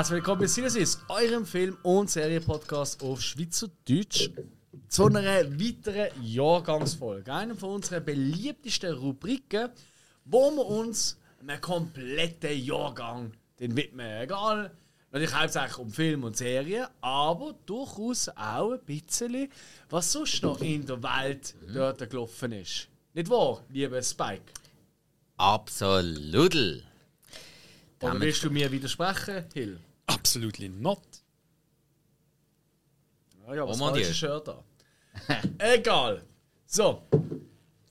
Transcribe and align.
Herzlich 0.00 0.16
willkommen 0.16 0.40
bei 0.40 0.46
Sinnesis, 0.46 0.98
eurem 1.08 1.44
Film- 1.44 1.76
und 1.82 2.08
Serienpodcast 2.08 3.02
auf 3.02 3.20
Schweizerdeutsch. 3.20 4.30
Zu 4.88 5.08
einer 5.08 5.44
weiteren 5.60 6.08
Jahrgangsfolge. 6.22 7.30
Einer 7.30 7.54
von 7.54 7.74
unseren 7.74 8.06
beliebtesten 8.06 8.94
Rubriken, 8.94 9.68
wo 10.24 10.50
wir 10.52 10.64
uns 10.64 11.18
einem 11.42 11.60
kompletten 11.60 12.58
Jahrgang 12.58 13.32
den 13.58 13.76
widmen. 13.76 14.22
Egal, 14.22 14.70
natürlich 15.10 15.34
hauptsächlich 15.34 15.78
um 15.78 15.90
Film 15.90 16.24
und 16.24 16.36
Serien, 16.36 16.86
aber 17.00 17.54
durchaus 17.66 18.28
auch 18.30 18.72
ein 18.72 18.80
bisschen, 18.84 19.50
was 19.88 20.12
sonst 20.12 20.42
noch 20.42 20.60
in 20.60 20.86
der 20.86 21.02
Welt 21.02 21.54
dort 21.72 22.08
gelaufen 22.10 22.52
ist. 22.52 22.88
Nicht 23.14 23.28
wahr, 23.28 23.62
lieber 23.70 24.02
Spike? 24.02 24.52
Absolut. 25.36 26.54
Oder 28.02 28.20
willst 28.20 28.44
du 28.44 28.50
mir 28.50 28.70
widersprechen, 28.70 29.44
Hill? 29.52 29.80
Absolutely 30.06 30.68
not. 30.68 31.00
Ah 33.46 33.54
ja, 33.54 33.66
was 33.66 33.76
Oh 33.76 33.84
mon 33.84 33.90
falsche 33.94 34.06
Dieu. 34.06 34.14
Shirt 34.14 34.48
an. 34.48 34.62
Egal. 35.58 36.22
So. 36.66 37.02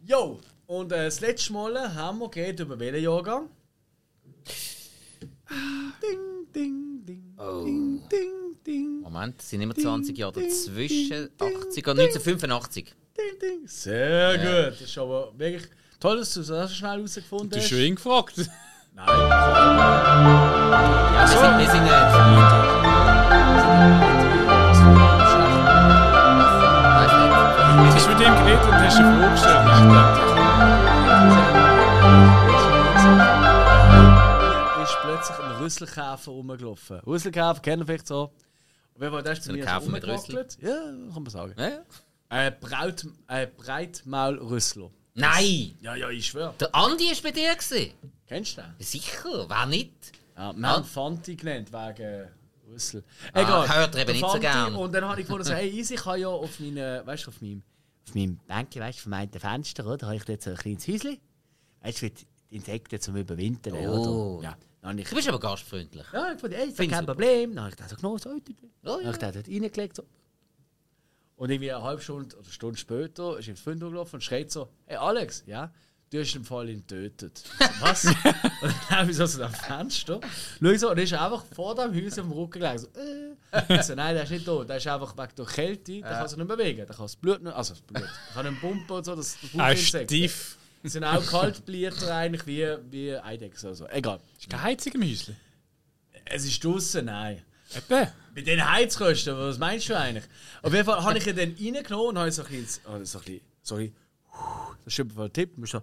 Jo. 0.05 0.39
Und 0.67 0.91
äh, 0.91 1.05
das 1.05 1.19
letzte 1.19 1.51
Mal 1.53 1.93
haben 1.93 2.19
wir 2.19 2.29
geredet 2.29 2.61
über 2.61 2.79
welchen 2.79 3.03
Jahrgang? 3.03 3.49
Ding, 5.49 5.93
ding, 6.01 6.51
ding, 6.53 6.88
Oh. 7.41 7.63
ding, 7.63 8.01
ding, 8.11 8.57
ding, 8.65 8.99
Moment, 9.01 9.39
es 9.41 9.49
sind 9.49 9.61
immer 9.61 9.73
20 9.73 10.17
Jahre 10.17 10.33
dazwischen. 10.41 11.29
80 11.39 11.87
und 11.87 11.99
1985. 11.99 12.93
ding, 13.17 13.39
ding. 13.41 13.65
Sehr 13.67 14.37
gut. 14.37 14.73
Das 14.73 14.81
ist 14.81 14.97
aber 14.97 15.31
wirklich 15.37 15.63
toll, 16.01 16.17
dass 16.17 16.33
du 16.33 16.41
das 16.41 16.69
so 16.69 16.75
schnell 16.75 16.97
herausgefunden 16.97 17.49
Du 17.49 17.55
hast 17.55 17.63
hast. 17.63 17.69
schon 17.69 17.79
ihn 17.79 17.95
gefragt. 17.95 18.33
Nein. 18.93 19.07
Ja, 19.07 19.15
wir 21.21 21.27
sind, 21.39 21.57
wir 21.59 21.69
sind 21.69 21.87
äh, 21.87 21.89
Du 27.79 27.85
hast 27.95 28.07
mit 28.09 28.19
ihm 28.19 28.35
geredet 28.35 28.65
und 28.65 28.73
hast 28.73 28.97
eine 28.97 29.17
Frage 29.17 29.31
gestellt. 29.31 30.28
Rüsselkäfer 35.59 36.31
rumgelaufen. 36.31 36.99
Rüsselkäfer 37.01 37.59
kennen 37.61 37.81
wir 37.81 37.85
vielleicht 37.87 38.07
so. 38.07 38.31
Jeden 38.99 39.11
Fall, 39.11 39.23
der 39.23 39.33
ist 39.33 39.43
zu 39.43 39.49
ein 39.51 39.55
mir 39.55 39.65
Käfer 39.65 39.89
mit 39.89 40.03
rumgewackelt. 40.07 40.57
Ja, 40.61 40.75
kann 41.13 41.23
man 41.23 41.29
sagen. 41.29 41.53
ja, 41.57 41.69
ja. 41.69 41.79
Ein 42.29 42.59
Braut, 42.59 43.05
äh, 43.27 43.47
Breitmaulrüssler. 43.47 44.89
Nein! 45.15 45.75
Ja, 45.81 45.95
ja, 45.95 46.09
ich 46.09 46.27
schwöre. 46.27 46.53
Der 46.59 46.73
Andi 46.75 47.05
war 47.05 47.15
bei 47.23 47.31
dir. 47.31 47.55
Gewesen. 47.55 47.93
Kennst 48.27 48.57
du 48.57 48.61
den? 48.61 48.73
Sicher, 48.79 49.49
wer 49.49 49.65
nicht? 49.65 50.11
Ja, 50.37 50.53
wir 50.55 50.67
Ah. 50.67 50.75
haben 50.77 50.85
Fanti 50.85 51.35
genannt 51.35 51.71
wegen 51.73 52.27
Rüssel. 52.71 53.03
Ah, 53.33 53.67
hört 53.67 53.95
er 53.95 54.01
eben 54.01 54.05
der 54.07 54.13
nicht 54.13 54.19
so 54.21 54.27
Fanti. 54.27 54.39
gern. 54.41 54.75
Und 54.75 54.93
dann 54.93 55.05
habe 55.05 55.19
ich 55.19 55.25
gefunden, 55.27 55.43
so, 55.45 55.53
hey, 55.55 55.69
easy, 55.69 55.95
ich 55.95 56.05
habe 56.05 56.19
ja 56.19 56.27
auf 56.29 56.59
meinem, 56.59 57.05
weißt 57.05 57.27
auf 57.27 57.41
meinem, 57.41 57.63
auf 58.07 58.15
meinem 58.15 58.37
Bänkchen, 58.47 58.81
weißt 58.81 58.99
du, 58.99 59.03
von 59.03 59.09
meinem 59.11 59.31
Fenster, 59.31 59.85
oder, 59.87 60.07
habe 60.07 60.15
ich 60.17 60.23
dort 60.25 60.41
so 60.41 60.51
ein 60.51 60.57
kleines 60.57 60.87
Häuschen. 60.87 61.17
Weißt 61.81 61.97
du, 62.01 62.05
für 62.05 62.09
die 62.11 62.25
Insekten 62.51 62.99
zum 63.01 63.15
Überwintern, 63.17 63.73
Oh. 63.73 64.37
oder? 64.37 64.43
Ja. 64.43 64.57
Ich, 64.97 65.09
Du 65.09 65.15
bist 65.15 65.27
aber 65.27 65.39
gastfreundlich. 65.39 66.05
ja, 66.13 66.33
ich 66.33 66.39
fand, 66.39 66.53
ey, 66.53 66.69
ist 66.69 66.77
kein. 66.77 67.05
Problem. 67.05 67.53
Dann 67.55 67.65
habe 67.65 67.71
ich 67.71 67.75
das 67.75 67.89
so 67.89 67.95
genommen, 67.97 68.17
so. 68.17 68.29
Oh, 68.29 68.39
Dann 68.83 68.93
habe 68.93 69.03
ja. 69.03 69.11
ich 69.11 69.17
dort 69.17 69.35
reingelegt, 69.47 69.95
so. 69.97 70.03
Und 71.35 71.49
irgendwie 71.49 71.71
eine 71.71 71.83
halbe 71.83 72.01
Stunde 72.01 72.35
oder 72.35 72.43
eine 72.45 72.53
Stunde 72.53 72.77
später 72.77 73.37
ist 73.39 73.47
ihm 73.47 73.55
Freund 73.55 73.79
gelaufen 73.79 74.15
und 74.15 74.21
schreit 74.23 74.51
so: 74.51 74.69
Hey 74.85 74.97
Alex, 74.97 75.43
ja, 75.45 75.71
du 76.09 76.19
hast 76.19 76.33
den 76.33 76.43
Fall 76.43 76.69
ihn 76.69 76.79
getötet. 76.85 77.43
Ich 77.59 77.67
Was? 77.81 78.05
und 78.05 78.15
dann 78.63 78.89
habe 78.89 79.11
ich 79.11 79.17
so 79.17 79.25
zu 79.25 79.37
dem 79.39 79.49
Fenster. 79.49 80.19
Schau 80.61 80.75
so, 80.75 80.91
und 80.91 80.97
er 80.97 81.03
ist 81.03 81.13
einfach 81.13 81.45
vor 81.55 81.75
dem 81.75 81.93
Haus 82.05 82.19
am 82.19 82.31
Rücken 82.31 82.59
gelegen. 82.59 82.77
So, 82.79 82.87
äh. 82.87 83.75
Ich 83.75 83.83
so, 83.83 83.95
nein, 83.95 84.15
der 84.15 84.25
ist 84.25 84.31
nicht 84.31 84.45
tot. 84.45 84.67
Der 84.69 84.77
ist 84.77 84.87
einfach 84.87 85.17
wegen 85.17 85.35
der 85.37 85.45
Kälte, 85.45 85.91
der 85.93 86.01
kann 86.01 86.27
sich 86.27 86.37
nicht 86.37 86.47
bewegen. 86.47 86.77
Der 86.77 86.85
kann 86.87 87.05
das 87.05 87.15
Blut 87.15 87.41
nicht, 87.41 87.53
also 87.55 87.73
das 87.73 87.81
Blut. 87.81 88.03
Der 88.03 88.33
kann 88.33 88.49
nicht 88.51 88.61
pumpen 88.61 88.95
und 88.97 89.05
so. 89.05 89.15
Das, 89.15 89.33
das 89.35 89.43
ist 89.43 89.51
Blutinsekten. 89.53 90.07
stief. 90.07 90.57
Sind 90.83 91.03
auch 91.03 91.25
kaltblüter 91.25 92.15
eigentlich 92.15 92.47
wie, 92.47 92.65
wie 92.89 93.15
Eidechsen. 93.15 93.69
Also. 93.69 93.87
Egal. 93.87 94.19
Ist 94.37 94.49
keine 94.49 94.63
Heizung 94.63 94.93
im 94.93 95.03
Häuschen. 95.03 95.35
Es 96.25 96.45
ist 96.45 96.63
draußen, 96.63 97.05
nein. 97.05 97.43
Eben. 97.75 98.07
Mit 98.33 98.47
den 98.47 98.71
Heizkosten, 98.71 99.37
was 99.37 99.57
meinst 99.57 99.89
du 99.89 99.97
eigentlich? 99.97 100.23
Auf 100.61 100.73
jeden 100.73 100.85
Fall 100.85 101.03
habe 101.03 101.17
ich 101.17 101.27
ihn 101.27 101.35
dann 101.35 101.55
reingenommen 101.59 102.09
und 102.09 102.19
habe 102.19 102.31
so 102.31 102.43
ein 102.43 102.49
bisschen, 102.49 102.83
oh, 102.85 103.03
so 103.03 103.19
ein 103.19 103.25
bisschen 103.25 103.41
sorry, 103.61 103.93
das 104.85 104.97
ist 104.97 105.17
ein 105.17 105.33
Tipp, 105.33 105.55
du 105.55 105.61
musst 105.61 105.73
so 105.73 105.81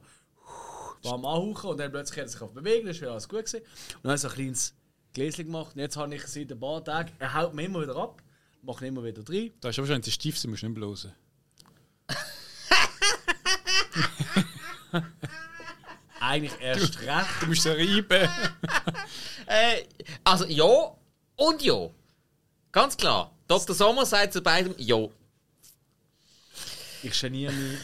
warm 1.02 1.24
anhauchen 1.24 1.70
und 1.70 1.78
dann 1.78 1.92
plötzlich 1.92 2.18
hat 2.18 2.26
er 2.26 2.28
sich 2.28 2.40
auf 2.40 2.52
bewegen, 2.52 2.86
das 2.86 3.00
war 3.02 3.10
alles 3.10 3.28
gut 3.28 3.44
gewesen. 3.44 3.60
Und 3.60 4.04
dann 4.04 4.10
habe 4.10 4.16
ich 4.16 4.22
so 4.22 4.28
ein 4.28 4.34
kleines 4.34 4.74
Gläschen 5.12 5.46
gemacht 5.46 5.74
und 5.74 5.80
jetzt 5.80 5.96
habe 5.96 6.14
ich 6.14 6.26
seit 6.26 6.50
ein 6.50 6.58
paar 6.58 6.84
Tagen, 6.84 7.12
er 7.18 7.34
haut 7.34 7.54
mir 7.54 7.64
immer 7.64 7.82
wieder 7.82 7.96
ab, 7.96 8.22
macht 8.62 8.82
ihn 8.82 8.88
immer 8.88 9.04
wieder 9.04 9.22
rein. 9.28 9.52
Da 9.60 9.68
ist 9.68 9.78
aber 9.78 9.86
schon, 9.86 9.96
wenn 9.96 10.02
sie 10.02 10.10
stief 10.10 10.38
sind, 10.38 10.50
musst 10.50 10.62
du 10.62 10.66
nicht 10.66 10.74
bloßen. 10.74 11.12
Eigentlich 16.20 16.52
erst 16.60 17.00
recht. 17.02 17.26
Du 17.40 17.46
musst 17.46 17.62
sie 17.62 17.70
reiben. 17.70 18.28
Äh, 19.48 19.84
also 20.24 20.44
ja 20.46 20.92
und 21.36 21.62
ja. 21.62 21.88
Ganz 22.72 22.96
klar. 22.96 23.30
Dr. 23.46 23.76
Sommer 23.76 24.04
sagt 24.04 24.32
zu 24.32 24.42
beidem 24.42 24.74
ja. 24.76 25.06
Ich 27.04 27.20
geniere 27.20 27.52
mich 27.52 27.78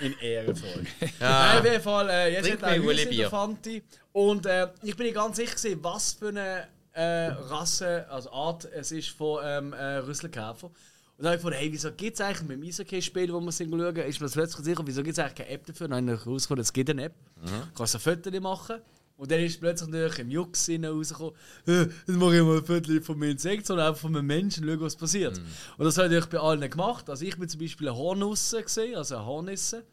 in 0.00 0.18
Ehrenvoll. 0.18 0.86
Ja. 1.00 1.08
Nein, 1.20 1.58
auf 1.58 1.64
jeden 1.64 1.82
Fall, 1.82 2.08
äh, 2.08 2.32
jetzt 2.32 2.46
Trink 2.46 2.62
hat 2.62 2.70
er 2.70 2.78
mir 2.78 2.88
Uli 2.88 3.06
Bier. 3.06 3.28
Fanti. 3.28 3.82
Und 4.12 4.46
äh, 4.46 4.68
ich 4.82 4.96
bin 4.96 5.06
nicht 5.06 5.16
ganz 5.16 5.36
sicher, 5.36 5.54
gewesen, 5.54 5.84
was 5.84 6.14
für 6.14 6.28
eine 6.28 6.66
äh, 6.92 7.32
Rasse, 7.32 8.06
also 8.08 8.32
Art 8.32 8.64
es 8.64 8.92
ist 8.92 9.10
von 9.10 9.40
ähm, 9.44 9.72
äh, 9.72 9.96
Rüsselkäfer. 9.98 10.70
Und 11.18 11.24
dann 11.24 11.32
habe 11.32 11.36
ich 11.36 11.44
gedacht, 11.44 11.60
hey, 11.60 11.72
wieso 11.72 11.92
gibt 11.92 12.14
es 12.14 12.20
eigentlich 12.20 12.42
mit 12.48 12.50
dem 12.58 12.68
Eishockey-Spiel, 12.68 13.32
wo 13.32 13.40
wir 13.40 13.52
sind 13.52 13.70
schauen, 13.70 13.96
ist 13.96 14.20
mir 14.20 14.26
das 14.26 14.32
plötzlich 14.32 14.64
sicher, 14.64 14.82
wieso 14.84 15.02
gibt 15.02 15.12
es 15.12 15.18
eigentlich 15.18 15.34
keine 15.34 15.50
App 15.50 15.66
dafür? 15.66 15.88
Dann 15.88 16.06
habe 16.06 16.16
ich 16.16 16.24
herausgefunden, 16.24 16.62
es 16.62 16.72
gibt 16.72 16.90
eine 16.90 17.04
App. 17.04 17.14
Du 17.42 17.74
kannst 17.74 17.94
ein 17.94 18.00
Foto 18.00 18.40
machen. 18.40 18.76
Und 19.18 19.30
dann 19.30 19.40
ist 19.40 19.60
plötzlich 19.60 19.90
natürlich 19.90 20.18
im 20.18 20.30
Jux 20.30 20.68
rausgekommen, 20.68 21.34
äh, 21.66 21.82
jetzt 21.82 22.08
mache 22.08 22.36
ich 22.36 22.42
mal 22.42 22.56
ein 22.56 22.64
Foto 22.64 23.00
von 23.02 23.16
einem 23.16 23.30
Insekt, 23.30 23.66
sondern 23.66 23.88
einfach 23.88 24.00
von 24.00 24.16
einem 24.16 24.26
Menschen, 24.26 24.66
schauen, 24.66 24.80
was 24.80 24.96
passiert. 24.96 25.40
Und 25.76 25.84
das 25.84 25.96
habe 25.98 26.16
ich 26.16 26.26
bei 26.26 26.38
allen 26.38 26.68
gemacht. 26.68 27.08
Also 27.08 27.24
ich 27.24 27.38
bin 27.38 27.48
zum 27.48 27.60
Beispiel 27.60 27.88
eine 27.88 27.96
Hornusse, 27.96 28.62
gesehen, 28.62 28.96
also 28.96 29.16
eine 29.16 29.26
Hornisse. 29.26 29.84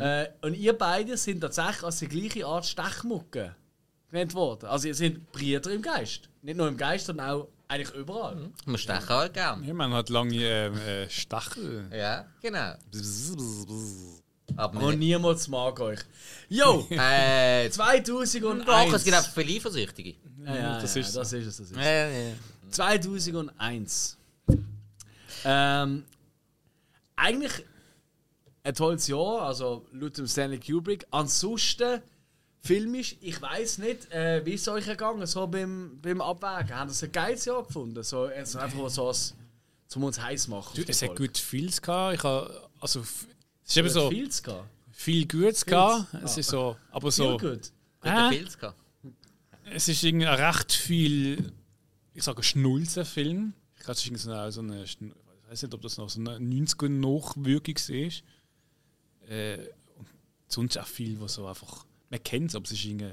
Äh, 0.00 0.28
und 0.42 0.54
ihr 0.54 0.76
beide 0.76 1.16
sind 1.16 1.40
tatsächlich 1.40 1.82
als 1.82 1.98
die 1.98 2.08
gleiche 2.08 2.46
Art 2.46 2.66
Stechmucke 2.66 3.56
genannt 4.10 4.34
worden. 4.34 4.66
Also 4.66 4.88
ihr 4.88 4.94
sind 4.94 5.30
Brüder 5.32 5.72
im 5.72 5.82
Geist. 5.82 6.28
Nicht 6.42 6.56
nur 6.56 6.68
im 6.68 6.76
Geist, 6.76 7.06
sondern 7.06 7.30
auch 7.30 7.48
eigentlich 7.68 7.94
überall. 7.94 8.50
Man 8.64 8.78
stechen 8.78 9.08
halt 9.08 9.34
gern. 9.34 9.62
Ja, 9.64 9.74
man 9.74 9.92
hat 9.92 10.08
lange 10.08 10.34
ähm, 10.36 10.76
äh, 10.78 11.08
Stachel. 11.08 11.88
Ja, 11.92 12.26
genau. 12.40 12.74
Aber 14.56 14.80
Und 14.80 14.98
niemand 14.98 15.46
mag 15.48 15.78
euch. 15.80 16.00
Jo, 16.48 16.86
äh, 16.90 17.68
2001. 17.68 18.64
Doch, 18.64 18.92
es 18.94 19.04
gibt 19.04 19.16
einfach 19.16 19.32
viele 19.32 19.56
Eifersüchtige. 19.56 20.14
ja, 20.44 20.54
ja, 20.56 20.80
Das 20.80 20.94
ja, 20.94 21.00
ist 21.02 21.14
das 21.16 21.32
ist 21.32 21.46
es. 21.46 21.56
Das 21.58 21.70
ist 21.70 21.76
es. 21.76 21.76
Ja, 21.76 22.08
ja. 22.08 22.34
2001. 22.70 24.16
Ähm, 25.44 26.04
eigentlich 27.16 27.64
ein 28.64 28.74
tolles 28.74 29.06
Jahr, 29.06 29.42
also 29.42 29.86
laut 29.92 30.16
dem 30.16 30.26
Stanley 30.26 30.58
Kubrick. 30.58 31.06
Ansonsten 31.10 32.02
filmisch, 32.60 33.16
ich 33.20 33.40
weiß 33.40 33.78
nicht, 33.78 34.10
äh, 34.12 34.44
wie 34.44 34.52
ist 34.54 34.62
es 34.62 34.68
euch 34.68 34.86
gegangen, 34.86 35.26
so 35.26 35.46
beim, 35.46 35.98
beim 36.02 36.20
Abwägen? 36.20 36.74
Haben 36.76 36.88
das 36.88 37.02
ein 37.02 37.12
geiles 37.12 37.44
Jahr 37.44 37.62
gefunden? 37.64 38.02
So, 38.02 38.28
jetzt 38.28 38.56
einfach 38.56 38.88
so 38.90 39.06
was, 39.06 39.34
zum 39.86 40.04
uns 40.04 40.20
heiß 40.20 40.48
machen. 40.48 40.74
Du, 40.76 40.82
es 40.86 41.02
hat 41.02 41.16
gut 41.16 41.38
vieles 41.38 41.80
gehabt. 41.80 42.16
Ich 42.16 42.22
habe, 42.24 42.68
also, 42.80 43.00
es 43.00 43.26
ist 43.70 43.76
eben 43.76 43.86
Hat 43.88 43.94
so 43.94 44.10
viel 44.10 44.28
zu 44.30 44.42
gehen. 44.42 44.60
viel 44.90 45.26
Gutes 45.26 45.64
gehabt. 45.64 46.12
Es 46.22 46.36
ist 46.36 46.50
so, 46.50 46.76
aber 46.90 47.10
so, 47.10 47.38
Viel 47.38 47.50
gut. 47.56 47.72
Äh? 48.02 48.44
Gehabt. 48.60 48.74
es 49.72 49.88
ist 49.88 50.02
irgendwie 50.02 50.26
recht 50.26 50.72
viel, 50.72 51.52
ich 52.14 52.22
sage 52.24 52.42
Schnulzenfilm. 52.42 53.54
Ich 53.76 53.82
glaube, 53.84 53.92
es 53.92 53.98
ist 54.00 54.06
irgendwie 54.06 54.22
so 54.22 54.30
eine, 54.32 54.52
so 54.52 54.60
eine 54.60 54.84
Schn- 54.84 55.12
ich 55.44 55.50
weiß 55.52 55.62
nicht, 55.62 55.72
ob 55.74 55.80
das 55.80 55.96
noch 55.96 56.10
so 56.10 56.20
eine 56.20 56.36
90er 56.36 56.88
Nachwirkung 56.90 57.74
ist. 57.76 58.22
Äh, 59.26 59.58
und 59.96 60.06
sonst 60.46 60.78
auch 60.78 60.86
viel, 60.86 61.18
was 61.20 61.34
so 61.34 61.46
einfach, 61.46 61.86
man 62.10 62.22
kennt 62.22 62.50
es, 62.50 62.56
aber 62.56 62.64
es 62.64 62.72
ist 62.72 62.84
irgendwie, 62.84 63.12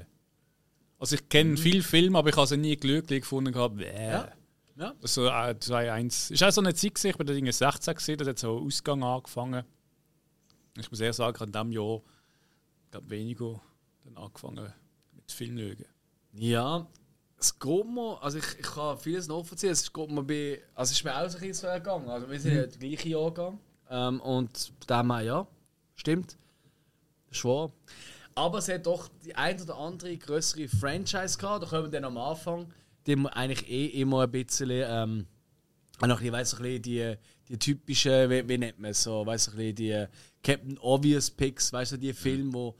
also 0.98 1.16
ich 1.16 1.28
kenne 1.28 1.56
viele 1.56 1.82
Filme, 1.82 2.18
aber 2.18 2.30
ich 2.30 2.36
habe 2.36 2.46
sie 2.46 2.56
nie 2.56 2.76
glücklich 2.76 3.22
gefunden 3.22 3.52
gehabt. 3.52 3.76
Bäh. 3.76 4.10
Ja. 4.10 4.32
Ja. 4.76 4.94
So 5.00 5.26
äh, 5.26 5.54
2-1. 5.58 6.32
Ist 6.32 6.42
auch 6.42 6.50
so 6.50 6.60
eine 6.60 6.74
Zeit, 6.74 6.94
gewesen, 6.94 7.08
ich 7.08 7.16
bin 7.16 7.26
da 7.26 7.32
irgendwie 7.32 7.52
16 7.52 7.94
gesehen, 7.94 8.18
da 8.18 8.26
hat 8.26 8.38
so 8.38 8.58
ein 8.58 8.66
Ausgang 8.66 9.02
angefangen. 9.02 9.64
Ich 10.76 10.90
muss 10.90 11.00
eher 11.00 11.14
sagen, 11.14 11.44
in 11.44 11.52
diesem 11.52 11.72
Jahr, 11.72 12.02
ich 12.92 13.10
weniger 13.10 13.60
dann 14.04 14.16
angefangen 14.18 14.72
mit 15.14 15.32
Film 15.32 15.58
schauen. 15.58 15.84
Ja, 16.32 16.86
es 17.38 17.58
geht 17.58 17.86
mir, 17.86 18.22
also 18.22 18.38
ich, 18.38 18.58
ich 18.58 18.66
kann 18.66 18.98
vieles 18.98 19.28
nachvollziehen, 19.28 19.70
es 19.70 19.90
geht 19.90 20.10
mir 20.10 20.22
bei, 20.22 20.62
also 20.74 20.90
es 20.90 20.98
ist 20.98 21.04
mir 21.04 21.16
auch 21.16 21.28
so 21.28 21.38
ein 21.38 21.40
bisschen 21.40 21.54
so 21.54 21.66
ergangen, 21.66 22.08
also 22.08 22.30
wir 22.30 22.40
sind 22.40 22.54
ja 22.54 22.66
der 22.66 22.78
gleiche 22.78 23.08
Jahrgang 23.08 23.58
ähm, 23.90 24.20
und 24.20 24.72
bei 24.86 25.02
dem 25.02 25.10
ja. 25.26 25.46
Stimmt. 25.94 26.36
Das 27.28 27.38
ist 27.38 27.44
wahr. 27.44 27.72
Aber 28.36 28.58
es 28.58 28.68
hat 28.68 28.86
doch 28.86 29.08
die 29.24 29.34
ein 29.34 29.60
oder 29.60 29.76
andere 29.78 30.16
größere 30.16 30.68
Franchise 30.68 31.38
gehabt. 31.38 31.64
Da 31.64 31.66
kommen 31.68 31.84
wir 31.84 31.90
dann 31.90 32.04
am 32.04 32.18
Anfang, 32.18 32.72
die 33.06 33.16
eigentlich 33.32 33.68
eh 33.68 33.86
immer 34.00 34.22
ein 34.24 34.30
bisschen. 34.30 34.70
Ähm, 34.70 35.26
noch, 36.02 36.20
ich 36.20 36.30
weiß 36.30 36.54
ein 36.54 36.62
bisschen 36.62 36.82
die, 36.82 37.14
die 37.48 37.58
typischen, 37.58 38.28
wie, 38.28 38.46
wie 38.46 38.58
nennt 38.58 38.78
man 38.78 38.90
es 38.90 39.02
so, 39.02 39.24
weiß 39.24 39.48
ein 39.48 39.56
bisschen 39.56 39.74
die 39.76 40.06
Captain 40.42 40.76
Obvious 40.78 41.30
Picks, 41.30 41.72
weißt 41.72 41.92
du, 41.92 41.96
die 41.96 42.12
Filme, 42.12 42.52
wo. 42.52 42.76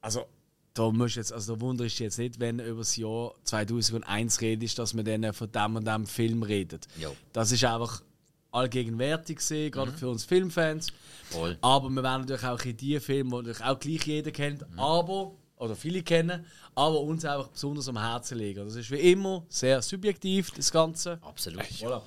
Also, 0.00 0.26
da 0.74 0.88
musst 0.92 1.16
du 1.16 1.20
jetzt, 1.20 1.32
also 1.32 1.56
da 1.56 1.60
wundere 1.60 1.88
ich 1.88 1.94
dich 1.94 2.00
jetzt 2.00 2.18
nicht, 2.18 2.38
wenn 2.38 2.60
über 2.60 2.78
das 2.78 2.96
Jahr 2.96 3.34
2001 3.42 4.40
redest, 4.40 4.78
dass 4.78 4.94
man 4.94 5.04
dann 5.04 5.32
von 5.32 5.50
dem 5.50 5.74
und 5.74 5.84
dem 5.88 6.06
Film 6.06 6.44
redet. 6.44 6.86
Jo. 7.00 7.16
Das 7.32 7.50
ist 7.50 7.64
einfach 7.64 8.00
allgegenwärtig 8.50 9.36
gesehen, 9.38 9.70
gerade 9.70 9.92
für 9.92 10.08
uns 10.08 10.24
Filmfans. 10.24 10.88
Voll. 11.30 11.58
Aber 11.60 11.88
wir 11.90 12.02
werden 12.02 12.22
natürlich 12.22 12.44
auch 12.44 12.60
in 12.64 12.76
die 12.76 13.00
Filme, 13.00 13.30
die 13.30 13.36
natürlich 13.48 13.64
auch 13.64 13.78
gleich 13.78 14.06
jeder 14.06 14.30
kennt, 14.30 14.64
aber, 14.76 15.32
oder 15.56 15.76
viele 15.76 16.02
kennen, 16.02 16.44
aber 16.74 17.00
uns 17.00 17.24
einfach 17.24 17.48
besonders 17.48 17.88
am 17.88 17.98
Herzen 17.98 18.38
liegen. 18.38 18.64
Das 18.64 18.74
ist 18.76 18.90
wie 18.90 19.12
immer 19.12 19.44
sehr 19.48 19.82
subjektiv, 19.82 20.50
das 20.52 20.70
Ganze. 20.70 21.18
Absolut. 21.22 21.62
Voilà. 21.62 22.00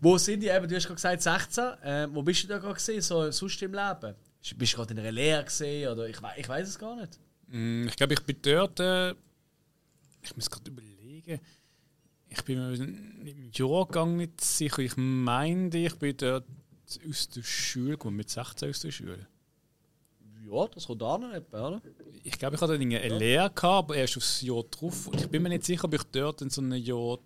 Wo 0.00 0.18
sind 0.18 0.40
die 0.40 0.48
eben? 0.48 0.68
Du 0.68 0.76
hast 0.76 0.86
gerade 0.86 0.96
gesagt 0.96 1.22
16. 1.22 1.64
Äh, 1.82 2.08
wo 2.10 2.22
bist 2.22 2.44
du 2.44 2.48
da 2.48 2.58
gerade 2.58 2.74
gesehen, 2.74 3.00
so 3.00 3.30
sonst 3.30 3.62
im 3.62 3.72
Leben? 3.72 4.14
Bist 4.56 4.72
du 4.72 4.76
gerade 4.76 4.92
in 4.92 5.00
einer 5.00 5.10
Lehre 5.12 5.44
gesehen 5.44 5.90
oder 5.90 6.06
ich, 6.08 6.18
ich 6.36 6.48
weiß 6.48 6.68
es 6.68 6.78
gar 6.78 6.94
nicht. 6.96 7.18
Mm, 7.48 7.86
Ich 7.88 7.96
glaube, 7.96 8.12
ich 8.14 8.20
bin 8.22 8.36
dort. 8.42 8.78
Äh, 8.80 9.12
ich 10.22 10.36
muss 10.36 10.50
gerade 10.50 10.70
überlegen. 10.70 11.40
Ich 12.36 12.44
bin 12.44 12.58
mir 12.58 12.74
im 12.74 13.50
Jahrgang 13.52 14.16
nicht 14.16 14.40
sicher. 14.42 14.80
Ich 14.80 14.96
meinte, 14.96 15.78
ich 15.78 15.96
bin 15.96 16.16
dort 16.16 16.44
aus 17.08 17.28
der 17.30 17.42
Schule 17.42 17.92
gekommen, 17.92 18.16
mit 18.16 18.28
16 18.28 18.70
aus 18.70 18.80
der 18.80 18.90
Schule. 18.90 19.26
Ja, 20.44 20.68
das 20.68 20.86
kommt 20.86 21.02
auch 21.02 21.18
noch 21.18 21.32
nicht, 21.32 21.52
oder? 21.52 21.82
Ich 22.22 22.38
glaube, 22.38 22.56
ich 22.56 22.62
hatte 22.62 22.74
eine 22.74 23.18
Lehre, 23.18 23.50
gehabt, 23.50 23.64
aber 23.64 23.96
erst 23.96 24.16
aufs 24.16 24.42
Jahr 24.42 24.62
drauf. 24.64 25.08
Und 25.08 25.20
ich 25.20 25.28
bin 25.28 25.42
mir 25.42 25.48
nicht 25.48 25.64
sicher, 25.64 25.84
ob 25.84 25.94
ich 25.94 26.02
dort 26.04 26.42
in 26.42 26.50
so 26.50 26.60
einem 26.60 26.74
Jahr 26.74 27.18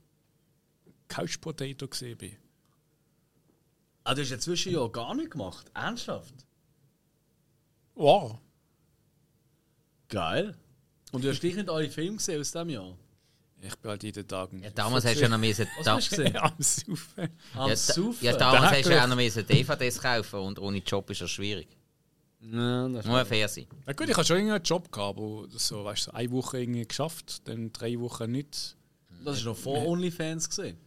Couch 1.09 1.41
Potato 1.41 1.89
gesehen 1.89 2.17
bin. 2.17 2.37
Ah, 4.05 4.15
du 4.15 4.23
hast 4.23 4.31
ja 4.31 4.39
Zwischenjahr 4.39 4.91
gar 4.91 5.15
nicht 5.15 5.33
gemacht. 5.33 5.71
Ernsthaft? 5.75 6.35
Wow. 7.95 8.39
Geil. 10.09 10.56
Und 11.13 11.25
du 11.25 11.29
hast 11.29 11.41
gleich 11.41 11.56
nicht 11.56 11.69
alle 11.69 11.91
Filme 11.91 12.17
gesehen 12.17 12.41
aus 12.41 12.53
diesem 12.53 12.71
Jahr? 12.71 12.97
Ich 13.62 13.77
bin 13.77 13.91
halt 13.91 14.03
jeden 14.03 14.27
Tag 14.27 14.49
Ja, 14.62 14.71
damals 14.71 15.05
hast 15.05 15.17
du 15.17 15.21
ja 15.23 15.29
noch 15.29 15.39
müssen, 15.39 15.67
da, 15.85 15.95
am 15.95 16.01
Saufen. 16.01 16.37
Am 17.55 17.69
ja, 17.69 17.77
Saufen? 17.77 18.17
ja, 18.23 18.33
damals 18.37 18.62
Da 18.62 18.77
hast 18.77 18.87
du 18.87 18.91
ja 18.95 19.05
auch 19.05 19.09
noch 19.09 19.17
müssen 19.17 19.47
DVDs 19.47 20.01
kaufen 20.01 20.41
und 20.41 20.59
ohne 20.59 20.79
Job 20.79 21.11
ist 21.11 21.21
das 21.21 21.31
schwierig. 21.31 21.69
Ja, 22.41 22.89
das 22.89 23.05
Muss 23.05 23.29
fair 23.29 23.49
sein. 23.49 23.67
Ja 23.87 23.93
gut, 23.93 24.09
ich 24.09 24.17
hatte 24.17 24.27
schon 24.29 24.37
irgendeinen 24.39 24.65
Job 24.65 24.91
gehabt, 24.91 25.19
aber 25.19 25.47
so, 25.51 25.85
weißt 25.85 26.07
du, 26.07 26.15
eine 26.15 26.31
Woche 26.31 26.61
irgendwie 26.61 26.87
geschafft, 26.87 27.47
dann 27.47 27.71
drei 27.73 28.01
Wochen 28.01 28.31
nicht. 28.31 28.77
das 29.25 29.37
ist 29.39 29.45
noch 29.45 29.57
vor 29.57 29.87
OnlyFans 29.87 30.49
gesehen. 30.49 30.79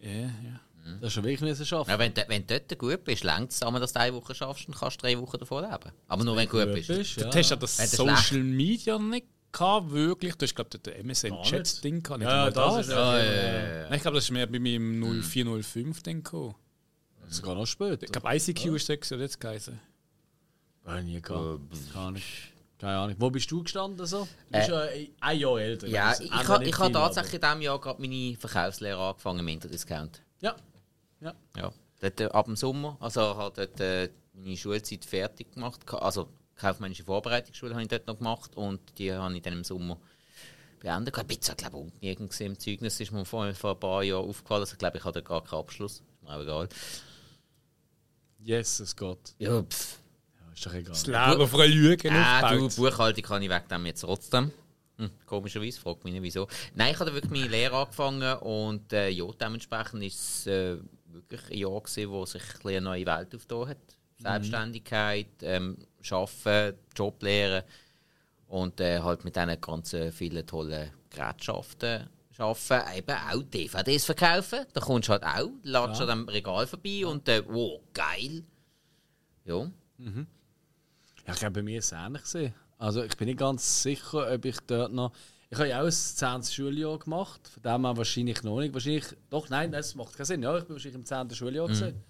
Ja, 0.00 0.10
ja. 0.10 0.60
Das 1.00 1.08
ist 1.08 1.12
schon 1.14 1.24
wirklich 1.24 1.40
müssen 1.40 1.64
schaffen. 1.64 1.90
Ja, 1.90 1.98
wenn, 1.98 2.12
du- 2.12 2.24
wenn 2.28 2.46
du 2.46 2.60
dort 2.60 2.78
gut 2.78 3.04
bist, 3.04 3.24
längt 3.24 3.52
es 3.52 3.60
dass 3.60 3.92
du 3.94 4.00
eine 4.00 4.14
Woche 4.14 4.34
schaffst 4.34 4.68
und 4.68 4.76
kannst 4.76 5.02
drei 5.02 5.18
Wochen 5.18 5.38
davon 5.38 5.62
leben. 5.64 5.92
Aber 6.08 6.24
nur 6.24 6.36
wenn 6.36 6.46
du 6.48 6.58
gut 6.64 6.74
bist. 6.74 6.88
Bist, 6.88 7.16
ja. 7.16 7.30
Du 7.30 7.38
hast 7.38 7.50
ja 7.50 7.56
das 7.56 7.78
Wenn 7.78 7.86
Social 7.86 8.42
Media 8.42 8.98
nicht 8.98 9.26
gehabt, 9.54 9.90
wirklich. 9.90 10.34
Du 10.34 10.44
hast, 10.44 10.54
glaube 10.54 10.70
ich, 10.74 10.82
das 10.82 10.94
MSN 11.02 11.30
Gar 11.30 11.42
Chat-Ding 11.44 12.02
gehabt. 12.02 12.18
Nicht 12.20 12.28
Ja, 12.28 12.44
einmal 12.46 12.52
das 12.52 12.86
das. 12.86 12.88
Ja, 12.88 13.18
ja, 13.18 13.24
ja, 13.24 13.32
ja, 13.34 13.74
ja. 13.76 13.82
Nein, 13.84 13.94
ich 13.94 14.02
glaube, 14.02 14.14
das 14.16 14.24
ist 14.24 14.30
mehr 14.30 14.46
bei 14.46 14.58
mir 14.58 14.74
im 14.76 15.00
0405 15.22 16.02
Ding 16.02 16.22
gekommen. 16.22 16.54
sogar 17.28 17.54
noch 17.54 17.66
später. 17.66 18.02
Ich 18.02 18.12
glaube, 18.12 18.28
ICQ 18.36 18.66
ist 18.76 18.88
das 18.88 19.12
oder 19.12 19.22
jetzt 19.22 19.40
geheißen. 19.40 19.80
Ja, 20.86 21.00
nie 21.00 21.20
gehabt. 21.22 21.60
Keine 21.92 22.04
Ahnung. 22.04 22.22
Keine 22.78 22.98
Ahnung. 22.98 23.16
Wo 23.18 23.30
bist 23.30 23.50
du 23.50 23.62
gestanden 23.62 24.04
so? 24.06 24.28
Du 24.50 24.58
bist 24.58 24.68
ja 24.68 24.86
ein 25.20 25.38
Jahr 25.38 25.58
älter. 25.58 25.86
Ja, 25.86 26.12
ich, 26.12 26.20
ändert 26.20 26.42
ich, 26.42 26.48
ha- 26.48 26.58
nicht 26.58 26.68
ich 26.68 26.78
habe 26.78 26.86
viel, 26.86 26.92
tatsächlich 26.94 27.34
in 27.34 27.40
diesem 27.40 27.62
Jahr 27.62 27.80
gerade 27.80 28.00
meine 28.02 28.36
Verkaufslehre 28.36 29.00
angefangen 29.08 29.38
im 29.40 29.48
Interdiscount. 29.48 30.20
Ja. 30.42 30.54
Ja. 31.20 31.34
Ja. 31.56 31.72
Dort, 32.00 32.20
äh, 32.20 32.24
ab 32.26 32.44
dem 32.46 32.56
Sommer, 32.56 32.98
also 33.00 33.36
halt 33.36 33.56
dort 33.56 33.80
äh, 33.80 34.10
meine 34.34 34.56
Schulzeit 34.56 35.04
fertig 35.06 35.52
gemacht. 35.52 35.80
Also 35.94 36.28
kaufmännische 36.56 37.04
Vorbereitungsschule 37.04 37.72
habe 37.72 37.82
ich 37.82 37.88
dort 37.88 38.06
noch 38.06 38.18
gemacht 38.18 38.56
und 38.56 38.80
die 38.98 39.12
habe 39.12 39.34
ich 39.34 39.42
dann 39.42 39.54
im 39.54 39.64
Sommer 39.64 39.98
beendet. 40.80 41.18
Ein 41.18 41.26
bisschen, 41.26 41.56
glaube 41.56 41.76
ich, 41.76 41.82
ungenügend 41.82 42.30
gewesen 42.30 42.46
im 42.46 42.58
Zeugnis 42.58 43.00
ist 43.00 43.12
mir 43.12 43.24
vor, 43.24 43.52
vor 43.54 43.72
ein 43.72 43.80
paar 43.80 44.02
Jahren 44.02 44.28
aufgefallen. 44.28 44.60
Also, 44.62 44.72
ich 44.74 44.78
glaube, 44.78 44.98
ich 44.98 45.04
hatte 45.04 45.22
gar 45.22 45.42
keinen 45.42 45.60
Abschluss. 45.60 45.94
Ist 45.94 46.22
mir 46.22 46.30
auch 46.36 46.42
egal. 46.42 46.68
Jesus 48.38 48.94
Gott. 48.94 49.34
Ja, 49.38 49.62
pff. 49.62 49.98
Ja, 50.38 50.52
ist 50.52 50.66
doch 50.66 50.74
egal. 50.74 50.92
Das 50.92 51.06
Leben 51.06 51.48
von 51.48 51.60
einer 51.60 51.74
Lüge 51.74 52.10
Ah, 52.12 52.54
du. 52.54 52.68
Buchhaltung 52.68 53.24
kann 53.24 53.42
ich 53.42 53.50
wegen 53.50 53.68
dem 53.68 53.86
jetzt 53.86 54.02
trotzdem. 54.02 54.52
Hm, 54.98 55.10
komischerweise, 55.26 55.80
fragt 55.80 56.04
mich 56.04 56.12
nicht 56.12 56.22
wieso. 56.22 56.46
Nein, 56.74 56.92
ich 56.92 57.00
habe 57.00 57.12
wirklich 57.12 57.32
meine 57.32 57.48
Lehre 57.48 57.76
angefangen 57.76 58.36
und 58.38 58.92
äh, 58.92 59.08
ja, 59.08 59.24
dementsprechend 59.40 60.04
ist 60.04 60.20
es 60.20 60.46
äh, 60.46 60.76
wirklich 61.06 61.40
ein 61.50 61.58
Jahr 61.58 61.80
gewesen, 61.80 62.10
wo 62.10 62.24
sich 62.26 62.42
ein 62.42 62.68
eine 62.68 62.80
neue 62.80 63.06
Welt 63.06 63.34
aufgetan 63.34 63.68
hat. 63.68 63.78
Selbstständigkeit, 64.18 65.26
ähm, 65.42 65.76
Arbeiten, 66.12 66.78
Job 66.96 67.22
lehren 67.22 67.62
und 68.48 68.80
äh, 68.80 69.00
halt 69.00 69.24
mit 69.24 69.34
diesen 69.36 69.60
ganzen 69.60 70.12
vielen 70.12 70.46
tollen 70.46 70.90
Gerätschaften 71.10 72.08
arbeiten. 72.38 72.96
Eben 72.98 73.16
auch 73.30 73.42
DVDs 73.44 74.04
verkaufen. 74.04 74.60
Da 74.72 74.80
kommst 74.80 75.08
du 75.08 75.12
halt 75.12 75.24
auch, 75.24 75.50
ladest 75.62 76.00
Ja. 76.00 76.06
an 76.08 76.18
dem 76.20 76.28
Regal 76.28 76.66
vorbei 76.66 77.06
und 77.06 77.28
äh, 77.28 77.42
wow, 77.46 77.80
geil. 77.92 78.42
Ja. 79.44 79.70
Ja, 79.98 81.32
ich 81.32 81.38
glaube, 81.38 81.52
bei 81.52 81.62
mir 81.62 81.78
ist 81.78 81.86
es 81.86 81.92
ähnlich. 81.92 82.22
Gewesen. 82.24 82.54
Also 82.78 83.02
ich 83.02 83.16
bin 83.16 83.26
nicht 83.28 83.38
ganz 83.38 83.82
sicher, 83.82 84.30
ob 84.32 84.44
ich 84.44 84.58
dort 84.66 84.92
noch... 84.92 85.12
Ich 85.50 85.58
habe 85.58 85.68
ja 85.68 85.80
auch 85.80 85.84
ein 85.86 85.92
10. 85.92 86.42
Schuljahr 86.42 86.98
gemacht, 86.98 87.40
von 87.48 87.62
dem 87.62 87.84
her 87.86 87.96
wahrscheinlich 87.96 88.42
noch 88.42 88.58
nicht. 88.60 88.74
Wahrscheinlich... 88.74 89.04
Doch, 89.30 89.48
nein, 89.48 89.70
das 89.70 89.94
macht 89.94 90.16
keinen 90.16 90.26
Sinn. 90.26 90.42
Ja, 90.42 90.58
ich 90.58 90.64
bin 90.64 90.74
wahrscheinlich 90.74 90.96
im 91.00 91.06
10. 91.06 91.30
Schuljahr 91.30 91.66
gewesen. 91.68 92.02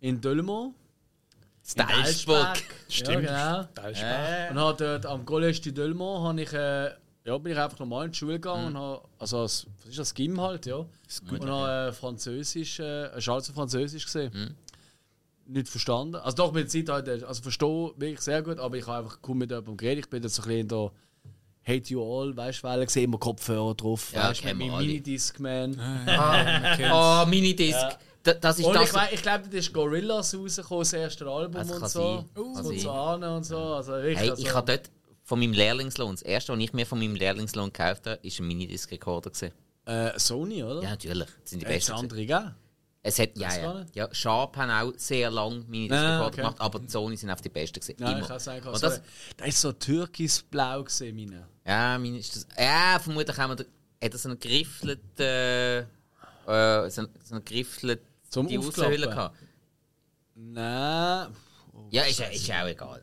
In 0.00 0.20
Dölmo. 0.20 0.74
Elsberg. 1.76 2.62
Stimmt. 2.88 3.24
Ja, 3.24 3.62
genau. 3.62 3.68
Da 3.74 3.88
Äh, 3.90 4.50
Und 4.50 4.58
habe 4.58 4.76
dort 4.78 5.06
am 5.06 5.24
Collège 5.24 5.62
de 5.62 5.72
Dölmo 5.72 6.22
habe 6.26 6.42
ich, 6.42 6.52
äh, 6.52 6.90
ja, 7.24 7.38
bin 7.38 7.52
ich 7.52 7.58
einfach 7.58 7.78
normal 7.78 8.06
in 8.06 8.12
die 8.12 8.18
Schule 8.18 8.34
gegangen 8.34 8.68
und 8.68 8.76
habe, 8.78 9.02
also 9.18 9.40
als, 9.42 9.66
was 9.78 9.90
ist 9.90 9.98
das, 9.98 10.14
Gym 10.14 10.40
halt, 10.40 10.66
ja. 10.66 10.76
Und 10.76 11.46
habe 11.48 11.88
äh, 11.88 11.92
Französisch, 11.92 12.80
äh, 12.80 13.08
auf 13.28 13.44
Französisch 13.54 14.04
gesehen. 14.04 14.56
Nicht 15.46 15.68
verstanden. 15.68 16.14
Also 16.16 16.36
doch, 16.36 16.52
mit 16.52 16.72
der 16.72 16.86
Zeit 16.86 17.06
halt, 17.08 17.24
also 17.24 17.42
verstehe 17.42 17.92
wirklich 17.96 18.20
sehr 18.20 18.42
gut, 18.42 18.58
aber 18.58 18.76
ich 18.76 18.86
habe 18.86 19.04
einfach 19.04 19.20
kaum 19.20 19.38
mit 19.38 19.50
jemandem 19.50 19.76
geredet. 19.76 20.04
Ich 20.04 20.10
bin 20.10 20.22
jetzt 20.22 20.36
so 20.36 20.42
ein 20.42 20.48
bisschen 20.48 20.68
der 20.68 20.92
Hate 21.66 21.90
You 21.92 22.02
All, 22.02 22.36
weißt 22.36 22.60
du, 22.62 22.68
weil 22.68 22.82
ich 22.84 22.90
sehe 22.90 23.04
immer 23.04 23.18
Kopfhörer 23.18 23.74
drauf, 23.74 24.12
Ja, 24.14 24.30
weißt 24.30 24.44
mit 24.44 24.56
meinem 24.56 24.74
alle. 24.74 24.86
Minidiscman. 24.86 25.78
Oh, 26.92 27.26
Minidisc. 27.26 27.98
Da- 28.22 28.34
Das 28.34 28.58
ist 28.58 28.66
Und 28.66 28.74
das. 28.74 28.88
ich, 28.88 28.94
wei- 28.94 29.08
ich 29.12 29.22
glaube, 29.22 29.48
da 29.48 29.56
ist 29.58 29.72
Gorillaz 29.72 30.34
rausgekommen, 30.34 30.80
das 30.82 30.92
erste 30.92 31.26
Album 31.26 31.52
Das 31.54 31.70
und 31.70 31.88
so. 31.88 32.16
sein. 32.16 32.24
Das 32.34 32.62
kommt 32.64 32.80
so 32.80 32.90
an 32.90 33.22
und 33.24 33.44
so. 33.44 33.58
Also 33.58 33.92
wirklich, 33.92 34.18
Hey, 34.18 34.30
also, 34.30 34.42
ich 34.42 34.54
habe 34.54 34.72
dort 34.72 34.90
von 35.24 35.38
meinem 35.38 35.52
Lehrlingslohn, 35.52 36.12
das 36.12 36.22
erste, 36.22 36.52
was 36.52 36.58
ich 36.60 36.72
mir 36.72 36.84
von 36.86 36.98
meinem 36.98 37.14
Lehrlingslohn 37.14 37.72
gekauft 37.72 38.06
habe, 38.06 38.18
ist 38.22 38.38
ein 38.40 38.46
Minidisc-Recorder. 38.46 39.30
gewesen. 39.30 39.52
äh, 39.86 40.18
Sony, 40.18 40.62
oder? 40.62 40.82
Ja, 40.82 40.90
natürlich. 40.90 41.28
Das 41.40 41.50
sind 41.50 41.62
die 41.62 41.66
Äh, 41.66 41.68
das 41.74 41.86
besten. 41.86 41.92
andere, 41.92 42.26
gell? 42.26 42.54
Es 43.02 43.18
hat, 43.18 43.30
ja, 43.38 43.56
ja. 43.56 43.86
ja. 43.94 44.08
Sharp 44.14 44.56
haben 44.58 44.70
auch 44.70 44.92
sehr 44.98 45.30
lange 45.30 45.60
Minidisc-Recorder 45.66 46.22
Ah, 46.22 46.26
okay. 46.26 46.36
gemacht, 46.36 46.56
aber 46.60 46.78
die 46.80 46.88
Sony 46.90 47.16
sind 47.16 47.30
auf 47.30 47.40
die 47.40 47.48
besten 47.48 47.80
gewesen. 47.80 47.96
Ja, 47.98 48.10
Immer. 48.10 48.20
ich 48.20 48.28
kann 48.28 48.38
sagen, 48.38 48.68
Und 48.68 48.82
das, 48.82 49.00
das 49.38 49.48
ist 49.48 49.60
so 49.62 49.72
türkisblau 49.72 50.84
gesehen, 50.84 51.16
meine. 51.16 51.46
ja, 51.66 51.98
meine 51.98 52.18
ist 52.18 52.36
das, 52.36 52.46
ja, 52.58 52.98
vermutlich 53.02 53.36
haben 53.38 53.50
wir 53.52 53.56
da, 53.56 53.64
hat 54.04 54.12
so 54.14 54.28
einen 54.28 54.38
griffleten, 54.38 55.26
äh, 55.26 55.84
so, 56.46 56.52
einen- 57.00 57.08
so 57.24 57.34
einen 57.36 57.44
griffleten 57.44 58.06
Zum 58.30 58.46
die? 58.48 58.58
Außenhülle 58.58 59.08
gehabt. 59.08 59.36
Nein. 60.34 61.28
Ja, 61.90 62.02
ist, 62.04 62.18
ja- 62.20 62.26
ist 62.28 62.46
ja 62.46 62.62
auch 62.64 62.68
egal. 62.68 63.02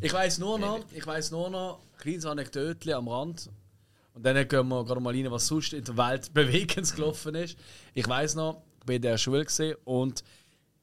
Ich 0.00 0.12
weiß 0.12 0.38
nur 0.38 0.58
noch, 0.58 0.84
ich 0.92 1.06
weiß 1.06 1.30
nur 1.30 1.50
noch, 1.50 1.80
kleines 1.98 2.24
Anekdötchen 2.26 2.92
am 2.92 3.08
Rand. 3.08 3.50
Und 4.14 4.22
dann 4.24 4.36
gehen 4.48 4.68
wir 4.68 4.84
gerade 4.84 5.00
mal 5.00 5.14
rein, 5.14 5.30
was 5.30 5.46
sonst 5.46 5.72
in 5.72 5.84
der 5.84 5.96
Welt 5.96 6.32
bewegend 6.34 6.94
gelaufen 6.94 7.34
ist. 7.34 7.56
Ich 7.94 8.06
weiß 8.08 8.34
noch, 8.34 8.62
ich 8.80 8.86
bin 8.86 8.96
in 8.96 9.02
der 9.02 9.18
Schule 9.18 9.44
gesehen 9.44 9.76
und 9.84 10.22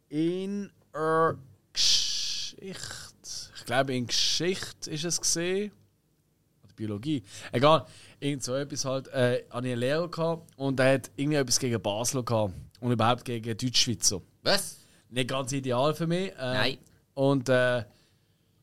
in 0.09 0.71
äh, 0.93 1.33
Geschichte, 1.73 3.51
ich 3.57 3.65
glaube 3.65 3.95
in 3.95 4.07
Geschichte 4.07 4.89
ist 4.91 5.03
es 5.05 5.19
gesehen 5.19 5.71
oder 6.63 6.73
Biologie, 6.75 7.23
egal, 7.51 7.85
irgend 8.19 8.43
so 8.43 8.55
etwas 8.55 8.85
halt, 8.85 9.07
äh, 9.09 9.43
hatte 9.49 9.67
ich 9.67 9.73
einen 9.73 9.79
Lehrer 9.79 10.09
gehabt 10.09 10.51
und 10.57 10.77
der 10.79 10.93
hat 10.95 11.11
irgendwie 11.15 11.37
etwas 11.37 11.59
gegen 11.59 11.81
Basel 11.81 12.23
gehabt 12.23 12.53
und 12.79 12.91
überhaupt 12.91 13.25
gegen 13.25 13.57
Deutschschweizer. 13.57 14.21
Was? 14.43 14.77
Nicht 15.09 15.29
ganz 15.29 15.51
ideal 15.51 15.93
für 15.93 16.07
mich. 16.07 16.31
Äh, 16.31 16.35
Nein. 16.37 16.77
Und, 17.13 17.49
äh, 17.49 17.83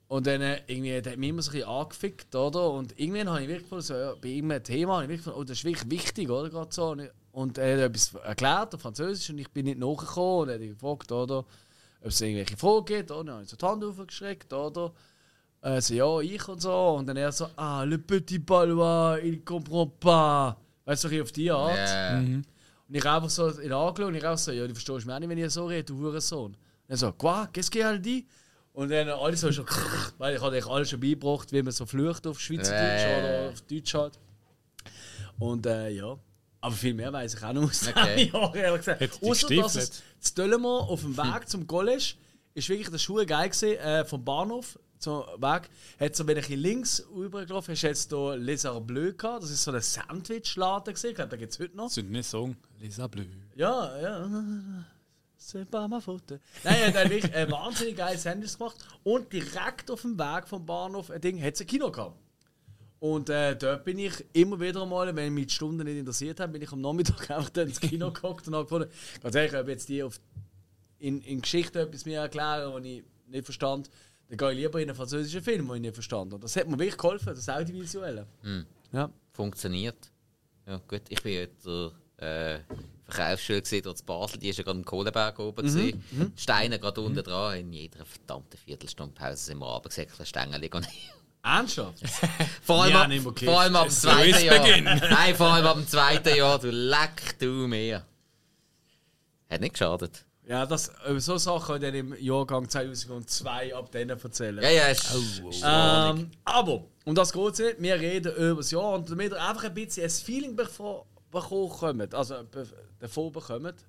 und 0.09 0.27
dann 0.27 0.43
äh, 0.43 0.61
irgendwie, 0.67 1.01
der 1.01 1.13
hat 1.13 1.19
mich 1.19 1.31
immer 1.31 1.43
so 1.43 1.51
ein 1.51 1.55
bisschen 1.55 1.69
angefickt, 1.69 2.35
oder? 2.35 2.71
Und 2.71 2.99
irgendwann 2.99 3.31
habe 3.31 3.43
ich 3.43 3.49
wirklich 3.49 3.85
so, 3.85 3.95
ja, 3.95 4.15
bei 4.15 4.29
irgendeinem 4.29 4.63
Thema, 4.63 4.95
habe 5.01 5.05
ich 5.05 5.11
wirklich 5.11 5.35
oh, 5.35 5.45
das 5.45 5.59
ist 5.59 5.65
wirklich 5.65 5.91
wichtig, 5.91 6.29
oder? 6.31 6.51
Gerade 6.51 6.73
so. 6.73 6.91
Und, 6.91 7.11
und 7.33 7.59
er 7.59 7.79
hat 7.79 7.91
etwas 7.91 8.15
erklärt 8.15 8.75
auf 8.75 8.83
Französisch 8.83 9.31
und 9.31 9.39
ich 9.39 9.51
bin 9.51 9.65
nicht 9.65 9.79
nachgekommen 9.79 10.43
und 10.43 10.49
er 10.49 10.55
hat 10.55 10.61
gefragt, 10.61 11.13
oder? 11.13 11.39
Ob 11.39 12.09
es 12.09 12.21
irgendwelche 12.21 12.57
Fragen 12.57 12.85
gibt, 12.85 13.11
oder? 13.11 13.25
Dann 13.25 13.35
habe 13.35 13.45
ich 13.45 13.51
so 13.51 13.57
die 13.57 13.65
Hand 13.65 13.85
aufgeschreckt, 13.85 14.53
oder? 14.53 14.93
Äh, 15.63 15.81
so, 15.81 15.95
ja, 15.95 16.21
ich 16.21 16.49
und 16.49 16.61
so. 16.61 16.97
Und 16.99 17.07
dann 17.07 17.17
er 17.17 17.33
so, 17.33 17.47
ah, 17.57 17.85
le 17.85 17.99
petit 17.99 18.45
Palois, 18.45 19.19
il 19.23 19.45
comprend 19.45 19.99
pas. 20.01 20.57
Weißt 20.85 21.05
du, 21.05 21.09
so 21.09 21.15
ein 21.15 21.23
bisschen 21.23 21.23
auf 21.23 21.33
die 21.33 21.51
Art. 21.51 21.89
Ja. 21.89 22.23
Und 22.93 22.99
ich 22.99 23.07
einfach 23.07 23.31
so 23.31 23.49
ihn 23.49 23.73
angeschaut 23.73 24.09
und 24.09 24.15
ich 24.17 24.27
auch 24.27 24.37
so, 24.37 24.53
ja, 24.53 24.67
du 24.67 24.75
verstehst 24.75 25.07
mich 25.07 25.15
auch 25.15 25.19
nicht, 25.19 25.29
wenn 25.31 25.39
ich 25.39 25.51
so 25.51 25.65
rede, 25.65 25.85
du 25.85 25.97
Hurensohn. 25.97 26.53
Und 26.53 26.59
er 26.89 26.97
so, 26.99 27.11
quoi, 27.13 27.47
qu'est-ce 27.51 27.71
qu'il 27.71 27.83
a 27.83 27.97
dit? 27.97 28.27
Und 28.75 28.91
dann 28.91 29.09
alle 29.09 29.35
so 29.35 29.51
schon, 29.51 29.65
weil 30.19 30.37
ich 30.37 30.43
hatte 30.43 30.57
euch 30.57 30.67
alles 30.67 30.91
schon 30.91 31.01
beigebracht, 31.01 31.51
wie 31.53 31.63
man 31.63 31.73
so 31.73 31.87
flucht 31.87 32.27
auf 32.27 32.39
Schweizerdeutsch 32.39 33.03
ja, 33.03 33.19
oder 33.19 33.49
auf 33.49 33.63
Deutsch 33.63 33.95
halt. 33.95 34.19
Und 35.39 35.65
äh, 35.65 35.89
ja. 35.89 36.19
Aber 36.61 36.75
viel 36.75 36.93
mehr 36.93 37.11
weiß 37.11 37.33
ich 37.33 37.43
auch 37.43 37.55
noch 37.55 37.63
aus 37.63 37.89
Okay. 37.89 38.25
Jahren, 38.33 38.55
ehrlich 38.57 38.81
gesagt. 38.81 39.01
Hat 39.01 39.23
die 39.23 39.31
Außer 39.31 39.49
dass 39.49 39.77
es 39.77 40.03
zu 40.21 40.35
Döllemont 40.35 40.91
auf 40.91 41.01
dem 41.01 41.17
Weg 41.17 41.49
zum 41.49 41.67
College 41.67 42.13
ist 42.55 42.69
wirklich 42.69 42.91
der 42.91 42.99
Schuh 42.99 43.25
geil 43.27 43.49
gewesen, 43.49 43.79
äh, 43.79 44.05
vom 44.05 44.25
Bahnhof 44.25 44.79
zum 44.99 45.23
Weg. 45.39 45.69
Hat 45.99 46.17
so, 46.17 46.27
wenn 46.27 46.39
ich 46.39 46.49
links 46.49 47.05
rübergelaufen 47.15 47.73
hast, 47.73 47.83
jetzt 47.83 48.11
hier 48.11 48.37
Les 48.37 48.65
Arts 48.65 48.87
gehabt. 48.87 49.43
Das 49.43 49.51
ist 49.51 49.65
so 49.65 49.73
ein 49.73 49.81
Sandwich-Laden 49.81 50.95
gewesen. 50.95 51.11
Ich 51.11 51.15
glaube, 51.15 51.31
da 51.31 51.37
gibt 51.37 51.53
es 51.53 51.59
heute 51.59 51.77
noch. 51.77 51.91
Sind 51.91 52.11
nicht 52.11 52.29
Song. 52.29 52.57
Lisa 52.81 53.07
Bleu. 53.07 53.25
Ja, 53.57 54.01
ja. 54.01 54.85
C'est 55.39 55.65
pas 55.65 55.89
ma 55.89 56.01
faute. 56.01 56.41
Nein, 56.63 56.77
er 56.77 56.87
hat 56.89 56.97
ein 56.97 57.11
wirklich 57.11 57.35
ein 57.35 57.51
wahnsinnig 57.51 57.97
geiles 57.97 58.23
Sandwich 58.23 58.57
gemacht. 58.57 58.77
Und 59.03 59.33
direkt 59.33 59.91
auf 59.91 60.03
dem 60.03 60.17
Weg 60.17 60.47
vom 60.47 60.65
Bahnhof 60.65 61.11
ein 61.11 61.21
Ding 61.21 61.43
hat 61.43 61.55
es 61.55 61.61
ein 61.61 61.67
Kino 61.67 61.91
gehabt. 61.91 62.17
Und 63.01 63.29
äh, 63.31 63.57
dort 63.57 63.83
bin 63.83 63.99
ich 63.99 64.25
immer 64.33 64.61
wieder 64.61 64.87
mal, 64.87 65.15
wenn 65.17 65.35
mich 65.35 65.49
die 65.49 65.55
Stunden 65.55 65.85
nicht 65.85 65.99
interessiert 65.99 66.39
haben, 66.39 66.53
bin 66.53 66.63
ich 66.63 66.71
am 66.71 66.81
Nachmittag 66.81 67.29
einfach 67.33 67.51
dann 67.51 67.67
ins 67.67 67.81
Kino 67.81 68.13
geguckt 68.13 68.47
und 68.47 68.55
habe 68.55 68.65
gefunden, 68.65 68.89
ganz 69.21 69.35
ehrlich, 69.35 69.61
ob 69.61 69.67
jetzt 69.67 69.89
die 69.89 70.05
auf, 70.05 70.21
in, 71.03 71.21
in 71.23 71.43
Geschichte 71.43 71.81
etwas 71.81 72.05
mir 72.05 72.21
erklären, 72.21 72.73
was 72.73 72.85
ich 72.85 73.03
nicht 73.27 73.45
verstand, 73.45 73.91
dann 74.29 74.39
gehe 74.39 74.53
ich 74.53 74.57
lieber 74.59 74.81
in 74.81 74.89
einen 74.89 74.97
französischen 74.97 75.43
Film, 75.43 75.67
den 75.67 75.77
ich 75.77 75.83
nicht 75.83 75.95
verstanden 75.95 76.35
habe. 76.35 76.43
Das 76.43 76.55
hat 76.57 76.69
mir 76.69 76.79
wirklich 76.79 76.97
geholfen, 76.97 77.35
das 77.35 77.49
Audiovisuelle. 77.49 78.27
Ja. 78.93 79.11
Funktioniert. 79.33 80.11
Ja, 80.67 80.81
gut. 80.87 81.03
Ich 81.09 81.23
bin 81.23 81.49
der 81.65 82.55
äh, 82.57 82.61
Verkaufsschule 83.05 83.63
gesehen 83.63 83.83
dort 83.83 84.01
in 84.01 84.07
Basel, 84.07 84.39
die 84.39 84.49
ist 84.49 84.59
ja 84.59 84.65
gerade 84.65 84.79
im 84.79 84.85
Kohlenberg 84.85 85.39
oben 85.41 85.63
gesehen. 85.63 86.03
Mhm. 86.13 86.33
Steine 86.37 86.79
gerade 86.79 87.01
unten 87.01 87.23
dran. 87.23 87.59
In 87.59 87.73
jeder 87.73 88.05
verdammten 88.05 88.59
Viertelstunde 88.59 89.13
Pause 89.13 89.45
sind 89.45 89.59
wir 89.59 89.67
runtergesäckelt, 89.67 90.29
Stängel 90.29 90.71
und 90.73 90.89
Ernsthaft? 91.43 91.99
vor 92.63 92.85
allem, 92.85 92.93
Ja, 92.93 93.03
ab, 93.03 93.27
okay. 93.27 93.45
vor 93.47 93.61
allem 93.61 93.75
ab 93.75 93.89
dem 93.89 93.91
zweiten 93.91 94.45
Jahr. 94.45 94.81
Nein, 95.11 95.35
vor 95.35 95.49
allem 95.49 95.67
ab 95.67 95.77
dem 95.77 95.89
zweiten 95.89 96.37
Jahr. 96.37 96.61
Du 96.61 96.71
leck 96.71 97.39
du 97.41 97.67
mehr. 97.67 98.07
Hat 99.51 99.61
nicht 99.61 99.73
geschadet. 99.73 100.25
Ja, 100.47 100.67
das, 100.67 100.91
über 101.09 101.21
so 101.21 101.39
Sachen 101.39 101.67
kann 101.67 101.77
ich 101.77 101.83
dann 101.83 101.95
im 101.95 102.15
Jahrgang 102.21 102.69
2002 102.69 103.75
ab 103.77 103.93
denen 103.93 104.11
erzählen. 104.19 104.59
Ja, 104.63 104.71
ja, 104.71 104.87
ist. 104.89 105.13
Ähm, 105.65 106.31
aber, 106.45 106.85
um 107.05 107.15
das 107.15 107.33
geht 107.33 107.53
es 107.53 107.59
nicht. 107.61 107.77
Wir 107.81 107.95
reden 108.01 108.33
über 108.35 108.57
das 108.57 108.71
Jahr 108.73 108.95
und 108.95 109.09
damit 109.09 109.33
ihr 109.33 109.41
einfach 109.49 109.65
ein 109.65 109.75
bisschen 109.75 110.05
ein 110.05 110.11
Feeling 110.11 110.57
bevor- 110.57 111.07
bekommt, 111.31 112.13
also 112.15 112.35
davon 112.99 113.33
bekommt. 113.33 113.85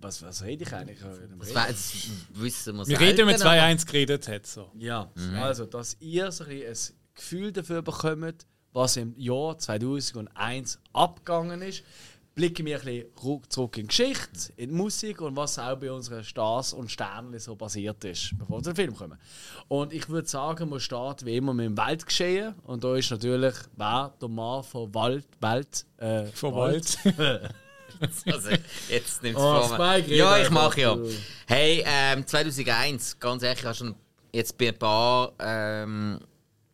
Was, 0.00 0.22
was 0.22 0.42
rede 0.44 0.62
ich 0.64 0.72
eigentlich? 0.72 0.98
Das, 1.00 1.54
wär- 1.54 1.66
das 1.68 1.92
wissen 2.34 2.76
wir 2.76 2.86
Wir 2.86 3.00
reden 3.00 3.28
aber- 3.28 3.36
2-1 3.38 3.86
geredet 3.86 4.28
hat. 4.28 4.46
So. 4.46 4.70
Ja, 4.78 5.10
also, 5.40 5.64
dass 5.66 5.96
ihr 5.98 6.30
so 6.30 6.44
ein, 6.44 6.50
bisschen 6.50 6.94
ein 6.94 7.14
Gefühl 7.14 7.52
dafür 7.52 7.82
bekommt, 7.82 8.46
was 8.72 8.96
im 8.96 9.14
Jahr 9.18 9.58
2001 9.58 10.78
abgegangen 10.92 11.62
ist. 11.62 11.82
Blicken 12.34 12.64
wir 12.64 12.78
ein 12.78 12.84
bisschen 12.84 13.42
zurück 13.50 13.76
in 13.76 13.82
die 13.82 13.88
Geschichte, 13.88 14.52
in 14.56 14.70
die 14.70 14.74
Musik 14.74 15.20
und 15.20 15.36
was 15.36 15.58
auch 15.58 15.76
bei 15.76 15.92
unseren 15.92 16.24
Stars 16.24 16.72
und 16.72 16.90
Sternen 16.90 17.38
so 17.38 17.54
passiert 17.56 18.02
ist, 18.04 18.32
bevor 18.38 18.58
wir 18.58 18.62
zum 18.62 18.74
Film 18.74 18.96
kommen. 18.96 19.18
Und 19.68 19.92
ich 19.92 20.08
würde 20.08 20.26
sagen, 20.26 20.70
wir 20.70 20.80
starten 20.80 21.26
wie 21.26 21.36
immer 21.36 21.52
mit 21.52 21.66
dem 21.66 21.76
Weltgeschehen. 21.76 22.54
Und 22.64 22.84
da 22.84 22.96
ist 22.96 23.10
natürlich 23.10 23.54
wer 23.76 24.14
der 24.20 24.28
Mann 24.28 24.62
von 24.64 24.94
Wald, 24.94 25.26
Welt, 25.40 25.84
äh, 25.98 26.24
Von 26.26 26.54
Wald. 26.54 26.98
Also, 28.26 28.50
jetzt 28.88 29.22
nimmst 29.22 29.38
du 29.38 29.44
Oh, 29.44 29.62
vor 29.62 29.96
Ja, 29.96 30.38
ich 30.38 30.50
mache 30.50 30.80
ja. 30.80 30.94
du. 30.96 31.08
Hey, 31.46 31.84
ähm, 31.86 32.26
2001, 32.26 33.20
ganz 33.20 33.42
ehrlich, 33.42 33.60
ich 33.60 33.64
habe 33.66 33.74
schon 33.74 33.94
jetzt 34.32 34.56
bei 34.58 34.68
ein 34.68 34.78
paar 34.78 35.32
ähm, 35.38 36.18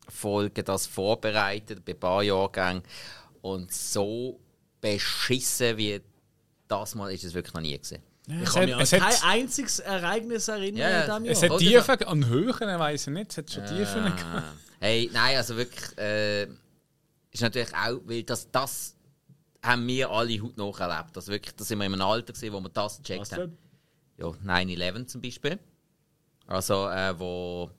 Folgen 0.09 0.65
das 0.65 0.87
vorbereitet, 0.87 1.85
bei 1.85 1.93
ein 1.93 2.01
paar 2.01 2.23
Jahrgängen. 2.23 2.83
Und 3.43 3.73
so 3.73 4.39
beschissen 4.81 5.77
wie 5.77 6.01
das 6.69 6.95
mal 6.95 7.11
ist 7.13 7.25
es 7.25 7.35
wirklich 7.35 7.55
noch 7.55 7.61
nie 7.63 7.79
gesehen. 7.79 8.03
Ich 8.27 8.35
Es 8.43 8.53
kann 8.53 8.65
mich 8.67 8.75
hat- 8.75 8.79
an 8.79 8.83
es 8.83 8.93
hat- 8.93 9.01
kein 9.23 9.41
einziges 9.41 9.79
Ereignis 9.79 10.49
erinnern 10.49 10.77
Ja, 10.77 11.01
in 11.19 11.23
diesem 11.23 11.33
Es 11.33 11.41
Jahr. 11.41 11.51
hat 11.51 11.57
Oder 11.57 11.97
Tiefen, 11.99 12.09
an 12.09 12.27
Höhen 12.29 12.79
weiß 12.79 13.07
ich 13.07 13.13
nicht. 13.15 13.31
Es 13.31 13.39
hat 13.39 13.51
schon 13.51 13.65
Tiefen 13.67 14.05
gehabt. 14.05 14.23
Ah. 14.25 14.53
Hey, 14.81 15.11
nein, 15.13 15.37
also 15.39 15.57
wirklich, 15.57 15.97
äh, 15.99 16.43
ist 17.31 17.41
natürlich 17.41 17.75
auch, 17.75 18.01
weil 18.05 18.23
das, 18.25 18.51
das 18.51 18.95
haben 19.63 19.87
wir 19.87 20.11
alle 20.11 20.41
heute 20.43 20.59
noch 20.59 20.79
erlebt. 20.79 21.17
Also 21.17 21.33
wirklich, 21.33 21.55
da 21.57 21.65
sind 21.65 21.79
wir 21.79 21.87
in 21.87 21.93
einem 21.95 22.03
Alter 22.03 22.33
gewesen, 22.35 22.53
wo 22.53 22.61
wir 22.61 22.69
das 22.69 22.99
gecheckt 22.99 23.21
Was 23.23 23.33
haben. 23.33 23.57
Ja, 24.19 24.27
9-11 24.45 25.07
zum 25.07 25.21
Beispiel. 25.23 25.59
Also, 26.47 26.89
äh, 26.89 27.19
wo 27.19 27.71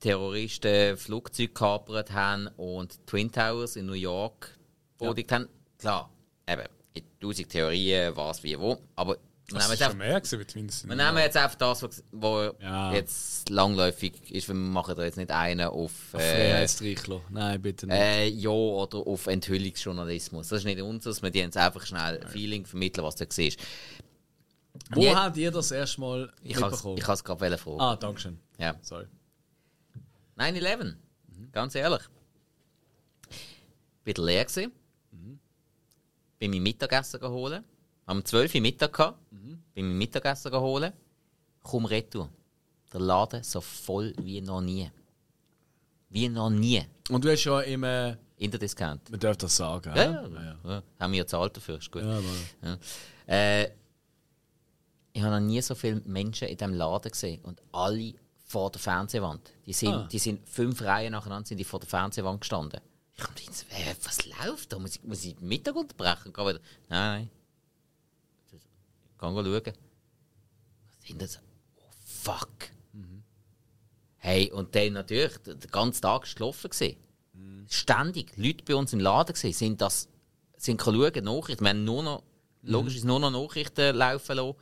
Terroristen 0.00 0.96
Flugzeuge 0.96 1.48
gekapert 1.48 2.12
haben 2.12 2.48
und 2.56 3.06
Twin 3.06 3.30
Towers 3.30 3.76
in 3.76 3.86
New 3.86 3.92
York 3.94 4.50
bodigt 4.98 5.32
haben. 5.32 5.48
Klar, 5.84 6.10
eben, 6.48 6.62
in 6.94 7.02
tausend 7.20 7.48
Theorien, 7.50 8.16
was, 8.16 8.42
wie, 8.42 8.58
wo. 8.58 8.78
Aber 8.96 9.16
wir 9.48 9.58
Das 9.58 9.68
nehmen, 9.68 9.78
jetzt 9.78 9.96
mehr 9.98 10.20
gewesen 10.22 10.88
wir 10.88 10.96
nehmen 10.96 11.18
jetzt 11.18 11.36
einfach 11.36 11.56
das, 11.58 11.82
was 11.82 12.02
wo 12.10 12.50
Ja. 12.60 12.94
jetzt 12.94 13.50
langläufig 13.50 14.30
ist. 14.30 14.48
Wir 14.48 14.54
machen 14.54 14.96
da 14.96 15.04
jetzt 15.04 15.18
nicht 15.18 15.30
einen 15.30 15.66
auf. 15.68 16.14
Äh, 16.14 16.18
Freiheitsstreichler. 16.18 17.20
Nein, 17.28 17.60
bitte 17.60 17.86
nicht. 17.86 17.94
äh, 17.94 18.26
ja, 18.28 18.48
oder 18.48 18.98
auf 19.06 19.26
Enthüllungsjournalismus. 19.26 20.48
Das 20.48 20.60
ist 20.60 20.64
nicht 20.64 20.80
unseres. 20.80 21.20
Wir 21.22 21.28
dienen 21.30 21.48
jetzt 21.48 21.58
einfach 21.58 21.84
schnell 21.84 22.22
ein 22.22 22.28
Feeling 22.28 22.64
vermitteln, 22.64 23.04
was 23.04 23.16
du 23.16 23.26
siehst. 23.28 23.60
Wo 24.92 25.02
jetzt- 25.02 25.14
habt 25.16 25.36
ihr 25.36 25.50
das 25.50 25.70
erste 25.70 26.00
Mal 26.00 26.32
Ich 26.42 26.56
mitbekommen? 26.58 26.96
es 26.98 27.22
gerade 27.24 27.58
fragen. 27.58 27.80
ah, 27.80 27.96
danke 27.96 28.20
schön. 28.22 28.40
Ja. 28.58 28.74
Sorry. 28.80 29.04
9-11. 30.38 30.96
Ganz 31.52 31.74
ehrlich. 31.74 32.00
Bin 34.04 34.14
leer 34.24 34.44
gewesen. 34.46 34.72
Bin 36.44 36.50
mein 36.50 36.62
Mittagessen 36.62 37.20
geholt. 37.20 37.62
Am 38.04 38.22
12 38.22 38.54
Uhr 38.56 38.60
Mittag 38.60 38.92
gehabt. 38.92 39.18
Bin 39.30 39.88
mein 39.88 39.96
Mittagessen 39.96 40.50
geholt. 40.50 40.92
Komm 41.62 41.86
retour. 41.86 42.28
Der 42.92 43.00
Laden 43.00 43.42
so 43.42 43.62
voll 43.62 44.12
wie 44.20 44.42
noch 44.42 44.60
nie. 44.60 44.90
Wie 46.10 46.28
noch 46.28 46.50
nie. 46.50 46.82
Und 47.08 47.24
du 47.24 47.30
hast 47.32 47.44
ja 47.44 47.60
im. 47.62 47.82
Äh, 47.84 48.16
In 48.36 48.50
der 48.50 48.60
Discount. 48.60 49.08
man 49.10 49.18
darf 49.20 49.38
das 49.38 49.56
sagen. 49.56 49.88
Ja, 49.96 50.02
hä? 50.02 50.28
ja, 50.34 50.56
ja. 50.70 50.82
Haben 51.00 51.12
wir 51.12 51.18
ja 51.18 51.22
gezahlt 51.24 51.56
dafür. 51.56 51.78
Ist 51.78 51.90
gut. 51.90 52.02
Ja, 52.02 52.20
Ja. 52.62 52.78
Äh, 53.26 53.70
ich 55.14 55.22
habe 55.22 55.40
noch 55.40 55.40
nie 55.46 55.62
so 55.62 55.74
viele 55.74 56.02
Menschen 56.04 56.48
in 56.48 56.58
diesem 56.58 56.74
Laden 56.74 57.10
gesehen 57.10 57.40
und 57.42 57.62
alle 57.72 58.12
vor 58.44 58.70
der 58.70 58.82
Fernsehwand. 58.82 59.50
Die 59.64 59.72
sind, 59.72 59.94
Ah. 59.94 60.08
die 60.12 60.18
sind 60.18 60.46
fünf 60.46 60.82
Reihen 60.82 61.12
nacheinander 61.12 61.46
sind 61.46 61.56
die 61.56 61.64
vor 61.64 61.80
der 61.80 61.88
Fernsehwand 61.88 62.42
gestanden. 62.42 62.80
Ich 63.16 63.22
habe 63.22 63.34
gedacht, 63.34 63.66
äh, 63.70 63.94
was 64.02 64.26
läuft 64.26 64.72
da? 64.72 64.78
Muss 64.78 64.96
ich, 64.96 65.02
muss 65.04 65.24
ich 65.24 65.36
den 65.36 65.48
Mittag 65.48 65.76
unterbrechen? 65.76 66.32
Geh 66.32 66.40
wieder. 66.42 66.60
Nein, 66.88 67.28
nein. 67.28 67.30
Ich 68.52 69.18
kann 69.18 69.34
schauen. 69.34 69.44
Was 69.44 71.06
sind 71.06 71.22
das? 71.22 71.38
Oh, 71.76 71.82
fuck. 72.04 72.74
Hey, 74.24 74.50
und 74.50 74.74
dann 74.74 74.94
natürlich, 74.94 75.36
der, 75.44 75.54
ganze 75.70 76.00
Tag 76.00 76.22
war 76.22 76.34
gelaufen. 76.34 76.70
gewesen. 76.70 76.96
Ständig. 77.68 78.34
Leute 78.38 78.64
bei 78.64 78.74
uns 78.74 78.94
im 78.94 79.00
Laden 79.00 79.34
gewesen, 79.34 79.52
sind 79.52 79.82
das, 79.82 80.08
sind 80.56 80.80
schauen, 80.80 81.24
Nachrichten. 81.24 81.62
Wir 81.62 81.68
haben 81.68 81.84
nur 81.84 82.02
noch, 82.02 82.22
logisch 82.62 82.96
ist 82.96 83.04
nur 83.04 83.20
noch 83.20 83.30
Nachrichten 83.30 83.94
laufen 83.94 84.36
lassen. 84.36 84.56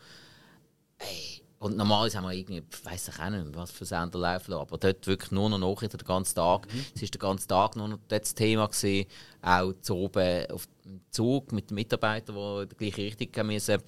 Hey, 0.98 1.31
und 1.62 1.76
normalerweise 1.76 2.18
haben 2.18 2.24
wir 2.24 2.32
irgendwie, 2.32 2.60
weiß 2.82 3.06
ich 3.06 3.20
auch 3.20 3.30
nicht, 3.30 3.44
mehr, 3.44 3.54
was 3.54 3.70
für 3.70 3.84
Sender 3.84 4.18
laufen 4.18 4.50
lassen, 4.50 4.62
aber 4.62 4.78
dort 4.78 5.06
wirklich 5.06 5.30
nur 5.30 5.48
noch 5.48 5.58
Nachrichten 5.58 5.96
den 5.96 6.06
ganzen 6.08 6.34
Tag. 6.34 6.66
Es 6.92 7.02
war 7.02 7.08
den 7.08 7.18
ganzen 7.20 7.48
Tag 7.48 7.76
nur 7.76 7.86
noch 7.86 7.98
das 8.08 8.34
Thema. 8.34 8.66
Gewesen. 8.66 9.06
Auch 9.42 9.72
zu 9.80 9.94
oben 9.94 10.50
auf 10.50 10.66
dem 10.84 11.00
Zug 11.12 11.52
mit 11.52 11.70
den 11.70 11.76
Mitarbeitern, 11.76 12.34
die 12.34 12.62
in 12.62 12.68
die 12.68 12.74
gleiche 12.74 13.02
Richtung 13.02 13.30
gehen 13.30 13.46
müssen. 13.46 13.80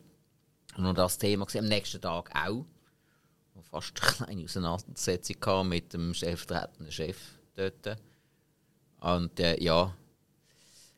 Und 0.76 0.85
noch 0.85 0.95
das 0.95 1.19
Thema 1.19 1.47
gewesen. 1.47 1.64
Am 1.64 1.69
nächsten 1.69 2.00
Tag 2.00 2.31
auch. 2.47 2.64
Fast 3.73 4.00
eine 4.00 4.12
kleine 4.12 4.45
Auseinandersetzung 4.45 5.69
mit 5.69 5.93
dem 5.95 6.14
stellvertretenden 6.14 6.93
Chef 6.93 7.19
dort. 7.57 7.99
Und 9.00 9.40
äh, 9.40 9.61
ja. 9.61 9.93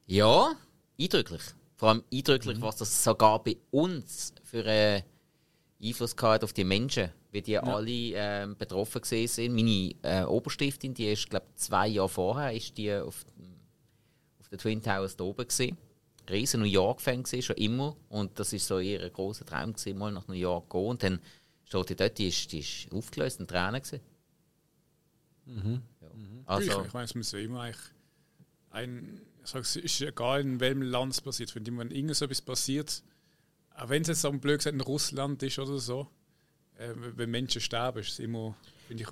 Ja, 0.05 0.55
eindrücklich. 1.01 1.43
Vor 1.77 1.89
allem 1.89 2.05
eindrücklich, 2.13 2.61
was 2.61 2.77
das 2.77 3.03
sogar 3.03 3.43
bei 3.43 3.57
uns 3.71 4.35
für 4.45 4.63
einen 4.67 5.05
Einfluss 5.83 6.17
gehabt 6.17 6.43
auf 6.45 6.53
die 6.53 6.65
Menschen, 6.65 7.11
wie 7.33 7.43
die 7.43 7.59
alle 7.59 7.91
ähm, 7.91 8.57
betroffen 8.57 9.03
gewesen 9.03 9.33
sind. 9.33 9.55
Meine 9.55 9.95
äh, 10.03 10.25
Oberstiftin, 10.25 10.95
die 10.95 11.13
ist, 11.13 11.29
glaube 11.29 11.47
zwei 11.55 11.89
Jahre 11.89 12.09
vorher, 12.09 12.53
ist 12.53 12.77
die 12.79 12.95
auf, 12.95 13.25
auf 14.41 14.49
den 14.49 14.59
Twin 14.59 14.83
Towers 14.83 15.17
da 15.17 15.25
oben 15.25 15.47
gewesen. 15.47 15.77
Riesen 16.29 16.61
New 16.61 16.67
York-Fan 16.67 17.23
gewesen, 17.23 17.43
schon 17.43 17.57
immer. 17.57 17.97
Und 18.09 18.39
das 18.39 18.53
ist 18.53 18.67
so 18.67 18.79
ihr 18.79 19.09
großer 19.11 19.45
Traum 19.45 19.75
gewesen, 19.75 19.99
mal 19.99 20.11
nach 20.11 20.27
New 20.29 20.35
York 20.35 20.73
zu 20.73 20.79
gehen. 20.79 20.89
Und 20.89 21.03
dann 21.03 21.21
steht 21.65 21.89
die 21.91 21.97
dort, 21.97 22.19
die 22.19 22.29
ist, 22.29 22.53
die 22.53 22.59
ist 22.61 22.93
aufgelöst 22.93 23.41
in 23.41 23.47
Tränen 23.47 23.83
gewesen. 23.83 24.01
Ja. 25.47 26.09
Also, 26.47 26.71
Also, 26.73 26.85
ich 26.85 26.93
meine, 26.93 27.05
es 27.05 27.15
muss 27.15 27.33
ja 27.33 27.39
immer 27.39 27.61
eigentlich 27.61 27.83
ein, 28.71 29.21
ich 29.43 29.51
sage, 29.51 29.63
es 29.63 29.77
ist 29.77 30.01
egal, 30.01 30.41
in 30.41 30.59
welchem 30.59 30.83
Land 30.83 31.13
es 31.13 31.21
passiert. 31.21 31.55
Wenn 31.55 31.65
immer 31.65 31.91
irgend 31.91 32.17
so 32.17 32.25
etwas 32.25 32.43
passiert, 32.43 33.03
auch 33.77 33.89
wenn 33.89 34.03
es 34.03 34.09
jetzt 34.09 34.25
am 34.25 34.41
blöd 34.41 34.59
gesagt 34.59 34.75
in 34.75 34.81
Russland 34.81 35.43
ist 35.43 35.59
oder 35.59 35.79
so, 35.79 36.09
äh, 36.79 36.89
wenn 36.95 37.31
Menschen 37.31 37.61
sterben, 37.61 38.01
ist 38.01 38.13
es 38.13 38.19
immer, 38.19 38.57
ich, 38.89 39.07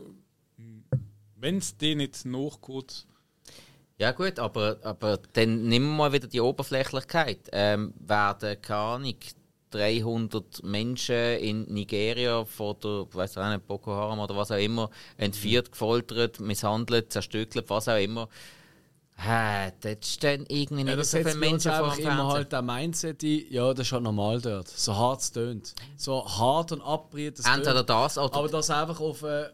wenn 1.36 1.58
es 1.58 1.76
denen 1.76 1.98
nicht 1.98 2.24
nachgeht, 2.24 3.06
ja 3.96 4.10
gut, 4.10 4.40
aber, 4.40 4.78
aber 4.82 5.20
dann 5.34 5.70
wir 5.70 5.78
mal 5.78 6.12
wieder 6.12 6.26
die 6.26 6.40
Oberflächlichkeit. 6.40 7.48
Ähm, 7.52 7.94
werden, 8.00 8.60
keine 8.60 8.80
Ahnung, 8.80 9.14
300 9.70 10.62
Menschen 10.64 11.38
in 11.38 11.62
Nigeria 11.72 12.44
von 12.44 12.76
der, 12.82 13.06
weiß 13.12 13.36
nicht, 13.36 13.66
Boko 13.66 13.92
Haram 13.92 14.18
oder 14.18 14.36
was 14.36 14.50
auch 14.50 14.58
immer, 14.58 14.90
entführt, 15.16 15.70
gefoltert, 15.70 16.40
misshandelt, 16.40 17.12
zerstückelt, 17.12 17.70
was 17.70 17.88
auch 17.88 18.00
immer. 18.00 18.28
Hä, 19.16 19.72
das 19.80 19.96
ist 20.00 20.24
dann 20.24 20.44
irgendwie 20.48 20.82
nicht 20.84 20.88
Ja, 20.88 20.96
das 20.96 21.10
so 21.12 21.18
viele 21.18 21.34
Menschen 21.36 21.70
einfach 21.70 21.96
dem 21.96 22.04
immer 22.06 22.28
halt 22.32 22.52
ein 22.52 22.66
Mindset 22.66 23.22
ein, 23.22 23.42
ja, 23.48 23.72
das 23.72 23.86
ist 23.86 23.92
halt 23.92 24.02
normal 24.02 24.40
dort. 24.40 24.68
So 24.68 24.94
hart 24.96 25.20
es 25.20 25.30
tönt. 25.32 25.74
So 25.96 26.26
hart 26.26 26.72
und 26.72 26.82
abbriet 26.82 27.38
es 27.38 27.46
Entweder 27.46 27.76
tönt. 27.86 27.90
das 27.90 28.18
oder 28.18 28.34
Aber 28.34 28.48
das 28.48 28.70
einfach 28.70 28.98
auf 29.00 29.22
äh, 29.22 29.50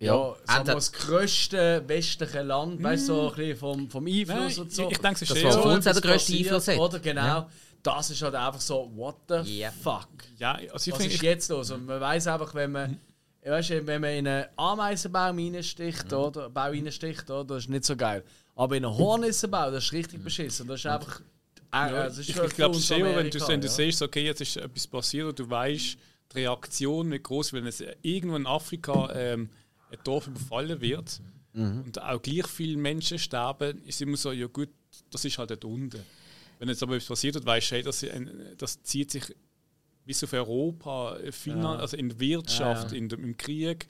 Ja, 0.00 0.14
ja, 0.16 0.22
sagen 0.24 0.36
wir, 0.46 0.56
entweder- 0.56 0.74
das 0.74 0.92
grösste 0.92 1.84
westliche 1.86 2.42
Land, 2.42 2.82
weißt 2.82 3.08
du, 3.08 3.14
so 3.14 3.28
ein 3.30 3.36
bisschen 3.36 3.56
vom, 3.56 3.88
vom 3.90 4.06
Einfluss 4.06 4.26
Nein, 4.36 4.58
und 4.58 4.72
so. 4.72 4.82
ich- 4.86 4.90
ich 4.92 4.98
denke, 4.98 5.14
es 5.14 5.22
ist 5.22 5.30
Das 5.30 5.44
war 5.44 5.62
für 5.62 5.68
uns 5.68 5.86
auch 5.86 5.92
der 5.92 6.02
grösste 6.02 6.36
Einfluss. 6.36 6.68
hat. 6.68 6.78
Oder 6.78 6.98
genau. 6.98 7.46
Das 7.84 8.10
ist 8.10 8.20
halt 8.22 8.34
einfach 8.34 8.60
so, 8.60 8.90
what 8.96 9.16
the 9.28 9.58
Ja. 9.60 9.70
fuck? 9.70 10.08
ja, 10.38 10.52
also 10.54 10.64
ich 10.66 10.72
Was 10.72 10.84
finde, 10.84 11.04
ist 11.06 11.14
ich, 11.14 11.22
jetzt 11.22 11.48
los? 11.50 11.70
Und 11.70 11.86
man 11.86 12.00
weiß 12.00 12.26
einfach, 12.26 12.52
wenn 12.54 12.72
man, 12.72 12.98
weißt, 13.50 13.70
du, 13.70 13.86
wenn 13.86 14.00
man 14.00 14.10
in 14.12 14.26
einen 14.28 14.46
Ameisenbaum 14.56 15.38
reinsticht, 15.38 16.10
Mhm. 16.10 16.16
oder, 16.18 16.50
Bau 16.50 16.62
reinsticht, 16.70 17.28
oder, 17.30 17.44
das 17.44 17.64
ist 17.64 17.68
nicht 17.70 17.84
so 17.84 17.96
geil. 17.96 18.22
Aber 18.56 18.76
in 18.76 18.84
einen 18.84 18.96
Hornissenbau, 18.96 19.70
das 19.70 19.84
ist 19.84 19.92
richtig 19.92 20.22
beschissen. 20.22 20.66
Das 20.68 20.80
ist 20.80 20.86
einfach. 20.86 21.20
Äh, 21.20 21.76
Ja, 21.76 22.04
das 22.04 22.18
ist 22.18 22.28
ich, 22.30 22.36
ich 22.36 22.54
glaube, 22.54 22.76
es 22.76 22.84
ist 22.84 22.90
eher, 22.92 23.16
wenn 23.16 23.28
du, 23.30 23.48
wenn 23.48 23.60
du 23.60 23.66
ja. 23.66 23.72
siehst, 23.72 24.00
okay, 24.02 24.24
jetzt 24.24 24.40
ist 24.40 24.56
etwas 24.56 24.86
passiert 24.86 25.26
und 25.28 25.38
du 25.38 25.50
weißt, 25.50 25.96
die 26.32 26.38
Reaktion 26.38 27.08
nicht 27.08 27.24
groß, 27.24 27.52
wenn 27.52 27.66
es 27.66 27.82
irgendwo 28.02 28.36
in 28.36 28.46
Afrika 28.46 29.12
ähm, 29.14 29.48
ein 29.90 29.98
Dorf 30.04 30.26
überfallen 30.28 30.80
wird 30.80 31.20
Mhm. 31.52 31.82
und 31.86 32.02
auch 32.02 32.20
gleich 32.22 32.46
viele 32.48 32.76
Menschen 32.76 33.18
sterben, 33.18 33.82
ist 33.84 34.00
immer 34.02 34.16
so, 34.16 34.32
ja 34.32 34.46
gut, 34.46 34.68
das 35.10 35.24
ist 35.24 35.36
halt 35.38 35.50
dort 35.50 35.64
unten. 35.64 36.00
Wenn 36.58 36.68
jetzt 36.68 36.82
aber 36.82 36.94
etwas 36.94 37.08
passiert 37.08 37.36
und 37.36 37.44
weißt, 37.46 37.70
hey, 37.72 37.82
das, 37.82 38.02
ein- 38.04 38.30
das 38.58 38.80
zieht 38.82 39.10
sich 39.10 39.24
bis 40.04 40.22
auf 40.24 40.32
Europa, 40.32 41.16
äh, 41.16 41.32
Finan 41.32 41.80
also 41.80 41.96
in 41.96 42.08
der 42.10 42.20
Wirtschaft, 42.20 42.88
Ja, 42.90 42.92
ja. 42.92 42.98
In 42.98 43.08
dem, 43.08 43.24
im 43.24 43.36
Krieg, 43.36 43.86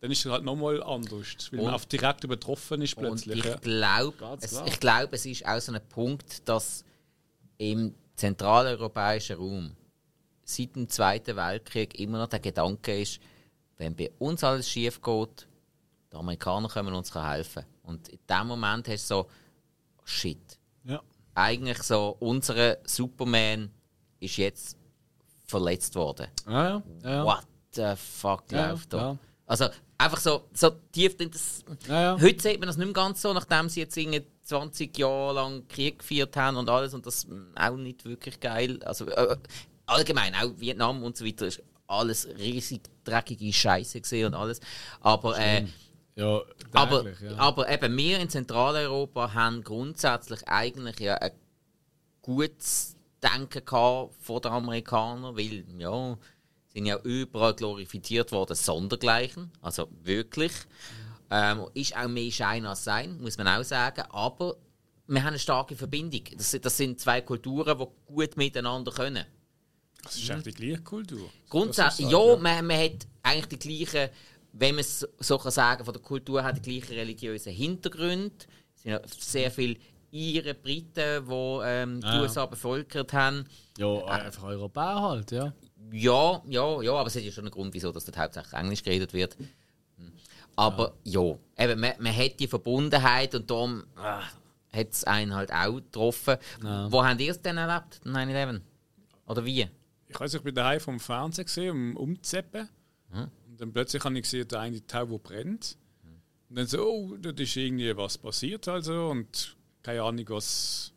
dann 0.00 0.10
ist 0.10 0.24
es 0.24 0.30
halt 0.30 0.44
nochmal 0.44 0.82
anders, 0.82 1.50
weil 1.50 1.60
Und- 1.60 1.66
man 1.66 1.74
auf 1.74 1.86
direkt 1.86 2.24
übertroffen 2.24 2.82
ist 2.82 2.94
Und 2.96 3.04
plötzlich. 3.04 3.38
ich 3.38 3.44
ja. 3.44 3.56
glaube, 3.56 4.38
es, 4.40 4.62
ich 4.66 4.80
glaube, 4.80 5.16
es 5.16 5.26
ist 5.26 5.44
auch 5.46 5.60
so 5.60 5.72
ein 5.72 5.80
Punkt, 5.88 6.48
dass 6.48 6.84
im 7.58 7.94
zentraleuropäischen 8.16 9.36
Raum 9.36 9.72
seit 10.44 10.74
dem 10.76 10.88
Zweiten 10.88 11.36
Weltkrieg 11.36 11.98
immer 11.98 12.18
noch 12.18 12.28
der 12.28 12.40
Gedanke 12.40 13.00
ist, 13.00 13.20
wenn 13.76 13.94
bei 13.94 14.10
uns 14.18 14.42
alles 14.42 14.68
schief 14.70 15.00
geht, 15.02 15.46
die 16.10 16.16
Amerikaner 16.16 16.68
können 16.68 16.94
uns 16.94 17.14
helfen. 17.14 17.64
Und 17.82 18.08
in 18.08 18.18
dem 18.28 18.46
Moment 18.46 18.88
hast 18.88 19.10
du 19.10 19.14
so, 19.14 19.30
shit. 20.04 20.38
Ja. 20.84 21.02
Eigentlich 21.34 21.82
so, 21.82 22.16
unser 22.20 22.78
Superman 22.84 23.70
ist 24.20 24.36
jetzt 24.38 24.77
verletzt 25.48 25.94
worden. 25.96 26.28
Ja, 26.46 26.68
ja. 26.68 26.82
ja. 27.02 27.24
What 27.24 27.44
the 27.72 27.94
fuck 27.96 28.44
Ja, 28.52 28.70
läuft 28.70 28.92
da? 28.92 29.18
Also 29.46 29.66
einfach 29.96 30.18
so, 30.20 30.44
so 30.52 30.70
tief 30.92 31.18
in 31.18 31.30
das. 31.30 31.64
Heute 31.88 32.42
sieht 32.42 32.60
man 32.60 32.68
das 32.68 32.76
nicht 32.76 32.86
mehr 32.86 32.92
ganz 32.92 33.22
so, 33.22 33.32
nachdem 33.32 33.68
sie 33.68 33.80
jetzt 33.80 33.96
irgendwie 33.96 34.24
20 34.42 34.96
Jahre 34.98 35.34
lang 35.34 35.66
Krieg 35.68 35.98
geführt 36.00 36.36
haben 36.36 36.56
und 36.56 36.68
alles 36.68 36.94
und 36.94 37.06
das 37.06 37.26
auch 37.56 37.76
nicht 37.76 38.04
wirklich 38.04 38.38
geil. 38.40 38.78
Also 38.84 39.06
äh, 39.06 39.36
allgemein, 39.86 40.34
auch 40.34 40.52
Vietnam 40.58 41.02
und 41.02 41.16
so 41.16 41.24
weiter, 41.24 41.46
ist 41.46 41.62
alles 41.86 42.28
riesig 42.38 42.82
dreckige 43.04 43.50
Scheiße 43.52 44.00
gesehen 44.00 44.26
und 44.26 44.34
alles. 44.34 44.60
Aber, 45.00 45.38
äh, 45.38 45.64
Ja, 46.14 46.42
aber, 46.72 47.10
ja. 47.22 47.36
aber 47.38 47.70
eben 47.70 47.96
wir 47.96 48.18
in 48.18 48.28
Zentraleuropa 48.28 49.32
haben 49.32 49.62
grundsätzlich 49.62 50.46
eigentlich 50.46 50.98
ja 51.00 51.14
ein 51.14 51.30
gutes 52.20 52.97
Denken 53.22 53.62
von 54.20 54.40
den 54.42 54.52
Amerikanern, 54.52 55.36
weil 55.36 55.64
ja, 55.78 56.16
sind 56.72 56.86
ja 56.86 56.98
überall 57.02 57.54
glorifiziert 57.54 58.30
worden, 58.32 58.54
sondergleichen, 58.54 59.50
also 59.60 59.88
wirklich. 60.02 60.52
Ähm, 61.30 61.66
ist 61.74 61.94
auch 61.96 62.08
mehr 62.08 62.30
Schein 62.30 62.64
als 62.64 62.84
Sein, 62.84 63.20
muss 63.20 63.36
man 63.36 63.48
auch 63.48 63.62
sagen, 63.62 64.02
aber 64.10 64.56
wir 65.06 65.20
haben 65.22 65.28
eine 65.28 65.38
starke 65.38 65.76
Verbindung. 65.76 66.22
Das, 66.36 66.50
sind- 66.50 66.64
das 66.64 66.76
sind 66.76 67.00
zwei 67.00 67.20
Kulturen, 67.20 67.78
die 67.78 67.86
gut 68.14 68.36
miteinander 68.36 68.92
können. 68.92 69.24
Das 70.02 70.16
ist 70.16 70.30
echt 70.30 70.46
die 70.46 70.52
gleiche 70.52 70.82
Kultur. 70.82 71.28
Grundsätzlich, 71.50 72.08
ja, 72.08 72.36
man, 72.36 72.66
man 72.66 72.78
hat 72.78 73.06
eigentlich 73.22 73.58
die 73.58 73.84
gleichen, 73.84 74.10
wenn 74.52 74.74
man 74.76 74.80
es 74.80 75.06
so 75.18 75.36
kann 75.38 75.50
sagen, 75.52 75.84
von 75.84 75.92
der 75.92 76.02
Kultur 76.02 76.42
hat 76.42 76.64
die 76.64 76.78
gleichen 76.78 76.94
religiösen 76.94 77.52
Hintergründe. 77.52 78.32
Es 78.76 78.82
sind 78.82 78.92
ja 78.92 79.00
sehr 79.18 79.50
viele 79.50 79.76
Ire, 80.10 80.54
Briten, 80.54 81.26
die 81.26 81.60
ähm, 81.64 82.00
die 82.00 82.06
Ah, 82.06 82.14
ja. 82.16 82.20
USA 82.22 82.46
bevölkert 82.46 83.12
haben. 83.12 83.46
ja, 83.76 84.04
einfach 84.06 84.44
Europäer 84.44 85.00
halt, 85.02 85.30
ja. 85.30 85.52
Ja, 85.92 86.42
ja, 86.46 86.82
ja, 86.82 86.92
aber 86.92 87.06
es 87.06 87.16
hat 87.16 87.22
ja 87.22 87.32
schon 87.32 87.44
einen 87.44 87.50
Grund, 87.50 87.72
wieso 87.74 87.92
dass 87.92 88.04
dort 88.04 88.18
hauptsächlich 88.18 88.52
Englisch 88.52 88.82
geredet 88.82 89.12
wird. 89.12 89.36
Hm. 89.36 90.12
Aber 90.56 90.94
ja, 91.04 91.36
eben, 91.58 91.80
man, 91.80 91.92
man 91.98 92.16
hat 92.16 92.40
die 92.40 92.46
Verbundenheit 92.48 93.34
und 93.34 93.50
darum 93.50 93.84
ah, 93.96 94.22
hat 94.72 94.90
es 94.90 95.04
einen 95.04 95.34
halt 95.34 95.52
auch 95.52 95.76
getroffen. 95.76 96.36
Ja. 96.62 96.90
Wo 96.92 97.04
habt 97.04 97.20
ihr 97.20 97.30
es 97.30 97.40
denn 97.40 97.56
erlebt, 97.56 98.00
9-11? 98.04 98.60
Oder 99.26 99.44
wie? 99.44 99.68
Ich 100.08 100.18
weiß, 100.18 100.34
ich 100.34 100.42
bin 100.42 100.54
daheim 100.54 100.80
vom 100.80 100.98
Fernsehen 101.00 101.44
gesehen, 101.44 101.70
um 101.70 101.96
umzuzappen. 101.96 102.68
Und 103.10 103.60
dann 103.60 103.72
plötzlich 103.72 104.04
habe 104.04 104.14
ich 104.16 104.22
gesehen, 104.22 104.48
der 104.48 104.60
eine 104.60 104.86
Tau, 104.86 105.06
der 105.06 105.18
brennt. 105.18 105.76
Und 106.48 106.56
dann 106.56 106.66
so, 106.66 106.82
oh, 106.82 107.16
da 107.18 107.30
ist 107.30 107.56
irgendwie 107.56 107.94
was 107.96 108.16
passiert 108.16 108.66
also 108.68 109.08
und 109.08 109.56
keine 109.82 110.02
Ahnung, 110.02 110.24
was 110.28 110.92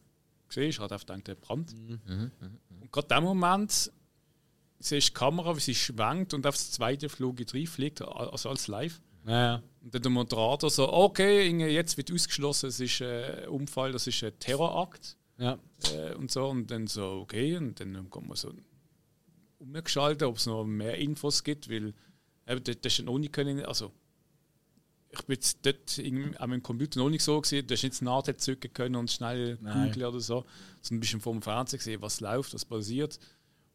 gesehen 0.47 0.69
ist. 0.69 0.75
Ich 0.75 0.79
habe 0.79 0.97
gedacht, 0.97 1.27
der 1.27 1.35
brennt. 1.35 1.73
Und 1.73 2.91
gerade 2.91 3.15
in 3.15 3.21
dem 3.21 3.23
Moment 3.23 3.91
siehst 4.79 5.09
du 5.09 5.13
die 5.13 5.19
Kamera, 5.19 5.55
wie 5.55 5.59
sie 5.59 5.75
schwenkt 5.75 6.33
und 6.33 6.45
auf 6.47 6.55
das 6.55 6.71
zweite 6.71 7.09
Flug 7.09 7.39
reinfliegt, 7.39 8.01
also 8.01 8.49
als 8.49 8.67
live. 8.67 9.01
Ja. 9.25 9.61
Und 9.81 9.93
dann 9.93 10.01
der 10.01 10.11
Moderator 10.11 10.69
so, 10.69 10.91
okay, 10.91 11.47
jetzt 11.71 11.97
wird 11.97 12.11
ausgeschlossen, 12.11 12.67
es 12.69 12.79
ist 12.79 13.01
ein 13.01 13.47
Unfall, 13.49 13.91
das 13.91 14.07
ist 14.07 14.23
ein 14.23 14.37
Terrorakt 14.39 15.17
ja. 15.37 15.59
äh, 15.93 16.15
und 16.15 16.31
so. 16.31 16.47
Und 16.47 16.71
dann 16.71 16.87
so, 16.87 17.19
okay, 17.21 17.57
und 17.57 17.79
dann 17.79 18.09
kommt 18.09 18.27
man 18.27 18.37
so 18.37 18.51
umgeschaltet, 19.59 20.27
ob 20.27 20.37
es 20.37 20.47
noch 20.47 20.65
mehr 20.65 20.97
Infos 20.97 21.43
gibt, 21.43 21.69
weil 21.69 21.93
eben, 22.47 22.63
das, 22.63 22.81
das 22.81 22.99
ist 22.99 23.05
noch 23.05 23.19
nicht 23.19 23.33
können, 23.33 23.63
also 23.65 23.91
ich 25.11 25.21
bin 25.23 25.33
jetzt 25.35 25.59
dort 25.65 25.99
an 26.39 26.49
meinem 26.49 26.63
Computer 26.63 26.99
noch 26.99 27.09
nicht 27.09 27.23
so 27.23 27.39
gesehen, 27.41 27.67
du 27.67 27.73
hast 27.73 27.83
nicht 27.83 27.93
das 27.93 28.01
Nadel 28.01 28.37
zücken 28.37 28.73
können 28.73 28.95
und 28.95 29.11
schnell 29.11 29.57
googeln 29.57 30.05
oder 30.05 30.19
so, 30.19 30.45
sondern 30.81 31.01
bist 31.01 31.21
vor 31.21 31.33
dem 31.33 31.41
Fernsehen 31.41 31.79
gesehen, 31.79 32.01
was 32.01 32.21
läuft, 32.21 32.53
was 32.53 32.65
passiert. 32.65 33.19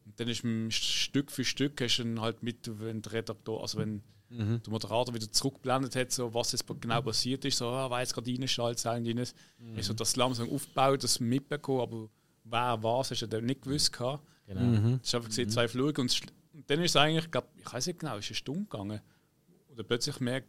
Und 0.05 0.19
dann 0.19 0.27
ist 0.29 0.43
Stück 0.73 1.31
für 1.31 1.43
Stück 1.43 1.79
hast 1.81 1.97
du 1.97 2.21
halt 2.21 2.41
mit, 2.43 2.79
wenn 2.79 3.01
der 3.01 3.13
Redaktor, 3.13 3.61
also 3.61 3.77
wenn 3.77 4.01
Mhm. 4.29 4.61
der 4.61 4.71
Moderator 4.71 5.13
wieder 5.13 5.31
zurückblendet 5.31 5.95
hat, 5.95 6.11
so, 6.11 6.33
was 6.33 6.51
jetzt 6.51 6.65
genau 6.81 7.01
passiert 7.01 7.45
ist, 7.45 7.57
so, 7.57 7.69
ah, 7.69 7.99
jetzt 7.99 8.13
gerade 8.13 8.29
reinschaltet, 8.29 9.05
die 9.05 9.13
nicht. 9.13 9.35
Mhm. 9.57 9.77
Also 9.77 9.93
das 9.93 10.15
langsam 10.15 10.49
aufgebaut, 10.49 11.03
das 11.03 11.19
mitbekommen, 11.19 11.81
aber 11.81 12.09
wer 12.43 12.83
was, 12.83 13.11
hast 13.11 13.21
du 13.21 13.27
dann 13.27 13.45
nicht 13.45 13.61
gewusst. 13.61 13.93
Gehabt. 13.93 14.25
Genau. 14.45 14.61
Mhm. 14.61 14.99
Es 15.01 15.07
ist 15.07 15.15
einfach 15.15 15.29
gesehen, 15.29 15.49
zwei 15.49 15.67
Flüge 15.67 16.01
und, 16.01 16.21
und 16.53 16.69
dann 16.69 16.81
ist 16.81 16.91
es 16.91 16.95
eigentlich, 16.97 17.31
glaub, 17.31 17.47
ich 17.55 17.71
weiß 17.71 17.87
nicht 17.87 17.99
genau, 17.99 18.17
ist 18.17 18.27
eine 18.27 18.35
Stunde 18.35 18.63
gegangen. 18.63 19.01
Oder 19.71 19.83
plötzlich 19.83 20.19
merkt, 20.19 20.47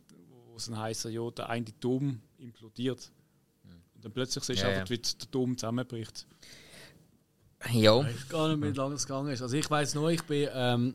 wo 0.59 0.61
es 0.61 0.67
dann 0.67 0.79
heisst, 0.79 1.05
ja, 1.05 1.31
der 1.31 1.49
eine 1.49 1.65
Dom 1.79 2.21
implodiert. 2.39 3.13
Und 3.95 4.05
dann 4.05 4.13
plötzlich 4.13 4.43
siehst 4.43 4.61
du 4.63 4.67
Ja, 4.67 4.71
einfach, 4.81 4.91
ja. 4.91 4.97
wie 4.97 4.99
der 4.99 5.29
Dom 5.31 5.57
zusammenbricht. 5.57 6.27
Ja. 7.73 8.01
Ich 8.01 8.07
weiß 8.17 8.29
gar 8.29 8.49
nicht, 8.57 8.63
wie 8.73 8.77
lange 8.77 8.95
es 8.97 9.07
gegangen 9.07 9.29
ist. 9.33 9.41
Also 9.43 9.57
ich 9.57 9.69
weiß 9.71 9.95
nur, 9.95 10.11
ich 10.11 10.23
bin 10.25 10.49
ähm, 10.53 10.95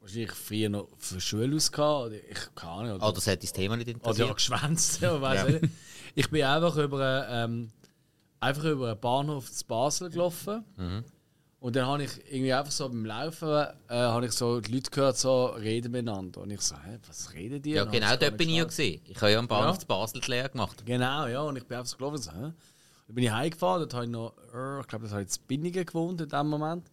wahrscheinlich 0.00 0.32
früher 0.32 0.68
noch 0.70 0.88
für 0.98 1.20
Schule 1.20 1.56
aus 1.56 1.70
gehabt, 1.72 2.06
oder 2.06 2.16
ich 2.16 2.54
keine 2.54 2.72
Ahnung. 2.72 2.92
Oder, 2.96 3.08
Oh, 3.08 3.12
das 3.12 3.26
hat 3.26 3.42
das 3.42 3.52
Thema 3.52 3.76
nicht 3.76 3.86
oder 3.88 3.96
interessiert. 3.96 4.28
ja, 4.28 4.34
geschwänzt, 4.34 5.00
ja, 5.02 5.20
weiß 5.20 5.40
Ja. 5.42 5.46
ich 5.56 5.62
nicht. 5.62 5.74
Ich 6.14 6.30
bin 6.30 6.42
einfach 6.44 6.76
über, 6.76 7.26
ähm, 7.28 7.70
einfach 8.40 8.64
über 8.64 8.92
einen 8.92 9.00
Bahnhof 9.00 9.50
zu 9.52 9.64
Basel 9.66 10.08
gelaufen. 10.10 10.64
Mhm. 10.76 11.04
Und 11.64 11.76
dann 11.76 11.86
habe 11.86 12.04
ich 12.04 12.10
irgendwie 12.30 12.52
einfach 12.52 12.70
so 12.70 12.86
beim 12.90 13.06
Laufen 13.06 13.48
äh, 13.48 13.94
habe 13.94 14.26
ich 14.26 14.32
so 14.32 14.60
die 14.60 14.70
Leute 14.70 14.90
gehört, 14.90 15.16
so 15.16 15.46
reden 15.46 15.92
miteinander. 15.92 16.42
Und 16.42 16.50
ich 16.50 16.60
so, 16.60 16.74
hä, 16.76 16.98
was 17.08 17.32
reden 17.32 17.62
die? 17.62 17.70
Ja, 17.70 17.86
genau 17.86 18.16
dort 18.16 18.36
bin 18.36 18.50
ich 18.50 18.56
ja 18.56 18.64
gesehen. 18.64 19.00
Ich 19.06 19.16
habe 19.16 19.32
ja 19.32 19.38
am 19.38 19.48
Bahnhof 19.48 19.78
Ja. 19.78 19.84
Basel 19.86 20.20
die 20.20 20.30
Lehre 20.30 20.50
gemacht. 20.50 20.84
Genau, 20.84 21.26
ja. 21.26 21.40
Und 21.40 21.56
ich 21.56 21.64
bin 21.64 21.78
einfach 21.78 21.88
so 21.88 21.96
gelaufen. 21.96 22.18
So, 22.18 22.32
hä? 22.32 22.52
Dann 23.06 23.14
bin 23.14 23.24
ich 23.24 23.30
heimgefahren, 23.30 23.80
dort 23.80 23.94
habe 23.94 24.04
ich 24.04 24.10
noch, 24.10 24.34
äh, 24.54 24.80
ich 24.80 24.86
glaube, 24.88 25.04
das 25.04 25.12
habe 25.12 25.22
ich 25.22 25.34
in 25.34 25.42
Binningen 25.46 25.86
gewohnt 25.86 26.20
in 26.20 26.28
dem 26.28 26.46
Moment. 26.48 26.86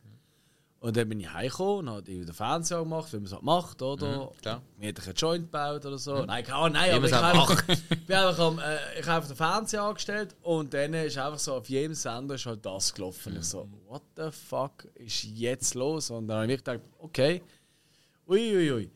Und 0.81 0.97
dann 0.97 1.07
bin 1.09 1.19
ich 1.19 1.31
heimgekommen 1.31 1.87
und 1.87 1.89
habe 1.89 2.01
den 2.01 2.33
Fernseher 2.33 2.79
gemacht, 2.79 3.13
wie 3.13 3.17
man 3.17 3.25
es 3.25 3.33
halt 3.33 3.43
macht, 3.43 3.83
oder? 3.83 4.31
klar. 4.41 4.61
Mir 4.79 4.89
hat 4.89 5.05
einen 5.05 5.15
Joint 5.15 5.43
gebaut 5.43 5.85
oder 5.85 5.99
so. 5.99 6.25
Nein, 6.25 6.43
keine 6.43 6.71
nein, 6.71 6.91
aber 6.95 7.05
ich 7.05 7.13
habe 7.13 7.27
einfach, 7.27 8.39
am, 8.39 8.57
äh, 8.57 8.99
ich 8.99 9.05
habe 9.05 9.17
einfach 9.17 9.27
den 9.27 9.35
Fernseher 9.35 9.83
angestellt 9.83 10.35
und 10.41 10.73
dann 10.73 10.95
ist 10.95 11.19
einfach 11.19 11.37
so, 11.37 11.53
auf 11.53 11.69
jedem 11.69 11.93
Sender 11.93 12.33
ist 12.33 12.47
halt 12.47 12.65
das 12.65 12.91
gelaufen. 12.91 13.37
Ich 13.37 13.45
so, 13.45 13.69
what 13.87 14.01
the 14.15 14.31
fuck 14.31 14.85
ist 14.95 15.23
jetzt 15.23 15.75
los? 15.75 16.09
Und 16.09 16.27
dann 16.27 16.41
habe 16.41 16.51
ich 16.51 16.57
gedacht, 16.57 16.79
okay, 16.97 17.43
ui, 18.27 18.57
ui, 18.57 18.71
ui. 18.71 18.91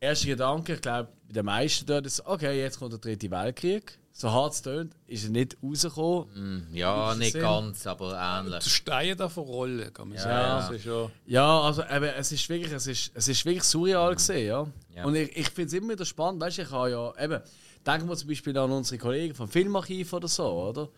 Erster 0.00 0.26
Gedanke, 0.26 0.74
ich 0.74 0.80
glaube, 0.80 1.10
bei 1.28 1.32
den 1.32 1.46
meisten 1.46 1.86
dort 1.86 2.06
ist, 2.06 2.26
okay, 2.26 2.60
jetzt 2.60 2.80
kommt 2.80 2.94
der 2.94 2.98
dritte 2.98 3.30
Weltkrieg. 3.30 3.99
So 4.20 4.30
hart 4.30 4.52
es 4.52 4.60
tönt, 4.60 4.94
ist 5.06 5.24
er 5.24 5.30
nicht 5.30 5.56
rausgekommen. 5.62 6.34
Hm, 6.34 6.66
Ja, 6.74 7.14
nicht 7.14 7.32
Sinn. 7.32 7.40
ganz, 7.40 7.86
aber 7.86 8.20
ähnlich. 8.20 8.62
Der 8.62 8.68
Stein 8.68 9.16
da 9.16 9.30
von 9.30 9.44
Rollen, 9.44 9.94
kann 9.94 10.10
man 10.10 10.18
sagen. 10.18 10.30
Ja. 10.30 10.76
Ist 10.76 10.84
ja 10.84 11.10
Ja, 11.24 11.60
also 11.62 11.82
eben, 11.84 12.04
es 12.18 12.30
ist 12.30 12.46
wirklich, 12.50 12.70
es 12.70 12.86
ist, 12.86 13.12
es 13.14 13.28
ist 13.28 13.42
wirklich 13.46 13.64
surreal 13.64 14.14
gesehen, 14.14 14.46
ja. 14.46 14.66
Ja. 14.94 15.04
Und 15.06 15.14
ich, 15.14 15.34
ich 15.34 15.48
finde 15.48 15.68
es 15.68 15.72
immer 15.72 15.94
wieder 15.94 16.04
spannend, 16.04 16.42
weißt 16.42 16.58
du, 16.58 16.62
ich 16.62 16.70
habe 16.70 16.90
ja, 16.90 17.14
eben, 17.24 17.40
denken 17.86 18.08
wir 18.10 18.16
zum 18.18 18.28
Beispiel 18.28 18.58
an 18.58 18.70
unsere 18.70 18.98
Kollegen 18.98 19.34
vom 19.34 19.48
Filmarchiv 19.48 20.12
oder 20.12 20.28
so, 20.28 20.44
oder? 20.68 20.90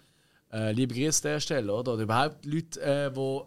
Äh, 0.53 0.73
liebe 0.73 0.93
Grüße 0.93 1.29
an 1.29 1.35
der 1.35 1.41
Stelle, 1.41 1.73
oder? 1.73 1.93
Oder 1.93 2.03
überhaupt 2.03 2.45
Leute, 2.45 2.81
äh, 2.81 3.09
die 3.13 3.41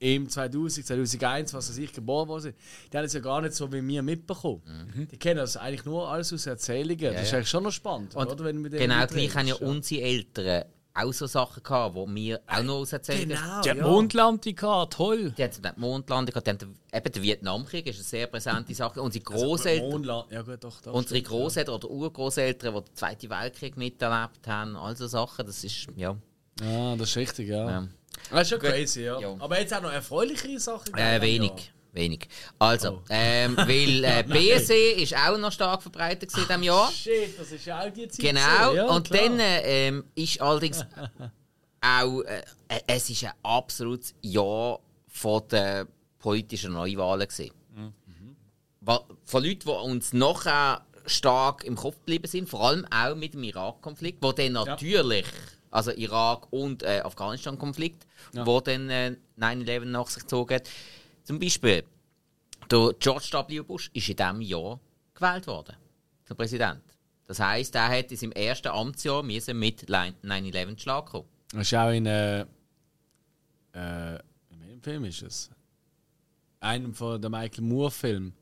im 0.00 0.28
2000, 0.28 0.86
2001, 0.86 1.54
was 1.54 1.68
weiß 1.68 1.78
ich, 1.78 1.92
geboren 1.92 2.26
worden 2.28 2.54
die 2.92 2.96
haben 2.96 3.04
es 3.04 3.12
ja 3.12 3.20
gar 3.20 3.40
nicht 3.42 3.54
so 3.54 3.70
wie 3.70 3.86
wir 3.86 4.02
mitbekommen. 4.02 5.08
Die 5.12 5.16
kennen 5.18 5.36
das 5.38 5.56
eigentlich 5.58 5.84
nur 5.84 6.08
alles 6.08 6.32
aus 6.32 6.46
Erzählungen. 6.46 7.12
das 7.12 7.22
ist 7.22 7.28
Mhm. 7.28 7.32
ja. 7.32 7.36
eigentlich 7.36 7.48
schon 7.48 7.62
noch 7.64 7.70
spannend, 7.70 8.16
Und 8.16 8.26
oder? 8.32 8.44
Wenn 8.44 8.64
Genau 8.64 9.06
gleich 9.06 9.34
haben 9.36 9.46
ja 9.46 9.54
redest, 9.54 9.60
unsere 9.70 10.00
Eltern 10.02 10.64
auch 10.92 11.12
so 11.12 11.26
Sachen 11.26 11.62
gehabt, 11.62 11.96
die 11.96 12.14
wir 12.16 12.40
auch 12.48 12.62
noch 12.64 12.74
aus 12.76 12.92
erzählen. 12.92 13.28
Genau, 13.28 13.60
Die 13.62 13.68
ja. 13.68 13.74
Mondlandung 13.86 14.54
gehabt, 14.56 14.94
toll. 14.94 15.30
Die 15.36 15.42
Beispiel 15.42 15.70
die 15.76 15.80
Mondlandung 15.80 16.32
gehabt, 16.32 16.46
die 16.46 16.50
haben 16.50 16.58
den- 16.58 16.78
eben 16.92 17.12
der 17.12 17.22
Vietnamkrieg 17.22 17.86
ist 17.86 17.94
eine 17.96 18.04
sehr 18.04 18.26
präsente 18.26 18.74
Sache. 18.74 19.00
Unsere 19.00 19.22
Großeltern, 19.22 19.88
Mondland, 19.90 20.30
ja 20.32 20.42
gut, 20.42 20.64
doch, 20.64 20.84
unsere 20.92 21.20
ja. 21.20 21.28
Großeltern 21.28 21.74
oder 21.76 21.88
Urgroßeltern, 21.90 22.74
die 22.74 22.80
den 22.84 22.94
Zweiten 22.96 23.30
Weltkrieg 23.30 23.76
miterlebt 23.76 24.46
haben, 24.48 24.76
all 24.76 24.96
so 24.96 25.06
Sachen, 25.06 25.46
das 25.46 25.62
ist, 25.62 25.86
ja. 25.94 26.16
Ja, 26.62 26.96
das 26.96 27.10
ist 27.10 27.16
richtig, 27.16 27.48
ja. 27.48 27.68
ja. 27.70 27.88
Das 28.30 28.42
ist 28.42 28.48
schon 28.50 28.58
crazy, 28.60 29.02
ja. 29.04 29.18
Ja. 29.20 29.34
Aber 29.38 29.58
jetzt 29.60 29.72
auch 29.74 29.82
noch 29.82 29.92
erfreulichere 29.92 30.58
Sachen. 30.60 30.94
Äh, 30.96 31.20
wenig. 31.20 31.50
ja. 31.50 31.56
Wenig. 31.92 32.28
Also, 32.58 32.98
Oh. 32.98 33.02
ähm, 33.10 33.56
weil 33.56 34.04
äh, 34.04 34.22
BSE 34.22 34.74
ist 35.02 35.16
auch 35.16 35.36
noch 35.38 35.50
stark 35.50 35.82
verbreitet 35.82 36.30
in 36.36 36.40
diesem 36.46 36.62
Jahr. 36.62 36.90
Shit, 36.92 37.36
das 37.38 37.50
ist 37.50 37.64
ja 37.64 37.80
auch 37.80 37.90
die 37.92 38.06
Zeit. 38.08 38.20
Genau. 38.24 38.74
Ja, 38.74 38.86
und 38.86 39.08
klar. 39.10 39.22
dann 39.24 39.38
ähm, 39.40 40.04
ist 40.14 40.40
allerdings 40.40 40.84
auch, 41.80 42.20
äh, 42.22 42.42
äh, 42.68 42.80
es 42.86 43.10
ist 43.10 43.24
ein 43.24 43.32
absolutes 43.42 44.14
Jahr 44.22 44.78
von 45.08 45.42
der 45.50 45.86
politischen 46.20 46.72
Neuwahlen 46.74 47.26
gewesen. 47.26 47.52
Wa- 48.82 49.04
Von 49.24 49.44
Leuten, 49.44 49.60
die 49.64 49.70
uns 49.70 50.12
nachher 50.12 50.86
stark 51.06 51.64
im 51.64 51.74
Kopf 51.76 51.96
geblieben 51.96 52.26
sind, 52.28 52.48
vor 52.48 52.62
allem 52.68 52.86
auch 52.90 53.14
mit 53.16 53.34
dem 53.34 53.42
Irak-Konflikt, 53.42 54.22
wo 54.22 54.32
dann 54.32 54.52
natürlich, 54.52 55.24
also 55.70 55.92
Irak 55.92 56.52
und 56.52 56.82
äh, 56.82 57.00
Afghanistan-Konflikt, 57.04 58.06
wo 58.32 58.60
dann 58.60 58.90
äh, 58.90 59.16
9-11 59.38 59.84
nach 59.86 60.08
sich 60.08 60.22
gezogen 60.22 60.54
hat. 60.54 60.68
Zum 61.24 61.38
Beispiel, 61.38 61.84
der 62.70 62.90
George 62.98 63.30
W. 63.48 63.60
Bush 63.60 63.90
ist 63.92 64.08
in 64.08 64.16
diesem 64.16 64.40
Jahr 64.40 64.80
gewählt 65.14 65.46
worden 65.46 65.76
zum 66.24 66.36
Präsident. 66.36 66.82
Das 67.26 67.38
heisst, 67.38 67.74
er 67.76 67.88
hat 67.88 68.10
in 68.10 68.16
seinem 68.16 68.32
ersten 68.32 68.68
Amtsjahr 68.68 69.22
müssen 69.22 69.58
mit 69.58 69.84
9-11 69.88 70.76
zu 70.76 70.82
Schlag 70.82 71.06
kommen. 71.06 71.28
Das 71.52 71.62
ist 71.62 71.74
auch 71.74 71.90
in. 71.90 72.06
Äh, 72.06 72.40
äh, 73.72 74.14
in 74.50 74.60
welchem 74.60 74.82
Film 74.82 75.04
ist 75.04 75.22
es? 75.22 75.50
Einem 76.58 76.92
von 76.92 77.20
der 77.20 77.30
Michael 77.30 77.62
Moore-Film. 77.64 78.32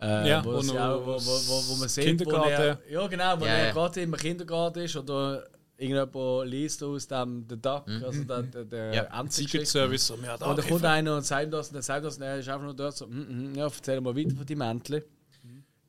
Äh, 0.00 0.06
Ja, 0.06 0.26
ja 0.26 0.44
wo, 0.44 0.54
wo, 0.54 0.58
wo, 0.60 1.68
wo 1.68 1.76
man 1.76 1.88
sieht, 1.88 2.04
Kindergarten. 2.04 2.50
Wo 2.50 2.50
er, 2.50 2.90
ja, 2.90 3.06
genau, 3.06 3.40
wo 3.40 3.44
Ja, 3.44 3.52
er 3.52 3.66
ja. 3.68 3.72
gerade 3.72 4.00
im 4.00 4.12
Kindergarten 4.14 4.80
ist 4.80 4.96
oder 4.96 5.48
irgendjemand 5.78 6.50
liest 6.50 6.82
aus 6.82 7.06
dem 7.06 7.46
The 7.48 7.56
Duck, 7.56 7.84
also 8.04 8.24
der, 8.24 8.42
der, 8.42 8.64
der 8.64 8.94
Ja, 8.94 9.24
Secret. 9.28 9.66
Service. 9.66 10.06
So, 10.08 10.16
ja, 10.16 10.36
da 10.36 10.46
Und 10.50 10.58
dann 10.58 10.66
kommt 10.68 10.84
einer 10.84 11.16
und 11.16 11.24
sagt 11.24 11.52
das 11.52 11.68
und 11.68 11.74
dann 11.74 11.82
sagt 11.82 12.04
das 12.04 12.16
und 12.16 12.22
er 12.22 12.38
ist 12.38 12.48
einfach 12.48 12.64
nur 12.64 12.74
dort 12.74 12.96
so, 12.96 13.06
mm, 13.06 13.52
mm, 13.52 13.54
ja, 13.54 13.64
erzähl 13.64 14.00
mal 14.00 14.14
weiter 14.14 14.34
von 14.36 14.44
deinem 14.44 14.58
Mäntel. 14.58 15.06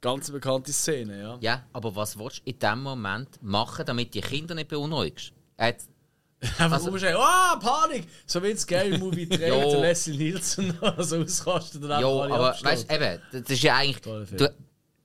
Ganz 0.02 0.32
bekannte 0.32 0.72
Szene, 0.72 1.20
ja. 1.22 1.38
Ja, 1.42 1.66
aber 1.74 1.94
was 1.94 2.18
willst 2.18 2.38
du 2.40 2.50
in 2.52 2.58
diesem 2.58 2.84
Moment 2.84 3.42
machen, 3.44 3.86
damit 3.86 4.14
die 4.14 4.22
Kinder 4.22 4.56
nicht 4.56 4.70
beunruhigst? 4.70 5.34
Hat, 5.58 5.76
Einfach 6.42 6.72
Also- 6.74 6.90
rumschreien, 6.92 7.18
oh, 7.18 7.60
Panik! 7.60 8.08
So 8.26 8.42
wie 8.42 8.52
ein 8.52 8.58
Scary 8.58 8.98
Movie 9.00 9.24
Jo. 9.24 9.38
der 9.38 9.80
Leslie 9.82 10.16
Nielsen 10.18 10.74
so 11.00 11.18
ausrastet 11.18 11.84
und 11.84 11.90
ja, 11.90 11.98
einfach 11.98 12.22
alle 12.22 12.34
aber 12.34 12.58
weißt 12.62 12.90
du, 12.90 12.96
eben, 12.96 13.22
das 13.34 13.42
ist 13.50 13.64
ja 13.64 13.76
eigentlich. 13.76 14.30
Du, 14.38 14.54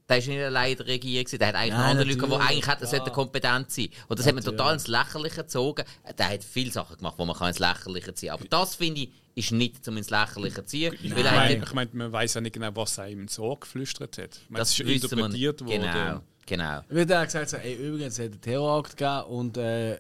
der 0.08 0.18
ist 0.18 0.28
nicht 0.28 0.40
allein 0.40 0.76
der 0.76 0.86
Regier, 0.86 1.24
gewesen, 1.24 1.38
der 1.38 1.48
hat 1.48 1.54
eigentlich 1.54 1.72
noch 1.72 1.78
Nein, 1.78 1.90
andere 1.92 2.04
Leute, 2.08 2.16
die 2.18 2.26
natürlich, 2.26 2.48
eigentlich 2.50 2.66
hätten 2.68 2.86
sollten 2.86 3.12
kompetent 3.12 3.70
sein 3.70 3.88
Und 4.08 4.18
das 4.18 4.26
hat 4.26 4.34
man 4.34 4.44
Natürlich. 4.44 4.58
total 4.58 4.74
ins 4.74 4.86
Lächerliche 4.86 5.36
gezogen. 5.42 5.84
Der 6.18 6.28
hat 6.28 6.44
viele 6.44 6.70
Sachen 6.70 6.96
gemacht, 6.98 7.16
die 7.18 7.24
man 7.24 7.36
kann 7.36 7.48
ins 7.48 7.58
Lächerliche 7.58 8.14
ziehen 8.14 8.28
kann. 8.28 8.38
Aber 8.40 8.48
das, 8.48 8.74
finde 8.74 9.00
ich, 9.02 9.12
ist 9.34 9.52
nicht 9.52 9.84
zum 9.84 9.96
ins 9.96 10.10
Lächerliche 10.10 10.56
zu 10.56 10.66
ziehen. 10.66 10.92
Weil 10.92 11.06
Ich 11.10 11.24
er 11.24 11.30
hat 11.30 11.36
meine, 11.36 11.64
ich 11.64 11.72
meine, 11.72 11.90
man 11.94 12.12
weiß 12.12 12.34
ja 12.34 12.40
nicht 12.42 12.52
genau, 12.52 12.70
was 12.74 12.98
er 12.98 13.08
ihm 13.08 13.22
ins 13.22 13.38
Ohr 13.38 13.58
geflüstert 13.58 14.18
hat. 14.18 14.36
Ich 14.36 14.50
meine, 14.50 14.58
das 14.60 14.76
das 14.76 14.80
ist 14.80 15.04
interpretiert 15.04 15.60
nicht. 15.62 15.70
worden. 15.70 15.90
Genau, 15.90 16.20
genau. 16.44 16.80
Wird 16.88 17.10
er 17.10 17.24
gesagt, 17.24 17.48
so, 17.48 17.56
ey, 17.56 17.74
übrigens, 17.74 18.18
es 18.18 18.24
hat 18.26 18.32
einen 18.32 18.40
Terrorakt 18.42 18.96
gegeben 18.96 19.22
und 19.28 19.56
äh, 19.56 19.98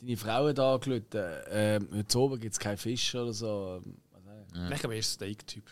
deine 0.00 0.16
Frau 0.16 0.46
hat 0.48 0.58
angelötet, 0.60 1.14
äh, 1.14 1.80
heute 1.92 2.18
oben 2.18 2.38
gibt 2.38 2.52
es 2.52 2.60
keinen 2.60 2.76
Fisch 2.76 3.14
oder 3.16 3.32
so. 3.32 3.82
Ich 4.72 4.80
glaube, 4.80 4.94
er 4.94 5.00
ist 5.00 5.08
ein 5.08 5.14
Steak-Typ. 5.14 5.64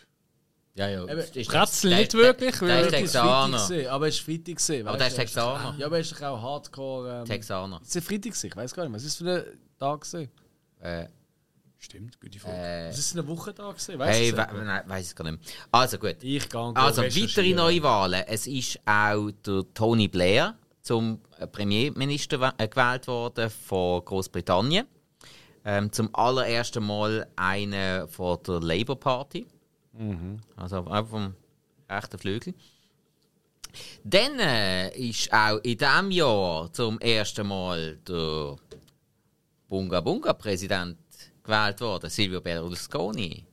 Ja, 0.77 0.89
ja. 0.89 1.03
Eben, 1.03 1.19
Ist- 1.19 1.35
der- 1.35 1.97
nicht 1.97 2.13
der- 2.13 2.19
wirklich, 2.19 2.55
Der 2.59 2.67
weil- 2.67 2.79
ist 2.81 2.85
Das 2.87 2.93
war 3.15 3.47
Texaner. 3.49 3.59
Freitag 3.59 3.91
aber 3.91 4.07
es 4.09 4.17
war 4.19 4.25
Freitag. 4.25 4.45
gewesen, 4.57 4.87
Aber 4.87 4.97
der 4.97 5.07
ist? 5.07 5.15
Texaner. 5.15 5.75
Ja, 5.77 5.85
aber 5.85 5.95
er 5.95 6.01
ist 6.01 6.23
auch 6.23 6.41
Hardcore. 6.41 7.19
Ähm, 7.19 7.25
Texaner. 7.25 7.81
Ist 7.81 7.95
es 7.95 8.03
Freitag? 8.05 8.23
gewesen? 8.23 8.47
Ich 8.47 8.55
weiß 8.57 8.73
gar 8.73 8.83
nicht, 8.83 8.93
was 8.95 9.03
ist 9.05 9.17
für 9.17 9.31
ein 9.31 9.59
Tag? 9.79 10.01
Gewesen? 10.01 10.29
Äh, 10.81 11.07
Stimmt, 11.79 12.19
gute 12.19 12.39
Frage. 12.39 12.57
äh, 12.57 12.89
Was 12.89 12.97
ist 12.99 13.05
es 13.13 13.17
ein 13.17 13.27
Wochentag? 13.27 13.69
Gewesen? 13.77 13.99
Weißt 13.99 14.19
hey, 14.19 14.31
we 14.33 14.63
nein, 14.65 14.83
weiss 14.87 15.09
ich 15.11 15.15
gar 15.15 15.31
nicht 15.31 15.39
mehr. 15.41 15.53
Also 15.71 15.97
gut. 15.97 16.17
Ich 16.21 16.49
gehe 16.49 16.71
Also 16.75 17.03
weitere 17.03 17.53
Neuwahlen. 17.53 18.23
Es 18.27 18.45
ist 18.47 18.79
auch 18.85 19.29
der 19.45 19.63
Tony 19.73 20.07
Blair 20.09 20.57
zum 20.81 21.21
äh, 21.39 21.47
Premierminister 21.47 22.53
äh, 22.57 22.67
gewählt 22.67 23.07
worden 23.07 23.49
von 23.49 24.03
Großbritannien. 24.03 24.87
Ähm, 25.63 25.91
zum 25.91 26.13
allerersten 26.13 26.85
Mal 26.85 27.27
einer 27.35 28.07
von 28.09 28.39
der 28.45 28.59
Labour 28.59 28.99
Party. 28.99 29.47
Also 30.55 30.77
auch 30.77 31.07
vom 31.07 31.33
rechten 31.89 32.17
Flügel. 32.17 32.53
Dann 34.03 34.39
äh, 34.39 34.89
ist 34.97 35.31
auch 35.33 35.57
in 35.63 35.77
diesem 35.77 36.11
Jahr 36.11 36.71
zum 36.71 36.99
ersten 36.99 37.47
Mal 37.47 37.97
der 38.07 38.55
Bunga 39.67 39.99
Bunga 40.01 40.33
Präsident 40.33 40.97
gewählt 41.43 41.81
worden, 41.81 42.09
Silvio 42.09 42.41
Berlusconi. 42.41 43.45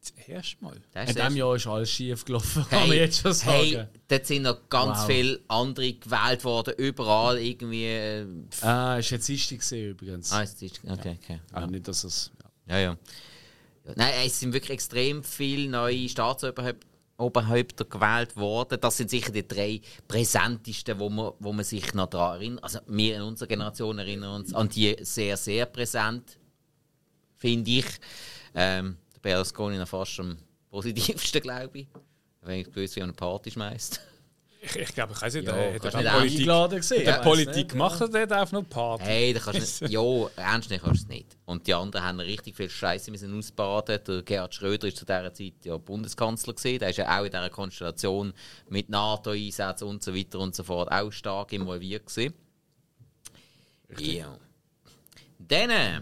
Das 0.00 0.10
erste 0.26 0.64
Mal. 0.64 0.76
In 0.94 1.06
diesem 1.14 1.36
Jahr 1.36 1.54
ist 1.56 1.66
alles 1.66 1.90
schief 1.90 2.24
gelaufen, 2.24 2.64
kann 2.70 2.88
man 2.88 2.96
jetzt 2.96 3.20
schon 3.20 3.32
sagen. 3.32 3.52
Hey, 3.52 3.86
dort 4.08 4.26
sind 4.26 4.42
noch 4.42 4.68
ganz 4.68 5.00
Wow. 5.00 5.06
viele 5.06 5.40
andere 5.48 5.92
gewählt 5.92 6.44
worden, 6.44 6.74
überall 6.78 7.38
irgendwie. 7.38 7.84
äh. 7.86 8.26
Ah, 8.62 8.96
ist 8.98 9.10
jetzt 9.10 9.28
Dienstag 9.28 9.60
übrigens. 9.72 10.32
Ah, 10.32 10.42
ist, 10.42 10.60
okay, 10.62 11.18
okay. 11.22 11.40
Ah, 11.52 11.66
nicht, 11.66 11.86
dass 11.86 12.02
es... 12.04 12.32
Ja. 12.66 12.74
Ja, 12.74 12.80
ja. 12.80 12.96
Nein, 13.84 14.12
es 14.24 14.38
sind 14.38 14.52
wirklich 14.52 14.70
extrem 14.70 15.22
viele 15.24 15.68
neue 15.68 16.08
Staatsoberhäupter 16.08 16.86
Oberhäupter 17.22 17.84
gewählt 17.84 18.36
worden. 18.36 18.80
Das 18.80 18.96
sind 18.96 19.10
sicher 19.10 19.32
die 19.32 19.46
drei 19.46 19.80
präsentesten, 20.08 20.98
wo 20.98 21.08
man, 21.08 21.32
wo 21.38 21.52
man 21.52 21.64
sich 21.64 21.94
noch 21.94 22.08
daran 22.08 22.40
erinnert. 22.40 22.64
Also 22.64 22.80
wir 22.86 23.16
in 23.16 23.22
unserer 23.22 23.48
Generation 23.48 23.98
erinnern 23.98 24.40
uns 24.40 24.54
an 24.54 24.68
die 24.68 24.96
sehr, 25.00 25.36
sehr 25.36 25.66
präsent, 25.66 26.38
finde 27.36 27.70
ich. 27.70 27.86
Ähm, 28.54 28.96
Berlusconi 29.20 29.78
noch 29.78 29.88
fast 29.88 30.18
am 30.20 30.36
positivsten, 30.70 31.40
glaube 31.42 31.80
ich. 31.80 31.86
Wenn 32.40 32.60
ich 32.60 32.72
gewusst, 32.72 32.96
wie 32.96 33.00
man 33.00 33.10
eine 33.10 33.16
Party 33.16 33.50
schmeißt. 33.50 34.00
Ich, 34.64 34.76
ich 34.76 34.94
glaube, 34.94 35.12
ich 35.12 35.20
weiß 35.20 35.34
nicht, 35.34 35.48
Ja, 35.48 35.56
er 35.56 35.74
hat 35.74 35.86
auch 35.86 35.98
nicht 35.98 36.12
Politik, 36.12 36.38
Eingeladen 36.38 36.80
der 36.88 37.16
weiss 37.16 37.22
Politik 37.22 37.56
nicht, 37.56 37.68
gemacht 37.70 38.00
hat, 38.00 38.14
er 38.14 38.26
darf 38.28 38.52
noch 38.52 38.62
Party. 38.62 39.04
Hey, 39.04 39.32
da 39.32 39.40
kannst 39.40 39.80
du 39.80 39.84
nicht. 39.84 39.92
Ja, 39.92 40.28
ernst 40.36 40.70
nehmen 40.70 40.82
kannst 40.84 41.02
du 41.02 41.06
es 41.06 41.08
nicht. 41.08 41.36
Und 41.46 41.66
die 41.66 41.74
anderen 41.74 42.06
haben 42.06 42.20
richtig 42.20 42.54
viel 42.56 42.70
Scheiße 42.70 43.10
müssen 43.10 43.36
ausbaden. 43.36 43.98
Der 44.06 44.22
Gerhard 44.22 44.54
Schröder 44.54 44.86
ist 44.86 44.98
zu 44.98 45.04
dieser 45.04 45.34
Zeit 45.34 45.54
ja 45.64 45.76
Bundeskanzler 45.76 46.54
gewesen. 46.54 46.78
Der 46.78 46.90
ist 46.90 46.96
ja 46.98 47.18
auch 47.18 47.24
in 47.24 47.32
dieser 47.32 47.50
Konstellation 47.50 48.32
mit 48.68 48.88
NATO-Einsätzen 48.88 49.88
und 49.88 50.00
so 50.00 50.14
weiter 50.14 50.38
und 50.38 50.54
so 50.54 50.62
fort 50.62 50.92
auch 50.92 51.10
stark 51.10 51.52
involviert. 51.52 52.04
Ja. 53.98 54.38
Dann, 55.40 55.70
äh, 55.70 56.00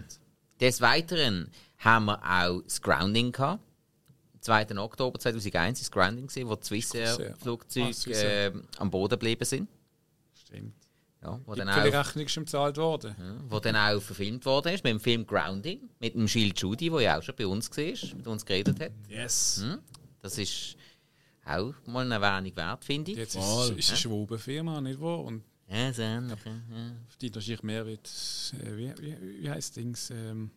des 0.59 0.81
Weiteren, 0.81 1.49
haben 1.79 2.05
wir 2.05 2.21
auch 2.23 2.61
das 2.61 2.79
Grounding 2.81 3.31
gehabt. 3.31 3.63
Am 4.47 4.67
2. 4.67 4.77
Oktober 4.79 5.19
2001 5.19 5.53
war 5.53 5.71
das 5.83 5.91
Grounding, 5.91 6.27
gewesen, 6.27 6.49
wo 6.49 6.55
die 6.55 6.65
Swissair. 6.65 7.09
Ah, 7.09 7.13
Swissair-Flugzeuge 7.15 7.93
Swissair. 7.93 8.55
äh, 8.55 8.61
am 8.77 8.89
Boden 8.89 9.11
geblieben 9.11 9.45
sind. 9.45 9.69
Stimmt. 10.33 10.73
Ja, 11.21 11.39
wo 11.45 11.53
dann, 11.53 11.71
viele 11.71 11.99
auch, 11.99 12.05
Rechnung 12.07 12.25
ist 12.25 12.31
schon 12.31 12.45
bezahlt 12.45 12.77
worden. 12.77 13.15
ja, 13.19 13.35
wo 13.47 13.59
dann 13.59 13.75
auch 13.75 14.01
verfilmt 14.01 14.43
worden 14.45 14.73
ist 14.73 14.83
mit 14.83 14.91
dem 14.91 14.99
Film 14.99 15.27
Grounding, 15.27 15.87
mit 15.99 16.15
dem 16.15 16.25
Gilles 16.25 16.59
Judy, 16.59 16.89
der 16.89 17.01
ja 17.01 17.19
auch 17.19 17.21
schon 17.23 17.35
bei 17.35 17.45
uns 17.45 17.69
war, 17.69 18.17
mit 18.17 18.25
uns 18.27 18.43
geredet 18.43 18.79
hat. 18.79 18.91
Yes. 19.07 19.61
Hm? 19.63 19.77
Das 20.23 20.37
ist 20.39 20.75
auch 21.45 21.73
mal 21.85 22.05
eine 22.11 22.15
Erwähnung 22.15 22.55
wert, 22.55 22.83
finde 22.83 23.11
ich. 23.11 23.17
Jetzt 23.17 23.35
ist, 23.35 23.69
ist 23.77 23.89
eine 23.89 23.97
Schwobenfirma, 23.99 24.81
nicht 24.81 24.99
wahr? 24.99 25.19
Und 25.23 25.43
Ja, 25.69 25.93
so, 25.93 26.01
okay, 26.01 26.55
ja. 26.73 26.91
die 27.21 27.33
wahrscheinlich 27.35 27.61
mehr 27.63 27.85
wird. 27.85 28.09
Äh, 28.59 28.77
wie, 28.77 28.93
wie, 28.99 29.43
wie 29.43 29.49
heißt 29.51 29.75
Dings? 29.75 30.09
Ähm, 30.09 30.49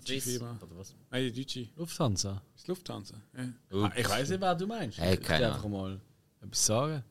deutsche 0.00 0.40
oder 0.40 0.76
was? 0.76 0.94
Nein, 1.10 1.32
die 1.32 1.42
deutsche. 1.44 1.68
Lufthansa. 1.76 2.42
Ist 2.56 2.68
Lufthansa. 2.68 3.14
Ja. 3.36 3.48
Ah, 3.84 3.92
Ich 3.96 4.08
weiß 4.08 4.28
nicht, 4.30 4.40
wer 4.40 4.54
du 4.54 4.66
meinst. 4.66 4.98
Hey, 4.98 5.14
ich 5.14 5.20
kann 5.22 5.42
einfach 5.42 5.68
mal 5.68 6.00
etwas 6.42 6.66
sagen. 6.66 7.04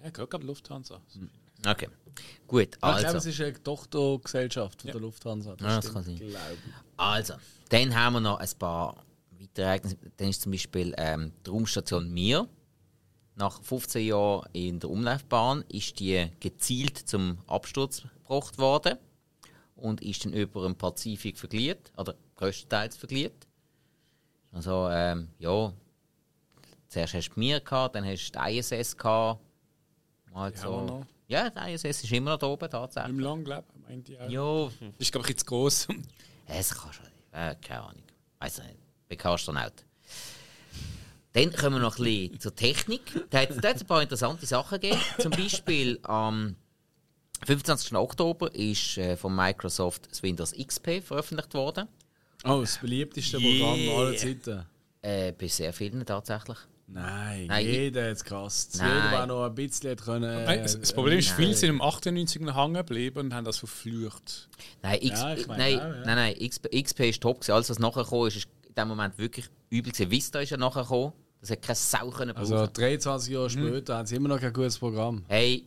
Ja, 0.00 0.06
ich 0.08 0.12
glaube 0.12 0.38
Lufthansa. 0.46 1.00
Okay. 1.66 1.88
Gut, 2.46 2.62
Ich 2.74 2.80
glaube, 2.80 2.98
es 2.98 3.04
also. 3.04 3.28
ist 3.28 3.40
eine 3.40 3.62
Tochtergesellschaft 3.62 4.80
von 4.82 4.88
Ja. 4.88 4.92
der 4.92 5.00
Lufthansa. 5.00 5.50
Ja, 5.60 5.76
das 5.80 5.92
kann 5.92 6.02
sein. 6.02 6.20
Also, 6.96 7.34
dann 7.68 7.94
haben 7.94 8.14
wir 8.14 8.20
noch 8.20 8.38
ein 8.38 8.48
paar 8.58 9.04
weitere 9.38 9.64
Ereignisse. 9.64 9.96
Dann 10.16 10.28
ist 10.28 10.42
zum 10.42 10.52
Beispiel 10.52 10.92
ähm, 10.98 11.32
die 11.46 11.50
Raumstation 11.50 12.10
Mir. 12.12 12.48
Nach 13.34 13.62
15 13.62 14.04
Jahren 14.06 14.46
in 14.52 14.78
der 14.78 14.90
Umlaufbahn 14.90 15.64
ist 15.68 15.98
die 16.00 16.28
gezielt 16.40 16.98
zum 16.98 17.38
Absturz 17.46 18.02
gebracht 18.02 18.58
worden 18.58 18.98
und 19.82 20.00
ist 20.00 20.24
dann 20.24 20.32
über 20.32 20.62
den 20.62 20.76
Pazifik 20.76 21.38
vergliedert, 21.38 21.92
oder 21.96 22.14
größtenteils 22.36 22.96
vergliedert. 22.96 23.46
Also, 24.52 24.88
ähm, 24.90 25.28
ja, 25.38 25.72
zuerst 26.88 27.14
hast 27.14 27.30
du 27.30 27.40
Mir 27.40 27.60
gehabt, 27.60 27.94
dann 27.94 28.04
hast 28.04 28.30
du 28.30 28.40
die 28.40 28.58
ISS 28.58 28.96
gehabt. 28.96 29.40
Mal 30.32 30.56
so. 30.56 31.04
Ja, 31.26 31.50
die 31.50 31.72
ISS 31.72 32.04
ist 32.04 32.12
immer 32.12 32.32
noch 32.32 32.38
da 32.38 32.46
oben, 32.46 32.70
tatsächlich. 32.70 33.10
Im 33.12 33.20
Langleben, 33.20 33.64
meint 33.88 34.08
ich 34.08 34.20
auch. 34.20 34.28
Ja, 34.28 34.90
ist, 34.98 35.12
glaube 35.12 35.26
ich, 35.26 35.30
jetzt 35.30 35.46
groß. 35.46 35.88
es 36.46 36.74
kann 36.74 36.92
schon. 36.92 37.06
Äh, 37.32 37.56
keine 37.56 37.82
Ahnung. 37.82 38.02
Weiß 38.38 38.58
nicht. 38.58 38.76
Bin 39.08 39.18
kein 39.18 39.32
Astronaut. 39.32 39.72
Dann 41.32 41.52
kommen 41.52 41.76
wir 41.76 41.80
noch 41.80 41.98
ein 41.98 42.04
bisschen 42.04 42.40
zur 42.40 42.54
Technik. 42.54 43.30
Da 43.30 43.40
hat 43.40 43.50
hat's 43.64 43.80
ein 43.80 43.86
paar 43.86 44.02
interessante 44.02 44.44
Sachen 44.44 44.78
gegeben. 44.80 45.00
Zum 45.18 45.30
Beispiel 45.30 45.98
am 46.02 46.56
25. 47.44 47.94
Oktober 47.96 48.54
ist 48.54 48.98
äh, 48.98 49.16
von 49.16 49.34
Microsoft 49.34 50.08
das 50.10 50.22
Windows 50.22 50.52
XP 50.52 51.02
veröffentlicht 51.02 51.54
worden. 51.54 51.88
Oh, 52.44 52.60
das 52.60 52.78
beliebteste 52.78 53.38
Yeah. 53.38 53.64
Programm 53.64 53.98
aller 53.98 54.16
Zeiten. 54.16 54.66
Äh, 55.00 55.32
bei 55.32 55.48
sehr 55.48 55.72
vielen 55.72 56.04
tatsächlich. 56.06 56.58
Nein, 56.86 57.46
Nein, 57.46 57.66
jeder 57.66 58.04
hat 58.10 58.16
es 58.16 58.24
gehasst. 58.24 58.76
Nein. 58.78 58.88
Jeder, 58.88 59.10
der 59.10 59.26
noch 59.26 59.44
ein 59.46 59.54
bisschen 59.54 59.90
hat 59.92 60.02
können. 60.04 60.44
Nein, 60.44 60.62
das, 60.62 60.78
das 60.78 60.92
Problem 60.92 61.18
ist, 61.18 61.28
nein. 61.28 61.36
viele 61.36 61.54
sind 61.54 61.70
im 61.70 61.80
98 61.80 62.42
noch 62.42 62.56
hängen 62.56 62.74
geblieben 62.74 63.18
und 63.20 63.34
haben 63.34 63.44
das 63.44 63.58
verflucht. 63.58 64.48
Nein, 64.82 64.98
X 65.00 65.20
Ja, 65.20 65.34
ich 65.34 65.46
meine 65.46 65.62
nein, 65.62 65.78
auch, 65.78 65.82
ja. 65.82 66.04
nein, 66.04 66.34
nein, 66.38 66.48
XP, 66.48 66.68
XP 66.70 67.00
ist 67.00 67.22
top. 67.22 67.40
Gewesen. 67.40 67.52
Alles, 67.52 67.70
was 67.70 67.78
nachher 67.78 68.04
kam, 68.04 68.26
ist, 68.26 68.36
ist 68.36 68.48
in 68.68 68.74
dem 68.74 68.88
Moment 68.88 69.16
wirklich 69.16 69.46
übel. 69.70 69.92
Gewesen. 69.92 70.10
Vista 70.10 70.40
ist 70.40 70.50
ja 70.50 70.56
nachher 70.56 70.82
gekommen. 70.82 71.12
Das 71.40 71.50
hat 71.50 71.62
keine 71.62 71.76
Sau 71.76 72.10
können 72.10 72.34
brauchen. 72.34 72.52
Also 72.52 72.66
23 72.72 73.32
Jahre 73.32 73.50
später 73.50 73.96
haben 73.96 74.06
sie 74.06 74.16
immer 74.16 74.28
noch 74.28 74.40
kein 74.40 74.52
gutes 74.52 74.78
Programm. 74.78 75.24
Hey, 75.26 75.64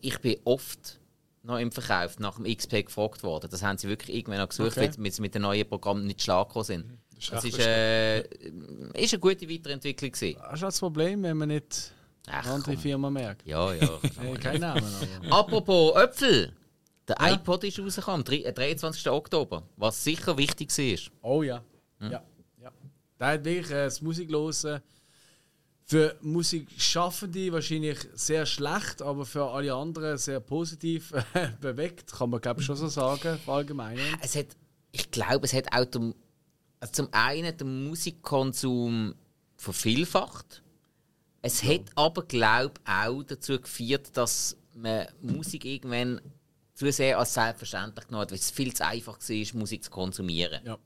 ich 0.00 0.18
bin 0.20 0.36
oft 0.44 1.00
noch 1.42 1.58
im 1.58 1.72
Verkauf 1.72 2.18
nach 2.18 2.36
dem 2.36 2.44
XP 2.44 2.84
gefragt 2.86 3.22
worden. 3.22 3.48
Das 3.50 3.62
haben 3.62 3.78
sie 3.78 3.88
wirklich 3.88 4.14
irgendwann 4.16 4.38
noch 4.40 4.48
gesucht, 4.48 4.76
Okay. 4.76 4.90
weil 4.98 5.10
sie 5.10 5.22
mit 5.22 5.34
den 5.34 5.42
neuen 5.42 5.66
Programmen 5.68 6.06
nicht 6.06 6.22
schlag 6.22 6.48
gekommen 6.48 6.64
sind. 6.64 6.98
ist 7.18 7.32
Das 7.32 7.44
recht 7.44 7.58
ist, 7.58 7.66
äh, 7.66 8.20
ist 8.94 9.14
eine 9.14 9.20
gute 9.20 9.48
Weiterentwicklung 9.48 10.12
gewesen. 10.12 10.38
Das 10.42 10.54
ist 10.54 10.62
das 10.62 10.78
Problem, 10.80 11.22
wenn 11.22 11.36
man 11.38 11.48
nicht 11.48 11.92
Ach, 12.26 12.44
eine 12.44 12.54
andere 12.54 12.74
komm. 12.74 12.82
Firma 12.82 13.10
merkt. 13.10 13.46
Ja, 13.46 13.72
ja. 13.72 13.98
Hey, 14.18 14.34
kein 14.34 14.60
Name. 14.60 14.82
Apropos 15.30 15.96
Äpfel. 15.96 16.52
Der 17.08 17.16
Ja. 17.18 17.34
iPod 17.34 17.64
ist 17.64 17.78
rausgekommen, 17.78 18.24
am 18.26 18.32
äh, 18.32 18.52
23. 18.52 19.08
Oktober. 19.10 19.62
Was 19.76 20.04
sicher 20.04 20.36
wichtig 20.36 20.70
war. 20.76 21.12
Oh 21.22 21.42
ja. 21.42 21.64
Hm? 21.98 22.12
Ja. 22.12 22.22
ja. 22.62 22.70
Da 23.18 23.28
hat 23.32 23.44
wirklich 23.44 23.70
äh, 23.70 23.84
das 23.84 24.00
Musiklosen 24.02 24.80
für 25.90 26.16
Musikschaffende 26.20 27.52
wahrscheinlich 27.52 27.98
sehr 28.14 28.46
schlecht, 28.46 29.02
aber 29.02 29.26
für 29.26 29.50
alle 29.50 29.74
anderen 29.74 30.18
sehr 30.18 30.38
positiv 30.38 31.12
bewegt, 31.60 32.12
kann 32.12 32.30
man 32.30 32.40
glaube 32.40 32.60
ich 32.60 32.66
schon 32.66 32.76
so 32.76 32.86
sagen, 32.86 33.40
allgemein. 33.48 33.98
Es 34.22 34.36
hat, 34.36 34.46
ich 34.92 35.10
glaube, 35.10 35.46
es 35.46 35.52
hat 35.52 35.72
auch 35.72 35.84
den, 35.84 36.14
also 36.78 36.92
zum 36.92 37.08
einen 37.10 37.56
den 37.56 37.88
Musikkonsum 37.88 39.16
vervielfacht. 39.56 40.62
Es 41.42 41.64
hat 41.64 41.86
aber, 41.96 42.22
glaube 42.22 42.74
ich, 42.84 42.92
auch 42.92 43.24
dazu 43.24 43.60
geführt, 43.60 44.16
dass 44.16 44.56
man 44.76 45.08
Musik 45.20 45.64
irgendwann 45.64 46.20
zu 46.74 46.92
sehr 46.92 47.18
als 47.18 47.34
selbstverständlich 47.34 48.06
genommen 48.06 48.22
hat, 48.22 48.30
weil 48.30 48.38
es 48.38 48.52
viel 48.52 48.72
zu 48.72 48.86
einfach 48.86 49.18
war, 49.18 49.58
Musik 49.58 49.82
zu 49.82 49.90
konsumieren. 49.90 50.64
Ja. 50.64 50.78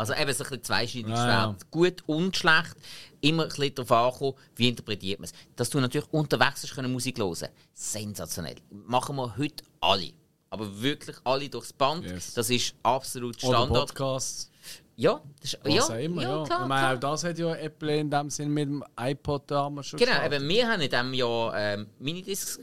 Also 0.00 0.14
eben 0.14 0.32
so 0.32 0.44
ein 0.44 0.50
bisschen 0.50 0.64
zweischneidiges 0.64 1.18
Ja, 1.18 1.28
ja. 1.28 1.44
Schwert. 1.44 1.70
Gut 1.70 2.02
und 2.06 2.34
schlecht. 2.34 2.74
Immer 3.20 3.42
ein 3.42 3.48
bisschen 3.50 3.74
darauf 3.74 4.14
ankommen, 4.14 4.34
wie 4.56 4.68
interpretiert 4.68 5.20
man 5.20 5.26
es. 5.26 5.32
Dass 5.56 5.68
du 5.68 5.78
natürlich 5.78 6.10
unterwegs 6.10 6.62
hast 6.62 6.74
können 6.74 6.90
Musik 6.90 7.18
hören 7.18 7.48
Sensationell. 7.74 8.56
Machen 8.70 9.16
wir 9.16 9.36
heute 9.36 9.62
alle. 9.80 10.12
Aber 10.48 10.80
wirklich 10.80 11.16
alle 11.24 11.48
durchs 11.50 11.74
Band. 11.74 12.06
Yes. 12.06 12.32
Das 12.32 12.48
ist 12.48 12.74
absolut 12.82 13.36
Oder 13.44 13.56
Standard. 13.58 13.88
Podcasts, 13.88 14.50
Ja, 14.96 15.20
das 15.40 15.54
ist, 15.54 15.58
ja, 15.66 15.82
auch 15.82 15.90
immer. 15.98 16.22
Ja, 16.22 16.44
klar, 16.44 16.62
ich 16.62 16.68
meine, 16.68 16.80
klar. 16.80 16.94
auch 16.96 17.00
das 17.00 17.24
hat 17.24 17.38
ja 17.38 17.54
Apple 17.54 17.96
in 17.98 18.10
dem 18.10 18.30
Sinn 18.30 18.50
mit 18.50 18.68
dem 18.68 18.84
iPod 18.98 19.50
damals 19.50 19.86
schon 19.88 19.98
Genau, 19.98 20.24
eben, 20.24 20.48
wir 20.48 20.66
haben 20.68 20.80
in 20.80 20.90
diesem 20.90 21.14
Jahr 21.14 21.56
ähm, 21.56 21.86
Minidiscs 21.98 22.58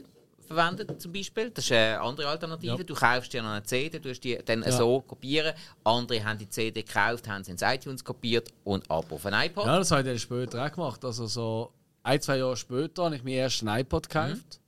verwendet 0.48 1.00
zum 1.00 1.12
Beispiel. 1.12 1.50
Das 1.50 1.64
ist 1.64 1.72
eine 1.72 2.00
andere 2.00 2.28
Alternative. 2.28 2.76
Ja. 2.78 2.82
Du 2.82 2.94
kaufst 2.94 3.32
dir 3.32 3.42
noch 3.42 3.50
eine 3.50 3.62
CD, 3.62 3.98
du 4.00 4.10
hast 4.10 4.20
die 4.20 4.36
dann 4.44 4.62
Ja. 4.62 4.72
so 4.72 5.00
kopieren. 5.00 5.54
Andere 5.84 6.24
haben 6.24 6.38
die 6.38 6.48
CD 6.48 6.82
gekauft, 6.82 7.28
haben 7.28 7.44
sie 7.44 7.52
ins 7.52 7.62
iTunes 7.62 8.02
kopiert 8.02 8.48
und 8.64 8.90
ab 8.90 9.12
auf 9.12 9.24
ein 9.26 9.34
iPod. 9.46 9.66
Ja, 9.66 9.78
das 9.78 9.90
habe 9.90 10.02
ich 10.02 10.08
dann 10.08 10.18
später 10.18 10.64
auch 10.66 10.72
gemacht. 10.72 11.04
Also 11.04 11.26
so 11.26 11.72
ein, 12.02 12.20
zwei 12.20 12.38
Jahre 12.38 12.56
später 12.56 13.04
habe 13.04 13.16
ich 13.16 13.22
meinen 13.22 13.34
ersten 13.34 13.68
iPod 13.68 14.08
gekauft. 14.08 14.60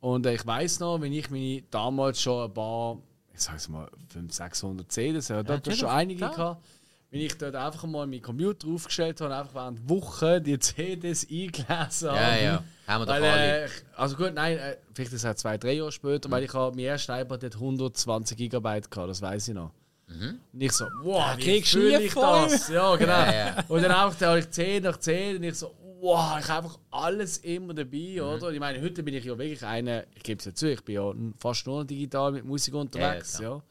Und 0.00 0.26
äh, 0.26 0.34
ich 0.34 0.44
weiß 0.46 0.80
noch, 0.80 1.00
wenn 1.00 1.12
ich 1.12 1.30
meine 1.30 1.62
damals 1.70 2.20
schon 2.20 2.44
ein 2.44 2.52
paar, 2.52 2.98
ich 3.32 3.40
sag's 3.40 3.68
mal, 3.68 3.88
500, 4.08 4.32
600 4.32 4.92
CDs, 4.92 5.28
ja, 5.28 5.42
da 5.42 5.54
natürlich, 5.54 5.78
schon 5.80 5.88
einige 5.88 6.18
klar. 6.18 6.34
gehabt. 6.34 6.66
Wenn 7.14 7.20
ich 7.20 7.38
dort 7.38 7.54
einfach 7.54 7.84
mal 7.84 8.08
meinen 8.08 8.20
Computer 8.22 8.66
aufgestellt 8.66 9.20
habe 9.20 9.32
und 9.32 9.38
einfach 9.40 9.54
während 9.54 9.88
Wochen 9.88 10.42
die 10.42 10.58
CDs 10.58 11.24
eingelesen 11.30 12.08
habe. 12.10 12.16
Ja, 12.18 12.36
ja. 12.36 12.64
Haben 12.88 13.02
wir 13.02 13.06
doch 13.06 13.12
Weil, 13.14 13.22
alle. 13.22 13.62
äh, 13.62 13.66
ich- 13.66 13.70
also 13.96 14.16
gut, 14.16 14.34
nein, 14.34 14.58
äh, 14.58 14.76
vielleicht 14.92 15.12
ist 15.12 15.24
es 15.24 15.30
auch 15.30 15.34
zwei, 15.36 15.56
drei 15.56 15.74
Jahre 15.74 15.92
später, 15.92 16.28
weil 16.28 16.42
ich 16.42 16.52
habe 16.52 16.74
mein 16.74 16.86
erster 16.86 17.20
iPod 17.20 17.44
hat 17.44 17.54
120 17.54 18.36
Gigabyte 18.36 18.90
gehabt, 18.90 19.10
das 19.10 19.22
weiß 19.22 19.46
ich 19.46 19.54
noch. 19.54 19.70
Und 20.08 20.40
ich 20.60 20.72
so, 20.72 20.86
wow, 21.04 21.36
wie 21.38 21.62
fühle 21.62 22.02
ich 22.02 22.12
voll. 22.12 22.48
das? 22.48 22.68
Ja, 22.68 22.96
genau. 22.96 23.12
Ja, 23.12 23.32
ja. 23.32 23.64
Und 23.68 23.82
dann 23.82 23.92
auch, 23.92 24.12
da 24.16 24.30
habe 24.30 24.40
ich 24.40 24.50
10 24.50 24.82
nach 24.82 24.96
10 24.98 25.36
und 25.36 25.44
ich 25.44 25.54
so, 25.54 25.72
wow, 26.00 26.36
ich 26.40 26.48
habe 26.48 26.66
einfach 26.66 26.78
alles 26.90 27.38
immer 27.38 27.74
dabei, 27.74 28.16
Mhm. 28.16 28.20
oder? 28.22 28.48
Und 28.48 28.54
ich 28.54 28.60
meine, 28.60 28.82
heute 28.82 29.04
bin 29.04 29.14
ich 29.14 29.24
ja 29.24 29.38
wirklich 29.38 29.64
einer, 29.64 30.02
ich 30.16 30.22
gebe 30.24 30.40
es 30.40 30.44
ja 30.46 30.52
zu, 30.52 30.68
ich 30.70 30.82
bin 30.82 30.96
ja 30.96 31.12
fast 31.38 31.64
nur 31.66 31.78
noch 31.78 31.86
digital 31.86 32.32
mit 32.32 32.44
Musik 32.44 32.74
unterwegs, 32.74 33.38
Ja, 33.38 33.50
ja. 33.50 33.62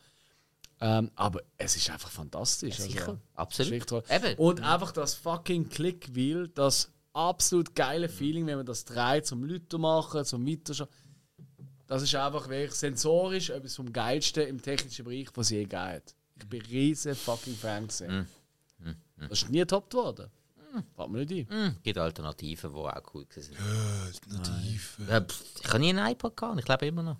Ähm, 0.84 1.12
aber 1.16 1.42
es 1.58 1.78
ist 1.78 1.90
einfach 1.90 2.10
fantastisch. 2.10 2.78
Ja, 2.78 2.84
sicher. 2.84 3.08
Also, 3.08 3.20
Absolut. 3.36 4.12
Eben. 4.12 4.36
Und 4.38 4.62
einfach 4.62 4.92
das 4.92 5.14
fucking 5.14 5.70
Click-Wheel, 5.70 6.50
das 6.50 6.92
absolut 7.14 7.74
geile 7.74 8.10
Feeling, 8.10 8.46
wenn 8.48 8.58
man 8.58 8.66
das 8.66 8.84
dreht, 8.84 9.26
zum 9.26 9.46
Leute 9.46 9.78
machen, 9.78 10.26
zum 10.26 10.46
Weiterschauen. 10.46 10.90
Das 11.88 12.02
ist 12.02 12.14
einfach 12.16 12.50
wirklich 12.50 12.74
sensorisch 12.74 13.50
etwas 13.50 13.78
vom 13.78 13.94
Geilsten 13.94 14.46
im 14.46 14.62
technischen 14.62 15.06
Bereich, 15.06 15.28
was 15.36 15.48
es 15.48 15.52
je 15.52 15.68
hat. 15.72 16.16
Ich 16.36 16.50
bin 16.50 16.62
riesen 16.64 17.16
fucking 17.16 17.56
Fan 17.56 17.88
gesehen. 17.88 18.28
Das 19.18 19.44
ist 19.44 19.50
nie 19.50 19.60
getoppt 19.60 19.94
worden. 19.94 20.30
Fällt 20.98 21.10
mir 21.10 21.26
nicht 21.26 21.50
ein. 21.50 21.66
Hm, 21.68 21.76
gibt 21.82 21.98
Alternativen, 21.98 22.74
die 22.74 22.78
auch 22.78 23.14
cool 23.14 23.26
sind. 23.30 23.56
Alternativen? 24.06 25.08
Ja, 25.08 25.26
ich 25.62 25.70
habe 25.70 25.80
nie 25.80 25.90
einen 25.92 26.12
iPod 26.12 26.36
gehabt, 26.36 26.60
ich 26.60 26.68
lebe 26.68 26.88
immer 26.88 27.04
noch. 27.04 27.18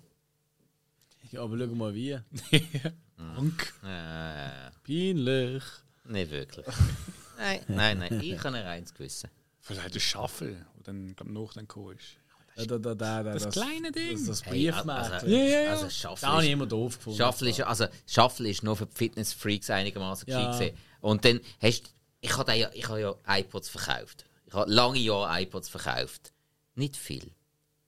Ja, 1.30 1.42
aber 1.42 1.56
schau 1.56 1.74
mal 1.74 1.94
wie. 1.94 2.18
Dank. 3.16 3.74
Äh, 3.84 4.70
Peinlich. 4.84 5.62
nicht 6.04 6.30
wirklich. 6.30 6.66
nein, 7.38 7.60
nein, 7.68 7.98
nein. 7.98 8.20
Ich 8.20 8.38
habe 8.38 8.56
ein 8.56 8.64
reines 8.64 8.92
Gewissen. 8.94 9.30
Vielleicht 9.60 9.94
ein 9.94 10.00
Schaffel, 10.00 10.52
der 10.76 10.82
dann 10.84 11.14
glaub, 11.16 11.28
noch 11.30 11.52
dann 11.54 11.66
gekommen 11.66 11.96
ist. 11.96 12.18
Da, 12.56 12.78
da, 12.78 12.94
da, 12.94 13.22
da, 13.22 13.32
Das 13.32 13.48
kleine 13.50 13.90
Ding. 13.90 14.12
Das, 14.12 14.26
das 14.26 14.44
Hey, 14.44 14.70
Briefmädchen. 14.70 14.90
also, 14.90 15.26
Ja, 15.26 15.38
ja, 15.38 15.60
ja. 15.62 15.70
also 15.70 15.86
da 15.86 15.88
habe 15.88 15.90
Shuffle 15.90 16.38
ich 16.42 16.46
ist, 16.46 16.52
immer 16.52 16.66
doof 16.66 16.96
gefunden. 16.98 17.18
Shuffle 17.18 17.50
ist, 17.50 17.60
also 17.62 17.86
Shuffle 18.06 18.48
ist 18.48 18.62
nur 18.62 18.76
für 18.76 18.86
Fitness-Freaks 18.86 19.70
einigermaßen 19.70 20.28
Ja. 20.28 20.38
gescheit 20.38 20.58
gewesen. 20.60 20.78
Und 21.00 21.24
dann 21.24 21.40
hast 21.60 21.94
ich 22.20 22.36
habe 22.38 22.54
ja, 22.54 22.70
ich 22.72 22.88
habe 22.88 23.00
ja 23.00 23.14
iPods 23.26 23.68
verkauft. 23.68 24.24
Ich 24.46 24.54
habe 24.54 24.70
lange 24.70 24.98
Jahre 24.98 25.42
iPods 25.42 25.68
verkauft. 25.68 26.32
Nicht 26.74 26.96
viel, 26.96 27.24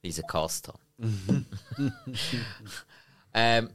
weil 0.01 0.09
ich 0.09 0.15
sie 0.15 0.21
gehasst 0.21 0.67
habe. 0.67 0.79
ähm, 3.33 3.69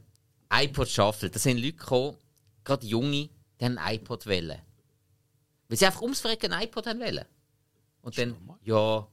iPod 0.53 0.87
Shuffle, 0.87 1.29
da 1.29 1.39
sind 1.39 1.57
Leute 1.57 1.73
gekommen, 1.73 2.17
gerade 2.63 2.85
Junge, 2.85 3.29
die 3.59 3.65
haben 3.65 3.77
ein 3.77 3.95
iPod 3.95 4.25
wollen. 4.27 4.61
Weil 5.67 5.77
sie 5.77 5.85
einfach 5.85 6.01
ums 6.01 6.21
Verrecken 6.21 6.53
ein 6.53 6.63
iPod 6.63 6.85
haben 6.85 6.99
wollen. 6.99 7.25
Und 8.01 8.17
dann, 8.17 8.35
ja, 8.63 9.07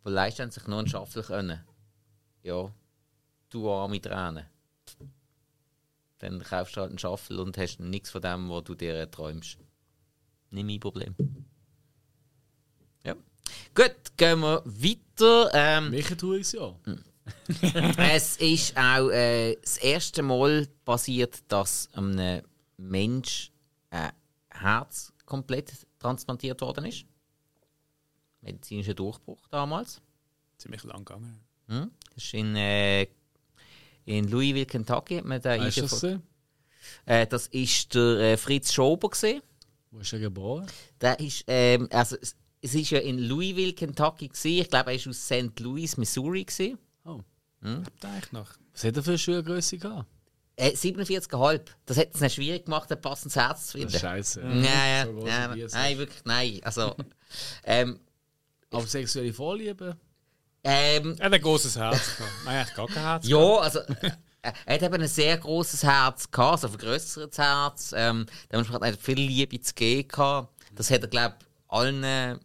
aber 0.00 0.10
leisten 0.10 0.50
sich 0.50 0.66
nur 0.66 0.80
einen 0.80 0.88
Schaffel 0.88 1.22
können. 1.22 1.64
Ja, 2.42 2.72
du 3.50 3.70
arme 3.70 4.00
Tränen. 4.00 4.46
Dann 6.18 6.42
kaufst 6.42 6.76
du 6.76 6.80
halt 6.80 6.90
einen 6.90 6.98
Schaffel 6.98 7.38
und 7.38 7.56
hast 7.56 7.78
nichts 7.78 8.10
von 8.10 8.22
dem, 8.22 8.50
was 8.50 8.64
du 8.64 8.74
dir 8.74 9.10
träumst. 9.10 9.58
Nicht 10.50 10.64
mein 10.64 10.80
Problem. 10.80 11.14
Ja. 13.04 13.14
Gut, 13.74 14.16
gehen 14.16 14.40
wir 14.40 14.62
weiter. 14.64 15.50
Ähm, 15.54 15.92
Welche 15.92 16.16
tue 16.16 16.38
ich 16.38 16.52
ja? 16.52 16.74
es 18.12 18.36
ist 18.36 18.76
auch 18.76 19.10
äh, 19.10 19.56
das 19.56 19.78
erste 19.78 20.22
Mal 20.22 20.66
passiert, 20.84 21.42
dass 21.48 21.88
einem 21.92 22.42
Mensch 22.76 23.50
ein 23.90 24.12
Herz 24.50 25.12
komplett 25.24 25.72
transplantiert 25.98 26.60
worden 26.60 26.86
ist. 26.86 27.04
Medizinischer 28.40 28.94
Durchbruch 28.94 29.46
damals. 29.50 30.00
Ziemlich 30.56 30.84
lang 30.84 31.04
gegangen. 31.04 31.40
Hm? 31.66 31.90
Das 32.14 32.24
ist 32.24 32.34
in, 32.34 32.56
äh, 32.56 33.06
in 34.04 34.28
Louisville, 34.28 34.66
Kentucky. 34.66 35.16
Hat 35.18 35.24
man 35.24 35.40
den 35.40 35.60
Weißt 35.60 35.76
du 35.76 35.82
das? 35.82 36.04
äh, 37.06 37.26
das 37.26 37.46
ist 37.48 37.94
der 37.94 38.18
äh, 38.18 38.36
Fritz 38.36 38.72
Schober 38.72 39.10
gesehen. 39.10 39.42
Wo 39.90 40.00
ist 40.00 40.12
er 40.12 40.18
geboren? 40.18 40.66
Der 41.00 41.18
ist, 41.20 41.44
ähm, 41.46 41.88
also 41.90 42.16
es, 42.16 42.74
ist 42.74 42.90
ja 42.90 42.98
in 42.98 43.18
Louisville, 43.18 43.72
Kentucky 43.72 44.28
gesehen. 44.28 44.62
Ich 44.62 44.68
glaube, 44.68 44.90
er 44.90 44.96
ist 44.96 45.06
aus 45.06 45.24
St. 45.24 45.58
Louis, 45.60 45.96
Missouri 45.96 46.44
gesehen. 46.44 46.78
Oh. 47.64 47.68
Habt 47.84 48.04
ihr 48.04 48.10
eigentlich 48.10 48.32
noch? 48.32 48.50
Was 48.72 48.84
hat 48.84 48.96
er 48.96 49.02
für 49.02 49.10
eine 49.10 49.18
Schuhgröße 49.18 49.78
gehabt? 49.78 50.06
Äh, 50.56 50.70
47,5. 50.70 51.60
Das 51.86 51.96
hat 51.96 52.08
es 52.14 52.20
nicht 52.20 52.34
schwierig 52.34 52.64
gemacht, 52.64 52.90
ein 52.90 53.00
passendes 53.00 53.36
Herz 53.36 53.68
zu 53.68 53.78
finden. 53.78 53.98
Scheiße. 53.98 54.40
Ja, 54.42 54.86
ja, 54.86 55.04
So 55.06 55.26
ja, 55.26 55.54
wie 55.54 55.60
es 55.62 55.72
nein, 55.72 55.98
wirklich, 55.98 56.24
nein. 56.24 56.60
Also, 56.64 56.96
ähm, 57.64 58.00
Aber 58.70 58.86
sexuelle 58.86 59.32
Vorliebe? 59.32 59.96
ähm, 60.64 61.14
Er 61.18 61.26
hat 61.26 61.32
ein 61.34 61.40
großes 61.40 61.76
Herz 61.76 62.16
gehabt. 62.16 62.32
Nein, 62.44 62.56
eigentlich 62.58 62.74
gar 62.76 62.86
kein 62.88 63.02
Herz. 63.02 63.26
ja, 63.28 63.38
also, 63.58 63.78
äh, 63.80 64.10
er 64.64 64.74
hat 64.74 64.82
eben 64.82 65.02
ein 65.02 65.08
sehr 65.08 65.36
großes 65.38 65.82
Herz 65.84 66.30
gehabt, 66.30 66.52
also 66.52 66.66
ein 66.68 66.70
vergrößertes 66.72 67.38
Herz. 67.38 67.92
Ähm, 67.96 68.26
dementsprechend 68.50 68.84
hat 68.84 68.94
er 68.94 68.98
viel 68.98 69.18
Liebe 69.18 69.60
zu 69.60 69.74
geben 69.74 70.08
gehabt. 70.08 70.52
Das 70.74 70.90
hat 70.90 71.02
er, 71.02 71.08
glaube 71.08 71.36
ich, 71.40 71.46
allen 71.72 72.40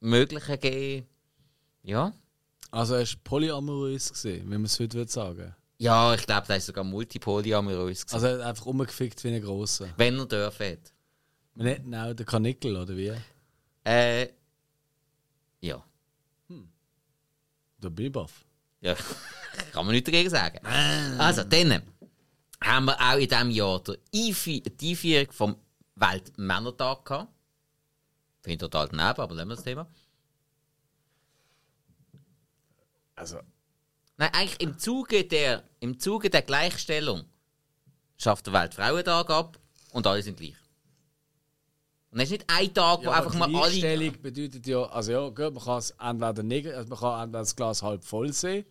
möglichen 0.00 0.58
gegeben. 0.60 1.06
Ja. 1.82 2.12
Also 2.70 2.94
er 2.94 3.00
war 3.00 3.08
polyamorös, 3.24 4.12
gewesen, 4.12 4.42
wenn 4.50 4.60
man 4.60 4.64
es 4.64 4.78
heute 4.78 4.96
würde 4.98 5.10
sagen 5.10 5.54
Ja, 5.78 6.14
ich 6.14 6.24
glaube, 6.26 6.46
der 6.46 6.56
ist 6.56 6.66
sogar 6.66 6.84
multipolyamorös. 6.84 8.06
gewesen. 8.06 8.14
Also 8.14 8.26
er 8.26 8.34
hat 8.34 8.40
einfach 8.42 8.66
rumgefickt 8.66 9.22
wie 9.24 9.28
ein 9.34 9.42
Grosser. 9.42 9.88
wenn 9.96 10.18
er 10.18 10.26
dürfen 10.26 10.66
hat. 10.72 10.92
Man 11.54 11.66
nennt 11.66 11.86
ihn 11.86 11.94
auch 11.94 12.14
den 12.14 12.26
Kanickel, 12.26 12.76
oder 12.76 12.96
wie? 12.96 13.12
Äh, 13.84 14.28
ja. 15.60 15.82
Der 17.78 17.90
Bilbaff. 17.90 18.44
Ja, 18.80 18.94
kann 19.72 19.86
man 19.86 19.94
nichts 19.94 20.10
dagegen 20.10 20.30
sagen. 20.30 20.64
Also, 21.18 21.44
dann 21.44 21.82
haben 22.62 22.84
wir 22.86 23.00
auch 23.00 23.16
in 23.16 23.28
diesem 23.28 23.50
Jahr 23.50 23.82
die 24.12 24.34
Einführung 24.90 25.32
vom 25.32 25.56
Weltmännertag 25.96 27.04
gehabt. 27.04 27.32
Finde 28.42 28.52
ich 28.54 28.58
total 28.58 28.88
daneben, 28.88 29.20
aber 29.20 29.34
lassen 29.34 29.48
wir 29.48 29.56
das 29.56 29.64
Thema. 29.64 29.86
Also, 33.20 33.38
Nein, 34.16 34.30
eigentlich 34.32 34.60
im 34.60 34.78
Zuge 34.78 35.24
der, 35.24 35.62
im 35.80 35.98
Zuge 35.98 36.30
der 36.30 36.40
Gleichstellung 36.42 37.24
schafft 38.16 38.46
der 38.46 38.54
Weltfrauentag 38.54 39.28
ab 39.30 39.58
und 39.92 40.06
alle 40.06 40.22
sind 40.22 40.38
gleich. 40.38 40.56
Und 42.10 42.18
es 42.18 42.24
ist 42.24 42.30
nicht 42.30 42.44
ein 42.48 42.72
Tag, 42.72 43.00
wo 43.00 43.04
ja, 43.04 43.12
einfach 43.12 43.34
mal 43.34 43.44
alle. 43.44 43.52
Gleichstellung 43.52 44.20
bedeutet 44.22 44.66
ja, 44.66 44.82
also 44.84 45.12
ja, 45.12 45.28
gut, 45.28 45.54
man 45.54 45.64
kann 45.64 45.78
es 45.78 45.90
entweder 45.90 46.42
nicht, 46.42 46.66
also 46.68 46.88
man 46.88 46.98
kann 46.98 47.22
entweder 47.24 47.38
das 47.40 47.54
Glas 47.56 47.82
halb 47.82 48.04
voll 48.04 48.32
sehen, 48.32 48.64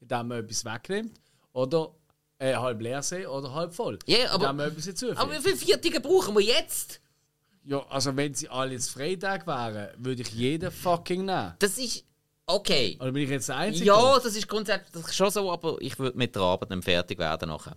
indem 0.00 0.28
man 0.28 0.44
etwas 0.44 0.64
wegnimmt, 0.64 1.18
oder 1.52 1.94
äh, 2.38 2.54
halb 2.54 2.80
leer 2.82 3.02
sehen 3.02 3.26
oder 3.28 3.52
halb 3.54 3.74
voll. 3.74 3.98
Ja, 4.06 4.30
aber- 4.30 4.44
indem 4.44 4.56
man 4.56 4.70
etwas 4.70 4.84
hinzufügt. 4.84 5.18
Aber 5.18 5.32
wie 5.32 5.40
viele 5.40 5.56
Viertige 5.56 6.00
brauchen 6.00 6.34
wir 6.34 6.42
jetzt? 6.42 7.00
Ja, 7.64 7.84
also 7.88 8.14
wenn 8.16 8.32
sie 8.34 8.48
alle 8.48 8.72
jetzt 8.72 8.90
Freitag 8.90 9.46
wären, 9.46 9.88
würde 9.96 10.22
ich 10.22 10.30
jeden 10.32 10.70
fucking 10.70 11.24
nehmen. 11.24 11.54
Das 11.58 11.76
ist 11.78 12.05
okay. 12.46 12.96
Oder 13.00 13.12
bin 13.12 13.22
ich 13.22 13.30
jetzt 13.30 13.48
der 13.48 13.56
Einzige? 13.56 13.86
Ja, 13.86 14.18
das 14.18 14.34
ist 14.34 14.48
grundsätzlich 14.48 15.12
schon 15.12 15.30
so, 15.30 15.50
aber 15.50 15.76
ich 15.80 15.98
würde 15.98 16.16
mit 16.16 16.34
der 16.34 16.42
Arbeit 16.42 16.70
dann 16.70 16.82
fertig 16.82 17.18
werden 17.18 17.48
nachher. 17.48 17.76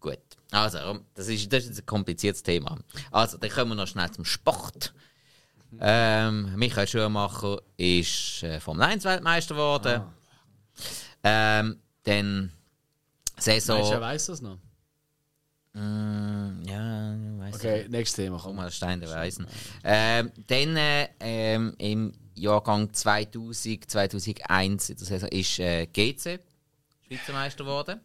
Gut. 0.00 0.18
Also, 0.50 1.00
das 1.14 1.28
ist, 1.28 1.52
das 1.52 1.66
ist 1.66 1.80
ein 1.80 1.86
kompliziertes 1.86 2.42
Thema. 2.42 2.78
Also, 3.10 3.36
dann 3.38 3.50
kommen 3.50 3.72
wir 3.72 3.74
noch 3.74 3.86
schnell 3.86 4.10
zum 4.10 4.24
Sport. 4.24 4.94
Ähm, 5.80 6.54
Michael 6.56 6.86
Schumacher 6.86 7.60
ist 7.76 8.42
äh, 8.42 8.58
Formel 8.58 8.84
1 8.84 9.04
Weltmeister 9.04 9.54
geworden. 9.54 10.02
Ähm, 11.22 11.78
dann 12.04 12.52
Saison. 13.38 13.76
Meinst 13.76 13.90
du, 13.90 13.94
er 13.94 14.00
weiss 14.00 14.26
das 14.26 14.40
noch? 14.40 14.58
Mm, 15.74 16.62
ja, 16.64 17.14
weiß 17.38 17.54
Okay, 17.56 17.86
nächstes 17.88 18.24
Thema. 18.24 18.38
Komm. 18.42 18.56
mal, 18.56 18.70
Stein 18.70 19.00
der 19.00 19.10
Weisen. 19.10 19.46
Ähm, 19.84 20.32
dann 20.46 20.76
äh, 20.76 21.08
ähm, 21.20 21.74
im 21.78 22.12
Jahrgang 22.38 22.92
2000, 22.92 23.90
2001 23.90 24.90
in 24.90 24.96
der 24.96 25.06
Saison 25.06 25.28
ist 25.30 25.58
äh, 25.58 25.86
GC 25.86 26.40
Schweizer 27.06 27.32
Meister 27.32 27.64
geworden. 27.64 28.00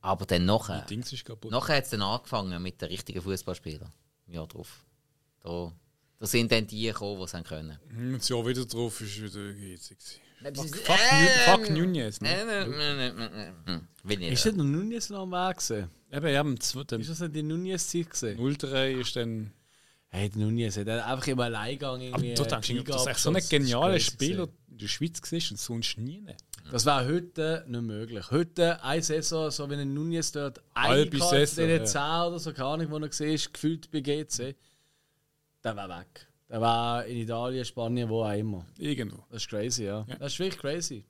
Aber 0.00 0.26
dann 0.26 0.44
nachher, 0.44 0.82
Dings 0.82 1.12
ist 1.12 1.24
kaputt. 1.24 1.50
nachher 1.52 1.76
hat 1.76 1.84
es 1.84 1.90
dann 1.90 2.02
angefangen 2.02 2.60
mit 2.62 2.80
den 2.80 2.88
richtigen 2.88 3.22
Fußballspielern. 3.22 3.92
Im 4.26 4.34
Jahr 4.34 4.48
drauf. 4.48 4.84
Da, 5.40 5.72
da 6.18 6.26
sind 6.26 6.50
dann 6.50 6.66
die 6.66 6.82
gekommen, 6.86 7.18
die 7.18 7.24
es 7.24 7.34
haben 7.34 7.44
können. 7.44 7.78
Hm, 7.88 8.18
Das 8.18 8.28
Jahr 8.28 8.44
wieder 8.46 8.64
drauf 8.64 9.00
ist 9.00 9.22
wieder 9.22 9.52
geizig. 9.52 9.98
Fuck, 10.42 10.66
Fuck, 10.66 10.98
Nu- 11.12 11.28
fuck 11.44 11.70
Nunez. 11.70 12.20
Ne? 12.20 12.28
Äh, 12.28 12.42
äh, 12.42 12.64
äh, 12.64 13.08
äh, 13.08 13.52
äh, 13.66 13.74
äh. 13.76 13.80
Will 14.02 14.18
nicht. 14.18 14.32
Ist 14.32 14.46
das 14.46 14.54
noch 14.56 14.64
Nunez 14.64 15.08
noch 15.10 15.20
am 15.22 15.30
Weg? 15.30 15.60
Eben, 16.10 16.28
ja, 16.28 16.56
zweiten 16.58 17.00
Ist 17.00 17.10
das 17.10 17.20
nicht 17.20 17.36
die 17.36 17.42
Nunez-Zeit 17.44 18.10
gewesen? 18.10 18.58
03 18.58 18.92
ist 18.94 19.14
dann. 19.14 19.52
Hey, 20.14 20.28
der 20.28 20.42
Nunez 20.42 20.76
hat 20.76 20.88
einfach 20.88 21.26
im 21.26 21.40
Alleingang 21.40 21.94
Aber 22.12 22.22
irgendwie... 22.22 22.34
du 22.34 22.44
denkst, 22.44 22.68
die 22.68 22.80
ob 22.80 22.86
das 22.86 23.06
echt 23.06 23.20
so 23.20 23.30
ein 23.30 23.42
genialer 23.48 23.98
Spieler 23.98 24.46
in 24.70 24.76
der 24.76 24.88
Schweiz 24.88 25.20
war 25.22 25.50
und 25.50 25.58
sonst 25.58 25.96
nie. 25.96 26.22
Das 26.70 26.84
wäre 26.84 27.06
heute 27.06 27.64
nicht 27.66 27.80
möglich. 27.80 28.30
Heute 28.30 28.84
eine 28.84 29.02
Saison, 29.02 29.50
so 29.50 29.70
wie 29.70 29.74
ein 29.74 29.94
Nunez 29.94 30.30
dort 30.32 30.60
Halbe 30.74 31.12
eingehalten, 31.12 31.46
Saison, 31.46 31.64
in 31.64 31.70
ja. 31.70 31.84
10 31.84 32.00
oder 32.02 32.38
so, 32.38 32.52
keine 32.52 32.68
Ahnung, 32.68 32.90
wo 32.90 32.98
er 32.98 33.08
gesehen 33.08 33.32
ist, 33.32 33.54
gefühlt 33.54 33.90
bei 33.90 34.00
GC, 34.00 34.54
der 35.64 35.76
wäre 35.76 35.88
weg. 35.88 36.28
Der 36.50 36.60
war 36.60 37.06
in 37.06 37.16
Italien, 37.16 37.64
Spanien, 37.64 38.10
wo 38.10 38.22
auch 38.22 38.32
immer. 38.32 38.66
Irgendwo. 38.76 39.24
Das 39.30 39.42
ist 39.42 39.48
crazy, 39.48 39.84
ja. 39.84 40.04
Das 40.18 40.34
ist 40.34 40.38
wirklich 40.38 40.60
crazy. 40.60 41.06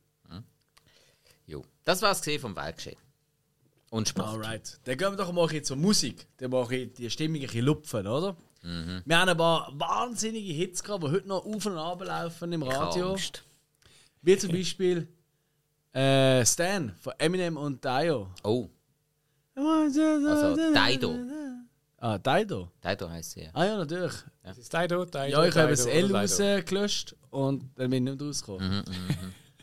Jo. 1.45 1.65
Das 1.83 2.01
war 2.03 2.13
es 2.13 2.41
vom 2.41 2.55
Weltgeschehen. 2.55 2.99
Und 3.91 4.09
Sport. 4.09 4.29
Alright. 4.29 4.79
Dann 4.85 4.97
gehen 4.97 5.11
wir 5.11 5.17
doch 5.17 5.33
mal 5.33 5.63
zur 5.63 5.77
Musik. 5.77 6.29
Dann 6.37 6.53
mache 6.53 6.77
ich 6.77 6.93
die 6.95 7.11
Stimmung 7.11 7.41
ein 7.41 7.43
bisschen 7.43 7.65
lupfen, 7.65 8.07
oder? 8.07 8.37
Wir 8.63 9.19
haben 9.19 9.29
ein 9.29 9.37
paar 9.37 9.73
wahnsinnige 9.75 10.53
Hits 10.53 10.83
gehabt, 10.83 11.03
die 11.05 11.09
heute 11.11 11.27
noch 11.29 11.45
auf 11.45 11.67
und 11.67 11.77
ab 11.77 12.03
laufen 12.05 12.53
im 12.53 12.63
Radio. 12.63 13.17
Wie 14.23 14.39
zum 14.39 14.53
Beispiel 14.53 15.09
äh, 15.93 16.45
Stan 16.47 16.95
von 17.01 17.13
Eminem 17.19 17.57
und 17.57 17.85
Dio. 17.85 18.29
Oh, 18.45 18.71
also 19.57 20.57
Dido. 20.57 21.17
Ah, 21.99 22.19
Dido? 22.19 22.71
Dido 22.83 23.11
heisst 23.11 23.33
sie 23.33 23.43
ja. 23.43 23.51
Ah 23.53 23.65
ja, 23.65 23.77
natürlich. 23.77 24.15
Das 24.43 24.59
ist 24.59 24.73
Dido, 24.73 25.05
Dido. 25.05 25.25
Ja, 25.27 25.45
ich 25.45 25.57
habe 25.57 25.71
das 25.71 25.87
L 25.87 26.15
rausgelöscht 26.15 27.17
und 27.31 27.71
dann 27.77 27.91
bin 27.91 28.07
ich 28.07 28.13
nicht 28.13 28.23
rausgekommen. 28.23 28.85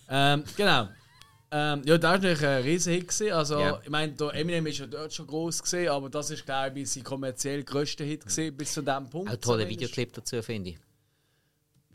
ähm, 0.09 0.43
genau. 0.55 0.89
Ähm, 1.51 1.81
ja, 1.85 1.97
das 1.97 2.11
war 2.11 2.17
natürlich 2.17 2.45
ein 2.45 2.61
riesen 2.63 2.93
Hit. 2.93 3.07
gewesen. 3.07 3.31
Also, 3.33 3.59
Ja. 3.59 3.79
ich 3.83 3.89
meine, 3.89 4.11
der 4.13 4.33
Eminem 4.35 4.67
ist 4.67 4.77
ja 4.79 4.85
dort 4.85 5.11
schon 5.13 5.25
groß 5.27 5.63
gesehen, 5.63 5.89
aber 5.89 6.09
das 6.09 6.29
ist, 6.29 6.45
glaube 6.45 6.79
ich, 6.79 6.91
sein 6.91 7.03
kommerziell 7.03 7.63
grösster 7.63 8.03
Hit 8.03 8.21
gewesen, 8.25 8.55
bis 8.55 8.73
zu 8.73 8.81
dem 8.83 9.09
Punkt. 9.09 9.31
Ein 9.31 9.41
toller. 9.41 9.67
Videoclip 9.67 10.13
dazu, 10.13 10.41
finde 10.43 10.71
ich. 10.71 10.77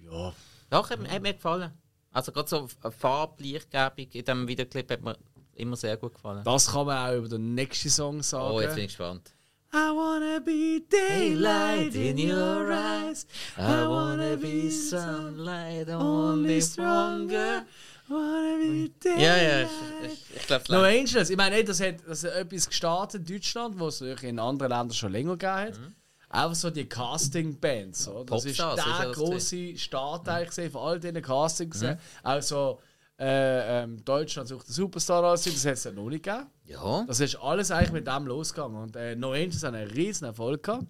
Ja. 0.02 0.32
Doch, 0.70 0.90
hat, 0.90 0.98
hat 1.08 1.22
mir 1.22 1.34
gefallen. 1.34 1.70
Also 2.10 2.32
gerade 2.32 2.48
so 2.48 2.68
Farblichtgebung 2.98 4.06
in 4.12 4.24
diesem 4.24 4.48
Videoclip 4.48 4.90
hat 4.90 5.02
mir 5.02 5.16
immer 5.55 5.76
sehr 5.76 5.96
gut 5.96 6.14
gefallen. 6.14 6.42
Das 6.44 6.70
kann 6.70 6.86
man 6.86 6.96
auch 7.11 7.16
über 7.18 7.28
den 7.28 7.55
nächsten 7.55 7.90
Song 7.90 8.22
sagen. 8.22 8.55
Oh, 8.55 8.61
jetzt 8.61 8.74
bin 8.74 8.84
ich 8.84 8.90
gespannt. 8.90 9.30
I 9.72 9.90
wanna 9.90 10.38
be 10.38 10.82
daylight 10.88 11.94
in 11.96 12.16
your 12.30 12.70
eyes. 12.70 13.26
I 13.59 13.86
wanna 13.88 14.36
be 14.36 14.70
sunlight 14.70 15.88
only 15.88 16.61
stronger. 16.62 17.66
Ja, 18.09 19.36
ja, 19.36 19.62
ich, 19.62 19.68
ich, 20.05 20.36
ich 20.36 20.46
glaube, 20.46 20.64
No 20.68 20.82
Angels, 20.82 21.30
ich 21.30 21.36
meine, 21.36 21.64
das 21.64 21.80
hat, 21.80 21.96
das 22.07 22.24
hat 22.24 22.32
etwas 22.32 22.68
gestartet 22.68 23.28
in 23.28 23.36
Deutschland, 23.36 23.80
was 23.80 24.00
es 24.00 24.22
in 24.22 24.38
anderen 24.38 24.70
Ländern 24.70 24.92
schon 24.94 25.12
länger 25.12 25.32
gegeben 25.32 25.52
hat. 25.52 25.80
Einfach 26.28 26.55
so 26.57 26.70
die 26.70 26.88
Casting-Bands. 26.88 28.05
So. 28.05 28.24
Das 28.24 28.44
ist 28.44 28.59
Popstars, 28.59 28.86
ist 28.86 28.98
der 28.98 29.12
große 29.12 29.78
Start 29.78 30.28
eigentlich 30.28 30.50
gewesen 30.50 30.72
von 30.72 30.82
all 30.82 31.00
diesen 31.00 31.22
Castings. 31.22 31.80
Mhm. 31.82 31.96
Also 32.22 32.80
äh, 33.18 33.82
ähm, 33.84 34.05
Deutschland 34.05 34.48
sucht 34.48 34.66
den 34.66 34.72
Superstar 34.72 35.22
aus, 35.22 35.44
das 35.44 35.64
hat 35.64 35.74
es 35.74 35.84
ja 35.84 35.92
noch 35.92 36.09
nicht 36.11 36.24
gegeben. 36.24 36.46
Ja, 36.64 37.05
Das 37.07 37.20
ist 37.20 37.36
alles 37.36 37.70
eigentlich 37.70 37.92
mit 37.92 38.07
dem 38.09 38.26
losgegangen. 38.26 38.76
Und 38.76 38.96
äh, 38.96 39.14
No 39.14 39.32
Angels 39.32 39.62
haben 39.62 39.76
einen 39.76 39.90
riesen 39.90 40.24
Erfolg 40.24 40.64
gehabt. 40.64 40.86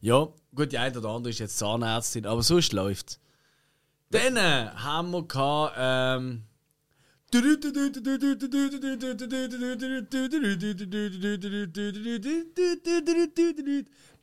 Ja, 0.00 0.28
gut, 0.54 0.72
die 0.72 0.78
eine 0.78 0.98
oder 0.98 1.10
andere 1.10 1.30
ist 1.30 1.38
jetzt 1.38 1.58
Zahnärztin, 1.58 2.26
aber 2.26 2.42
sonst 2.42 2.72
läuft 2.72 3.20
Dann 4.12 4.36
haben 4.82 5.10
wir 5.10 5.26
gehabt, 5.26 5.74
ähm, 5.78 6.44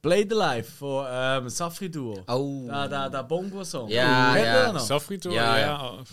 Play 0.01 0.27
the 0.29 0.35
Life 0.35 0.71
von 0.77 1.07
ähm, 1.09 1.49
Safri 1.49 1.89
Duo. 1.89 2.23
Oh. 2.27 2.67
Der, 2.67 2.87
der, 2.87 3.09
der 3.09 3.23
Bongo-Song. 3.23 3.89
Ja, 3.89 4.37
ja. 4.37 4.71
noch? 4.71 4.79
Safrito, 4.79 5.31
Ja, 5.31 5.57
ja. 5.57 5.65
ja. 5.97 6.03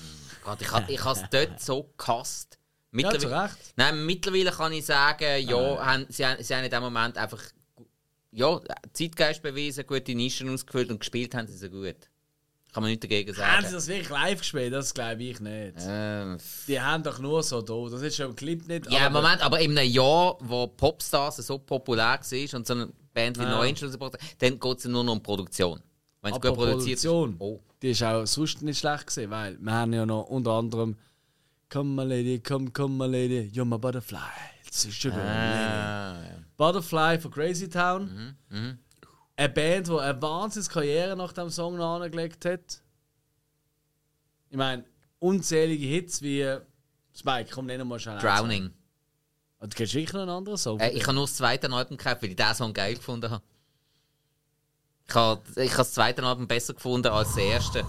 Gott, 0.42 0.62
ich 0.62 0.72
habe 0.72 0.90
ich 0.90 1.04
es 1.04 1.24
dort 1.30 1.60
so 1.60 1.92
gehasst. 1.98 2.58
Ja, 2.92 3.10
zu 3.10 3.18
Mittlerweile, 3.18 3.44
Recht. 3.44 3.74
nein, 3.76 4.06
mittlerweile 4.06 4.52
kann 4.52 4.72
ich 4.72 4.86
sagen, 4.86 5.46
ja, 5.46 5.84
haben, 5.84 6.06
sie, 6.08 6.24
haben, 6.24 6.42
sie 6.42 6.54
haben 6.54 6.64
in 6.64 6.70
dem 6.70 6.82
Moment 6.82 7.18
einfach 7.18 7.42
ja, 8.30 8.58
Zeitgeist 8.94 9.42
bewiesen, 9.42 9.86
gute 9.86 10.14
Nischen 10.14 10.48
ausgefüllt 10.48 10.90
und 10.90 11.00
gespielt 11.00 11.34
haben 11.34 11.46
sie 11.46 11.58
so 11.58 11.68
gut. 11.68 12.08
Kann 12.76 12.82
man 12.82 12.90
nichts 12.90 13.04
dagegen 13.08 13.30
Haben 13.38 13.62
sie 13.62 13.70
sagen. 13.70 13.74
das 13.74 13.86
wirklich 13.88 14.10
live 14.10 14.38
gespielt? 14.40 14.70
Das 14.74 14.92
glaube 14.92 15.22
ich 15.22 15.40
nicht. 15.40 15.76
Ähm, 15.80 16.36
Die 16.68 16.78
haben 16.78 17.02
doch 17.02 17.18
nur 17.18 17.42
so 17.42 17.62
da. 17.62 17.88
Das 17.90 18.02
ist 18.02 18.16
schon 18.16 18.26
im 18.26 18.36
Clip 18.36 18.68
nicht. 18.68 18.90
ja, 18.92 19.06
aber- 19.06 19.22
Moment, 19.22 19.40
aber 19.42 19.60
in 19.60 19.78
einem 19.78 19.90
Jahr, 19.90 20.36
wo 20.40 20.66
Popstars 20.66 21.36
so 21.38 21.56
populär 21.56 22.04
war 22.20 22.54
und 22.58 22.66
so 22.66 22.74
eine 22.74 22.88
Band 23.14 23.38
wie 23.38 23.44
Ja. 23.44 23.60
Angels 23.60 23.92
supportet, 23.92 24.20
dann 24.40 24.60
geht 24.60 24.78
es 24.78 24.84
nur 24.84 25.02
noch 25.04 25.14
um 25.14 25.22
Produktion. 25.22 25.80
Wenn 26.20 26.34
es 26.34 26.38
gut 26.38 26.54
produziert 26.54 27.00
Produktion. 27.00 27.36
Oh. 27.38 27.60
Die 27.80 27.92
ist 27.92 28.02
auch 28.02 28.26
sonst 28.26 28.60
nicht 28.60 28.78
schlecht 28.78 29.06
gewesen, 29.06 29.30
weil 29.30 29.56
wir 29.58 29.72
haben 29.72 29.94
ja 29.94 30.04
noch 30.04 30.24
unter 30.24 30.50
anderem 30.50 30.98
Come 31.70 32.04
my 32.04 32.06
lady, 32.06 32.38
come, 32.40 32.70
come 32.72 32.94
my 32.94 33.10
lady, 33.10 33.50
you're 33.54 33.64
my 33.64 33.78
butterfly. 33.78 34.18
It's 34.66 34.84
a 34.86 34.90
sugar 34.90 35.16
lady. 35.16 35.28
Ah, 35.30 36.22
ja. 36.24 36.36
Butterfly 36.58 37.18
von 37.20 37.30
Crazy 37.30 37.70
Town. 37.70 38.36
Mhm. 38.50 38.78
Eine 39.36 39.48
Band, 39.50 39.88
die 39.88 39.92
eine 39.92 40.22
wahnsinnige 40.22 40.72
Karriere 40.72 41.16
nach 41.16 41.32
dem 41.32 41.50
Song 41.50 41.78
angelegt 41.80 42.44
hat. 42.46 42.82
Ich 44.48 44.56
meine, 44.56 44.84
unzählige 45.18 45.86
Hits 45.86 46.22
wie 46.22 46.58
Spike, 47.14 47.50
komm, 47.52 47.66
nennen 47.66 47.86
wir 47.88 47.98
schnell. 47.98 48.18
Drowning. 48.18 48.72
Und 49.58 49.72
du 49.72 49.76
kennst 49.76 49.92
sicher 49.92 50.14
noch 50.14 50.22
einen 50.22 50.30
anderen 50.30 50.58
Song? 50.58 50.80
Äh, 50.80 50.90
ich 50.90 51.02
habe 51.02 51.14
nur 51.14 51.24
das 51.24 51.36
zweite 51.36 51.70
Album 51.70 51.96
gekauft, 51.96 52.22
weil 52.22 52.30
ich 52.30 52.36
diesen 52.36 52.54
Song 52.54 52.72
geil 52.72 52.94
gefunden 52.94 53.30
habe. 53.30 53.42
Ich 55.08 55.14
habe, 55.14 55.42
ich 55.62 55.70
habe 55.70 55.78
das 55.78 55.92
zweite 55.92 56.22
Album 56.22 56.46
besser 56.46 56.74
gefunden 56.74 57.08
als 57.08 57.28
das 57.28 57.38
erste. 57.38 57.86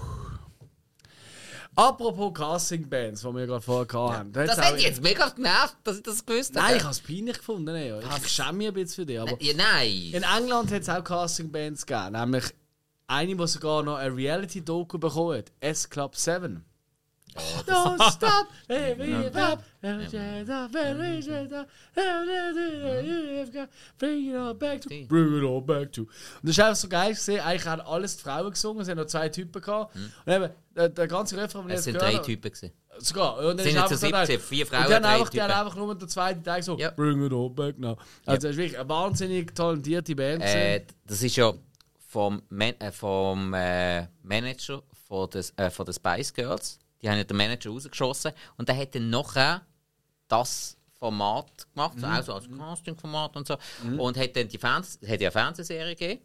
Apropos 1.78 2.34
Casting-Bands, 2.34 3.20
die 3.20 3.34
wir 3.36 3.46
gerade 3.46 3.60
vorher 3.60 4.18
hatten. 4.18 4.32
da 4.32 4.44
Das 4.46 4.58
hat 4.58 4.80
jetzt 4.80 5.00
mega 5.00 5.28
genervt, 5.28 5.76
dass 5.84 5.98
ich 5.98 6.02
das 6.02 6.26
gewusst 6.26 6.56
habe. 6.56 6.66
Nein, 6.66 6.76
ich 6.78 6.82
habe 6.82 6.92
es 6.92 6.98
peinlich 6.98 7.38
gefunden. 7.38 7.76
Ja. 7.76 8.00
Ich 8.16 8.28
schäme 8.28 8.54
mich 8.54 8.66
ein 8.66 8.74
bisschen 8.74 9.04
für 9.04 9.06
dich. 9.06 9.20
Aber 9.20 9.40
ja, 9.40 9.54
nein. 9.56 10.10
in 10.12 10.24
England 10.24 10.72
hat 10.72 10.82
es 10.82 10.88
auch 10.88 11.04
Casting-Bands 11.04 11.86
gegeben. 11.86 12.12
Nämlich 12.12 12.52
eine, 13.06 13.36
die 13.36 13.46
sogar 13.46 13.84
noch 13.84 13.94
ein 13.94 14.12
Reality-Doku 14.12 14.98
bekommen 14.98 15.38
hat. 15.38 15.52
S-Club 15.60 16.16
7. 16.16 16.64
Don't 17.66 18.10
stop, 18.12 18.46
living 18.68 19.34
up. 19.36 19.62
Bring 23.98 24.28
it 24.30 24.36
all 24.36 24.54
back 24.54 24.80
to. 24.82 24.88
Bring 25.08 25.38
it 25.38 25.44
all 25.44 25.60
back 25.60 25.92
to. 25.92 26.02
Und 26.02 26.10
das 26.42 26.50
ist 26.50 26.60
einfach 26.60 26.76
so 26.76 26.88
geil 26.88 27.10
gesehen. 27.10 27.40
Eigentlich 27.40 27.66
haben 27.66 27.80
alles 27.82 28.16
die 28.16 28.22
Frauen 28.22 28.50
gesungen. 28.50 28.82
Es 28.82 28.88
haben 28.88 28.98
noch 28.98 29.06
zwei 29.06 29.28
Typen 29.28 29.60
gehabt. 29.60 29.94
Und 29.94 30.32
eben, 30.32 30.50
der, 30.74 30.88
der 30.88 31.06
ganze 31.08 31.36
Refrain, 31.36 31.62
den 31.62 31.70
ich 31.72 31.78
Es 31.78 31.84
sind 31.84 31.94
jetzt 31.94 32.02
drei 32.02 32.18
Typen. 32.18 32.50
Gewesen. 32.50 32.72
Sogar. 32.98 33.38
Und 33.38 33.58
dann 33.58 33.66
Sind 33.66 33.76
einfach 33.76 33.90
so 33.90 33.96
so 33.96 34.10
geil. 34.10 34.26
17, 34.26 34.40
vier 34.46 34.66
Frauen, 34.66 34.82
Und 34.82 34.88
die 34.88 34.94
haben 34.94 35.04
einfach, 35.04 35.28
die 35.30 35.42
haben 35.42 35.52
einfach 35.52 35.76
nur 35.76 35.94
den 35.94 36.08
zweiten 36.08 36.42
Teil 36.42 36.62
so, 36.62 36.76
Ja. 36.78 36.90
bring 36.90 37.24
it 37.24 37.32
all 37.32 37.48
back 37.50 37.78
now. 37.78 37.96
Also, 38.26 38.42
das 38.48 38.50
ist 38.52 38.56
wirklich 38.56 38.78
eine 38.78 38.88
wahnsinnig 38.88 39.54
talentierte 39.54 40.16
Band. 40.16 40.42
Äh, 40.42 40.80
gewesen. 40.80 40.96
das 41.06 41.22
ist 41.22 41.36
ja 41.36 41.52
vom, 42.08 42.42
Man 42.48 42.74
äh, 42.80 42.90
vom 42.90 43.54
äh, 43.54 44.06
Manager 44.22 44.82
von 45.06 45.30
des, 45.30 45.52
äh, 45.56 45.70
von 45.70 45.86
den 45.86 45.94
Spice 45.94 46.32
Girls. 46.34 46.78
Die 47.02 47.08
haben 47.08 47.18
ja 47.18 47.24
den 47.24 47.36
Manager 47.36 47.70
rausgeschossen. 47.70 48.32
Und 48.56 48.68
der 48.68 48.76
hat 48.76 48.94
dann 48.94 49.10
nachher 49.10 49.62
das 50.26 50.76
Format 50.98 51.66
gemacht, 51.74 51.96
Mhm. 51.96 52.04
also 52.04 52.34
als 52.34 52.48
Casting-Format 52.50 53.36
und 53.36 53.46
so. 53.46 53.56
Und 53.98 54.16
hat 54.16 54.34
dann 54.36 54.48
die 54.48 54.58
Fernseh 54.58 54.98
hat 55.06 55.20
ja 55.20 55.28
eine 55.28 55.30
Fernsehserie 55.32 55.94
gegeben. 55.94 56.22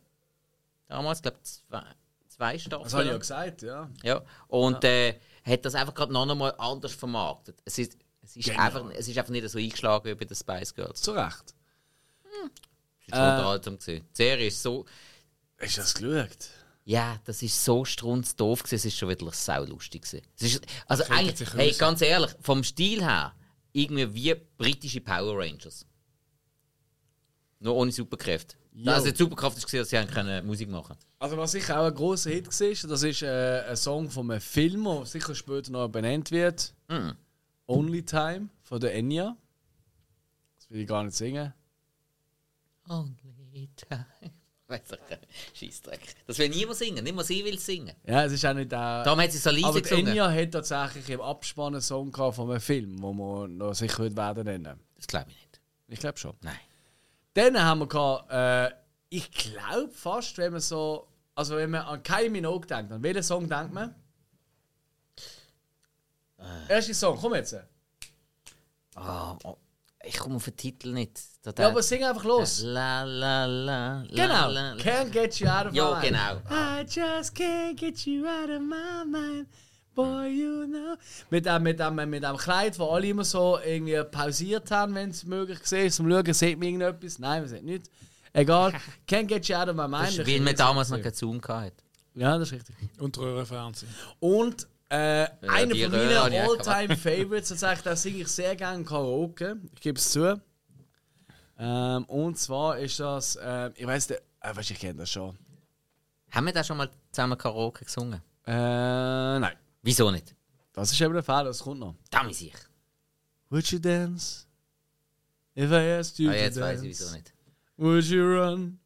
Damals, 0.87 1.21
glaube 1.21 1.37
ich, 1.43 1.49
zwei, 1.69 1.83
zwei 2.27 2.57
Staffeln. 2.59 2.83
das 2.83 2.93
habe 2.93 3.03
ich 3.03 3.09
ja 3.11 3.17
gesagt, 3.17 3.61
ja. 3.61 3.89
Ja. 4.03 4.21
Und 4.47 4.83
Äh, 4.83 5.19
hat 5.45 5.63
das 5.65 5.75
einfach 5.75 5.93
gerade 5.93 6.11
noch 6.11 6.27
einmal 6.29 6.53
anders 6.57 6.93
vermarktet. 6.93 7.61
Es 7.65 7.77
ist, 7.77 7.97
es, 8.23 8.35
ist 8.35 8.49
einfach, 8.57 8.89
es 8.91 9.07
ist 9.07 9.17
einfach 9.17 9.31
nicht 9.31 9.47
so 9.49 9.59
eingeschlagen 9.59 10.05
wie 10.05 10.15
bei 10.15 10.25
den 10.25 10.35
Spice 10.35 10.73
Girls. 10.73 11.01
Zu 11.01 11.11
Recht. 11.11 11.53
Es 13.01 13.07
ist 13.09 13.13
unterhaltsam 13.13 13.77
gewesen. 13.77 14.05
Die 14.11 14.15
Serie 14.15 14.47
ist 14.47 14.61
so. 14.63 14.85
Hast 15.59 15.77
du 15.77 15.81
das 15.81 15.93
geschaut? 15.93 16.49
Ja, 16.85 17.19
das 17.25 17.41
ist 17.41 17.63
so 17.63 17.85
strunzdoof 17.85 18.63
gewesen. 18.63 18.75
Es 18.75 18.85
ist 18.85 18.97
schon 18.97 19.09
wieder 19.09 19.31
saulustig 19.31 20.01
gewesen. 20.01 20.25
Es 20.37 20.43
ist, 20.43 20.65
also 20.87 21.03
eigentlich, 21.09 21.53
hey, 21.53 21.69
raus. 21.69 21.77
ganz 21.77 22.01
ehrlich, 22.01 22.31
vom 22.41 22.63
Stil 22.63 23.01
her 23.01 23.33
irgendwie 23.71 24.13
wie 24.13 24.35
britische 24.57 25.01
Power 25.01 25.39
Rangers. 25.39 25.85
Nur 27.59 27.75
ohne 27.75 27.91
Superkräfte. 27.91 28.57
Jo. 28.73 28.91
Also 28.91 29.11
die 29.11 29.17
Superkraft 29.17 29.57
gewesen, 29.57 29.77
dass 29.77 29.89
sie 29.89 29.97
haben 29.97 30.09
können 30.09 30.45
Musik 30.45 30.67
machen 30.67 30.97
Also 31.19 31.37
was 31.37 31.51
sicher 31.51 31.79
auch 31.79 31.85
ein 31.85 31.93
grosser 31.93 32.31
Hit 32.31 32.47
war, 32.47 32.89
das 32.89 33.03
ist 33.03 33.21
äh, 33.21 33.63
ein 33.69 33.77
Song 33.77 34.09
von 34.09 34.29
einem 34.29 34.41
Film, 34.41 34.83
der 34.83 35.05
sicher 35.05 35.35
später 35.35 35.71
noch 35.71 35.87
benannt 35.87 36.31
wird. 36.31 36.73
Mhm. 36.89 37.15
Only 37.67 38.03
Time 38.03 38.49
von 38.61 38.79
der 38.81 38.93
Enya. 38.95 39.37
Das 40.57 40.69
will 40.69 40.81
ich 40.81 40.87
gar 40.87 41.03
nicht 41.03 41.15
singen. 41.15 41.53
Only 42.89 43.69
time. 43.75 44.33
Weiss 44.67 44.81
ich 44.91 45.09
nicht. 45.09 45.27
Scheissdreck. 45.53 46.15
Das 46.25 46.37
will 46.37 46.49
niemand 46.49 46.77
singen, 46.77 47.03
nicht 47.03 47.15
mal 47.15 47.23
sie 47.23 47.43
will 47.43 47.59
singen. 47.59 47.95
Ja, 48.05 48.23
es 48.23 48.31
ist 48.31 48.45
auch 48.45 48.53
nicht 48.53 48.71
der... 48.71 49.03
Darum 49.03 49.19
hat 49.19 49.31
sie 49.31 49.37
so 49.37 49.49
leise 49.49 49.67
aber 49.67 49.81
gesungen. 49.81 50.07
Enya 50.07 50.31
hat 50.31 50.51
tatsächlich 50.51 51.09
im 51.09 51.21
Abspann 51.21 51.73
einen 51.73 51.81
Song 51.81 52.13
von 52.13 52.49
einem 52.49 52.61
Film, 52.61 52.95
den 52.95 53.17
wir 53.17 53.47
noch 53.47 53.73
sicher 53.73 54.03
heute 54.03 54.15
werden 54.15 54.45
nennen. 54.45 54.79
Das 54.95 55.07
glaube 55.07 55.29
ich 55.29 55.35
nicht. 55.35 55.61
Ich 55.87 55.99
glaube 55.99 56.17
schon. 56.17 56.33
Nein. 56.41 56.55
Dann 57.33 57.61
haben 57.61 57.79
wir 57.79 57.87
gehabt, 57.87 58.31
äh, 58.31 58.75
ich 59.09 59.31
glaube 59.31 59.91
fast, 59.91 60.37
wenn 60.37 60.53
man 60.53 60.61
so, 60.61 61.07
also 61.35 61.57
wenn 61.57 61.71
man 61.71 61.81
an 61.81 62.01
Kylie 62.01 62.29
Minogue 62.29 62.65
denkt, 62.65 62.91
an 62.91 63.03
welchen 63.03 63.23
Song 63.23 63.49
denkt 63.49 63.73
man? 63.73 63.93
Erster 66.67 66.93
Song, 66.93 67.17
komm 67.19 67.35
jetzt. 67.35 67.55
Ah, 68.95 69.37
oh, 69.43 69.57
ich 70.05 70.17
komme 70.17 70.35
auf 70.35 70.45
den 70.45 70.55
Titel 70.57 70.91
nicht. 70.93 71.19
Da, 71.43 71.51
Ja, 71.57 71.67
aber 71.69 71.81
sing 71.83 72.03
einfach 72.03 72.23
los. 72.23 72.61
La 72.63 73.03
la 73.03 73.45
la. 73.45 74.03
Genau. 74.09 74.17
La, 74.17 74.47
la. 74.47 74.73
Can't 74.75 75.09
get 75.11 75.35
you 75.39 75.47
out 75.47 75.65
of 75.67 75.71
my 75.71 75.77
Ja, 75.77 75.91
mind. 75.91 76.03
genau. 76.03 76.41
I 76.49 76.81
just 76.83 77.35
can't 77.35 77.75
get 77.75 78.05
you 78.05 78.25
out 78.25 78.49
of 78.49 78.61
my 78.61 79.05
mind. 79.05 79.47
Boy, 79.95 80.27
you 80.27 80.65
know. 80.65 80.95
Mit 81.29 81.45
dem, 81.45 81.61
mit 81.63 81.79
dem, 81.79 81.95
mit 81.95 82.23
dem 82.23 82.37
Kleid, 82.37 82.79
wo 82.79 82.85
alle 82.89 83.07
immer 83.07 83.23
so 83.23 83.59
irgendwie 83.63 84.01
pausiert 84.09 84.71
haben, 84.71 84.95
wenn 84.95 85.09
es 85.11 85.23
möglich 85.23 85.59
war. 85.71 85.89
Zum 85.89 86.09
Schauen, 86.09 86.33
sieht 86.33 86.57
man 86.57 86.67
irgendetwas? 86.67 87.19
Nein, 87.19 87.41
man 87.41 87.49
sieht 87.49 87.63
nichts. 87.63 87.89
Egal. 88.33 88.73
Can't 89.07 89.25
get 89.27 89.47
you 89.47 89.55
out 89.55 89.67
of 89.69 89.75
my 89.75 89.87
mind. 89.87 90.07
Das 90.07 90.17
ist, 90.17 90.27
weil 90.27 90.39
man 90.39 90.55
damals 90.55 90.89
noch 90.89 91.01
keinen 91.01 91.13
Zoom 91.13 91.39
hatte. 91.47 91.73
Ja, 92.15 92.37
das 92.37 92.47
ist 92.51 92.53
richtig. 92.53 92.75
Und 92.99 93.17
Röhrenfernsehen. 93.17 93.91
Und 94.19 94.67
äh, 94.93 95.27
einer 95.47 95.73
die 95.73 95.83
von 95.83 95.91
meinen 95.91 96.07
Röhre 96.07 96.19
habe 96.23 96.35
ich 96.35 96.41
auch 96.41 96.67
all-time 96.67 96.95
Favorites, 96.97 97.49
tatsächlich, 97.49 97.81
da 97.83 97.95
singe 97.95 98.17
ich 98.19 98.27
sehr 98.27 98.55
gerne 98.55 98.83
Karaoke. 98.83 99.57
Ich 99.73 99.81
gebe 99.81 99.97
es 99.97 100.11
zu. 100.11 100.41
Ähm, 101.57 102.05
und 102.05 102.37
zwar 102.37 102.77
ist 102.77 102.99
das, 102.99 103.35
äh, 103.37 103.71
ich 103.75 103.85
weiß, 103.87 104.11
äh, 104.11 104.19
weißt, 104.41 104.71
ich 104.71 104.79
kenne 104.79 104.99
das 104.99 105.09
schon. 105.11 105.37
Haben 106.31 106.45
wir 106.47 106.53
da 106.53 106.63
schon 106.63 106.77
mal 106.77 106.89
zusammen 107.11 107.37
Karaoke 107.37 107.85
gesungen? 107.85 108.21
Äh, 108.45 108.51
nein, 109.39 109.55
Wieso 109.81 110.11
nicht? 110.11 110.35
das 110.73 110.91
ist 110.91 110.99
eben 111.01 111.13
der 111.13 111.23
Fall, 111.23 111.45
das 111.45 111.59
kommt 111.59 111.79
noch. 111.79 111.95
Da 112.09 112.23
muss 112.23 112.41
ich. 112.41 112.53
Would 113.49 113.65
you 113.71 113.79
dance? 113.79 114.45
If 115.55 115.69
I 115.71 115.99
asked 115.99 116.17
you 116.19 116.29
Ah, 116.29 116.33
to 116.33 116.37
jetzt 116.39 116.57
dance? 116.57 116.61
weiß 116.67 116.81
ich 116.81 116.89
wieso 116.89 117.11
nicht. 117.15 117.33
Would 117.77 118.05
you 118.05 118.23
run 118.23 118.79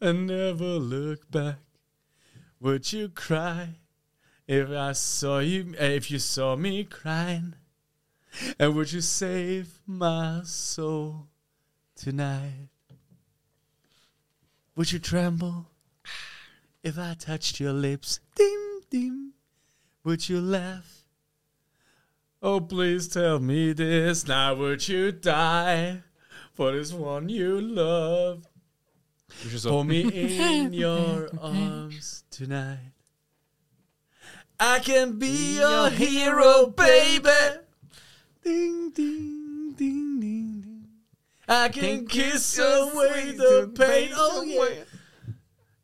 and 0.00 0.26
never 0.26 0.78
look 0.80 1.30
back? 1.30 1.58
Would 2.58 2.86
you 2.92 3.08
cry 3.14 3.74
if 4.46 4.70
I 4.70 4.92
saw 4.92 5.38
you, 5.38 5.74
uh, 5.80 5.84
if 5.84 6.10
you 6.10 6.18
saw 6.18 6.56
me 6.56 6.84
crying? 6.84 7.54
And 8.58 8.74
would 8.74 8.92
you 8.92 9.00
save 9.00 9.80
my 9.86 10.40
soul 10.44 11.26
tonight? 11.94 12.68
Would 14.74 14.90
you 14.90 14.98
tremble 14.98 15.66
if 16.82 16.98
I 16.98 17.14
touched 17.18 17.60
your 17.60 17.74
lips? 17.74 18.20
Dim, 18.34 18.80
dim. 18.90 19.32
Would 20.04 20.28
you 20.28 20.40
laugh? 20.40 21.04
Oh, 22.42 22.58
please 22.60 23.06
tell 23.06 23.38
me 23.38 23.72
this. 23.72 24.26
Now, 24.26 24.54
would 24.54 24.88
you 24.88 25.12
die 25.12 26.02
for 26.52 26.72
this 26.72 26.92
one 26.92 27.28
you 27.28 27.60
love? 27.60 28.46
Ist 29.44 29.52
ja 29.52 29.58
so. 29.58 29.70
Hold 29.70 29.86
me 29.86 30.02
in 30.02 30.72
your 30.84 31.30
arms 31.40 32.24
tonight. 32.30 32.91
I 34.64 34.78
can 34.78 35.18
be 35.18 35.56
your 35.58 35.90
hero, 35.90 36.68
baby. 36.68 37.42
Ding, 38.44 38.92
ding, 38.94 39.74
ding, 39.76 40.20
ding, 40.20 40.62
ding. 40.62 40.84
I 41.48 41.68
can 41.68 42.06
kiss 42.06 42.58
away 42.60 43.32
the 43.36 43.72
pain. 43.74 44.10
Oh 44.14 44.44
yeah. 44.46 44.84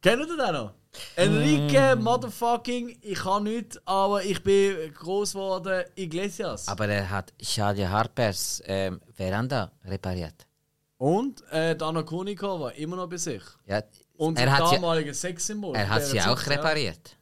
Kennt 0.00 0.20
ihr 0.20 0.36
das 0.36 0.52
noch? 0.52 0.74
Enrique 1.16 1.96
Motherfucking, 1.96 2.98
ich 3.02 3.18
kann 3.18 3.42
nicht, 3.42 3.80
aber 3.84 4.22
ich 4.22 4.40
bin 4.44 4.94
groß 4.94 5.32
geworden 5.32 5.84
Iglesias. 5.96 6.68
Aber 6.68 6.86
er 6.86 7.10
hat 7.10 7.32
Shadia 7.42 7.88
Harpers 7.90 8.62
ähm, 8.64 9.00
Veranda 9.12 9.72
repariert. 9.84 10.46
Und 10.98 11.42
äh, 11.50 11.74
Dana 11.74 12.04
Konika 12.04 12.60
war 12.60 12.72
immer 12.74 12.94
noch 12.94 13.08
bei 13.08 13.16
sich. 13.16 13.42
Ja, 13.66 13.82
Und 14.16 14.38
er 14.38 14.56
hat 14.56 14.68
sie, 14.68 14.76
damalige 14.76 15.12
Sexsymbol. 15.12 15.74
er 15.74 15.88
hat 15.88 16.04
sie 16.04 16.20
auch 16.20 16.46
repariert. 16.46 17.16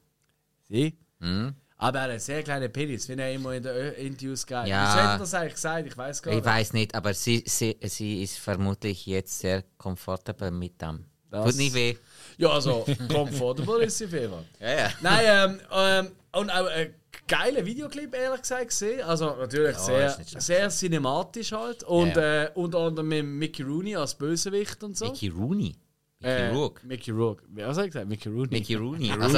Sie? 0.68 0.98
Mhm. 1.26 1.54
Aber 1.78 1.98
er 1.98 2.04
hat 2.04 2.10
einen 2.12 2.20
sehr 2.20 2.42
kleinen 2.42 2.72
Penis, 2.72 3.06
wie 3.08 3.12
er 3.14 3.32
immer 3.34 3.52
in 3.52 3.62
den 3.62 3.92
Interviews 3.94 4.46
geht. 4.46 4.66
Ja. 4.66 4.86
Wieso 4.94 5.02
hat 5.04 5.14
er 5.14 5.18
das 5.18 5.34
eigentlich 5.34 5.54
gesagt? 5.54 5.86
Ich 5.86 5.96
weiß 5.96 6.22
gar 6.22 6.30
Ich 6.32 6.36
nicht. 6.36 6.46
weiß 6.46 6.72
nicht, 6.72 6.94
aber 6.94 7.12
sie, 7.12 7.44
sie, 7.46 7.76
sie 7.82 8.22
ist 8.22 8.38
vermutlich 8.38 9.04
jetzt 9.04 9.38
sehr 9.40 9.62
komfortabel 9.76 10.50
mit 10.50 10.80
dem. 10.80 11.04
Das- 11.30 11.44
Tut 11.44 11.56
nicht 11.56 11.74
weh. 11.74 11.96
Ja, 12.38 12.48
also, 12.50 12.86
comfortable 13.12 13.84
ist 13.84 13.98
sie 13.98 14.06
auf 14.06 14.12
jeden 14.12 14.30
Fall. 14.32 14.44
Ja, 14.60 14.70
ja. 14.74 14.90
Nein, 15.02 15.24
ähm, 15.26 15.60
ähm, 15.72 16.10
und 16.32 16.50
auch 16.50 16.66
ein 16.66 16.94
geiler 17.26 17.64
Videoclip, 17.66 18.14
ehrlich 18.14 18.40
gesagt, 18.42 18.68
gesehen. 18.68 19.02
Also, 19.02 19.34
natürlich 19.36 19.76
Ja, 19.76 19.82
sehr, 19.82 20.16
sehr 20.38 20.68
cinematisch 20.70 21.52
halt. 21.52 21.82
Und 21.84 22.16
Ja. 22.16 22.44
äh, 22.44 22.50
unter 22.54 22.78
anderem 22.78 23.08
mit 23.08 23.24
Mickey 23.26 23.62
Rooney 23.62 23.96
als 23.96 24.14
Bösewicht 24.14 24.82
und 24.84 24.96
so. 24.96 25.06
Mickey 25.06 25.28
Rooney. 25.28 25.74
Mickey 26.20 26.32
Äh, 26.34 26.48
Rourke. 26.50 26.86
Mickey 26.86 27.10
Rourke. 27.10 27.42
Wer 27.48 27.68
hat 27.68 27.76
er 27.76 27.86
gesagt? 27.86 28.08
Mickey 28.08 28.28
Rooney. 28.30 28.48
Mickey 28.50 28.74
Rooney. 28.74 29.12
Also, 29.12 29.36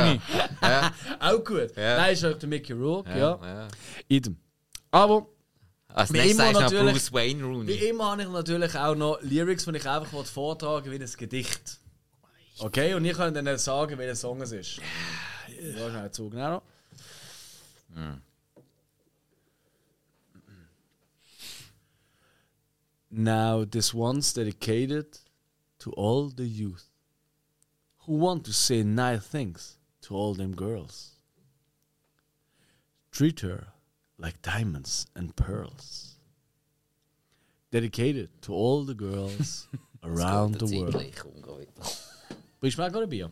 ja, 0.63 0.93
Auch 1.21 1.45
gut. 1.45 1.75
Ja. 1.77 1.97
Nein, 1.99 2.13
ist 2.13 2.25
auch 2.25 2.39
der 2.39 2.49
Mickey 2.49 2.73
Rourke, 2.73 3.11
ja. 3.11 3.39
ja. 3.43 3.69
Idem. 4.07 4.37
Aber 4.91 5.27
Als 5.89 6.13
Wie 6.13 6.19
nächstes 6.19 6.49
immer 6.51 6.61
natürlich- 6.61 6.93
Bruce 6.93 7.13
Wayne 7.13 7.41
wie 7.41 7.45
Rooney. 7.45 7.73
immer 7.89 8.11
habe 8.13 8.23
ich 8.23 8.29
natürlich 8.29 8.77
auch 8.77 8.95
noch 8.95 9.19
Lyrics, 9.23 9.65
die 9.65 9.77
ich 9.77 9.89
einfach 9.89 10.25
vortragen 10.25 10.87
will, 10.91 11.01
wie 11.01 11.05
ein 11.05 11.11
Gedicht. 11.17 11.81
Okay, 12.61 12.95
und 12.95 13.05
ich 13.05 13.17
kann 13.17 13.35
dann 13.35 13.59
sagen, 13.59 13.99
welcher 13.99 14.15
Song 14.17 14.41
es 14.43 14.53
ist. 14.53 14.81
Ja, 15.77 15.91
schnell 15.91 16.11
Zug, 16.13 16.35
noch. 16.35 16.63
Now 23.11 23.65
this 23.65 23.95
one's 23.95 24.33
dedicated 24.33 25.19
to 25.81 25.91
all 25.93 26.29
the 26.29 26.47
youth 26.47 26.89
who 28.01 28.15
want 28.15 28.45
to 28.45 28.53
say 28.53 28.83
nice 28.83 29.27
things 29.27 29.79
to 30.03 30.15
all 30.15 30.35
them 30.35 30.55
girls. 30.55 31.13
Treat 33.11 33.41
her 33.41 33.69
like 34.19 34.43
diamonds 34.43 35.07
and 35.15 35.35
pearls. 35.37 36.17
Dedicated 37.71 38.31
to 38.43 38.53
all 38.53 38.85
the 38.85 38.95
girls 38.95 39.69
around 40.03 40.55
the 40.55 40.67
world. 40.67 40.95
Zeitgleich 40.95 41.25
umgehen 41.25 41.59
wieder. 41.59 41.85
Bist 42.61 42.77
du 42.77 42.83
mir 42.83 42.89
auch 42.89 42.93
gerade 42.93 43.05
ein 43.05 43.11
Bier? 43.11 43.31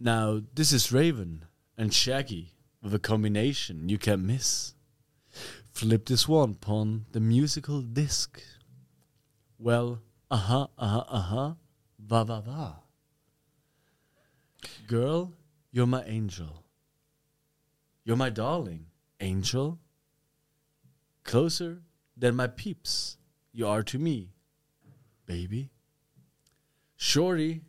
Now, 0.00 0.40
this 0.54 0.72
is 0.72 0.92
Raven 0.92 1.44
and 1.76 1.92
Shaggy 1.92 2.52
with 2.80 2.94
a 2.94 3.00
combination 3.00 3.88
you 3.88 3.98
can't 3.98 4.22
miss. 4.22 4.74
Flip 5.72 6.04
this 6.06 6.28
one 6.28 6.50
upon 6.50 7.06
the 7.12 7.20
musical 7.20 7.82
disc. 7.82 8.40
Well, 9.58 10.00
uh-huh, 10.30 10.66
uh-huh, 10.76 11.04
uh-huh, 11.08 11.54
va 11.98 12.24
va 12.24 12.40
va. 12.40 12.82
Girl, 14.86 15.32
you're 15.70 15.86
my 15.86 16.02
angel. 16.04 16.64
You're 18.04 18.16
my 18.16 18.30
darling, 18.30 18.86
angel. 19.20 19.78
Closer 21.24 21.82
than 22.16 22.36
my 22.36 22.46
peeps, 22.46 23.18
you 23.52 23.66
are 23.66 23.82
to 23.82 23.98
me, 23.98 24.32
baby. 25.26 25.70
Shorty, 26.96 27.62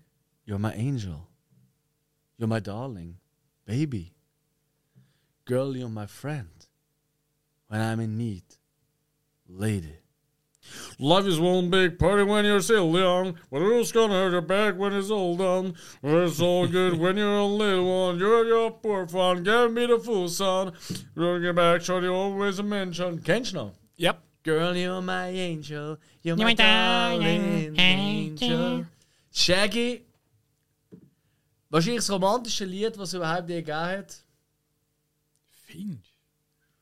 you're 0.45 0.59
my 0.59 0.73
angel. 0.73 1.29
You're 2.37 2.47
my 2.47 2.59
darling, 2.59 3.17
baby. 3.65 4.13
Girl, 5.45 5.75
you're 5.75 5.89
my 5.89 6.07
friend. 6.07 6.49
When 7.67 7.81
I'm 7.81 7.99
in 7.99 8.17
need, 8.17 8.43
lady. 9.47 9.99
Life 10.99 11.25
is 11.25 11.39
one 11.39 11.69
big 11.69 11.97
party 11.97 12.23
when 12.23 12.45
you're 12.45 12.61
still 12.61 12.97
young, 12.97 13.37
but 13.49 13.59
who's 13.59 13.91
gonna 13.91 14.13
hurt 14.13 14.31
your 14.31 14.41
back 14.41 14.77
when 14.77 14.93
it's 14.93 15.09
all 15.09 15.37
done? 15.37 15.75
It's 16.03 16.41
all 16.41 16.67
good 16.67 16.99
when 16.99 17.15
you're 17.17 17.37
a 17.37 17.45
little 17.45 18.07
one. 18.07 18.19
You're 18.19 18.45
your 18.45 18.71
poor 18.71 19.07
fun, 19.07 19.43
give 19.43 19.71
me 19.71 19.85
the 19.85 19.99
full 19.99 20.27
sun. 20.27 20.73
Looking 21.15 21.55
back, 21.55 21.81
shorty 21.81 22.07
always 22.07 22.59
a 22.59 22.63
mention. 22.63 23.21
Noch? 23.53 23.73
Ja. 23.95 24.13
Girl, 24.43 24.75
you're 24.75 25.01
my 25.01 25.27
angel. 25.27 25.97
You're 26.21 26.37
my 26.37 26.53
darling 26.53 27.77
angel. 27.77 27.79
angel. 27.79 28.85
Shaggy. 29.31 30.05
Wahrscheinlich 31.69 32.05
das 32.05 32.09
romantische 32.09 32.65
Lied, 32.65 32.97
was 32.97 33.09
es 33.09 33.13
überhaupt 33.13 33.49
je 33.49 33.61
gegeben 33.61 33.77
hat. 33.77 34.23
Finch. 35.49 36.13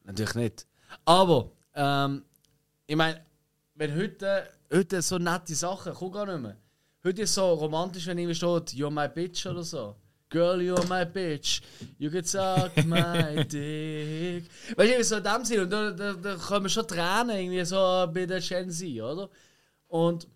Natürlich 0.06 0.36
nicht. 0.36 0.68
Aber, 1.06 1.52
ähm, 1.76 2.24
ich 2.86 2.96
meine, 2.96 3.27
wenn 3.78 3.96
heute, 3.96 4.50
heute 4.74 5.02
so 5.02 5.18
nette 5.18 5.54
Sachen, 5.56 5.94
guck 5.94 6.14
gar 6.14 6.26
nicht 6.26 6.42
mehr. 6.42 6.58
Heute 7.04 7.22
ist 7.22 7.34
so 7.36 7.54
romantisch, 7.54 8.08
wenn 8.08 8.18
jemand 8.18 8.38
steht, 8.38 8.74
you're 8.74 8.90
my 8.90 9.08
bitch 9.08 9.46
oder 9.46 9.64
so. 9.64 9.96
Girl, 10.30 10.60
you're 10.60 10.86
my 10.90 11.06
bitch. 11.06 11.62
You 11.98 12.10
can 12.10 12.24
suck 12.24 12.76
my 12.86 13.46
dick. 13.52 14.50
Weißt 14.76 15.00
du, 15.00 15.04
so 15.04 15.18
in 15.18 15.24
dem 15.24 15.46
Sinne, 15.46 15.62
und 15.62 15.70
da, 15.70 15.92
da, 15.92 16.14
da 16.14 16.36
kommen 16.36 16.70
schon 16.70 16.88
Tränen 16.88 17.38
irgendwie 17.38 17.64
so 17.64 17.76
bei 18.12 18.26
der 18.26 18.42
Gen 18.42 18.70
Z, 18.70 19.02
oder? 19.02 19.30
Und 19.88 20.28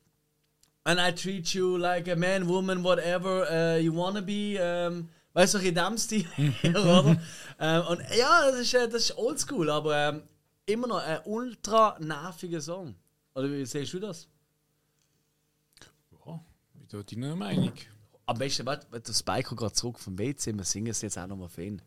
And 0.83 0.99
I 0.99 1.11
treat 1.11 1.53
you 1.53 1.77
like 1.77 2.07
a 2.07 2.15
man, 2.15 2.47
woman, 2.47 2.83
whatever 2.83 3.45
uh, 3.51 3.77
you 3.77 3.93
wanna 3.93 4.21
be. 4.21 4.57
Ähm, 4.59 5.09
weißt 5.33 5.55
du, 5.55 5.57
in 5.59 5.75
dem 5.75 5.97
Stil, 5.97 6.25
oder? 6.63 7.17
ähm, 7.59 7.83
und 7.87 8.01
ja, 8.17 8.49
das 8.49 8.61
ist, 8.61 8.73
äh, 8.73 8.87
das 8.87 9.09
ist 9.09 9.17
oldschool, 9.17 9.69
aber 9.69 9.95
ähm, 9.95 10.23
immer 10.65 10.87
noch 10.87 11.03
ein 11.03 11.19
ultra 11.25 11.97
nerviger 11.99 12.61
Song. 12.61 12.95
Oder 13.34 13.51
wie 13.51 13.65
siehst 13.65 13.93
du 13.93 13.99
das? 13.99 14.27
Ja, 16.25 16.43
bin 16.73 16.88
da 16.89 17.03
deiner 17.03 17.36
Meinung. 17.36 17.73
Am 18.25 18.38
besten, 18.38 18.65
warte, 18.65 18.88
der 18.99 19.13
Spike 19.13 19.55
gerade 19.55 19.73
zurück 19.73 19.99
vom 19.99 20.17
WC, 20.17 20.53
wir 20.53 20.63
singen 20.63 20.91
es 20.91 21.01
jetzt 21.01 21.17
auch 21.17 21.27
nochmal 21.27 21.49
für 21.49 21.63
ihn. 21.63 21.82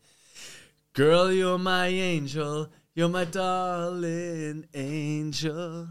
Girl, 0.93 1.29
you're 1.29 1.57
my 1.57 2.17
angel, 2.17 2.69
you're 2.95 3.09
my 3.09 3.25
darling 3.25 4.67
angel. 4.73 5.89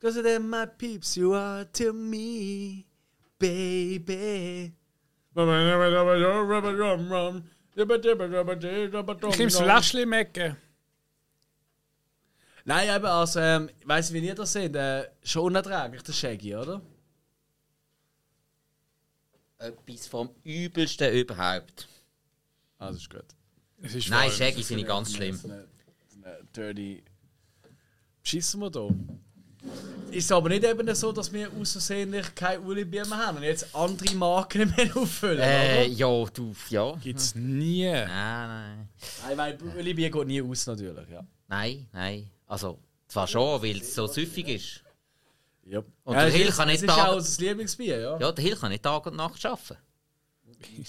Cause 0.00 0.22
then 0.22 0.48
my 0.48 0.66
peeps, 0.66 1.16
you 1.16 1.34
are 1.34 1.64
to 1.72 1.92
me, 1.92 2.86
baby. 3.38 4.72
Ich 5.32 5.36
nehme 9.36 9.44
das 9.44 9.58
Fläschchen 9.58 10.08
Mecke. 10.08 10.56
Nein, 12.64 12.88
eben, 12.94 13.06
also, 13.06 13.40
ähm, 13.40 13.70
ich 13.78 13.88
weiss 13.88 14.12
wie 14.12 14.18
ihr 14.18 14.34
das 14.34 14.52
seht, 14.52 14.74
äh, 14.76 15.08
schon 15.22 15.44
unerträglich, 15.44 16.02
der 16.02 16.12
Shaggy, 16.12 16.54
oder? 16.56 16.80
Etwas 19.58 20.06
vom 20.06 20.30
Übelsten 20.42 21.12
überhaupt. 21.12 21.86
Ah, 22.78 22.88
das 22.88 22.96
ist 23.02 23.10
gut. 23.10 23.24
Es 23.82 23.94
ist 23.94 24.08
Nein, 24.08 24.30
Shaggy 24.30 24.62
finde 24.62 24.82
ich 24.82 24.88
ganz 24.88 25.14
schlimm. 25.14 25.38
Eine, 25.44 25.66
so 26.08 26.16
eine 26.24 26.38
dirty. 26.56 27.02
Schießen 28.22 28.60
wir 28.60 28.70
da? 28.70 28.88
Ist 30.10 30.24
es 30.24 30.32
aber 30.32 30.48
nicht 30.48 30.64
eben 30.64 30.94
so, 30.94 31.12
dass 31.12 31.30
wir 31.32 31.50
außersehentlich 31.52 32.34
keine 32.34 32.60
Uli 32.62 32.84
Bier 32.84 33.06
mehr 33.06 33.18
haben 33.18 33.36
und 33.38 33.42
jetzt 33.42 33.74
andere 33.74 34.14
Marken 34.14 34.72
mehr 34.76 34.96
auffüllen, 34.96 35.38
Äh, 35.40 35.84
oder? 35.84 35.86
ja, 35.86 36.24
du, 36.32 36.54
ja. 36.70 36.92
Gibt's 36.96 37.34
nie. 37.34 37.84
Nein, 37.84 38.06
nein. 38.08 38.88
Nein, 39.26 39.38
weil 39.38 39.58
Uli 39.78 39.92
Bier 39.94 40.10
geht 40.10 40.26
nie 40.26 40.40
aus, 40.42 40.66
natürlich, 40.66 41.08
ja. 41.10 41.24
Nein, 41.48 41.86
nein. 41.92 42.30
Also, 42.50 42.78
zwar 43.06 43.26
schon, 43.28 43.62
weil 43.62 43.76
es 43.80 43.94
so 43.94 44.06
süffig 44.06 44.48
ist. 44.48 44.82
ja. 45.64 45.78
Und 46.04 46.14
ja, 46.14 46.22
der 46.24 46.30
Hill 46.32 46.48
ist- 46.48 46.56
kann 46.56 46.66
nicht 46.68 46.76
Es 46.78 46.82
ist 46.82 46.88
da- 46.88 47.08
auch 47.08 47.14
das 47.14 47.38
Lieblingsbier, 47.38 47.98
ja. 48.00 48.18
Ja, 48.18 48.32
der 48.32 48.44
Hill 48.44 48.56
kann 48.56 48.70
nicht 48.70 48.82
Tag 48.82 49.06
und 49.06 49.16
Nacht 49.16 49.44
arbeiten. 49.46 49.76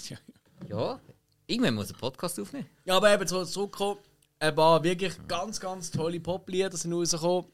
Ja. 0.08 0.16
Ja, 0.68 1.00
irgendwann 1.48 1.74
muss 1.74 1.86
er 1.86 1.94
einen 1.94 2.00
Podcast 2.00 2.38
aufnehmen. 2.38 2.66
Ja, 2.84 2.96
aber 2.96 3.12
eben 3.12 3.26
zu- 3.26 3.44
zurückkommen, 3.44 3.98
ein 4.38 4.54
paar 4.54 4.82
wirklich 4.82 5.14
ganz, 5.26 5.58
ganz 5.58 5.90
tolle 5.90 6.20
Poplieder 6.20 6.76
sind 6.76 6.92
rausgekommen. 6.92 7.46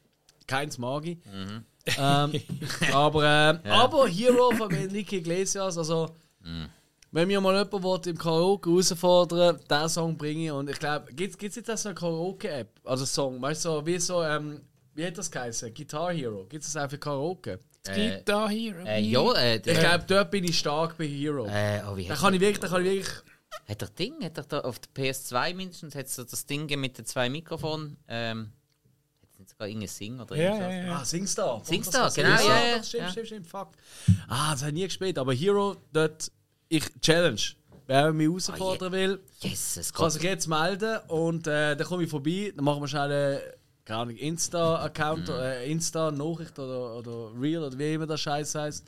Keins 0.47 0.77
mag 0.79 1.07
ich. 1.07 1.19
Mhm. 1.25 1.65
Ähm, 1.97 2.33
aber, 2.93 3.25
ähm, 3.65 3.71
aber 3.73 4.07
Hero 4.09 4.51
von 4.53 4.71
Enrique 4.73 5.15
Iglesias, 5.17 5.79
also 5.79 6.15
wenn 7.11 7.27
mir 7.29 7.41
mal 7.41 7.57
jemand 7.57 7.83
will, 8.05 8.13
im 8.13 8.19
Karaoke 8.19 8.71
herausfordern 8.71 9.59
diesen 9.71 9.89
Song 9.89 10.17
bringe 10.17 10.45
ich 10.47 10.51
und 10.51 10.69
ich 10.71 10.79
glaube, 10.79 11.13
gibt 11.15 11.43
es 11.43 11.55
jetzt 11.57 11.71
auch 11.71 11.77
so 11.77 11.89
eine 11.89 11.95
Karaoke-App? 11.97 12.69
Also 12.85 13.05
Song, 13.07 13.41
weißt 13.41 13.65
du, 13.65 13.69
so, 13.71 13.87
wie 13.87 13.99
so, 13.99 14.23
ähm, 14.23 14.61
wie 14.95 15.07
hat 15.07 15.17
das 15.17 15.31
geheißen? 15.31 15.73
Guitar 15.73 16.13
Hero. 16.13 16.45
Gibt 16.49 16.65
es 16.65 16.73
das 16.73 16.85
auch 16.85 16.91
für 16.91 16.99
Karaoke? 16.99 17.61
Äh, 17.87 18.19
Guitar 18.19 18.51
Hero. 18.51 18.85
äh, 18.85 19.01
ja, 19.01 19.33
äh, 19.35 19.57
Ich 19.57 19.79
glaube, 19.79 20.05
dort 20.07 20.31
bin 20.31 20.45
ich 20.45 20.59
stark 20.59 20.99
bei 20.99 21.07
Hero. 21.07 21.47
äh, 21.47 21.81
oh, 21.89 21.97
wie 21.97 22.07
da 22.07 22.15
kann 22.17 22.35
ich 22.35 22.41
wirklich, 22.41 22.59
da 22.61 22.69
kann 22.69 22.85
ich 22.85 22.91
wirklich. 22.93 23.15
hat 23.69 23.81
der 23.81 23.89
Ding, 23.91 24.23
hat 24.25 24.37
er 24.37 24.45
da 24.45 24.61
auf 24.61 24.79
der 24.79 24.91
PS2 25.05 25.55
mindestens, 25.55 25.95
hat 25.95 26.09
so 26.09 26.25
das 26.25 26.45
Ding 26.45 26.67
mit 26.79 26.99
den 26.99 27.07
zwei 27.07 27.31
Mikrofonen, 27.31 27.97
ähm, 28.09 28.53
hat 29.23 29.29
es 29.33 29.39
nicht 29.39 29.51
sogar 29.51 29.69
irgendein 29.69 29.89
Sing 29.89 30.21
oder 30.21 30.37
Ja, 30.37 30.43
irgendwas? 30.51 30.73
ja, 30.73 30.83
ja. 30.85 30.97
Ah, 31.01 31.05
Singstar. 31.05 31.63
Singstar, 31.65 32.05
Das- 32.05 32.15
genau, 32.15 32.29
ja, 32.29 32.67
ja, 32.77 32.83
Stimmt, 32.83 33.03
ja. 33.05 33.11
stimmt, 33.11 33.27
stimmt, 33.29 33.47
fuck. 33.47 33.69
Ah, 34.29 34.51
das 34.53 34.61
habe 34.63 34.71
ich 34.73 34.75
nie 34.75 34.85
gespielt, 34.85 35.17
aber 35.17 35.33
Hero, 35.33 35.77
dort 35.93 36.31
ich 36.69 36.85
challenge. 37.01 37.41
Wer 37.87 38.13
mich 38.13 38.29
herausfordern 38.29 38.93
will, 38.93 39.21
Yes, 39.41 39.79
es 39.79 39.93
kann 39.93 40.11
sich 40.11 40.23
jetzt 40.23 40.47
melden 40.47 40.99
und 41.09 41.47
äh, 41.47 41.75
dann 41.75 41.87
komme 41.87 42.05
ich 42.05 42.11
vorbei. 42.11 42.53
Dann 42.55 42.65
machen 42.65 42.83
wir 42.83 42.89
schnell 42.89 43.11
einen 43.13 43.41
keine 43.89 44.01
Ahnung, 44.01 44.17
Insta-Account, 44.17 45.31
äh, 45.31 45.71
Insta-Nachricht 45.71 46.59
oder, 46.59 46.97
oder 46.99 47.31
Reel 47.41 47.63
oder 47.63 47.79
wie 47.79 47.95
immer 47.95 48.07
das 48.07 48.21
Scheiß 48.21 48.55
heißt. 48.55 48.87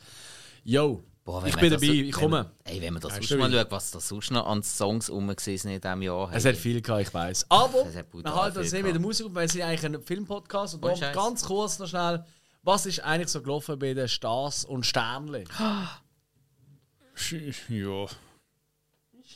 Yo, 0.62 1.02
Boah, 1.24 1.42
wenn 1.42 1.48
ich 1.48 1.56
bin 1.56 1.70
dabei, 1.70 1.86
so- 1.86 1.92
ich 1.92 2.02
wenn 2.04 2.10
komme. 2.10 2.36
man- 2.42 2.50
Ey, 2.64 2.82
wenn 2.82 2.92
man 2.92 3.00
das 3.02 3.12
Ja, 3.16 3.22
sonst 3.22 3.38
mal 3.38 3.50
schaut, 3.50 3.70
was 3.70 3.90
da 3.92 4.00
sonst 4.00 4.30
noch 4.30 4.46
an 4.46 4.62
Songs 4.62 5.08
rum 5.08 5.34
sind 5.38 5.64
in 5.64 5.80
diesem 5.80 6.02
Jahr. 6.02 6.30
Es 6.34 6.44
hey. 6.44 6.52
hat 6.52 6.60
viel 6.60 6.82
gehabt, 6.82 7.00
ich 7.00 7.14
weiß. 7.14 7.46
Aber 7.48 7.86
wir 7.86 8.34
halten 8.34 8.58
das 8.58 8.72
nicht 8.72 8.82
mit 8.82 8.92
der 8.92 9.00
Musik 9.00 9.26
auf, 9.26 9.34
weil 9.34 9.46
es 9.46 9.54
ist 9.54 9.62
eigentlich 9.62 9.84
ein 9.84 10.02
Filmpodcast. 10.02 10.74
Und 10.74 10.84
darum 10.84 10.98
Scheiß. 10.98 11.14
ganz 11.14 11.44
kurz 11.44 11.78
noch 11.78 11.88
schnell, 11.88 12.22
was 12.62 12.84
ist 12.84 13.00
eigentlich 13.00 13.28
so 13.28 13.40
gelaufen 13.40 13.78
bei 13.78 13.94
den 13.94 14.06
Stars 14.08 14.66
und 14.66 14.84
Sternchen? 14.84 15.44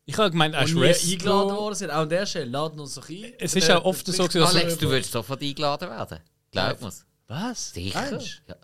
Ich 0.05 0.17
habe 0.19 0.31
gemeint, 0.31 0.55
er 0.55 0.65
ist 0.65 0.75
Und 0.75 0.81
nie 0.81 0.87
eingeladen 0.89 1.21
Wrestler. 1.23 1.57
worden 1.57 1.75
sind. 1.75 1.91
Auch 1.91 1.97
an 2.03 2.09
der 2.09 2.27
Stelle, 2.27 2.51
laden 2.51 2.81
uns 2.81 2.95
doch 2.95 3.09
ein. 3.09 3.33
Es 3.39 3.55
ist 3.55 3.71
auch 3.71 3.85
oft 3.85 4.07
so, 4.07 4.27
dass 4.27 4.55
Alex, 4.55 4.79
du 4.79 4.89
würdest 4.89 5.13
sofort 5.13 5.43
eingeladen 5.43 5.89
werden. 5.89 6.19
Glaub 6.51 6.81
mir's. 6.81 7.05
Was? 7.29 7.71
Sicher? 7.73 8.21
Ja. 8.47 8.57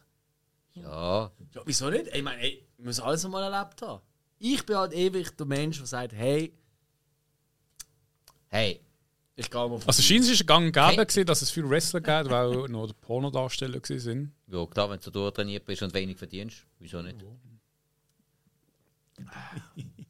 ja. 0.74 1.30
Ja, 1.54 1.62
wieso 1.64 1.90
nicht? 1.90 2.08
Ich 2.14 2.22
meine, 2.22 2.40
ey, 2.42 2.66
wir 2.76 2.84
müssen 2.86 3.02
alles 3.02 3.24
einmal 3.24 3.52
erlebt 3.52 3.80
haben. 3.82 4.00
Ich 4.38 4.64
bin 4.66 4.76
halt 4.76 4.92
ewig 4.92 5.36
der 5.36 5.46
Mensch, 5.46 5.78
der 5.78 5.86
sagt, 5.86 6.12
hey, 6.12 6.52
Hey, 8.48 8.80
ich 9.36 9.50
gehe 9.50 9.60
mal 9.60 9.68
vorbei. 9.68 9.86
Also 9.86 10.02
scheint 10.02 10.20
es 10.24 10.30
ist 10.30 10.40
ein 10.42 10.46
Gang 10.46 10.74
gäbe, 10.74 11.06
Hey. 11.08 11.24
dass 11.24 11.42
es 11.42 11.50
viele 11.50 11.68
Wrestler 11.70 12.00
gibt, 12.00 12.30
weil 12.30 12.50
noch 12.68 12.86
die 12.86 12.94
Pornodarsteller 12.94 13.78
gewesen 13.80 14.00
sind. 14.00 14.32
ja, 14.52 14.66
klar, 14.66 14.90
wenn 14.90 14.98
du 15.00 15.10
durchtrainiert 15.10 15.64
bist 15.64 15.82
und 15.82 15.94
wenig 15.94 16.16
verdienst, 16.16 16.64
wieso 16.78 17.02
nicht? 17.02 17.16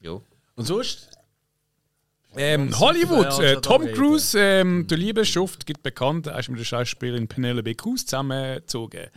Jo. 0.00 0.22
Und 0.54 0.64
sonst? 0.64 1.10
Ähm, 2.36 2.68
Ja, 2.70 2.78
Hollywood, 2.78 3.26
ja, 3.38 3.42
äh, 3.42 3.60
Tom 3.60 3.86
Cruise, 3.92 4.38
ähm, 4.38 4.86
der 4.86 4.98
liebe 4.98 5.24
Schuft, 5.24 5.66
gibt 5.66 5.82
bekannt, 5.82 6.26
er 6.26 6.38
ist 6.38 6.48
mit 6.50 6.60
der 6.60 6.64
Schauspielerin 6.64 7.26
Penelope 7.26 7.74
Cruz 7.74 8.04
zusammengezogen. 8.04 9.08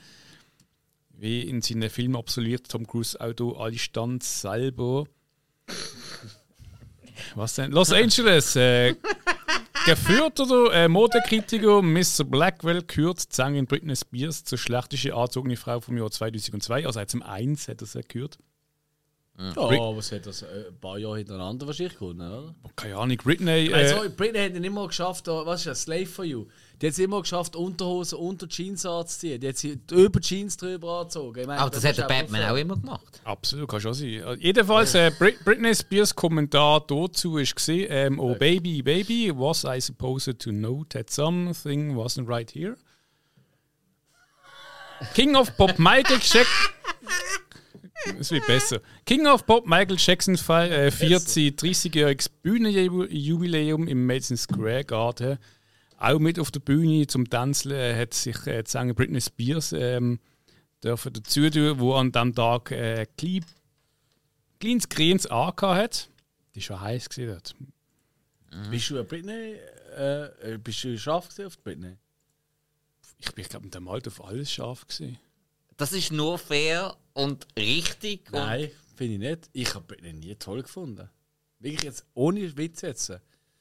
Wie 1.09 1.41
in 1.41 1.61
seinen 1.61 1.89
Filmen 1.89 2.15
absolviert 2.15 2.69
Tom 2.69 2.87
Cruise 2.87 3.19
auch 3.19 3.59
alle 3.59 3.77
Stunts 3.77 4.41
selber. 4.41 5.05
Was 7.35 7.55
denn? 7.55 7.71
Los 7.71 7.91
Angeles, 7.91 8.55
äh, 8.55 8.95
geführt 9.85 10.39
oder 10.39 10.73
äh, 10.73 10.87
Modekritiker 10.87 11.81
Mr. 11.81 12.23
Blackwell 12.25 12.81
kürt 12.83 13.19
Sängerin 13.33 13.65
Britney 13.65 13.95
Spears 13.95 14.43
zur 14.43 14.57
schlechtesten 14.57 15.11
angezogene 15.11 15.57
Frau 15.57 15.79
vom 15.79 15.97
Jahr 15.97 16.11
2002. 16.11 16.85
Also 16.85 17.03
zum 17.05 17.23
1 17.23 17.67
hat 17.67 17.81
er 17.81 17.87
sie 17.87 18.01
gekürt. 18.01 18.37
Ja, 19.39 19.57
aber 19.57 19.97
es 19.97 20.11
hat 20.11 20.25
das 20.27 20.43
äh, 20.43 20.67
ein 20.67 20.79
paar 20.79 20.99
Jahre 20.99 21.17
hintereinander 21.17 21.65
wahrscheinlich 21.65 21.97
gewonnen, 21.97 22.21
oder? 22.31 22.53
Keine 22.75 22.95
Ahnung, 22.97 23.17
Britney. 23.17 23.73
Also, 23.73 24.03
Äh, 24.03 24.09
Britney 24.09 24.37
hat 24.39 24.53
ihn 24.55 24.63
immer 24.63 24.85
geschafft, 24.87 25.25
da- 25.27 25.45
was 25.45 25.61
ist 25.61 25.67
das, 25.67 25.81
Slave 25.83 26.05
for 26.05 26.25
You? 26.25 26.45
Die 26.81 26.87
hat 26.87 26.93
es 26.93 26.99
immer 26.99 27.21
geschafft, 27.21 27.55
Unterhosen 27.55 28.17
unter 28.17 28.47
Jeans 28.49 28.85
anzuziehen. 28.85 29.39
Die 29.39 29.47
hat 29.49 29.57
sie 29.57 29.79
über 29.91 30.19
Jeans 30.19 30.57
drüber 30.57 31.01
angezogen. 31.01 31.41
Ich 31.41 31.45
meine, 31.47 31.59
Aber 31.61 31.69
das 31.69 31.85
hat 31.85 31.97
der 31.97 32.07
Batman 32.07 32.43
auch 32.49 32.55
immer 32.55 32.75
gemacht. 32.75 33.21
Absolut, 33.23 33.69
kann 33.69 33.79
schon 33.81 33.93
sein. 33.93 34.07
Äh, 34.09 34.33
Jedenfalls, 34.39 34.95
äh, 34.95 35.11
Brit 35.19 35.45
Britney 35.45 35.75
Spears 35.75 36.15
Kommentar 36.15 36.81
dazu 36.87 37.37
ist 37.37 37.55
gesehen, 37.55 37.87
ähm, 37.91 38.19
oh 38.19 38.33
baby, 38.33 38.81
baby, 38.81 39.31
was 39.33 39.63
I 39.63 39.79
supposed 39.79 40.39
to 40.39 40.49
know 40.49 40.83
that 40.89 41.11
something 41.11 41.95
wasn't 41.95 42.27
right 42.27 42.49
here? 42.49 42.75
King 45.13 45.35
of 45.35 45.55
Pop 45.57 45.77
Michael 45.79 46.17
Jackson. 46.19 46.45
Es 48.19 48.31
wird 48.31 48.47
besser. 48.47 48.79
King 49.05 49.27
of 49.27 49.45
Pop 49.45 49.67
Michael 49.67 49.97
Jackson 49.99 50.35
fe- 50.35 50.69
äh, 50.69 50.89
feiert 50.89 51.21
sein 51.21 51.51
30-jähriges 51.51 52.29
Bühnenjubiläum 52.41 53.87
im 53.87 54.07
Madison 54.07 54.37
Square 54.37 54.85
Garden. 54.85 55.37
Auch 56.01 56.17
mit 56.17 56.39
auf 56.39 56.49
der 56.49 56.61
Bühne 56.61 57.05
zum 57.05 57.29
Tanzen 57.29 57.71
äh, 57.71 57.95
hat 57.95 58.15
sich 58.15 58.47
äh, 58.47 58.63
die 58.63 58.69
Sängerin 58.71 58.95
Britney 58.95 59.21
Spears 59.21 59.71
ähm, 59.71 60.19
dürfen 60.83 61.13
dazu 61.13 61.47
tun, 61.51 61.79
wo 61.79 61.93
an 61.93 62.11
diesem 62.11 62.33
Tag 62.33 62.71
äh, 62.71 63.05
klein, 63.17 63.45
kleines 64.59 64.89
Grins 64.89 65.27
angehabt 65.27 65.61
hat. 65.61 66.09
Die 66.55 66.59
war 66.59 66.63
schon 66.63 66.81
heiß 66.81 67.07
dort. 67.15 67.55
Bist 68.71 68.89
du 68.89 68.95
eine 68.95 69.03
Britney? 69.03 69.57
Äh, 69.95 70.53
äh, 70.53 70.57
bist 70.57 70.83
du 70.83 70.97
scharf 70.97 71.29
gewesen 71.29 71.45
auf 71.45 71.57
die 71.57 71.61
Britney? 71.61 71.97
Ich 73.19 73.31
bin, 73.33 73.45
glaube 73.45 73.65
mit 73.65 73.75
dem 73.75 73.87
Alter 73.87 74.07
auf 74.07 74.25
alles 74.25 74.51
scharf 74.51 74.87
gesehen. 74.87 75.19
Das 75.77 75.93
ist 75.93 76.11
nur 76.11 76.39
fair 76.39 76.97
und 77.13 77.45
richtig. 77.55 78.31
Nein, 78.31 78.71
finde 78.95 79.13
ich 79.13 79.19
nicht. 79.19 79.49
Ich 79.53 79.75
habe 79.75 79.85
Britney 79.85 80.13
nie 80.13 80.33
toll 80.33 80.63
gefunden. 80.63 81.07
Wirklich 81.59 81.83
jetzt, 81.83 82.07
ohne 82.15 82.57
Witz 82.57 82.81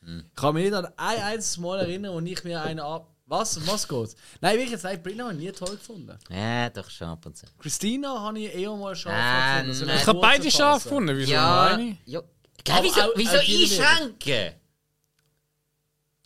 Ich 0.02 0.34
kann 0.34 0.54
mich 0.54 0.64
nicht 0.64 0.74
an 0.74 0.86
ein 0.96 1.18
einziges 1.22 1.58
Mal 1.58 1.80
erinnern, 1.80 2.14
wo 2.14 2.20
ich 2.26 2.42
mir 2.44 2.62
einen 2.62 2.80
ab. 2.80 3.08
Was? 3.26 3.56
Um 3.58 3.66
was 3.68 3.86
geht's? 3.86 4.16
Nein, 4.40 4.54
wirklich 4.54 4.70
jetzt, 4.72 4.82
nein, 4.82 5.00
Britney 5.02 5.20
habe 5.20 5.32
ich 5.34 5.38
nie 5.38 5.52
toll 5.52 5.70
gefunden. 5.76 6.18
Ja, 6.30 6.68
doch 6.70 6.90
schon 6.90 7.06
ab 7.08 7.24
und 7.26 7.36
zu. 7.36 7.46
Christina 7.58 8.18
habe 8.20 8.40
ich 8.40 8.52
eher 8.54 8.74
mal 8.74 8.96
scharf 8.96 9.14
Ah, 9.16 9.52
gefunden. 9.60 9.74
so 9.74 9.84
nein. 9.84 9.90
eine 9.92 10.00
Ich 10.00 10.06
habe 10.08 10.20
beide 10.20 10.50
scharf 10.50 10.82
gefunden. 10.82 11.16
Wieso 11.16 11.30
Ja, 11.32 11.68
meine 11.76 11.90
ich? 11.90 11.96
ja. 12.12 12.22
Gell, 12.64 12.74
Aber 12.74 12.84
wieso, 12.84 13.00
auch- 13.02 13.12
wieso 13.14 13.36
auch 13.36 13.42
die 13.44 13.62
einschränken? 13.62 14.54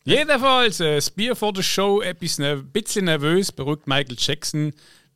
Jedenfalls, 0.05 0.81
äh, 0.81 0.97
das 0.97 1.11
Bier 1.11 1.35
vor 1.37 1.53
der 1.53 1.62
Show, 1.62 2.01
etwas 2.03 2.39
ne, 2.39 2.53
ein 2.53 2.70
bisschen 2.72 3.07
nervös, 3.07 3.53
beruhigt 3.53 3.87
Michael 3.87 4.16
Jackson, 4.18 4.72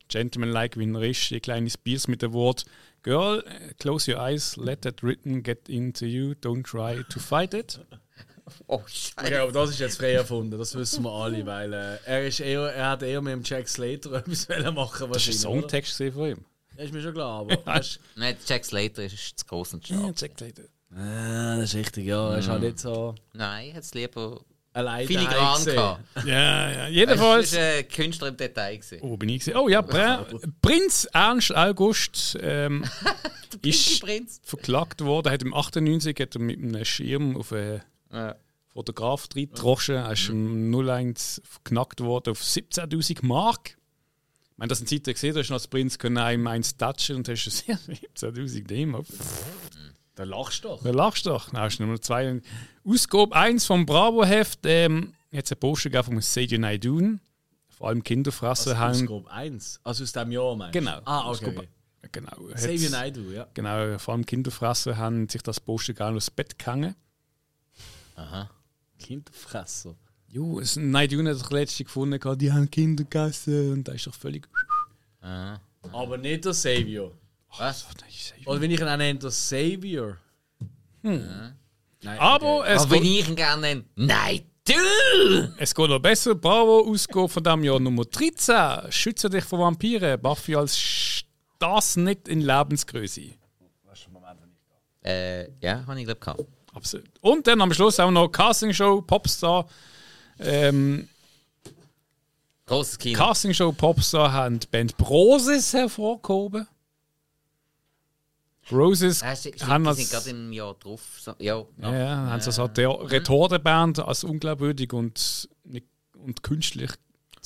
gentlemanlike 0.07 0.79
wie 0.79 0.91
er 0.91 1.01
ist, 1.03 1.31
ein 1.31 1.41
kleines 1.41 1.77
Bier 1.77 1.99
mit 2.07 2.21
dem 2.21 2.33
Wort 2.33 2.65
Girl, 3.03 3.43
äh, 3.47 3.73
close 3.75 4.11
your 4.11 4.19
eyes, 4.19 4.57
let 4.57 4.81
that 4.81 5.01
written 5.03 5.41
get 5.43 5.69
into 5.69 6.05
you, 6.05 6.31
don't 6.33 6.63
try 6.63 7.03
to 7.09 7.19
fight 7.19 7.53
it. 7.53 7.79
Oh, 8.67 8.81
Scheiße. 8.85 9.13
Okay, 9.17 9.35
aber 9.37 9.51
das 9.51 9.69
ist 9.71 9.79
jetzt 9.79 9.97
frei 9.97 10.13
erfunden, 10.13 10.57
das 10.57 10.75
wissen 10.75 11.03
wir 11.03 11.11
alle, 11.11 11.45
weil 11.45 11.73
äh, 11.73 11.97
er, 12.05 12.27
ist 12.27 12.39
eher, 12.39 12.61
er 12.61 12.89
hat 12.91 13.03
eher 13.03 13.21
mit 13.21 13.33
dem 13.33 13.43
Jack 13.43 13.67
Slater 13.67 14.11
etwas 14.13 14.47
wollen 14.49 14.73
machen 14.75 15.09
Das 15.11 15.27
war 15.27 15.33
ein 15.33 15.37
Songtext 15.37 15.97
von 15.97 16.25
ihm. 16.29 16.45
Das 16.75 16.85
ist 16.85 16.93
mir 16.93 17.01
schon 17.01 17.13
klar, 17.13 17.41
aber 17.41 17.57
weißt, 17.65 17.99
Nein, 18.15 18.35
Jack 18.47 18.65
Slater 18.65 19.03
ist 19.03 19.39
zu 19.39 19.45
groß 19.45 19.73
und 19.75 19.85
stark. 19.85 20.19
Jack 20.19 20.31
Slater. 20.37 20.63
äh, 20.63 21.59
das 21.59 21.63
ist 21.69 21.75
richtig, 21.75 22.05
ja, 22.05 22.31
er 22.33 22.39
ist 22.39 22.47
halt 22.47 22.61
nicht 22.61 22.79
so 22.79 23.15
Nein, 23.33 23.73
hat 23.73 23.83
es 23.83 23.93
lieber 23.93 24.41
allein 24.71 25.07
filigran 25.07 25.65
gehabt. 25.65 26.01
Ja, 26.23 26.23
ja, 26.25 26.69
Er 26.83 26.89
jedenfalls. 26.89 27.53
war 27.53 27.59
ein 27.61 27.87
Künstler 27.89 28.27
im 28.29 28.37
Detail. 28.37 28.77
Gewesen. 28.77 28.99
Oh, 29.01 29.17
bin 29.17 29.27
ich 29.29 29.39
gesehen. 29.39 29.57
Oh 29.57 29.67
ja, 29.67 29.81
Pr 29.81 30.25
Prinz 30.61 31.05
Ernst 31.11 31.53
August 31.55 32.37
ähm, 32.41 32.85
ist 33.63 33.99
Prinz. 34.01 34.39
verklagt 34.43 35.01
worden. 35.03 35.31
Hat 35.33 35.41
im 35.41 35.53
98 35.53 36.15
hat 36.19 36.35
er 36.35 36.41
mit 36.41 36.59
einem 36.59 36.85
Schirm 36.85 37.35
auf 37.35 37.51
einen 37.51 37.81
Ja. 38.11 38.35
Fotograf 38.73 39.27
reingetroschen. 39.35 39.95
Er 39.95 40.11
ist 40.11 40.29
im 40.29 40.73
01 40.73 41.41
verknackt 41.43 42.01
worden 42.01 42.31
auf 42.31 42.41
17.000 42.41 43.25
Mark. 43.25 43.77
Ich 44.51 44.57
meine, 44.57 44.69
das 44.69 44.77
sind 44.79 44.89
Zeiten 44.89 45.13
gesehen, 45.13 45.33
da 45.33 45.39
hast 45.39 45.49
du 45.49 45.53
als 45.53 45.67
Prinz 45.67 45.97
können 45.97 46.17
einem 46.17 46.45
eins 46.47 46.75
touchen 46.77 47.15
und 47.17 47.27
hast 47.29 47.45
du 47.45 47.49
17.000 48.29 48.67
DM. 48.67 49.03
Da 50.15 50.23
lachst 50.25 50.63
du 50.63 50.67
doch. 50.69 50.83
Da 50.83 50.91
lachst 50.91 51.25
du 51.25 51.29
doch. 51.29 51.49
Dann 51.49 51.61
hast 51.61 51.77
du 51.77 51.83
Nummer 51.85 52.01
zwei. 52.01 52.41
Ausgabe 52.85 53.35
1 53.35 53.65
vom 53.65 53.85
Bravo-Heft. 53.85 54.59
Ähm, 54.65 55.13
jetzt 55.31 55.51
ein 55.51 55.57
Poster 55.59 55.89
gegeben 55.89 56.13
von 56.15 56.21
Sadie 56.21 56.57
Naidun. 56.57 57.21
Vor 57.69 57.87
allem 57.87 58.03
Kinderfressen 58.03 58.73
Also 58.73 58.77
haben. 58.77 58.91
Ausgabe 58.91 59.31
1. 59.31 59.79
Also 59.83 60.03
aus 60.03 60.11
dem 60.11 60.31
Jahr, 60.33 60.55
meinst 60.57 60.75
du? 60.75 60.79
Genau. 60.79 60.99
Ah, 61.05 61.29
okay. 61.31 61.69
Genau. 62.11 62.31
Xavier 62.53 62.79
hat's- 62.81 62.91
Naidoo, 62.91 63.31
ja. 63.31 63.47
Genau, 63.53 63.97
vor 63.97 64.13
allem 64.13 64.25
Kinderfressen 64.25 64.97
haben 64.97 65.29
sich 65.29 65.41
das 65.41 65.59
Poster 65.59 65.93
gerne 65.93 66.17
aufs 66.17 66.29
Bett 66.31 66.59
gehangen. 66.59 66.95
Aha. 68.19 68.49
Kinderfresser. 68.99 69.95
Jo, 70.27 70.59
es 70.59 70.75
Naidun 70.75 71.27
hat 71.27 71.41
doch 71.41 71.51
letztens 71.51 71.87
gefunden, 71.87 72.37
die 72.37 72.51
haben 72.51 72.69
Kinder 72.69 73.03
gegessen 73.03 73.71
und 73.73 73.87
da 73.87 73.93
ist 73.93 74.05
doch 74.07 74.13
völlig. 74.13 74.47
Aha. 75.21 75.59
Aber 75.91 76.17
nicht 76.17 76.45
der 76.45 76.53
Savior. 76.53 77.11
Was? 77.57 77.87
Oder 78.45 78.61
wenn 78.61 78.71
ich 78.71 78.79
ihn 78.79 78.87
auch 78.87 78.97
nenne, 78.97 79.17
der 79.17 79.31
Savior. 79.31 80.17
Nein, 81.01 81.55
Aber 82.19 82.59
okay. 82.59 82.73
es, 82.73 82.81
Aber 82.83 82.91
wenn 82.91 83.03
ich 83.05 83.27
ihn 83.29 83.35
gerne 83.35 83.61
nenne, 83.61 83.83
nein, 83.95 84.41
du! 84.65 85.53
es 85.57 85.73
geht 85.73 85.89
noch 85.89 85.99
besser. 85.99 86.35
Bravo-Ausgabe 86.35 87.29
von 87.29 87.43
diesem 87.43 87.63
Jahr 87.63 87.79
Nummer 87.79 88.05
13. 88.05 88.91
Schütze 88.91 89.29
dich 89.29 89.43
vor 89.45 89.59
Vampiren. 89.59 90.19
Buffy 90.21 90.55
als 90.55 90.77
Sch- 90.77 91.23
das 91.57 91.95
nicht 91.95 92.27
in 92.27 92.41
Lebensgröße. 92.41 93.31
Äh, 95.01 95.49
ja, 95.61 95.85
habe 95.87 95.97
ich 95.99 96.05
glaube 96.05 96.19
gehabt. 96.19 96.45
Absolut. 96.73 97.09
Und 97.21 97.47
dann 97.47 97.61
am 97.61 97.73
Schluss 97.73 97.99
auch 97.99 98.11
noch 98.11 98.29
Casting 98.29 98.73
Show, 98.73 99.01
Popstar. 99.01 99.67
Ähm, 100.39 101.07
Großes 102.65 102.97
Kino. 102.99 103.17
Casting 103.17 103.53
Show 103.53 103.71
Popstar 103.71 104.31
haben 104.31 104.59
die 104.59 104.67
Band 104.67 104.95
Broses 104.97 105.73
hervorgehoben. 105.73 106.67
Roses 108.71 109.21
Ja, 109.21 109.35
stimmt, 109.35 109.67
haben 109.67 109.83
die 109.83 109.89
als, 109.89 109.97
sind 109.97 110.11
gerade 110.11 110.29
im 110.29 110.53
Jahr 110.53 110.75
drauf. 110.75 111.01
So, 111.19 111.33
ja, 111.39 111.63
ja, 111.81 111.97
ja, 111.97 112.15
haben 112.27 112.41
sie 112.41 112.61
als 112.61 112.77
Retortenband 112.77 113.99
als 113.99 114.23
unglaubwürdig 114.23 114.93
und, 114.93 115.49
und 116.13 116.43
künstlich 116.43 116.91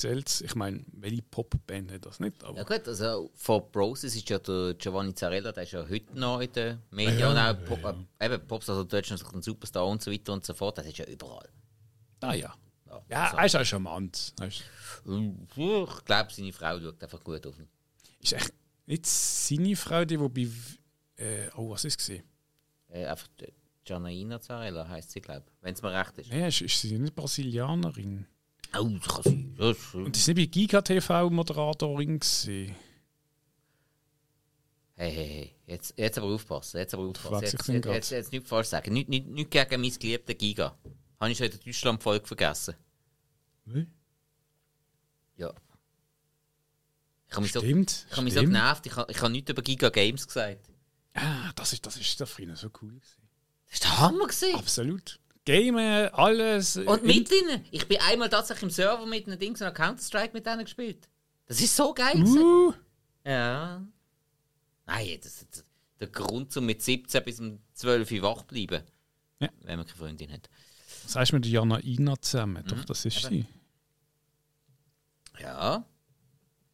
zählt. 0.04 0.40
Ich 0.42 0.54
meine, 0.54 0.84
welche 0.92 1.22
Popband 1.22 1.92
hat 1.92 2.06
das 2.06 2.20
nicht? 2.20 2.42
Aber 2.44 2.56
Ja 2.58 2.64
gut, 2.64 2.86
also 2.86 3.30
von 3.34 3.62
Broses 3.72 4.14
ist 4.14 4.28
ja 4.28 4.38
der 4.38 4.74
Giovanni 4.74 5.14
Zarella, 5.14 5.52
der 5.52 5.62
ist 5.62 5.72
ja 5.72 5.88
heute 5.88 6.18
noch 6.18 6.40
in 6.40 6.52
den 6.52 6.82
Medien 6.90 7.18
Ja, 7.18 7.50
auch 7.52 7.64
Pop, 7.64 7.84
äh, 7.84 8.26
eben 8.26 8.46
Pops, 8.46 8.68
also 8.68 8.84
Deutschland 8.84 9.22
ein 9.32 9.42
Superstar 9.42 9.86
und 9.86 10.02
so 10.02 10.10
weiter 10.10 10.32
und 10.32 10.44
so 10.44 10.54
fort, 10.54 10.78
das 10.78 10.86
ist 10.86 10.98
ja 10.98 11.06
überall. 11.06 11.48
ah, 12.20 12.34
ja. 12.34 12.54
Ja, 13.08 13.36
er 13.36 13.46
ist 13.46 13.56
auch 13.56 13.64
charmant. 13.64 14.34
Ist, 14.40 14.62
Ich 15.04 16.04
glaube, 16.04 16.32
seine 16.32 16.52
Frau 16.52 16.78
schaut 16.78 17.02
einfach 17.02 17.24
gut 17.24 17.44
auf 17.44 17.58
ihn. 17.58 17.68
ist 18.20 18.32
echt 18.34 18.52
nicht 18.86 19.06
seine 19.06 19.74
Frau, 19.74 20.04
die, 20.04 20.16
die 20.16 20.28
bei. 20.28 21.22
Äh, 21.22 21.48
oh, 21.56 21.70
was 21.70 21.84
ist 21.84 21.98
gesehen? 21.98 22.24
Äh, 22.88 23.06
einfach 23.06 23.28
Janaina 23.86 24.40
Zarella 24.40 24.88
heisst 24.88 25.10
sie, 25.10 25.20
glaube 25.20 25.44
ich, 25.46 25.52
wenn 25.62 25.74
es 25.74 25.82
mir 25.82 25.92
recht 25.92 26.18
ist. 26.18 26.32
Ja, 26.32 26.46
ist, 26.46 26.60
ist 26.60 26.80
sie 26.80 26.98
nicht 26.98 27.14
Brasilianerin? 27.14 28.26
Oh, 28.78 28.88
das 28.88 29.14
kann 29.14 29.22
sein. 29.22 29.54
Das 29.56 29.76
ist, 29.76 29.94
Und 29.94 30.16
ist 30.16 30.28
nicht 30.28 30.36
bei 30.36 30.46
Giga 30.46 30.82
TV 30.82 31.30
Moderatorin 31.30 32.18
gewesen? 32.18 32.74
Hey, 34.96 35.12
hey, 35.12 35.26
hey, 35.26 35.54
jetzt, 35.66 35.94
jetzt 35.96 36.18
aber 36.18 36.28
aufpassen, 36.28 36.78
jetzt 36.78 36.94
aber 36.94 37.04
aufpassen. 37.04 37.42
Jetzt, 37.42 37.68
jetzt, 37.68 37.82
grad? 37.82 37.94
jetzt, 37.94 38.10
jetzt 38.10 38.32
nicht 38.32 38.46
falsch 38.46 38.68
sagen. 38.68 38.92
Nicht, 38.92 39.08
nicht, 39.08 39.26
nicht 39.26 39.50
gegen 39.50 39.80
mein 39.80 39.90
geliebten 39.90 40.38
Giga. 40.38 40.78
Habe 41.20 41.32
ich 41.32 41.38
schon 41.38 41.46
in 41.46 41.52
der 41.52 41.60
Deutschland-Folge 41.60 42.26
vergessen. 42.26 42.74
Wie? 43.64 43.86
Ja. 45.36 45.52
Ich 47.28 47.32
habe 47.32 47.42
mich 47.42 47.52
so, 47.52 47.62
ich 47.62 48.06
habe 48.12 48.22
mich 48.22 48.34
so 48.34 48.40
genervt, 48.40 48.86
ich 48.86 48.94
habe, 48.94 49.10
ich 49.10 49.20
habe 49.20 49.32
nichts 49.32 49.50
über 49.50 49.62
Giga 49.62 49.88
Games 49.88 50.26
gesagt. 50.26 50.70
Ah, 51.14 51.52
das 51.56 51.72
ist, 51.72 51.84
das 51.84 51.96
ist 51.96 52.20
da 52.20 52.26
früher 52.26 52.54
so 52.54 52.70
cool 52.80 52.92
gewesen. 52.92 53.28
Das 53.70 53.82
war 53.82 53.90
der 53.90 54.00
Hammer. 54.00 54.26
Gewesen. 54.26 54.54
Absolut. 54.54 55.18
Gamen, 55.44 56.08
alles. 56.14 56.76
Und 56.76 57.04
mit 57.04 57.30
ihnen. 57.30 57.64
Ich 57.70 57.86
bin 57.86 57.98
einmal 58.00 58.30
tatsächlich 58.30 58.64
im 58.64 58.70
Server 58.70 59.06
mit 59.06 59.26
einem 59.26 59.38
Ding, 59.38 59.56
so 59.56 59.64
einer 59.64 59.74
Counter-Strike 59.74 60.32
mit 60.32 60.46
denen 60.46 60.64
gespielt. 60.64 61.08
Das 61.46 61.60
ist 61.60 61.76
so 61.76 61.92
geil. 61.92 62.22
Uh, 62.22 62.72
Ja. 63.24 63.84
Nein, 64.86 65.18
das, 65.22 65.46
das, 65.50 65.64
der 66.00 66.08
Grund, 66.08 66.56
um 66.56 66.66
mit 66.66 66.82
17 66.82 67.24
bis 67.24 67.40
um 67.40 67.58
12 67.74 68.10
Uhr 68.12 68.22
wach 68.22 68.40
zu 68.42 68.46
bleiben. 68.46 68.82
Ja. 69.40 69.48
Wenn 69.62 69.78
man 69.78 69.86
keine 69.86 69.98
Freundin 69.98 70.32
hat. 70.32 70.48
was 71.04 71.16
heißt 71.16 71.32
mit 71.32 71.46
Jana 71.46 71.80
Ina 71.82 72.20
zusammen? 72.20 72.62
Mhm. 72.64 72.68
Doch, 72.68 72.84
das 72.84 73.04
ist 73.04 73.22
sie. 73.24 73.46
Ja. 75.40 75.84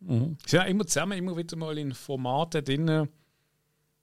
Mhm. 0.01 0.37
Sie 0.45 0.51
sind 0.51 0.61
ja 0.61 0.65
immer 0.65 0.87
zusammen, 0.87 1.19
immer 1.19 1.37
wieder 1.37 1.57
mal 1.57 1.77
in 1.79 1.93
Formaten 1.95 2.65
drin. 2.65 3.09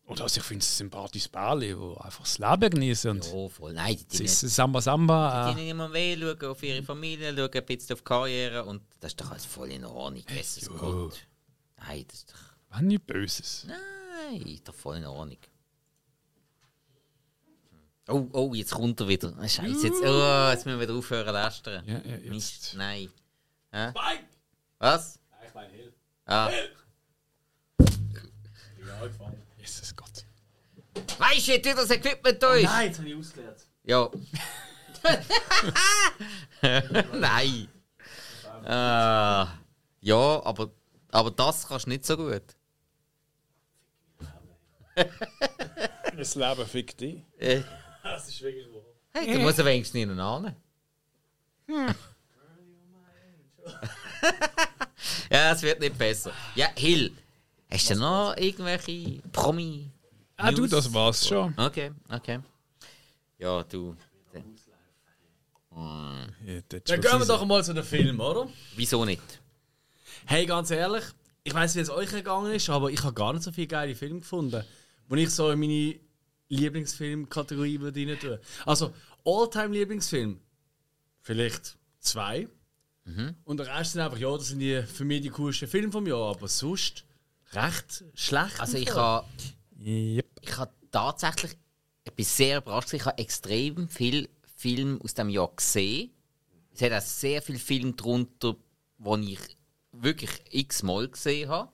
Oder 0.07 0.23
also 0.23 0.39
ich 0.39 0.45
finde 0.45 0.63
es 0.63 0.71
ein 0.71 0.77
sympathisches 0.77 1.27
Pärchen, 1.27 1.59
die 1.59 2.01
einfach 2.01 2.23
das 2.23 2.37
Leben 2.37 2.69
genießen. 2.69 3.21
Ja, 3.21 3.49
voll. 3.49 3.73
Nein, 3.73 3.97
die, 4.09 4.23
ist 4.23 4.39
Samba 4.39 4.79
Samba. 4.79 5.53
die 5.53 5.69
immer 5.69 5.91
weh, 5.91 6.17
schauen 6.17 6.49
auf 6.49 6.63
ihre 6.63 6.81
Familie, 6.81 7.35
schauen 7.35 7.51
ein 7.53 7.65
bisschen 7.65 7.93
auf 7.93 7.99
die 7.99 8.05
Karriere 8.05 8.63
und 8.63 8.81
das 9.01 9.11
ist 9.11 9.21
doch 9.21 9.31
alles 9.31 9.45
voll 9.45 9.69
in 9.69 9.83
Ordnung. 9.83 10.23
Jesus 10.29 10.69
Gott. 10.69 11.27
Nein, 11.77 12.05
das 12.07 12.19
ist 12.19 12.31
doch. 12.31 12.79
Äh, 12.79 12.83
nicht 12.83 13.05
Böses. 13.05 13.67
Nein, 13.67 14.41
ist 14.43 14.65
doch 14.65 14.73
voll 14.73 14.95
in 14.95 15.05
Ordnung. 15.05 15.37
Oh, 18.07 18.25
oh, 18.31 18.53
jetzt 18.53 18.71
kommt 18.71 19.01
er 19.01 19.09
wieder. 19.09 19.33
Ah, 19.37 19.47
Scheiße, 19.47 19.87
jetzt, 19.87 20.01
oh, 20.01 20.49
jetzt 20.49 20.65
müssen 20.65 20.79
wir 20.79 20.87
wieder 20.87 20.97
aufhören 20.97 21.33
lästern. 21.33 21.85
Ja, 21.85 21.95
ja, 21.95 22.15
jetzt. 22.15 22.29
Mist, 22.29 22.73
nein. 22.77 23.09
Hä? 23.73 23.89
Spike! 23.89 24.23
Was? 24.79 25.19
Ich 25.45 25.53
meine 25.53 25.73
Hill. 25.73 25.93
Ah. 26.25 26.49
Ja, 27.79 29.05
gefallen. 29.05 29.46
Jesus 29.67 29.95
Gott. 29.95 30.25
Weißt 31.19 31.47
du, 31.47 31.51
jetzt 31.51 31.65
wieder 31.65 31.75
das 31.75 31.89
Equipment 31.91 32.41
durch? 32.41 32.63
Nein, 32.63 32.87
jetzt 32.87 32.97
habe 32.99 33.09
ich 33.09 33.15
ausgeleert. 33.15 33.67
Ja. 33.83 34.09
Nein. 37.13 37.67
Ah. 38.65 39.47
ja, 40.01 40.41
aber, 40.43 40.71
aber 41.11 41.31
das 41.31 41.67
kannst 41.67 41.85
du 41.85 41.89
nicht 41.89 42.05
so 42.05 42.17
gut. 42.17 42.41
Das 46.15 46.35
Leben 46.35 46.65
fickt 46.65 46.99
dich. 46.99 47.21
Äh, 47.37 47.61
Das 48.03 48.27
ist 48.27 48.41
wirklich 48.41 48.67
wahr. 48.73 48.81
hey, 49.13 49.33
du 49.33 49.39
musst 49.39 49.59
ja 49.59 49.65
wenigstens 49.65 49.93
nicht 49.93 50.19
ahnen. 50.19 50.55
ja, 55.29 55.51
es 55.51 55.61
wird 55.61 55.79
nicht 55.79 55.97
besser. 55.97 56.31
Ja, 56.55 56.69
Hill. 56.75 57.15
Hast 57.69 57.89
du 57.89 57.95
noch 57.95 58.35
irgendwelche 58.37 59.21
Promi? 59.31 59.89
Ah, 60.37 60.51
du, 60.51 60.67
das 60.67 60.93
war's 60.93 61.27
schon. 61.27 61.53
Okay, 61.57 61.91
okay. 62.09 62.39
Ja, 63.37 63.63
du. 63.63 63.95
Ja, 64.33 64.41
Dann 66.69 67.01
gehen 67.01 67.19
wir 67.19 67.25
doch 67.25 67.45
mal 67.45 67.63
zu 67.63 67.73
den 67.73 67.83
Film, 67.83 68.19
oder? 68.19 68.47
Wieso 68.75 69.05
nicht? 69.05 69.21
Hey, 70.25 70.45
ganz 70.45 70.71
ehrlich, 70.71 71.03
ich 71.43 71.53
weiß, 71.53 71.75
wie 71.75 71.81
es 71.81 71.89
euch 71.89 72.09
gegangen 72.09 72.51
ist, 72.51 72.69
aber 72.69 72.89
ich 72.89 73.03
habe 73.03 73.13
gar 73.13 73.33
nicht 73.33 73.43
so 73.43 73.51
viele 73.51 73.67
geile 73.67 73.95
Filme 73.95 74.19
gefunden, 74.19 74.63
wo 75.07 75.15
ich 75.15 75.29
so 75.29 75.51
in 75.51 75.59
meine 75.59 75.95
Lieblingsfilm-Kategorie 76.49 77.79
würde 77.79 78.07
rein 78.07 78.19
tun. 78.19 78.39
Also, 78.65 78.93
All-Time-Lieblingsfilm, 79.23 80.39
vielleicht 81.21 81.77
zwei. 81.99 82.47
Und 83.45 83.57
der 83.57 83.67
Rest 83.67 83.93
sind 83.93 84.01
einfach, 84.01 84.17
ja, 84.17 84.35
das 84.35 84.47
sind 84.47 84.59
die, 84.59 84.81
für 84.81 85.05
mich 85.05 85.21
die 85.21 85.29
coolsten 85.29 85.67
Filme 85.67 85.91
vom 85.91 86.07
Jahr, 86.07 86.31
aber 86.31 86.47
sonst 86.47 87.05
recht 87.53 88.03
schlecht. 88.13 88.59
Also 88.59 88.77
ich 88.77 88.93
habe 88.93 89.27
Yep. 89.79 90.25
ich 90.41 90.57
habe 90.57 90.71
tatsächlich, 90.91 91.51
ich 92.03 92.13
bin 92.13 92.25
sehr 92.25 92.57
überrascht, 92.57 92.93
ich 92.93 93.05
habe 93.05 93.17
extrem 93.19 93.87
viel 93.87 94.29
Film 94.55 94.99
aus 95.03 95.13
dem 95.13 95.29
Jahr 95.29 95.51
gesehen. 95.55 96.11
Es 96.73 96.81
hat 96.81 96.91
auch 96.93 97.01
sehr 97.01 97.41
viele 97.41 97.59
Filme 97.59 97.93
darunter, 97.93 98.55
die 98.97 99.33
ich 99.33 99.57
wirklich 99.91 100.31
x-mal 100.51 101.07
gesehen 101.07 101.49
habe. 101.49 101.71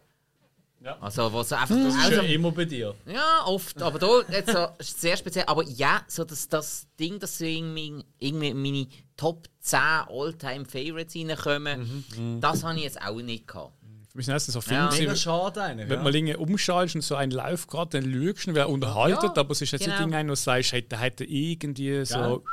Ja. 0.81 0.97
Also, 0.99 1.31
was 1.31 1.53
einfach. 1.53 1.75
Das 1.75 1.95
ist 1.95 2.03
also, 2.03 2.21
ja 2.21 2.27
immer 2.33 2.51
bei 2.51 2.65
dir. 2.65 2.93
ja, 3.05 3.45
oft, 3.45 3.81
aber 3.81 3.99
da 3.99 4.19
jetzt 4.29 4.51
so, 4.51 4.67
ist 4.79 4.99
sehr 4.99 5.15
speziell. 5.15 5.45
Aber 5.47 5.63
ja, 5.63 6.03
so 6.09 6.25
das, 6.25 6.49
das 6.49 6.87
Ding, 6.99 7.19
dass 7.19 7.37
so 7.37 7.45
irgendwie, 7.45 8.03
irgendwie 8.19 8.49
in 8.49 8.61
meine 8.61 8.87
Top 9.15 9.47
10 9.61 9.79
All-Time 10.09 10.65
Favorites 10.65 11.15
reinkommen, 11.15 12.39
das 12.41 12.63
habe 12.63 12.77
ich 12.77 12.83
jetzt 12.83 13.01
auch 13.01 13.15
nicht 13.21 13.47
gehabt. 13.47 13.73
Für 14.13 14.17
mich 14.17 14.25
sind 14.27 14.35
das 14.35 14.45
so 14.45 14.61
Filme, 14.61 14.89
Ja. 14.91 14.91
Mega 14.91 15.15
schade 15.15 15.59
eigentlich. 15.63 15.89
wenn 15.89 15.97
Ja. 15.97 16.03
man 16.03 16.13
Dinge 16.13 16.37
umschaltet 16.37 16.93
und 16.95 17.01
so 17.01 17.15
einen 17.15 17.31
läuft 17.31 17.67
gerade, 17.67 17.99
dann 17.99 18.07
lügst 18.09 18.45
du, 18.45 18.53
wer 18.53 18.69
unterhaltet, 18.69 19.23
Ja, 19.23 19.33
aber 19.37 19.51
es 19.51 19.61
ist 19.63 19.71
jetzt 19.71 19.81
genau. 19.81 19.93
nicht 19.95 19.99
irgendein, 20.01 20.27
wo 20.27 20.33
du 20.33 20.35
sagst, 20.35 20.71
hätte, 20.71 20.99
hätte 20.99 21.23
irgendwie 21.25 22.05
so. 22.05 22.43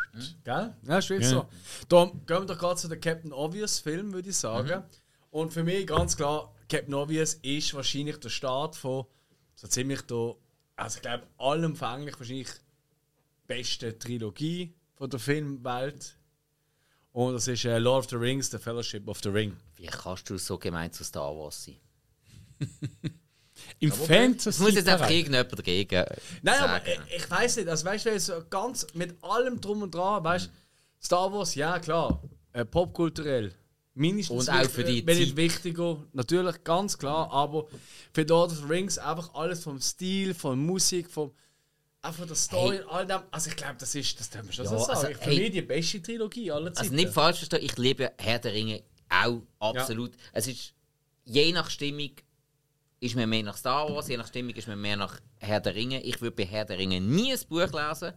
Gell? 0.43 0.75
Ja, 0.85 0.99
ist 0.99 1.11
wirklich 1.11 1.31
Ja. 1.31 1.41
so. 1.41 1.49
Da 1.91 2.05
gehen 2.07 2.23
wir 2.27 2.47
doch 2.47 2.59
gerade 2.59 2.77
zu 2.81 2.89
den 2.89 2.99
Captain 2.99 3.31
Obvious 3.35 3.79
Film, 3.79 4.15
würde 4.15 4.31
ich 4.31 4.37
sagen. 4.37 4.85
Und 5.31 5.53
für 5.53 5.63
mich 5.63 5.87
ganz 5.87 6.17
klar, 6.17 6.51
Captain 6.71 6.95
Obvious 6.95 7.35
ist 7.35 7.75
wahrscheinlich 7.75 8.17
der 8.21 8.31
Start 8.31 8.75
von 8.75 9.05
so 9.55 9.69
ziemlich 9.69 10.01
der, 10.03 10.37
also 10.77 10.97
ich 10.97 11.03
glaube, 11.03 11.25
allumfänglich 11.37 12.19
wahrscheinlich 12.19 12.49
beste 13.47 13.99
Trilogie 13.99 14.73
von 14.97 15.11
der 15.11 15.21
Filmwelt. 15.21 16.17
Und 17.13 17.35
das 17.35 17.49
ist 17.49 17.67
äh, 17.67 17.79
Lord 17.79 18.05
of 18.05 18.11
the 18.11 18.17
Rings, 18.17 18.51
The 18.51 18.57
Fellowship 18.59 19.07
of 19.09 19.19
the 19.23 19.29
Ring. 19.29 19.55
Wie 19.81 19.87
kannst 19.87 20.28
du 20.28 20.37
so 20.37 20.59
gemein 20.59 20.93
zu 20.93 21.05
Star 21.05 21.35
Wars 21.35 21.64
sein? 21.64 21.76
Im 23.78 23.93
Fantasy. 23.93 24.49
Es 24.51 24.59
muss 24.59 24.74
jetzt 24.74 24.89
einfach 24.89 25.09
irgendjemand 25.11 25.59
dagegen 25.59 26.05
Nein, 26.43 26.59
sagen. 26.59 26.72
aber 26.72 26.87
ich, 26.87 27.16
ich 27.16 27.31
weiß 27.31 27.57
nicht. 27.57 27.68
Also, 27.68 27.85
weißt 27.87 28.07
du, 28.07 28.20
so 28.20 28.43
ganz 28.51 28.87
mit 28.95 29.22
allem 29.22 29.61
drum 29.61 29.83
und 29.83 29.95
dran, 29.95 30.22
weißt 30.24 30.51
Star 31.03 31.33
Wars, 31.33 31.55
ja 31.55 31.78
klar, 31.78 32.22
äh, 32.53 32.64
popkulturell 32.64 33.55
mindestens 33.95 34.49
Und 34.49 34.55
auch 34.55 34.68
für 34.68 34.85
die 34.85 35.07
wenn 35.07 35.16
nicht 35.18 35.31
Zeit. 35.31 35.37
wichtiger, 35.37 36.03
natürlich, 36.12 36.62
ganz 36.64 36.97
klar, 36.99 37.31
aber 37.33 37.66
für 38.12 38.22
Lord 38.22 38.53
of 38.53 38.59
the 38.59 38.64
Rings 38.64 38.99
einfach 38.99 39.33
alles 39.35 39.62
vom 39.62 39.81
Stil, 39.81 40.35
von 40.35 40.59
Musik, 40.59 41.11
vom 41.11 41.33
einfach 42.03 42.26
der 42.26 42.37
Story, 42.37 42.76
Hey. 42.78 42.85
all 42.89 43.07
dem. 43.07 43.20
Also 43.31 43.51
ich 43.51 43.57
glaube, 43.57 43.76
das 43.78 43.95
ist, 43.95 44.18
das 44.20 44.28
darf 44.31 44.43
man 44.45 44.53
schon 44.53 44.64
Ja, 44.66 44.70
so 44.70 44.78
sagen. 44.78 44.91
also, 45.07 45.07
für 45.18 45.31
hey. 45.31 45.39
mich 45.41 45.51
die 45.53 45.62
beste 45.62 46.03
Trilogie 46.03 46.51
aller 46.51 46.72
Zeiten. 46.72 46.87
Also 46.89 46.95
nicht 46.95 47.12
falsch 47.12 47.39
verstehen, 47.39 47.61
ich 47.62 47.76
liebe 47.78 48.12
Herr 48.18 48.39
der 48.39 48.53
Ringe 48.53 48.83
auch 49.11 49.43
absolut. 49.59 50.13
Es 50.33 50.47
ist 50.47 50.75
je 51.25 51.53
nach 51.53 51.69
Stimmung 51.71 52.11
ist 53.01 53.15
mir 53.17 53.27
mehr 53.27 53.43
nach 53.43 53.57
Star 53.57 53.89
Wars, 53.93 54.09
je 54.09 54.17
nach 54.17 54.27
Stimmung 54.27 54.55
ist 54.55 54.69
mir 54.69 54.77
mehr 54.77 54.97
nach 54.97 55.21
Herr 55.39 55.61
der 55.61 55.75
Ringe. 55.75 56.03
Ich 56.03 56.21
würde 56.21 56.37
bei 56.37 56.45
Herr 56.45 56.65
der 56.65 56.79
Ringe 56.79 57.01
nie 57.01 57.33
ein 57.33 57.39
Buch 57.49 57.73
lesen. 57.73 58.13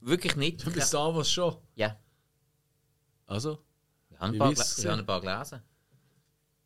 Wirklich 0.00 0.36
nicht. 0.36 0.64
Bei 0.64 0.80
Star 0.80 1.14
Wars 1.14 1.30
schon. 1.30 1.56
Ja, 1.74 1.96
Also, 3.26 3.58
ich 4.10 4.18
habe 4.18 4.32
ein 4.32 4.38
paar, 4.38 4.52
ich 4.52 4.86
habe 4.86 4.98
ein 4.98 5.06
paar 5.06 5.20
gelesen. 5.20 5.62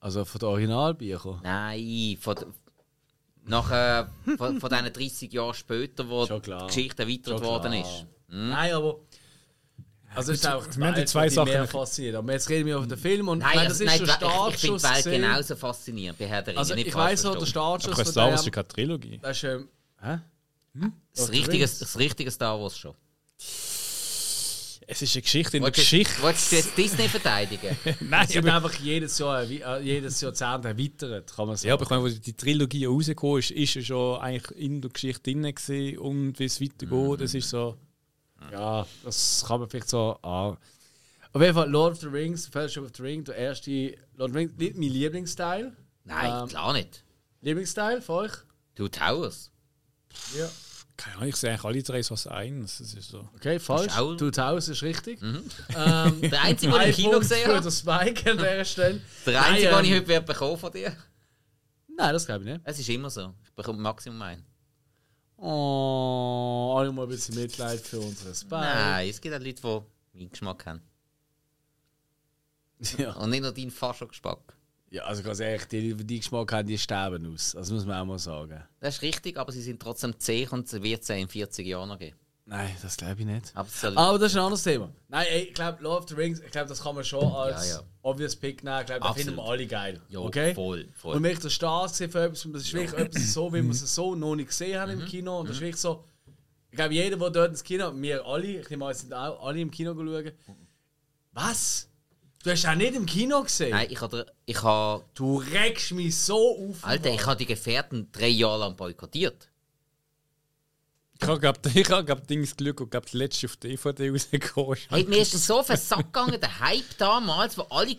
also 0.01 0.25
von 0.25 0.39
den 0.39 0.49
Originalbüchern. 0.49 1.41
Nein, 1.43 2.17
von, 2.21 2.37
nach, 3.45 3.71
äh, 3.71 4.07
von, 4.37 4.61
von 4.61 4.71
diesen 4.71 4.93
30 4.93 5.33
Jahren 5.33 5.55
später, 5.55 6.09
wo 6.09 6.25
die. 6.27 6.51
Geschichte 6.67 7.03
erweitert 7.03 7.43
worden 7.43 7.73
ist. 7.75 8.07
Nein, 8.29 8.73
aber. 8.73 9.01
Also, 10.15 10.33
es 10.33 10.39
ist 10.41 10.47
auch 10.47 10.67
wir 10.77 10.87
haben 10.87 10.95
die 10.95 11.05
zwei 11.05 11.29
die 11.29 11.35
mehr 11.37 11.45
Sachen- 11.47 11.67
fasziniert. 11.69 12.15
Aber 12.17 12.33
jetzt 12.33 12.49
reden 12.51 12.67
wir 12.67 12.77
über 12.77 12.87
den 12.87 12.99
Film 12.99 13.29
und 13.29 13.39
Nein, 13.39 13.49
ich 13.51 13.55
meine, 13.57 13.69
also, 13.69 13.85
das 13.85 13.95
ist 13.95 14.01
nein, 14.01 14.07
der 14.09 14.17
die 14.17 14.25
Welt- 14.25 14.49
ich, 14.49 14.55
ich 14.55 14.61
finde 14.61 14.79
Startschuss. 14.79 14.83
die 14.83 14.89
Welt 14.89 15.05
gesehen. 15.05 15.23
genauso 15.23 15.57
faszinierend 15.57 16.19
bei 16.19 16.27
Herr 16.27 16.43
der 16.43 16.47
Ringe. 16.49 16.59
Also, 16.59 16.75
nicht 16.75 16.87
ich 16.89 16.95
weiß 16.95 17.25
noch, 17.25 17.37
der. 17.37 17.47
Startschuss 17.47 17.93
Aber 17.95 18.05
von 18.05 18.13
Star 18.13 18.31
Wars 18.31 18.47
ist 18.47 18.53
keine 18.53 18.69
Trilogie. 18.69 19.19
Das 19.23 19.37
ist. 19.37 19.45
Ähm, 19.45 19.69
hä? 20.03 20.19
Das 21.15 21.25
of 21.25 21.31
the 21.31 21.37
richtige, 21.39 21.65
das 21.65 21.99
richtige 21.99 22.31
Star 22.31 22.61
Wars 22.61 22.79
schon. 22.79 22.95
Es 24.85 25.01
ist 25.01 25.15
eine 25.15 25.23
Geschichte 25.23 25.57
in 25.57 25.63
der 25.63 25.73
Geschichte. 25.73 26.21
wolltest 26.23 26.53
du 26.53 26.57
jetzt 26.57 26.77
Disney 26.77 27.09
verteidigen? 27.09 27.77
Nein, 28.01 28.27
Sie 28.29 28.37
haben 28.39 28.49
aber, 28.49 28.67
einfach 28.67 28.79
jedes 28.81 29.17
Jahr, 29.19 29.41
erwi- 29.43 29.63
äh, 29.65 29.81
jedes 29.81 30.21
Jahrzehnt 30.21 30.65
erweitert, 30.65 31.35
kann 31.35 31.47
man 31.47 31.57
sagen. 31.57 31.69
ja, 31.69 31.75
aber 31.75 31.85
ich 31.85 31.91
meine, 31.91 32.03
wo 32.03 32.09
die 32.09 32.33
Trilogie 32.35 32.85
rausgekommen 32.87 33.39
ist, 33.39 33.53
ist 33.53 33.75
ja 33.75 33.83
schon 33.83 34.21
eigentlich 34.21 34.59
in 34.59 34.83
der 34.83 34.91
Geschichte 34.91 35.23
drin 35.23 35.43
gewesen 35.43 35.99
und 35.99 36.39
wie 36.39 36.45
es 36.45 36.61
weitergeht. 36.61 37.21
Das 37.21 37.33
ist 37.33 37.49
so. 37.49 37.77
Ja, 38.51 38.87
das 39.05 39.45
kann 39.47 39.61
man 39.61 39.69
vielleicht 39.69 39.89
so. 39.89 40.19
Ah. 40.23 40.57
Auf 41.35 41.41
jeden 41.41 41.55
Fall, 41.55 41.71
Lord 41.71 41.93
of 41.93 42.01
the 42.01 42.07
Rings, 42.09 42.47
Fellowship 42.47 42.85
of 42.85 42.91
the 42.97 43.03
Ring, 43.03 43.25
der 43.25 43.37
erste 43.37 43.97
Lord 44.17 44.31
of 44.31 44.33
the 44.33 44.39
Rings, 44.39 44.53
nicht 44.59 44.77
mein 44.77 44.89
Lieblingsteil. 44.91 45.77
Nein, 46.05 46.43
Ähm, 46.43 46.49
klar 46.49 46.73
nicht. 46.73 47.05
Lieblingsteil 47.41 48.03
für 48.03 48.13
euch? 48.13 48.33
Two 48.75 48.89
Towers. 48.89 49.51
Ja. 50.37 50.49
Keine 50.97 51.17
Ahnung, 51.17 51.29
ich 51.31 51.37
sehe 51.37 51.51
eigentlich 51.51 51.65
alle 51.65 51.83
drei 51.83 52.03
so 52.03 52.15
als 52.15 52.27
eins. 52.27 52.79
Das 52.79 52.93
ist 52.95 53.09
so. 53.09 53.27
Okay, 53.35 53.59
falsch. 53.59 53.93
Auch- 53.97 54.17
2000 54.17 54.77
ist 54.77 54.83
richtig. 54.83 55.21
Mhm. 55.23 55.43
Ähm, 55.75 56.21
Der 56.31 56.43
einzige, 56.43 56.73
den 56.73 56.83
ich 56.83 56.89
im 56.91 56.95
Kino 56.95 57.11
Punkt 57.13 57.29
gesehen 57.29 57.45
für 57.47 57.55
habe. 57.57 57.63
den 57.63 57.73
Spike 57.73 58.31
an 58.31 58.37
dieser 58.39 58.65
Stelle. 58.65 59.01
Der 59.27 59.45
einzige, 59.45 59.69
den 59.71 59.85
ich 59.85 59.91
ähm, 59.91 59.97
heute 59.97 60.09
werde 60.09 60.27
bekommen 60.27 60.59
von 60.59 60.71
dir. 60.73 60.95
Nein, 61.97 62.13
das 62.13 62.27
glaube 62.27 62.45
ich 62.45 62.51
nicht. 62.53 62.61
Es 62.65 62.79
ist 62.79 62.89
immer 62.89 63.11
so. 63.11 63.33
Ich 63.45 63.53
bekomme 63.53 63.79
Maximum 63.81 64.21
einen. 64.23 64.45
Oh, 65.45 66.77
alle 66.79 66.93
mal 66.93 67.03
ein 67.03 67.09
bisschen 67.09 67.35
Mitleid 67.35 67.81
für 67.81 67.99
unseren 67.99 68.33
Spike. 68.33 68.61
Nein, 68.61 69.09
es 69.09 69.21
gibt 69.21 69.35
auch 69.35 69.41
Leute, 69.41 69.85
die 70.15 70.19
meinen 70.19 70.31
Geschmack 70.31 70.67
haben. 70.67 70.81
Ja. 72.97 73.13
Und 73.15 73.31
nicht 73.31 73.43
nur 73.43 73.53
deinen 73.53 73.73
Fascho-Geschmack. 73.73 74.57
ja, 74.91 75.03
also 75.03 75.23
ganz 75.25 75.41
ehrlich, 75.41 75.65
die, 75.67 75.95
die 75.95 76.05
die 76.05 76.19
Geschmack 76.21 76.53
haben, 76.53 76.69
die 76.69 76.79
sterben 76.79 77.33
aus. 77.33 77.53
Das 77.53 77.73
muss 77.73 77.85
man 77.85 78.01
auch 78.01 78.05
mal 78.05 78.19
sagen. 78.21 78.63
Das 78.79 78.97
ist 78.97 79.03
richtig, 79.03 79.37
aber 79.37 79.51
sie 79.51 79.63
sind 79.63 79.83
trotzdem 79.83 80.17
zäh 80.19 80.47
und 80.49 80.67
es 80.67 80.81
wird 80.81 81.03
sie 81.03 81.21
in 81.21 81.29
40 81.29 81.67
Jahren 81.67 81.89
noch 81.89 81.99
geben. 81.99 82.17
Nein, 82.55 82.77
das 82.83 82.99
glaube 82.99 83.19
ich 83.21 83.25
nicht. 83.27 83.53
Soll 83.69 83.97
Aber 83.97 84.19
das 84.19 84.33
ist 84.33 84.37
ein 84.37 84.43
anderes 84.43 84.63
Thema. 84.63 84.93
Nein, 85.09 85.27
ey, 85.31 85.43
ich 85.45 85.55
glaube, 85.55 85.83
Lord 85.83 86.03
of 86.03 86.09
the 86.11 86.15
Rings, 86.15 86.39
ich 86.41 86.51
glaube, 86.51 86.69
das 86.69 86.83
kann 86.83 86.95
man 86.95 87.03
schon 87.03 87.25
als 87.33 87.69
Ja, 87.71 87.77
ja. 87.77 87.83
obvious 88.03 88.37
Pick 88.37 88.63
nehmen. 88.63 88.79
Ich 88.81 88.87
glaube, 88.87 89.01
das 89.01 89.09
Absolut. 89.09 89.27
finden 89.27 89.37
wir 89.43 89.51
alle 89.51 89.67
geil. 89.67 90.03
ja, 90.11 90.19
okay? 90.19 90.55
voll, 90.55 90.89
voll. 90.95 91.17
Und 91.17 91.23
wenn 91.23 91.33
ich 91.33 91.39
der 91.39 91.49
Start 91.49 91.91
gesehen 91.93 92.11
für 92.11 92.25
etwas, 92.25 92.47
das 92.53 92.63
ist 92.63 92.75
wirklich 92.75 93.01
etwas 93.01 93.33
so, 93.33 93.51
wie 93.55 93.63
wir 93.63 93.71
es 93.71 93.95
so 93.95 94.15
noch 94.15 94.35
nicht 94.37 94.49
gesehen 94.49 94.79
haben 94.79 94.95
Mhm. 94.97 95.01
im 95.01 95.07
Kino. 95.07 95.41
Und 95.41 95.49
das 95.49 95.57
ist 95.57 95.63
wirklich 95.63 95.81
so, 95.81 96.05
ich 96.71 96.77
glaube, 96.77 96.93
jeder, 96.93 97.17
der 97.17 97.31
dort 97.31 97.49
ins 97.53 97.65
Kino, 97.65 97.91
wir 97.95 98.27
alle, 98.27 98.47
ich 98.61 98.69
nehme 98.69 98.85
an, 98.87 98.95
sind 98.95 99.15
auch 99.15 99.47
alle 99.47 99.59
im 99.61 99.71
Kino 99.71 99.95
schauen. 99.95 100.33
Was? 101.33 101.89
Du 102.45 102.51
hast 102.51 102.67
auch 102.67 102.75
nicht 102.75 102.95
im 102.95 103.07
Kino 103.07 103.43
gesehen? 103.45 103.71
Nein, 103.71 103.87
ich 103.89 104.01
habe, 104.01 104.27
ich 104.45 104.63
habe, 104.63 105.05
Du 105.15 105.39
regst 105.39 105.93
mich 105.93 106.19
so 106.19 106.69
auf. 106.69 106.85
Alter, 106.85 107.11
ich 107.15 107.25
habe 107.25 107.37
die 107.39 107.47
Gefährten 107.47 108.11
drei 108.13 108.29
Jahre 108.29 108.59
lang 108.61 108.77
boykottiert. 108.77 109.49
Ich 111.23 111.29
habe, 111.29 111.39
glaub, 111.39 111.59
ich 111.75 111.91
habe 111.91 112.05
glaub, 112.05 112.27
Dings 112.27 112.57
Glück 112.57 112.81
und 112.81 112.93
das 112.93 113.13
letzte 113.13 113.47
auf 113.47 113.57
DVD 113.57 114.11
rausgekommen. 114.11 114.73
ist. 114.73 114.91
Hey, 114.91 115.05
mir 115.05 115.23
ist 115.23 115.35
das 115.35 115.47
so 115.47 115.61
auf 115.61 115.67
den 115.69 115.77
Sack 115.77 116.13
gegangen, 116.13 116.41
der 116.41 116.61
Hype 116.61 116.99
damals, 116.99 117.57
wo 117.57 117.63
alle 117.63 117.97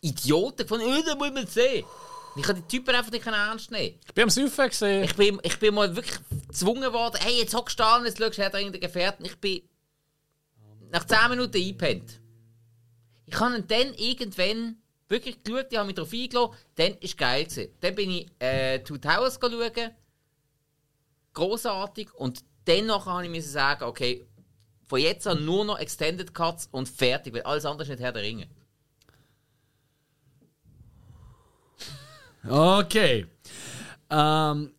Idioten 0.00 0.68
haben, 0.68 0.80
oh, 0.82 1.02
das 1.04 1.16
muss 1.16 1.32
man 1.32 1.46
sehen. 1.46 1.84
Ich 2.36 2.48
habe 2.48 2.60
die 2.60 2.76
Typen 2.76 2.94
einfach 2.94 3.10
nicht 3.10 3.26
ernst 3.26 3.70
nehmen. 3.70 3.98
Ich 4.06 4.14
bin 4.14 4.24
am 4.24 4.30
Saufen 4.30 4.68
gesehen. 4.68 5.04
Ich 5.04 5.14
bin, 5.14 5.40
ich 5.42 5.58
bin 5.58 5.74
mal 5.74 5.94
wirklich 5.94 6.18
gezwungen 6.48 6.92
worden, 6.92 7.18
hey, 7.20 7.38
jetzt 7.38 7.54
hockst 7.54 7.78
du 7.78 7.84
an, 7.84 8.04
jetzt 8.04 8.18
schaust 8.18 8.38
du 8.38 8.42
der 8.42 8.54
Ringe, 8.54 8.70
der 8.70 8.80
Gefährten. 8.80 9.24
Ich 9.26 9.36
bin 9.36 9.62
nach 10.90 11.04
10 11.04 11.30
Minuten 11.30 11.56
eingepennt. 11.56 12.20
Ich 13.26 13.38
habe 13.38 13.56
ihn 13.56 13.66
dann 13.66 13.94
irgendwann 13.94 14.76
wirklich 15.08 15.42
geschaut, 15.42 15.66
ich 15.70 15.78
habe 15.78 15.86
mich 15.86 15.96
darauf 15.96 16.12
eingeladen, 16.12 16.56
dann 16.76 16.92
war 16.92 16.98
es 17.00 17.16
geil. 17.16 17.44
Gewesen. 17.44 17.68
Dann 17.80 17.94
bin 17.94 18.10
ich 18.10 18.26
äh, 18.38 18.78
Two 18.80 18.98
Towers 18.98 19.38
schauen, 19.40 19.90
großartig 21.34 22.12
und 22.14 22.44
nachher 22.86 23.12
habe 23.12 23.24
ich 23.24 23.30
müssen 23.30 23.50
sagen, 23.50 23.84
okay, 23.84 24.26
von 24.86 25.00
jetzt 25.00 25.26
an 25.26 25.44
nur 25.44 25.64
noch 25.64 25.78
Extended 25.78 26.34
Cuts 26.34 26.68
und 26.70 26.88
fertig, 26.88 27.34
weil 27.34 27.42
alles 27.42 27.64
andere 27.64 27.84
ist 27.84 27.88
nicht 27.88 28.02
Herr 28.02 28.12
der 28.12 28.22
Ringe. 28.22 28.48
Okay. 32.48 33.26
Ähm, 34.08 34.74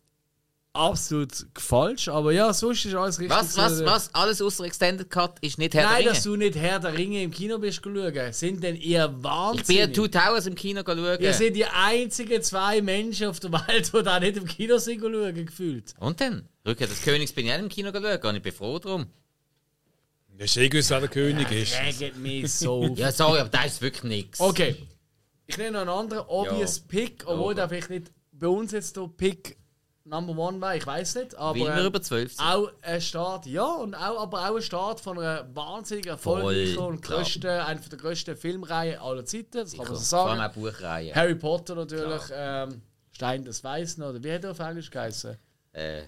absolut 0.74 1.32
falsch, 1.58 2.08
aber 2.08 2.32
ja, 2.32 2.52
sonst 2.52 2.84
ist 2.84 2.94
alles 2.94 3.18
richtig. 3.18 3.36
Was, 3.36 3.56
was, 3.56 3.84
was? 3.84 4.14
Alles 4.14 4.40
außer 4.40 4.64
Extended 4.64 5.10
Cut 5.10 5.38
ist 5.40 5.58
nicht 5.58 5.74
Herr 5.74 5.84
Nein, 5.84 5.90
der 5.90 5.98
Ringe. 6.00 6.10
dass 6.10 6.22
du 6.22 6.36
nicht 6.36 6.56
Herr 6.56 6.80
der 6.80 6.94
Ringe 6.96 7.22
im 7.22 7.30
Kino 7.30 7.58
bist 7.58 7.82
schauen. 7.84 8.32
Sind 8.32 8.62
denn 8.62 8.76
ihr 8.76 9.04
ich 9.04 9.10
bin 9.12 9.24
wahnsinnig? 9.24 9.92
Two 9.94 10.08
Towers 10.08 10.46
im 10.46 10.54
Kino 10.54 10.82
schauen. 10.84 11.20
Ihr 11.20 11.34
seid 11.34 11.54
die 11.56 11.64
einzigen 11.66 12.42
zwei 12.42 12.80
Menschen 12.80 13.28
auf 13.28 13.40
der 13.40 13.52
Welt, 13.52 13.92
die 13.94 14.02
da 14.02 14.18
nicht 14.20 14.36
im 14.36 14.46
Kino 14.46 14.78
sind 14.78 15.00
schauen, 15.00 15.34
gefühlt. 15.34 15.94
Und 15.98 16.20
dann? 16.20 16.48
Rückkehr 16.66 16.86
des 16.86 17.02
Königs 17.02 17.32
bin 17.32 17.46
ich 17.46 17.52
auch 17.52 17.58
im 17.58 17.68
Kino 17.68 17.92
geschaut 17.92 18.24
und 18.24 18.36
ich 18.36 18.42
bin 18.42 18.52
froh 18.52 18.78
drum. 18.78 19.06
Das 20.38 20.50
ist 20.50 20.56
eh 20.56 20.68
gewiss, 20.68 20.88
wer 20.90 21.00
der 21.00 21.08
König 21.08 21.50
ist. 21.52 21.74
Regt 22.00 22.16
mich 22.16 22.50
so. 22.52 22.82
Ja, 22.96 23.12
sorry, 23.12 23.40
aber 23.40 23.50
das 23.50 23.66
ist 23.66 23.82
wirklich 23.82 24.04
nichts. 24.04 24.40
Okay. 24.40 24.76
Ich 25.46 25.58
nehme 25.58 25.72
noch 25.72 25.80
einen 25.80 25.90
anderen 25.90 26.24
obvious 26.28 26.78
Ja. 26.78 26.84
Pick, 26.88 27.24
obwohl 27.26 27.52
Ja. 27.52 27.56
der 27.56 27.68
vielleicht 27.68 27.90
nicht 27.90 28.12
bei 28.32 28.46
uns 28.48 28.72
jetzt 28.72 28.96
der 28.96 29.08
Pick 29.14 29.58
Number 30.04 30.36
One 30.36 30.60
war, 30.60 30.74
ich 30.74 30.86
weiß 30.86 31.14
nicht. 31.16 31.34
Aber 31.36 31.58
Weil 31.58 31.66
wir 31.66 31.80
ähm, 31.80 31.86
über 31.86 32.02
12 32.02 32.32
sind. 32.34 32.44
auch 32.44 32.70
ein 32.82 33.00
Start, 33.00 33.46
ja, 33.46 33.64
und 33.64 33.94
auch, 33.94 34.22
aber 34.22 34.50
auch 34.50 34.56
ein 34.56 34.62
Start 34.62 35.00
von 35.00 35.18
einer 35.18 35.46
wahnsinnig 35.54 36.06
erfolgreichen 36.06 36.74
Voll, 36.74 36.92
und 36.94 37.02
grössten, 37.02 37.46
einer 37.46 37.80
der 37.80 37.98
grössten 37.98 38.36
Filmreihen 38.36 38.98
aller 39.00 39.24
Zeiten, 39.24 39.48
das 39.52 39.76
kann 39.76 39.86
man 39.86 39.96
so 39.96 40.16
Vor 40.16 40.30
allem 40.30 40.38
sagen. 40.38 40.50
auch 40.50 40.54
Buchreihen. 40.54 41.14
Harry 41.14 41.34
Potter 41.36 41.74
natürlich, 41.76 42.22
ähm, 42.32 42.82
Stein 43.12 43.44
des 43.44 43.62
Weißen, 43.62 44.02
oder 44.02 44.22
wie 44.22 44.32
hat 44.32 44.44
er 44.44 44.50
auf 44.50 44.58
Englisch 44.58 44.90
geheißen? 44.90 45.36
Äh, 45.72 46.02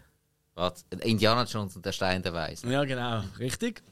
warte, 0.55 0.82
Indiana 1.03 1.45
Jones 1.45 1.76
und 1.76 1.86
der 1.86 1.92
Stein 1.92 2.22
der 2.22 2.32
Weisen. 2.32 2.70
Ja, 2.70 2.84
genau, 2.84 3.22
richtig. 3.38 3.82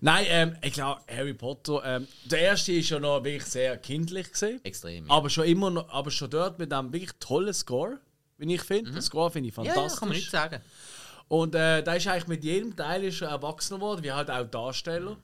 Nein, 0.00 0.24
ähm, 0.28 0.56
ich 0.62 0.72
glaube, 0.72 1.02
Harry 1.14 1.34
Potter, 1.34 1.82
ähm, 1.84 2.08
der 2.24 2.40
erste 2.40 2.72
ist 2.72 2.88
ja 2.88 2.98
noch 2.98 3.22
wirklich 3.24 3.44
sehr 3.44 3.76
kindlich 3.76 4.30
gesehen. 4.32 4.60
Extrem. 4.64 5.06
Ja. 5.06 5.12
Aber 5.12 5.28
schon 5.28 5.44
immer 5.44 5.70
noch, 5.70 5.88
aber 5.90 6.10
schon 6.10 6.30
dort 6.30 6.58
mit 6.58 6.72
einem 6.72 6.92
wirklich 6.92 7.12
tollen 7.20 7.52
Score, 7.52 7.98
wie 8.40 8.54
ich 8.54 8.62
finde. 8.62 8.90
Der 8.90 9.02
Score 9.02 9.30
finde 9.30 9.48
ich 9.50 9.56
Mhm. 9.56 9.64
ja, 9.64 9.68
ja, 9.68 9.74
fantastisch. 9.74 10.00
kann 10.00 10.08
man 10.08 10.16
nicht 10.16 10.30
sagen. 10.30 10.60
Und 11.28 11.54
äh, 11.54 11.82
da 11.82 11.94
ist 11.94 12.06
eigentlich 12.08 12.26
mit 12.26 12.42
jedem 12.44 12.74
Teil 12.74 13.04
ist 13.04 13.20
er 13.22 13.28
erwachsener 13.28 13.78
geworden, 13.78 14.02
wie 14.02 14.10
halt 14.10 14.30
auch 14.30 14.44
Darsteller. 14.44 15.16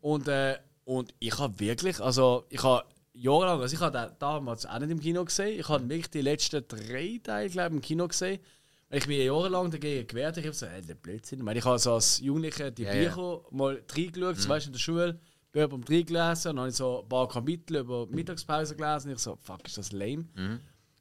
Und, 0.00 0.26
äh, 0.28 0.56
und 0.84 1.12
ich 1.18 1.38
habe 1.38 1.60
wirklich, 1.60 2.00
also 2.00 2.46
ich 2.48 2.62
habe 2.62 2.84
jahrelang, 3.12 3.60
also 3.60 3.74
ich 3.74 3.80
habe 3.82 4.16
damals 4.18 4.64
auch 4.64 4.78
nicht 4.78 4.90
im 4.90 5.00
Kino 5.00 5.22
gesehen. 5.24 5.60
Ich 5.60 5.68
habe 5.68 5.86
wirklich 5.88 6.08
die 6.10 6.22
letzten 6.22 6.66
drei 6.66 7.20
Teile, 7.22 7.50
glaube 7.50 7.68
ich, 7.70 7.74
im 7.74 7.80
Kino 7.82 8.08
gesehen. 8.08 8.40
Weil 8.88 8.98
ich 9.00 9.06
mich 9.06 9.18
jahrelang 9.24 9.70
dagegen 9.70 10.06
gewehrt 10.06 10.36
habe. 10.36 10.40
Ich 10.40 10.46
habe 10.46 10.56
so, 10.56 10.66
äh, 10.66 10.80
der 10.80 10.94
Blödsinn. 10.94 11.38
Ich, 11.40 11.44
meine, 11.44 11.58
ich 11.58 11.64
habe 11.64 11.78
so 11.78 11.92
als 11.94 12.18
Jugendlicher 12.20 12.70
die 12.70 12.82
Ja, 12.84 12.94
ja. 12.94 13.08
Bücher 13.10 13.40
mal 13.50 13.82
reingeschaut, 13.94 14.38
zum 14.40 14.48
Beispiel 14.48 14.68
in 14.68 14.72
der 14.72 14.80
Schule, 14.80 15.20
Bücher 15.52 15.68
beim 15.68 15.82
reingelesen. 15.84 16.50
Und 16.50 16.56
dann 16.56 16.58
habe 16.60 16.68
ich 16.70 16.74
so 16.76 17.02
ein 17.02 17.08
paar 17.08 17.28
Kapitel 17.28 17.76
über 17.76 18.06
Mittagspause 18.06 18.74
gelesen. 18.74 19.08
Und 19.10 19.16
ich 19.16 19.20
so, 19.22 19.36
fuck, 19.36 19.64
ist 19.66 19.76
das 19.78 19.92
lame. 19.92 20.24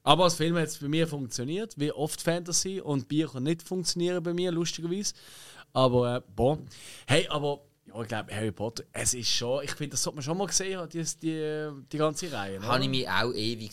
Aber 0.04 0.24
als 0.26 0.36
Film 0.36 0.56
hat 0.58 0.68
es 0.68 0.78
bei 0.78 0.88
mir 0.88 1.08
funktioniert, 1.08 1.78
wie 1.78 1.92
oft 1.92 2.22
Fantasy 2.22 2.80
und 2.82 3.08
Bücher 3.08 3.40
nicht 3.40 3.62
funktionieren 3.62 4.24
bei 4.24 4.34
mir, 4.34 4.52
lustigerweise. 4.52 5.14
Aber, 5.74 6.18
äh, 6.18 6.22
boah. 6.36 6.58
Hey, 7.06 7.28
aber, 7.28 7.62
ja, 7.86 8.02
ich 8.02 8.08
glaube, 8.08 8.34
Harry 8.36 8.52
Potter, 8.52 8.84
es 8.94 9.14
ist 9.14 9.30
schon, 9.30 9.64
ich 9.64 9.72
finde, 9.72 9.92
das 9.92 10.04
sollte 10.04 10.16
man 10.18 10.24
schon 10.24 10.38
mal 10.38 10.48
gesehen 10.48 10.88
die, 10.90 11.04
die, 11.22 11.70
die 11.92 11.98
ganze 11.98 12.32
Reihe. 12.32 12.62
Habe 12.62 12.84
ich 12.84 12.90
mich 12.90 13.10
auch 13.10 13.34
ewig 13.34 13.72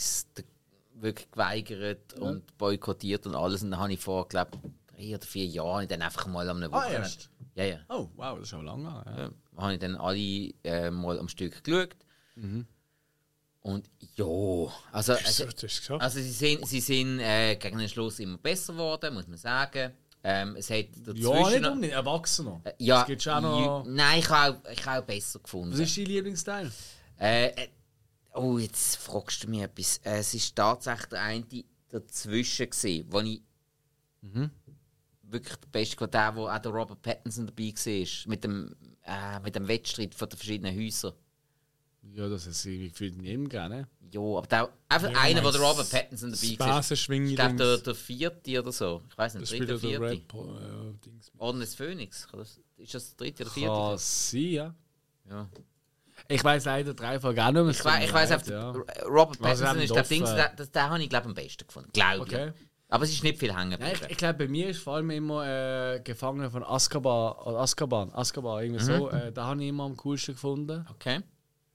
wirklich 0.94 1.30
geweigert 1.30 2.14
und 2.14 2.56
boykottiert 2.58 3.26
und 3.26 3.34
alles. 3.34 3.62
Und 3.62 3.70
dann 3.70 3.80
habe 3.80 3.92
ich 3.92 4.00
vor, 4.00 4.26
glaube 4.28 4.58
drei 4.94 5.14
oder 5.14 5.26
vier 5.26 5.46
Jahren 5.46 5.86
dann 5.88 6.02
einfach 6.02 6.26
mal 6.26 6.48
am 6.48 6.62
Ah, 6.62 6.72
Wochenende. 6.72 6.96
erst? 6.98 7.30
Ja, 7.54 7.64
ja. 7.64 7.78
Oh, 7.88 8.08
wow, 8.16 8.34
das 8.34 8.44
ist 8.44 8.48
schon 8.50 8.64
lange. 8.64 8.84
Ja. 8.84 9.04
ja. 9.16 9.30
Habe 9.56 9.74
ich 9.74 9.78
dann 9.78 9.96
alle 9.96 10.18
äh, 10.64 10.90
mal 10.90 11.18
am 11.18 11.28
Stück 11.28 11.62
geschaut. 11.62 11.96
Und 13.66 13.90
ja, 14.14 14.24
also, 14.92 15.14
also, 15.14 15.44
also 15.98 16.20
sie 16.20 16.30
sind, 16.30 16.68
sie 16.68 16.78
sind 16.78 17.18
äh, 17.18 17.56
gegen 17.56 17.78
den 17.78 17.88
Schluss 17.88 18.20
immer 18.20 18.38
besser 18.38 18.72
geworden, 18.74 19.12
muss 19.12 19.26
man 19.26 19.38
sagen. 19.38 19.92
Ähm, 20.22 20.54
es 20.56 20.70
hat 20.70 20.86
dazwischen 20.98 21.16
Ja, 21.32 21.50
nicht 21.50 21.66
unbedingt, 21.66 21.92
Erwachsener. 21.94 22.60
Äh, 22.62 22.72
ja, 22.78 23.00
Es 23.00 23.06
gibt 23.08 23.22
schon 23.24 23.44
auch 23.44 23.82
noch- 23.84 23.84
Nein, 23.88 24.20
ich 24.20 24.28
habe 24.28 24.56
auch, 24.56 24.70
ich 24.70 24.86
habe 24.86 25.02
auch 25.02 25.04
besser 25.04 25.40
gefunden. 25.40 25.72
Was 25.72 25.80
ist 25.80 25.96
dein 25.98 26.04
Lieblingsteil? 26.06 26.70
Äh, 27.18 27.46
äh, 27.48 27.68
oh, 28.34 28.56
jetzt 28.58 28.98
fragst 28.98 29.42
du 29.42 29.48
mich 29.50 29.62
etwas. 29.62 29.98
Äh, 30.04 30.18
es 30.18 30.32
ist 30.32 30.54
tatsächlich 30.54 31.06
der 31.08 31.22
eine 31.22 31.44
dazwischen 31.88 32.70
gewesen, 32.70 33.06
wo 33.10 33.18
ich 33.20 33.42
wirklich 35.22 35.56
der 35.56 35.68
Beste 35.72 36.00
war, 36.00 36.06
der, 36.08 36.36
wo 36.36 36.46
auch 36.48 36.58
der 36.58 36.70
Robert 36.70 37.02
Pattinson 37.02 37.46
dabei 37.48 37.72
war, 37.74 38.28
mit 38.30 38.44
dem, 38.44 38.76
äh, 39.04 39.40
mit 39.40 39.56
dem 39.56 39.66
Wettstreit 39.66 40.14
von 40.14 40.28
den 40.28 40.36
verschiedenen 40.38 40.76
Häusern. 40.78 41.14
Ja, 42.14 42.28
das 42.28 42.46
ist 42.46 42.64
irgendwie 42.64 42.88
gefühlt 42.88 43.16
nicht 43.16 43.26
jedem 43.26 43.48
gerne. 43.48 43.88
Ja, 44.10 44.20
aber 44.20 44.46
der, 44.46 44.68
einfach 44.88 45.10
Ja, 45.10 45.20
einer, 45.20 45.44
wo 45.44 45.50
der 45.50 45.60
Robert 45.60 45.90
Pattinson 45.90 46.30
dabei. 46.30 46.46
Spasenschwingung. 46.46 47.28
Ich 47.30 47.36
glaube, 47.36 47.56
der, 47.56 47.78
der 47.78 47.94
vierte 47.94 48.58
oder 48.60 48.72
so. 48.72 49.02
Ich 49.10 49.18
weiß 49.18 49.32
Das 49.34 49.42
nicht, 49.42 49.52
ist 49.52 49.58
dritte 49.68 49.78
vierte. 49.78 50.04
Red 50.04 50.22
äh. 50.32 51.38
Orden 51.38 51.60
des 51.60 51.74
Phönix. 51.74 52.26
Das- 52.32 52.60
Ist 52.76 52.94
das 52.94 53.16
der 53.16 53.26
dritte 53.26 53.42
oder 53.44 53.50
vierte? 53.52 53.74
Kann 53.74 53.98
sein, 53.98 54.40
ja. 54.42 54.74
Ja. 55.28 55.48
Ich 56.28 56.42
weiß 56.42 56.64
leider 56.64 56.94
drei 56.94 57.20
Folgen 57.20 57.40
auch 57.40 57.52
nicht 57.52 57.62
mehr. 57.62 57.70
Ich, 57.70 57.84
wei 57.84 58.04
ich 58.04 58.12
weiß 58.12 58.30
einfach, 58.30 58.48
ja. 58.48 58.70
Robert 59.06 59.38
Pattinson 59.38 59.80
ist 59.80 59.94
der 59.94 60.02
Dings, 60.04 60.30
der, 60.34 60.48
den, 60.50 60.82
habe 60.82 61.02
ich 61.02 61.08
glaube 61.10 61.26
am 61.26 61.34
besten 61.34 61.66
gefunden. 61.66 61.90
Glaube 61.92 62.22
Okay. 62.22 62.48
ich. 62.56 62.66
Aber 62.88 63.02
es 63.04 63.10
ist 63.10 63.24
nicht 63.24 63.40
viel 63.40 63.54
hängen 63.54 63.78
Nein, 63.80 63.94
ich, 64.00 64.10
ich 64.10 64.16
glaube, 64.16 64.34
bei 64.38 64.48
mir 64.48 64.68
ist 64.68 64.78
vor 64.80 64.94
allem 64.94 65.10
immer 65.10 65.44
äh, 65.44 66.00
Gefangene 66.00 66.50
von 66.50 66.62
Azkaban, 66.62 67.32
oder 67.44 67.58
Azkaban, 67.58 68.12
Azkaban, 68.14 68.62
irgendwie 68.62 68.84
so. 68.84 69.10
Äh, 69.10 69.32
da 69.32 69.46
habe 69.46 69.60
ich 69.62 69.68
immer 69.68 69.84
am 69.84 69.96
coolsten 69.96 70.34
gefunden. 70.34 70.86
Okay. 70.92 71.20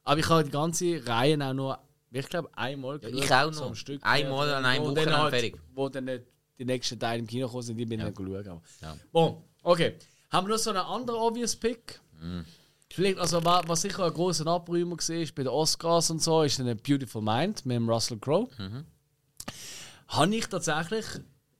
Aber 0.03 0.19
ich 0.19 0.29
habe 0.29 0.43
die 0.43 0.51
ganze 0.51 1.05
Reihe 1.05 1.37
auch 1.45 1.53
nur, 1.53 1.79
ich 2.11 2.27
glaube, 2.27 2.49
einmal 2.57 2.99
Ja, 3.03 3.09
ich 3.09 3.31
auch 3.31 3.53
so 3.53 3.61
noch. 3.61 3.67
am 3.69 3.75
Stück. 3.75 4.01
Einmal 4.03 4.49
Äh, 4.49 4.53
an 4.53 4.65
einem 4.65 4.83
wo 4.83 4.87
Wochenende 4.89 5.11
dann 5.11 5.21
halt, 5.21 5.33
fertig. 5.33 5.57
Wo 5.73 5.89
dann 5.89 6.05
nicht 6.05 6.23
die 6.57 6.65
nächsten 6.65 6.99
Teile 6.99 7.19
im 7.19 7.27
Kino 7.27 7.45
gekommen 7.47 7.63
sind, 7.63 7.77
die 7.77 7.85
bin 7.85 7.99
ich 7.99 8.05
dann 8.05 8.13
geschaut. 8.15 8.61
Ja. 8.81 8.97
Bon, 9.11 9.43
okay. 9.63 9.95
Haben 10.29 10.47
wir 10.47 10.53
noch 10.53 10.59
so 10.59 10.69
einen 10.71 10.79
anderen 10.79 11.19
obvious 11.19 11.55
Pick? 11.55 11.99
Mhm. 12.19 12.45
Vielleicht, 12.93 13.19
also 13.19 13.43
wa- 13.45 13.61
was 13.67 13.81
sicher 13.81 14.05
ein 14.05 14.13
großer 14.13 14.45
Abräumer 14.47 14.91
war 14.97 15.09
ist 15.15 15.33
bei 15.35 15.43
den 15.43 15.47
Oscars 15.49 16.09
und 16.11 16.21
so, 16.21 16.43
ist 16.43 16.59
dann 16.59 16.77
Beautiful 16.77 17.21
Mind 17.21 17.65
mit 17.65 17.75
dem 17.77 17.89
Russell 17.89 18.17
Crowe. 18.19 18.49
Mhm. 18.57 18.85
Habe 20.07 20.35
ich 20.35 20.47
tatsächlich 20.47 21.05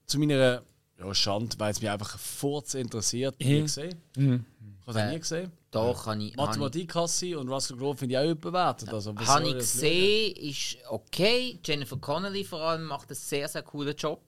zu 0.06 0.20
meiner 0.20 0.62
ja, 1.00 1.14
Schande, 1.16 1.58
weil 1.58 1.72
es 1.72 1.82
mich 1.82 1.90
einfach 1.90 2.18
furz 2.20 2.74
interessiert, 2.74 3.40
nie 3.40 3.60
Mhm. 3.60 3.64
gesehen. 3.64 4.02
Mhm. 4.18 4.46
Ich 4.82 4.88
habe 4.88 5.00
es 5.00 5.06
Äh, 5.06 5.12
nie 5.14 5.20
gesehen. 5.20 5.52
Da 5.72 5.94
kann 5.94 6.20
ich. 6.22 6.36
habe 6.36 6.48
Mathematik-Kassi 6.48 7.34
und 7.36 7.48
Russell 7.48 7.78
Crowe 7.78 7.96
finde 7.96 8.16
ich 8.16 8.20
auch 8.20 8.32
überbewertet. 8.32 8.90
Also, 8.90 9.16
habe 9.16 9.48
ich 9.48 9.54
gesehen, 9.56 10.36
ist 10.36 10.78
okay. 10.90 11.60
Jennifer 11.64 11.98
Connelly 11.98 12.44
vor 12.44 12.60
allem 12.62 12.84
macht 12.84 13.10
einen 13.10 13.16
sehr, 13.16 13.48
sehr 13.48 13.64
coolen 13.64 13.96
Job. 13.96 14.22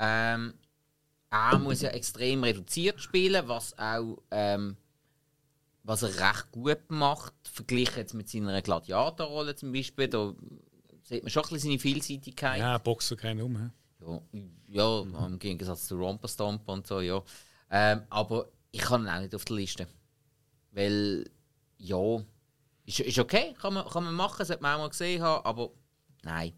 Ähm, 0.00 0.54
er 1.30 1.58
muss 1.58 1.82
ja 1.82 1.90
extrem 1.90 2.42
reduziert 2.42 3.00
spielen, 3.00 3.46
was 3.46 3.78
auch. 3.78 4.18
Ähm, 4.30 4.76
was 5.88 6.02
er 6.02 6.10
recht 6.10 6.52
gut 6.52 6.90
macht, 6.90 7.32
verglichen 7.50 7.96
jetzt 7.96 8.12
mit 8.12 8.28
seiner 8.28 8.60
Gladiatorrolle 8.60 9.56
zum 9.56 9.72
Beispiel. 9.72 10.08
Da 10.08 10.34
sieht 11.02 11.22
man 11.22 11.30
schon 11.30 11.44
ein 11.44 11.48
bisschen 11.48 11.70
seine 11.70 11.78
Vielseitigkeit. 11.78 12.58
Ja, 12.58 12.76
Boxer 12.76 13.16
keinen 13.16 13.40
um. 13.40 13.70
Ja, 14.00 14.20
ja 14.68 15.26
im 15.26 15.38
Gegensatz 15.38 15.86
zu 15.86 15.96
Romper 15.96 16.28
Stomp 16.28 16.68
und 16.68 16.86
so, 16.86 17.00
ja. 17.00 17.22
Ähm, 17.70 18.02
aber 18.10 18.48
ich 18.70 18.82
kann 18.82 19.04
ihn 19.04 19.08
auch 19.08 19.20
nicht 19.20 19.34
auf 19.34 19.46
der 19.46 19.56
Liste. 19.56 19.86
Weil, 20.70 21.30
ja, 21.78 22.22
ist, 22.84 23.00
ist 23.00 23.18
okay, 23.18 23.54
kann 23.60 23.74
man, 23.74 23.86
kann 23.86 24.04
man 24.04 24.14
machen, 24.14 24.44
sollte 24.44 24.62
man 24.62 24.74
auch 24.76 24.78
mal 24.80 24.88
gesehen 24.88 25.22
haben, 25.22 25.44
aber 25.44 25.70
nein. 26.22 26.52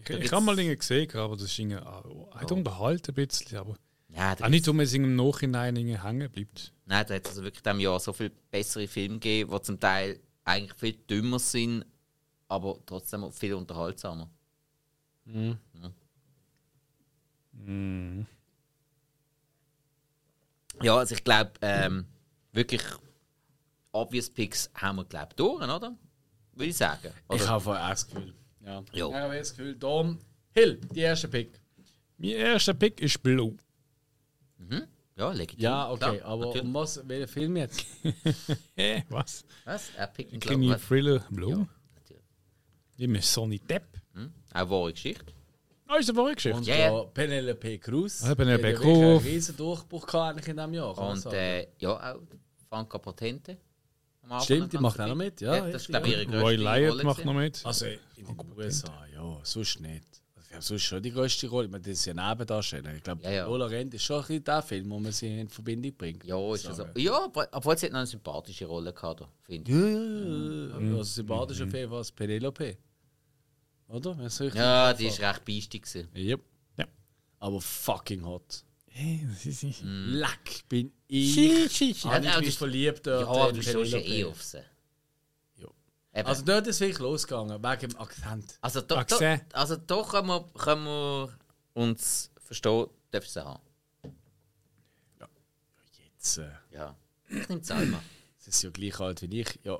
Ich, 0.00 0.10
ich 0.10 0.32
habe 0.32 0.44
mal 0.44 0.56
Dinge 0.56 0.76
gesehen, 0.76 1.10
aber 1.14 1.34
das 1.34 1.44
ist 1.44 1.58
irgendwie 1.58 1.78
auch 1.78 2.04
auch 2.04 2.50
unterhalten 2.50 3.10
ein 3.10 3.14
bisschen. 3.14 3.58
Aber 3.58 3.76
Ja, 4.08 4.34
auch 4.40 4.48
nicht, 4.48 4.66
um 4.68 4.80
es 4.80 4.94
im 4.94 5.16
Nachhinein 5.16 5.76
irgendwie 5.76 6.00
hängen 6.00 6.30
bleibt. 6.30 6.72
Nein, 6.86 7.04
da 7.06 7.14
hat 7.14 7.24
es 7.24 7.30
also 7.30 7.42
wirklich 7.42 7.64
in 7.64 7.72
diesem 7.72 7.80
Jahr 7.80 8.00
so 8.00 8.12
viele 8.12 8.30
bessere 8.50 8.88
Filme 8.88 9.14
gegeben, 9.14 9.50
die 9.54 9.62
zum 9.62 9.78
Teil 9.78 10.20
eigentlich 10.44 10.78
viel 10.78 10.92
dümmer 10.94 11.38
sind, 11.38 11.84
aber 12.48 12.78
trotzdem 12.86 13.30
viel 13.32 13.54
unterhaltsamer. 13.54 14.30
Ja, 20.82 20.96
also 20.96 21.14
ich 21.14 21.24
glaube, 21.24 21.52
ähm, 21.60 22.06
wirklich 22.52 22.82
obvious 23.92 24.28
Picks 24.30 24.70
haben 24.74 24.96
wir, 24.96 25.04
glaube 25.04 25.28
ich, 25.30 25.36
durch, 25.36 25.62
oder? 25.62 25.96
Würde 26.54 26.70
ich 26.70 26.76
sagen. 26.76 27.12
Oder? 27.28 27.36
Ich 27.42 27.48
habe 27.48 27.60
vorher 27.60 27.84
auch 27.84 27.90
das 27.90 28.06
Gefühl. 28.06 28.34
Ja. 28.64 28.82
Jo. 28.92 29.08
Ich 29.10 29.14
habe 29.16 29.36
das 29.38 29.50
Gefühl, 29.50 29.74
Dom 29.76 30.18
Hill, 30.52 30.80
die 30.92 31.00
erste 31.00 31.28
Pick. 31.28 31.60
Mein 32.18 32.30
erster 32.30 32.74
Pick 32.74 33.00
ist 33.00 33.22
Blue. 33.22 33.56
ja, 35.16 35.32
legitim. 35.32 35.62
Ja, 35.62 35.90
okay, 35.90 36.18
Klar, 36.18 36.24
aber 36.24 36.46
natürlich. 36.46 36.66
um 36.66 36.74
was, 36.74 37.08
welcher 37.08 37.28
Film 37.28 37.56
jetzt? 37.56 37.84
Hä, 38.76 39.04
was? 39.08 39.44
Was? 39.64 39.90
Er 39.96 40.06
pickt 40.08 40.32
Ein 40.32 40.42
einen 40.52 40.60
Glauben. 40.62 40.82
Thriller 40.82 41.18
Blue? 41.30 41.68
natürlich. 41.94 42.22
Ja. 42.96 43.08
mit 43.08 43.22
Sonny 43.24 43.58
Depp. 43.58 43.84
Hm? 44.14 44.32
Auch 44.52 44.70
wahre 44.70 44.92
Geschichte. 44.92 45.32
Ah, 45.86 45.96
ist 45.96 46.10
eine 46.10 46.18
wahre 46.18 46.34
Geschichte. 46.34 46.58
Und 46.58 46.66
Ja, 46.66 46.76
ja. 46.76 47.02
Penelope 47.04 47.78
Cruz. 47.78 48.22
Ah, 48.24 48.34
Penelope 48.34 48.74
Cruz. 48.74 48.86
einen 48.98 49.16
riesen 49.18 49.56
Durchbruch 49.56 50.12
eigentlich 50.14 50.48
in 50.48 50.56
diesem 50.56 50.74
Jahr. 50.74 50.98
Und 50.98 51.16
sagen. 51.18 51.36
äh, 51.36 51.68
ja, 51.78 52.14
auch 52.14 52.20
Franka 52.68 52.98
Potente. 52.98 53.56
Stimmt, 54.42 54.72
die 54.72 54.78
macht 54.78 55.00
auch 55.00 55.08
noch 55.08 55.14
mit, 55.14 55.40
ja, 55.40 55.60
das 55.70 55.82
ist, 55.82 55.88
glaube 55.88 56.08
ich, 56.08 56.14
ja. 56.14 56.22
ihre 56.22 56.40
Roy 56.40 56.56
Rolle 56.88 57.04
macht 57.04 57.24
noch 57.24 57.34
mit. 57.34 57.64
Also 57.64 57.86
in 57.86 58.26
den 58.26 58.36
USA, 58.56 59.06
ja, 59.14 59.40
sonst 59.42 59.80
nicht. 59.80 60.04
Also, 60.34 60.40
ich 60.42 60.48
glaube, 60.48 60.62
sonst 60.62 60.82
schon 60.82 61.02
die 61.02 61.12
größte 61.12 61.48
Rolle. 61.48 61.66
Ich 61.66 61.70
meine, 61.72 61.82
das 61.84 61.92
ist 61.92 62.04
ja 62.06 62.14
Nebendarsteller. 62.14 62.94
Ich 62.94 63.02
glaube, 63.02 63.22
Ja, 63.22 63.30
ja. 63.30 63.46
Lola 63.46 63.66
Rent 63.66 63.92
ist 63.94 64.02
schon 64.02 64.16
ein 64.16 64.22
bisschen 64.26 64.44
der 64.44 64.62
Film, 64.62 64.90
wo 64.90 64.98
man 64.98 65.12
sie 65.12 65.40
in 65.40 65.48
Verbindung 65.48 65.92
bringt. 65.94 66.24
Ja, 66.24 66.54
ist 66.54 66.64
ja 66.64 66.72
so. 66.72 66.86
Ja, 66.96 67.28
obwohl- 67.52 67.76
sie 67.78 67.86
hat 67.86 67.92
noch 67.92 67.98
eine 67.98 68.06
sympathische 68.06 68.64
Rolle 68.66 68.92
gehabt, 68.92 69.24
finde 69.42 69.70
ich. 69.70 69.76
Ja, 69.76 69.86
ja, 69.88 70.90
ja. 70.90 70.96
Also 70.96 71.02
sympathisch 71.04 71.60
auf 71.60 71.72
jeden 71.72 71.88
Fall 71.90 71.98
als 71.98 72.12
Penelope. 72.12 72.76
Oder? 73.88 74.16
Ja, 74.54 74.90
im 74.90 74.96
die 74.96 75.06
ist 75.06 75.20
recht 75.20 75.44
beistig. 75.44 75.86
Yep. 76.14 76.40
Ja. 76.76 76.86
Aber 77.40 77.60
fucking 77.60 78.24
hot. 78.24 78.64
Hey, 79.00 79.24
das 79.32 79.46
ist 79.46 79.62
nicht. 79.62 79.80
Leck 79.84 80.64
bin 80.68 80.92
ich. 81.06 81.36
Ja, 81.36 82.10
Habe 82.14 82.24
Ja, 82.24 82.32
ich 82.32 82.38
mich 82.40 82.46
das- 82.48 82.56
verliebt 82.56 83.06
Ja, 83.06 83.20
dort 83.20 83.28
aber 83.28 83.48
in 83.50 83.54
du 83.56 83.62
stehst 83.62 83.92
ja 83.92 83.98
eh 84.00 84.24
auf 84.24 84.42
sie. 84.42 84.62
Ja. 85.56 85.68
Eben. 86.14 86.26
Also 86.26 86.44
dort 86.44 86.66
ist 86.66 86.76
es 86.76 86.80
wirklich 86.80 86.98
losgegangen, 86.98 87.62
wegen 87.62 87.90
dem 87.90 87.96
Akzent. 88.00 88.58
Also, 88.60 88.80
da, 88.80 88.96
da, 88.96 89.00
Accent. 89.02 89.54
also 89.54 89.76
doch 89.76 90.10
können 90.10 90.26
wir, 90.26 90.44
können 90.58 90.84
wir 90.84 91.38
uns 91.74 92.32
verstehen, 92.40 92.86
dürfen 93.12 93.28
sie 93.28 93.44
haben. 93.44 93.62
Jetzt, 96.14 96.38
äh, 96.38 96.50
Ja. 96.72 96.96
Ich 97.28 97.48
nehme 97.48 97.62
Salma. 97.62 98.02
sie 98.38 98.50
ist 98.50 98.62
ja 98.62 98.70
gleich 98.70 98.98
alt 98.98 99.22
wie 99.22 99.40
ich. 99.42 99.60
Ja, 99.62 99.78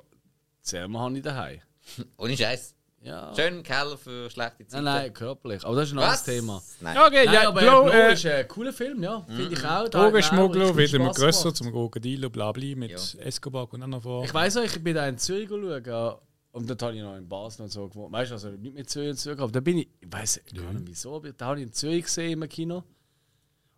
Selma 0.61 0.99
habe 1.01 1.17
ich 1.17 1.23
daheim. 1.23 1.59
Ohne 2.17 2.37
Scheiß. 2.37 2.73
Ja. 3.01 3.33
Schön 3.33 3.63
Keller 3.63 3.97
für 3.97 4.29
schlechte 4.29 4.67
Zeiten. 4.67 4.83
Nein, 4.83 5.03
nein, 5.03 5.13
körperlich. 5.13 5.63
Aber 5.65 5.75
das 5.77 5.87
ist 5.87 5.93
ein 5.93 5.99
anderes 5.99 6.23
Thema. 6.23 6.61
Nein. 6.81 6.97
Okay, 6.97 7.25
Nein, 7.25 7.33
ja, 7.33 7.47
aber 7.47 7.61
Blow, 7.61 7.83
Blow 7.85 7.91
äh, 7.93 8.13
ist 8.13 8.25
ein 8.25 8.47
cooler 8.47 8.73
Film, 8.73 9.01
ja. 9.03 9.21
Finde 9.25 9.53
ich 9.53 9.59
auch. 9.65 9.87
Da 9.87 10.03
Drogenschmuggler, 10.03 10.75
wird 10.75 10.93
immer 10.93 11.11
grösser 11.13 11.53
zum 11.53 11.71
Krokodilo, 11.71 12.29
bla 12.29 12.51
bla, 12.51 12.75
mit 12.75 12.91
Ja. 12.91 13.21
Escobar 13.21 13.71
und 13.73 13.79
dann 13.81 14.01
vor. 14.01 14.25
Ich 14.25 14.33
weiss 14.33 14.57
auch, 14.57 14.63
ich 14.63 14.83
bin 14.83 14.95
da 14.95 15.07
in 15.07 15.17
Zürich 15.17 15.47
schauen. 15.49 16.15
Und 16.51 16.67
dort 16.69 16.81
habe 16.81 16.95
ich 16.95 17.01
noch 17.01 17.15
in 17.15 17.29
Basel 17.29 17.61
und 17.63 17.69
so 17.71 17.87
gewohnt. 17.87 18.11
Weißt 18.11 18.31
du, 18.31 18.35
also 18.35 18.49
nicht 18.49 18.73
mit 18.73 18.89
Zürich 18.89 19.11
und 19.11 19.17
Zürich, 19.17 19.39
aber 19.39 19.51
da 19.51 19.59
bin 19.59 19.77
ich, 19.77 19.87
ich 20.01 20.11
weiß 20.11 20.41
gar 20.55 20.73
nicht 20.73 20.87
wieso, 20.87 21.15
aber 21.15 21.31
da 21.31 21.45
habe 21.45 21.59
ich 21.59 21.67
in 21.67 21.71
Zürich 21.73 22.03
gesehen 22.05 22.41
im 22.41 22.49
Kino. 22.49 22.77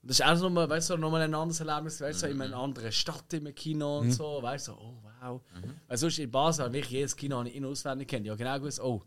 Und 0.02 0.10
das 0.10 0.20
ist 0.20 0.26
auch 0.26 0.40
nochmal, 0.40 0.68
weißt 0.70 0.90
du, 0.90 0.98
nochmal 0.98 1.22
ein 1.22 1.36
anderes 1.36 1.60
Erlebnis, 1.60 2.00
weißt 2.02 2.24
du, 2.24 2.28
in 2.28 2.42
einer 2.42 2.58
anderen 2.58 2.92
Stadt 2.92 3.32
im 3.34 3.54
Kino 3.54 4.00
und 4.00 4.12
so, 4.14 4.40
weißt 4.42 4.70
du, 4.70 4.72
oh 4.72 4.96
wow. 5.22 5.42
Weil 5.88 5.98
sonst 5.98 6.18
in 6.18 6.32
Basel 6.32 6.66
habe 6.66 6.78
ich 6.80 6.88
jedes 6.90 7.16
Kino 7.16 7.38
habe 7.38 7.50
ich 7.50 7.56
in- 7.56 7.66
auswendig 7.66 8.08
kennt. 8.08 8.26
Ja, 8.26 8.34
genau 8.36 8.58
gewusst, 8.58 8.80
oh, 8.80 9.04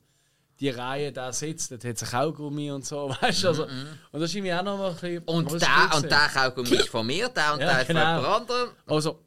die 0.61 0.69
Reihe, 0.71 1.13
da 1.13 1.33
sitzt, 1.33 1.71
dort 1.73 1.85
hat 1.85 1.99
sich 1.99 2.11
Kaugummi 2.11 2.71
und 2.71 2.85
so, 2.87 3.11
weißt 3.21 3.45
du, 3.45 3.49
also. 3.49 3.65
Und 3.65 4.21
das 4.21 4.31
ist 4.31 4.35
irgendwie 4.37 4.55
auch 4.55 4.63
nochmal 4.63 4.91
ein 4.91 4.95
bisschen. 4.95 5.19
Und 5.25 5.47
es 5.49 5.55
ist 5.55 5.63
der 5.67 5.97
und 5.97 6.11
der 6.11 6.29
Kaugummi 6.33 6.71
ist 6.77 6.89
von 6.89 7.07
mir, 7.07 7.29
der 7.29 7.55
und 7.55 7.61
Ja, 7.61 7.67
der 7.67 7.81
ist 7.83 7.87
genau. 7.89 8.01
von 8.01 8.23
jemand 8.23 8.41
anderem. 8.41 8.69
Also, 8.87 9.21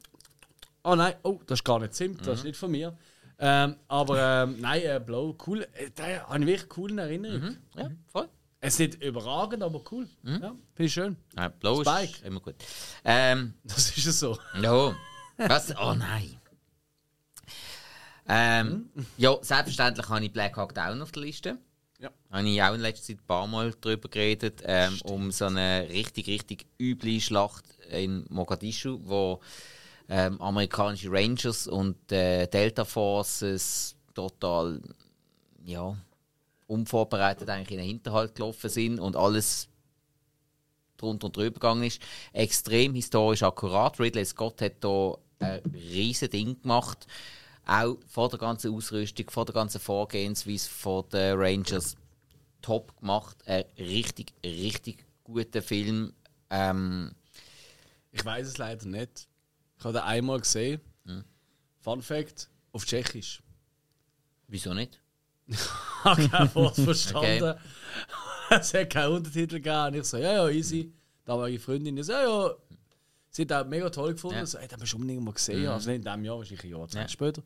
oh 0.84 0.94
nein, 0.94 1.14
oh, 1.22 1.38
das 1.46 1.58
ist 1.58 1.64
gar 1.64 1.78
nicht 1.80 1.94
Zimt, 1.94 2.26
das 2.26 2.38
ist 2.38 2.44
nicht 2.44 2.56
von 2.56 2.70
mir. 2.70 2.96
Ähm, 3.40 3.76
aber 3.86 4.42
ähm, 4.42 4.56
nein, 4.60 4.82
äh, 4.82 5.00
Blow, 5.04 5.36
cool. 5.46 5.62
Äh, 5.74 5.90
da 5.94 6.04
habe 6.28 6.40
ich 6.40 6.46
wirklich 6.46 6.76
cool 6.76 6.90
in 6.90 6.98
Erinnerung. 6.98 7.56
Ja, 7.76 7.90
voll. 8.08 8.28
Es 8.60 8.74
ist 8.74 8.78
nicht 8.80 9.04
überragend, 9.04 9.62
aber 9.62 9.80
cool. 9.92 10.08
Ja, 10.24 10.38
finde 10.40 10.56
ich 10.80 10.92
schön. 10.92 11.16
Ja, 11.36 11.46
Blau 11.48 11.80
ist 11.80 11.88
Spike. 11.88 12.26
immer 12.26 12.40
gut. 12.40 12.56
Ähm, 13.04 13.54
Das 13.62 13.96
ist 13.96 14.06
es 14.06 14.18
so. 14.18 14.36
ja. 14.60 14.92
Was? 15.36 15.72
Oh 15.80 15.94
nein. 15.94 16.37
Ähm, 18.28 18.90
ja, 19.16 19.36
selbstverständlich 19.40 20.08
habe 20.08 20.24
ich 20.24 20.32
Black 20.32 20.56
Hawk 20.56 20.74
Down 20.74 21.00
auf 21.00 21.12
der 21.12 21.22
Liste. 21.22 21.58
Ja. 21.98 22.10
Habe 22.30 22.48
ich 22.48 22.62
auch 22.62 22.74
in 22.74 22.80
letzter 22.80 23.06
Zeit 23.06 23.16
ein 23.16 23.26
paar 23.26 23.46
Mal 23.46 23.74
darüber 23.80 24.08
geredet, 24.08 24.62
ähm, 24.64 25.00
um 25.04 25.32
so 25.32 25.46
eine 25.46 25.88
richtig, 25.88 26.28
richtig 26.28 26.66
üble 26.78 27.20
Schlacht 27.20 27.64
in 27.90 28.24
Mogadischu, 28.28 29.00
wo 29.02 29.40
ähm, 30.08 30.40
amerikanische 30.40 31.10
Rangers 31.10 31.66
und 31.66 32.12
äh, 32.12 32.46
Delta 32.46 32.84
Forces 32.84 33.96
total 34.14 34.80
ja, 35.64 35.96
unvorbereitet 36.66 37.48
eigentlich 37.48 37.72
in 37.72 37.78
den 37.78 37.86
Hinterhalt 37.86 38.34
gelaufen 38.34 38.70
sind 38.70 39.00
und 39.00 39.16
alles 39.16 39.68
drunter 40.96 41.26
und 41.26 41.36
drüber 41.36 41.54
gegangen 41.54 41.84
ist. 41.84 42.00
Extrem 42.32 42.94
historisch 42.94 43.42
akkurat. 43.42 43.98
Ridley 43.98 44.24
Scott 44.24 44.60
hat 44.60 44.74
da 44.80 45.16
ein 45.40 45.62
riesiges 45.72 46.30
Ding 46.30 46.60
gemacht. 46.60 47.06
Auch 47.70 47.98
vor 48.06 48.28
der 48.30 48.38
ganzen 48.38 48.74
Ausrüstung, 48.74 49.28
vor 49.30 49.44
der 49.44 49.54
ganzen 49.54 49.78
Vorgehensweise 49.80 50.68
von 50.70 51.08
den 51.10 51.38
Rangers 51.38 51.96
top 52.62 52.96
gemacht. 52.98 53.36
Ein 53.46 53.64
richtig, 53.78 54.32
richtig 54.42 55.04
guter 55.22 55.60
Film. 55.62 56.12
Ähm, 56.50 57.12
Ich 58.10 58.24
weiß 58.24 58.48
es 58.48 58.58
leider 58.58 58.86
nicht. 58.86 59.28
Ich 59.78 59.84
habe 59.84 59.92
den 59.92 60.02
einmal 60.02 60.40
gesehen. 60.40 60.80
Fun 61.80 62.02
Fact: 62.02 62.48
auf 62.72 62.84
Tschechisch. 62.84 63.42
wieso 64.48 64.72
nicht? 64.74 65.00
Ich 65.48 66.04
habe 66.04 66.28
kein 66.28 66.54
Wort 66.54 66.74
verstanden. 66.84 67.54
Es 68.50 68.72
hat 68.72 68.88
keinen 68.88 69.12
Untertitel 69.12 69.56
gegeben. 69.56 69.88
Und 69.88 69.94
ich 69.96 70.04
so, 70.04 70.16
ja, 70.16 70.32
ja, 70.32 70.48
easy. 70.48 70.90
Da 71.26 71.34
war 71.34 71.40
meine 71.40 71.58
Freundin, 71.58 71.98
ich 71.98 72.06
so, 72.06 72.12
ja, 72.12 72.22
ja. 72.22 72.54
Sie 73.30 73.42
hat 73.42 73.52
auch 73.52 73.66
mega 73.66 73.90
toll 73.90 74.12
gefunden. 74.12 74.38
Ja. 74.38 74.46
So, 74.46 74.58
ey, 74.58 74.68
den 74.68 74.80
hast 74.80 74.92
du 74.92 74.96
unbedingt 74.96 75.22
mal 75.24 75.32
gesehen. 75.34 75.68
Also 75.68 75.90
nicht 75.90 75.98
in 75.98 76.04
diesem 76.04 76.24
Jahr, 76.24 76.38
wahrscheinlich 76.38 76.64
ein 76.64 76.70
Jahr, 76.70 76.88
zwei 76.88 77.00
Ja. 77.00 77.08
Später. 77.08 77.42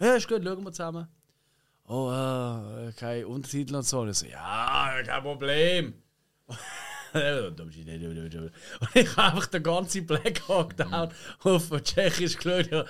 Ja, 0.00 0.14
ist 0.14 0.28
gut, 0.28 0.42
schauen 0.44 0.64
wir 0.64 0.72
zusammen. 0.72 1.08
Oh, 1.86 2.10
äh, 2.10 2.92
kein 2.92 3.24
Untertitel 3.24 3.74
und 3.74 3.82
so. 3.82 4.00
Und 4.00 4.10
ich 4.10 4.16
so, 4.16 4.26
ja, 4.26 5.02
kein 5.04 5.22
Problem. 5.22 5.94
Und 7.12 7.60
ich 8.94 9.16
habe 9.16 9.32
einfach 9.32 9.46
den 9.46 9.62
ganzen 9.64 10.06
Black 10.06 10.48
Hawk 10.48 10.76
Down 10.76 11.08
auf 11.42 11.82
Tschechisch 11.82 12.36
geschaut. 12.36 12.70
Ja. 12.70 12.84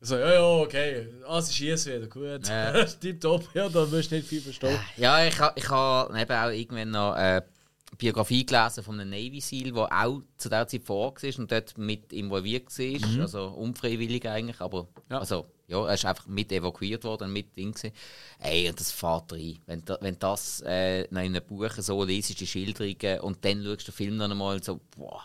So, 0.00 0.16
ja, 0.16 0.34
ja, 0.34 0.42
okay. 0.42 1.08
Ah, 1.26 1.40
sie 1.42 1.52
schießen 1.52 1.92
wieder, 1.94 2.06
gut. 2.06 2.48
Ja. 2.48 2.84
Tipptopp, 3.00 3.48
ja, 3.54 3.68
da 3.68 3.90
wirst 3.90 4.10
du 4.10 4.16
nicht 4.16 4.28
viel 4.28 4.40
verstehen. 4.40 4.78
Ja, 4.96 5.24
ich 5.24 5.38
habe 5.38 5.58
ich 5.58 5.68
ha 5.68 6.08
eben 6.16 6.32
auch 6.32 6.50
irgendwann 6.50 6.90
noch 6.90 7.12
eine 7.12 7.44
Biografie 7.98 8.44
gelesen 8.44 8.82
von 8.82 9.00
einem 9.00 9.10
Navy 9.10 9.40
SEAL, 9.40 9.72
der 9.72 9.88
auch 9.92 10.22
zu 10.36 10.48
der 10.48 10.66
Zeit 10.66 10.82
vor 10.82 10.96
Ort 10.96 11.22
war 11.22 11.38
und 11.38 11.50
dort 11.52 11.78
mit 11.78 12.12
involviert 12.12 12.76
war. 12.78 13.20
Also 13.20 13.48
unfreiwillig 13.48 14.28
eigentlich, 14.28 14.60
aber 14.60 14.88
Ja. 15.10 15.18
also, 15.18 15.46
ja, 15.68 15.86
er 15.86 15.94
ist 15.94 16.04
einfach 16.04 16.26
mit 16.26 16.52
evakuiert 16.52 17.04
worden, 17.04 17.32
mit 17.32 17.56
Ding. 17.56 17.72
gewesen. 17.72 17.92
Ey, 18.40 18.68
und 18.68 18.78
das 18.78 18.90
fährt 18.92 19.32
rein. 19.32 19.58
Wenn, 19.66 19.84
da, 19.84 19.98
wenn 20.00 20.18
das 20.18 20.62
äh, 20.66 21.04
in 21.04 21.16
einem 21.16 21.42
Buch 21.44 21.70
so 21.78 22.04
liest, 22.04 22.38
die 22.38 22.46
Schilderungen 22.46 23.20
und 23.20 23.44
dann 23.44 23.62
schaust 23.64 23.82
du 23.88 23.92
den 23.92 23.96
Film 23.96 24.16
noch 24.16 24.30
einmal 24.30 24.62
so, 24.62 24.80
boah. 24.96 25.22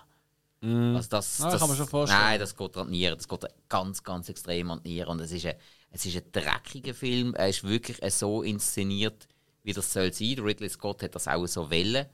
Also 0.63 1.09
das, 1.09 1.39
Ja, 1.39 1.49
das, 1.49 1.59
kann 1.59 1.69
man 1.69 1.77
schon 1.77 1.87
vorstellen. 1.87 2.21
Nein, 2.21 2.39
das 2.39 2.55
geht 2.55 2.77
an 2.77 2.85
die 2.87 2.91
Nieren. 2.99 3.17
Das 3.17 3.27
geht 3.27 3.45
ganz, 3.67 4.03
ganz 4.03 4.29
extrem 4.29 4.69
an 4.69 4.81
die 4.83 4.89
Nieren. 4.89 5.09
Und 5.09 5.19
es 5.21 5.31
ist 5.31 5.47
ein, 5.47 5.55
es 5.89 6.05
ist 6.05 6.15
ein 6.15 6.31
dreckiger 6.31 6.93
Film. 6.93 7.33
Er 7.33 7.49
ist 7.49 7.63
wirklich 7.63 7.97
so 8.13 8.43
inszeniert, 8.43 9.27
wie 9.63 9.73
das 9.73 9.91
soll 9.91 10.13
sein. 10.13 10.37
Ridley 10.39 10.69
Scott 10.69 11.01
hat 11.01 11.15
das 11.15 11.27
auch 11.27 11.47
so 11.47 11.71
wollen. 11.71 12.05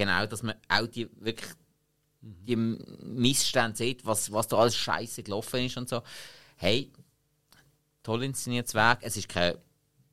Genau, 0.00 0.24
dass 0.24 0.42
man 0.42 0.54
auch 0.66 0.86
die 0.86 1.10
wirklich 1.20 1.50
die 2.22 2.56
Missstände 2.56 3.76
sieht, 3.76 4.06
was, 4.06 4.32
was 4.32 4.48
da 4.48 4.56
alles 4.56 4.74
scheiße 4.74 5.22
gelaufen 5.22 5.66
ist 5.66 5.76
und 5.76 5.90
so. 5.90 6.02
Hey, 6.56 6.90
toll 8.02 8.24
inszeniertes 8.24 8.72
Werk. 8.72 9.00
Es 9.02 9.18
ist 9.18 9.28
kein, 9.28 9.58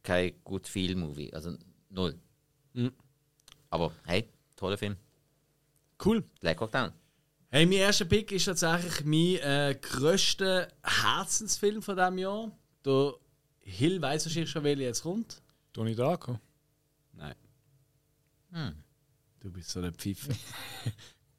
kein 0.04 0.34
gut 0.44 0.68
Film-Movie. 0.68 1.34
Also 1.34 1.56
null. 1.90 2.20
Mhm. 2.74 2.92
Aber 3.70 3.94
hey, 4.04 4.28
toller 4.58 4.78
Film. 4.78 4.98
Cool. 6.04 6.22
Black 6.42 6.60
Hawk 6.60 6.74
Down. 6.74 6.92
Hey, 7.50 7.66
mein 7.66 7.78
erster 7.78 8.04
Pick 8.04 8.34
ist 8.34 8.44
tatsächlich 8.44 9.06
mein 9.06 9.38
äh, 9.38 9.80
grösster 9.82 10.68
Herzensfilm 10.84 11.82
von 11.82 11.96
diesem 11.96 12.18
Jahr. 12.18 12.52
Der 12.84 13.14
Hill 13.62 14.02
weiß 14.02 14.26
wahrscheinlich 14.26 14.52
schon, 14.52 14.66
welcher 14.66 14.82
jetzt 14.82 15.04
kommt. 15.04 15.42
Tony 15.72 15.96
Darko. 15.96 16.42
Nein. 17.14 17.36
Hm. 18.52 18.84
Du 19.48 19.54
bist 19.54 19.70
so 19.70 19.80
eine 19.80 19.94
Pfeife. 19.94 20.28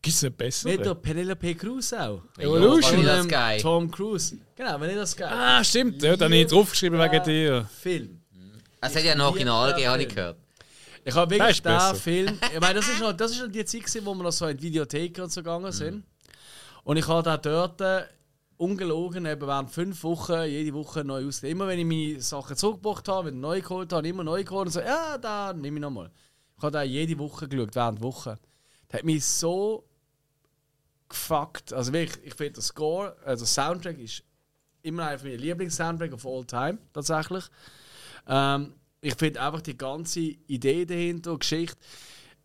Gibt 0.01 0.17
es 0.17 0.25
einen 0.25 0.35
besseren? 0.35 0.77
Mit 0.77 0.87
der 0.87 0.95
Penelope 0.95 1.55
Cruz 1.55 1.93
auch. 1.93 2.23
Evolution. 2.39 2.93
Vanilla 2.93 3.19
ähm, 3.19 3.25
Sky. 3.25 3.61
Tom 3.61 3.91
Cruise. 3.91 4.39
Genau, 4.57 4.81
Vanilla 4.81 5.05
Sky. 5.05 5.25
Ah, 5.25 5.63
stimmt. 5.63 6.03
Ja, 6.03 6.17
dann 6.17 6.33
habe 6.33 6.41
ich 6.41 6.47
draufgeschrieben 6.47 6.99
wegen 6.99 7.23
dir. 7.23 7.69
Film. 7.83 8.23
Es 8.81 8.97
hat 8.97 9.05
ja 9.05 9.13
ein 9.13 9.21
Original 9.21 9.73
gegeben, 9.73 9.91
habe 9.91 10.03
ich 10.03 10.09
gehört. 10.09 10.39
Ich 11.05 11.15
habe 11.15 11.29
Der 11.37 11.39
wirklich 11.39 11.63
den 11.63 11.73
besser. 11.75 11.95
Film. 11.97 12.39
Ich 12.55 12.61
meine, 12.61 12.75
das 12.75 12.89
ist 12.89 13.01
noch, 13.01 13.13
das 13.13 13.33
ist 13.33 13.43
noch 13.43 13.49
die 13.49 13.65
Zeit, 13.65 13.83
gewesen, 13.83 14.07
wo 14.07 14.15
wir 14.15 14.23
noch 14.23 14.33
so 14.33 14.47
in 14.47 14.57
die 14.57 14.63
Videothek 14.63 15.19
und 15.19 15.31
so 15.31 15.43
gegangen 15.43 15.73
sind. 15.73 16.05
Und 16.85 16.97
ich 16.97 17.07
habe 17.07 17.23
da 17.23 17.37
dort 17.37 17.81
äh, 17.83 18.05
ungelogen, 18.57 19.27
eben 19.27 19.47
während 19.47 19.71
fünf 19.71 20.03
Wochen, 20.03 20.45
jede 20.45 20.73
Woche 20.73 21.05
neu 21.05 21.27
aus. 21.27 21.43
Immer 21.43 21.67
wenn 21.67 21.79
ich 21.79 21.85
meine 21.85 22.23
Sachen 22.23 22.57
zurückgebracht 22.57 23.07
habe, 23.09 23.29
wieder 23.29 23.37
neu 23.37 23.61
geholt 23.61 23.93
habe, 23.93 24.09
immer 24.09 24.25
neu 24.25 24.45
geholt 24.45 24.69
und 24.69 24.73
so, 24.73 24.81
ja, 24.81 25.19
da 25.19 25.53
nehme 25.53 25.77
ich 25.77 25.83
nochmal. 25.83 26.11
Ich 26.59 26.63
habe 26.63 26.73
da 26.73 26.83
jede 26.83 27.19
Woche 27.19 27.49
geschaut, 27.49 27.75
während 27.75 28.03
Woche. 28.03 28.37
Das 28.89 28.99
hat 28.99 29.05
mich 29.05 29.25
so 29.25 29.85
gefuckt. 31.09 31.73
Also 31.73 31.93
wirklich, 31.93 32.27
ich 32.27 32.35
finde 32.35 32.55
der 32.55 32.63
Score, 32.63 33.17
also 33.25 33.45
der 33.45 33.47
Soundtrack 33.47 33.99
ist 33.99 34.25
immer 34.83 35.07
einer 35.07 35.23
meiner 35.23 35.37
Lieblings-Soundtrack 35.37 36.13
of 36.13 36.27
all 36.27 36.45
time, 36.45 36.79
tatsächlich. 36.93 37.45
Ähm, 38.27 38.75
ich 39.01 39.15
finde 39.15 39.41
einfach 39.41 39.61
die 39.61 39.77
ganze 39.77 40.21
Idee 40.21 40.85
dahinter, 40.85 41.39
Geschichte. 41.39 41.79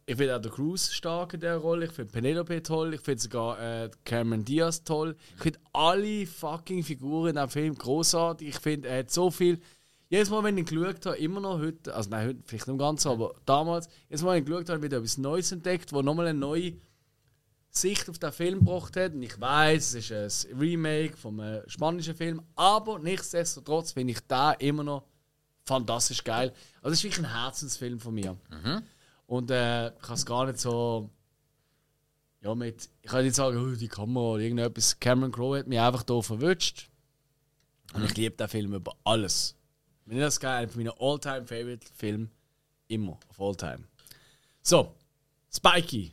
Ich 0.05 0.17
finde 0.17 0.35
auch 0.35 0.41
der 0.41 0.51
Cruise 0.51 0.93
stark 0.93 1.33
in 1.33 1.39
der 1.39 1.57
Rolle. 1.57 1.85
Ich 1.85 1.91
finde 1.93 2.11
Penelope 2.11 2.61
toll. 2.61 2.93
Ich 2.93 3.01
finde 3.01 3.21
sogar 3.21 3.59
äh, 3.59 3.89
Cameron 4.03 4.43
Diaz 4.43 4.83
toll. 4.83 5.15
Ich 5.37 5.41
finde 5.41 5.59
alle 5.71 6.27
fucking 6.27 6.83
Figuren 6.83 7.29
in 7.29 7.35
diesem 7.35 7.49
Film 7.49 7.75
großartig. 7.75 8.49
Ich 8.49 8.59
finde, 8.59 8.89
er 8.89 8.99
hat 8.99 9.11
so 9.11 9.31
viel. 9.31 9.59
Jedes 10.13 10.29
Mal, 10.29 10.43
wenn 10.43 10.59
ich 10.59 10.67
geschaut 10.67 11.03
habe, 11.07 11.17
immer 11.17 11.39
noch 11.39 11.57
heute, 11.57 11.91
also 11.91 12.11
nein, 12.11 12.27
heute 12.27 12.39
vielleicht 12.45 12.67
nicht 12.67 12.77
ganz, 12.77 13.03
aber 13.07 13.33
damals, 13.47 13.89
jedes 14.09 14.21
Mal, 14.21 14.35
wenn 14.35 14.43
ich 14.43 14.45
geschaut 14.47 14.69
habe, 14.69 14.83
wieder 14.83 14.97
etwas 14.97 15.17
Neues 15.17 15.51
entdeckt, 15.51 15.91
wo 15.91 16.03
nochmal 16.03 16.27
eine 16.27 16.37
neue 16.37 16.73
Sicht 17.71 18.07
auf 18.11 18.19
den 18.19 18.31
Film 18.31 18.59
gebracht 18.59 18.95
hat. 18.95 19.13
Und 19.13 19.23
ich 19.23 19.41
weiß, 19.41 19.95
es 19.95 20.11
ist 20.11 20.51
ein 20.51 20.59
Remake 20.59 21.17
vom 21.17 21.39
äh, 21.39 21.67
spanischen 21.67 22.13
Film, 22.13 22.43
aber 22.55 22.99
nichtsdestotrotz 22.99 23.93
finde 23.93 24.13
ich 24.13 24.19
da 24.27 24.51
immer 24.51 24.83
noch 24.83 25.07
fantastisch 25.65 26.23
geil. 26.23 26.53
Also 26.83 26.93
es 26.93 26.99
ist 26.99 27.05
wirklich 27.05 27.25
ein 27.25 27.33
Herzensfilm 27.33 27.99
von 27.99 28.13
mir. 28.13 28.37
Und 29.25 29.49
äh, 29.49 29.87
ich 29.87 30.01
kann 30.03 30.13
es 30.13 30.27
gar 30.27 30.45
nicht 30.45 30.59
so. 30.59 31.09
Ja, 32.41 32.53
mit. 32.53 32.87
Ich 33.01 33.09
kann 33.09 33.23
nicht 33.23 33.33
sagen, 33.33 33.57
oh, 33.57 33.75
die 33.75 33.87
Kamera 33.87 34.33
oder 34.33 34.43
irgendetwas. 34.43 34.99
Cameron 34.99 35.31
Crowe 35.31 35.57
hat 35.57 35.65
mich 35.65 35.79
einfach 35.79 36.03
hier 36.07 36.21
verwünscht. 36.21 36.91
Und 37.95 38.05
ich 38.05 38.15
liebe 38.15 38.35
den 38.35 38.47
Film 38.47 38.75
über 38.75 38.95
alles. 39.03 39.55
Das 40.05 40.39
geil, 40.39 40.67
einer 40.67 40.75
meiner 40.75 41.01
all-time 41.01 41.45
favorite 41.45 41.85
Filme. 41.95 42.29
Immer, 42.87 43.19
auf 43.29 43.39
all-time. 43.39 43.83
So, 44.61 44.93
Spikey. 45.53 46.11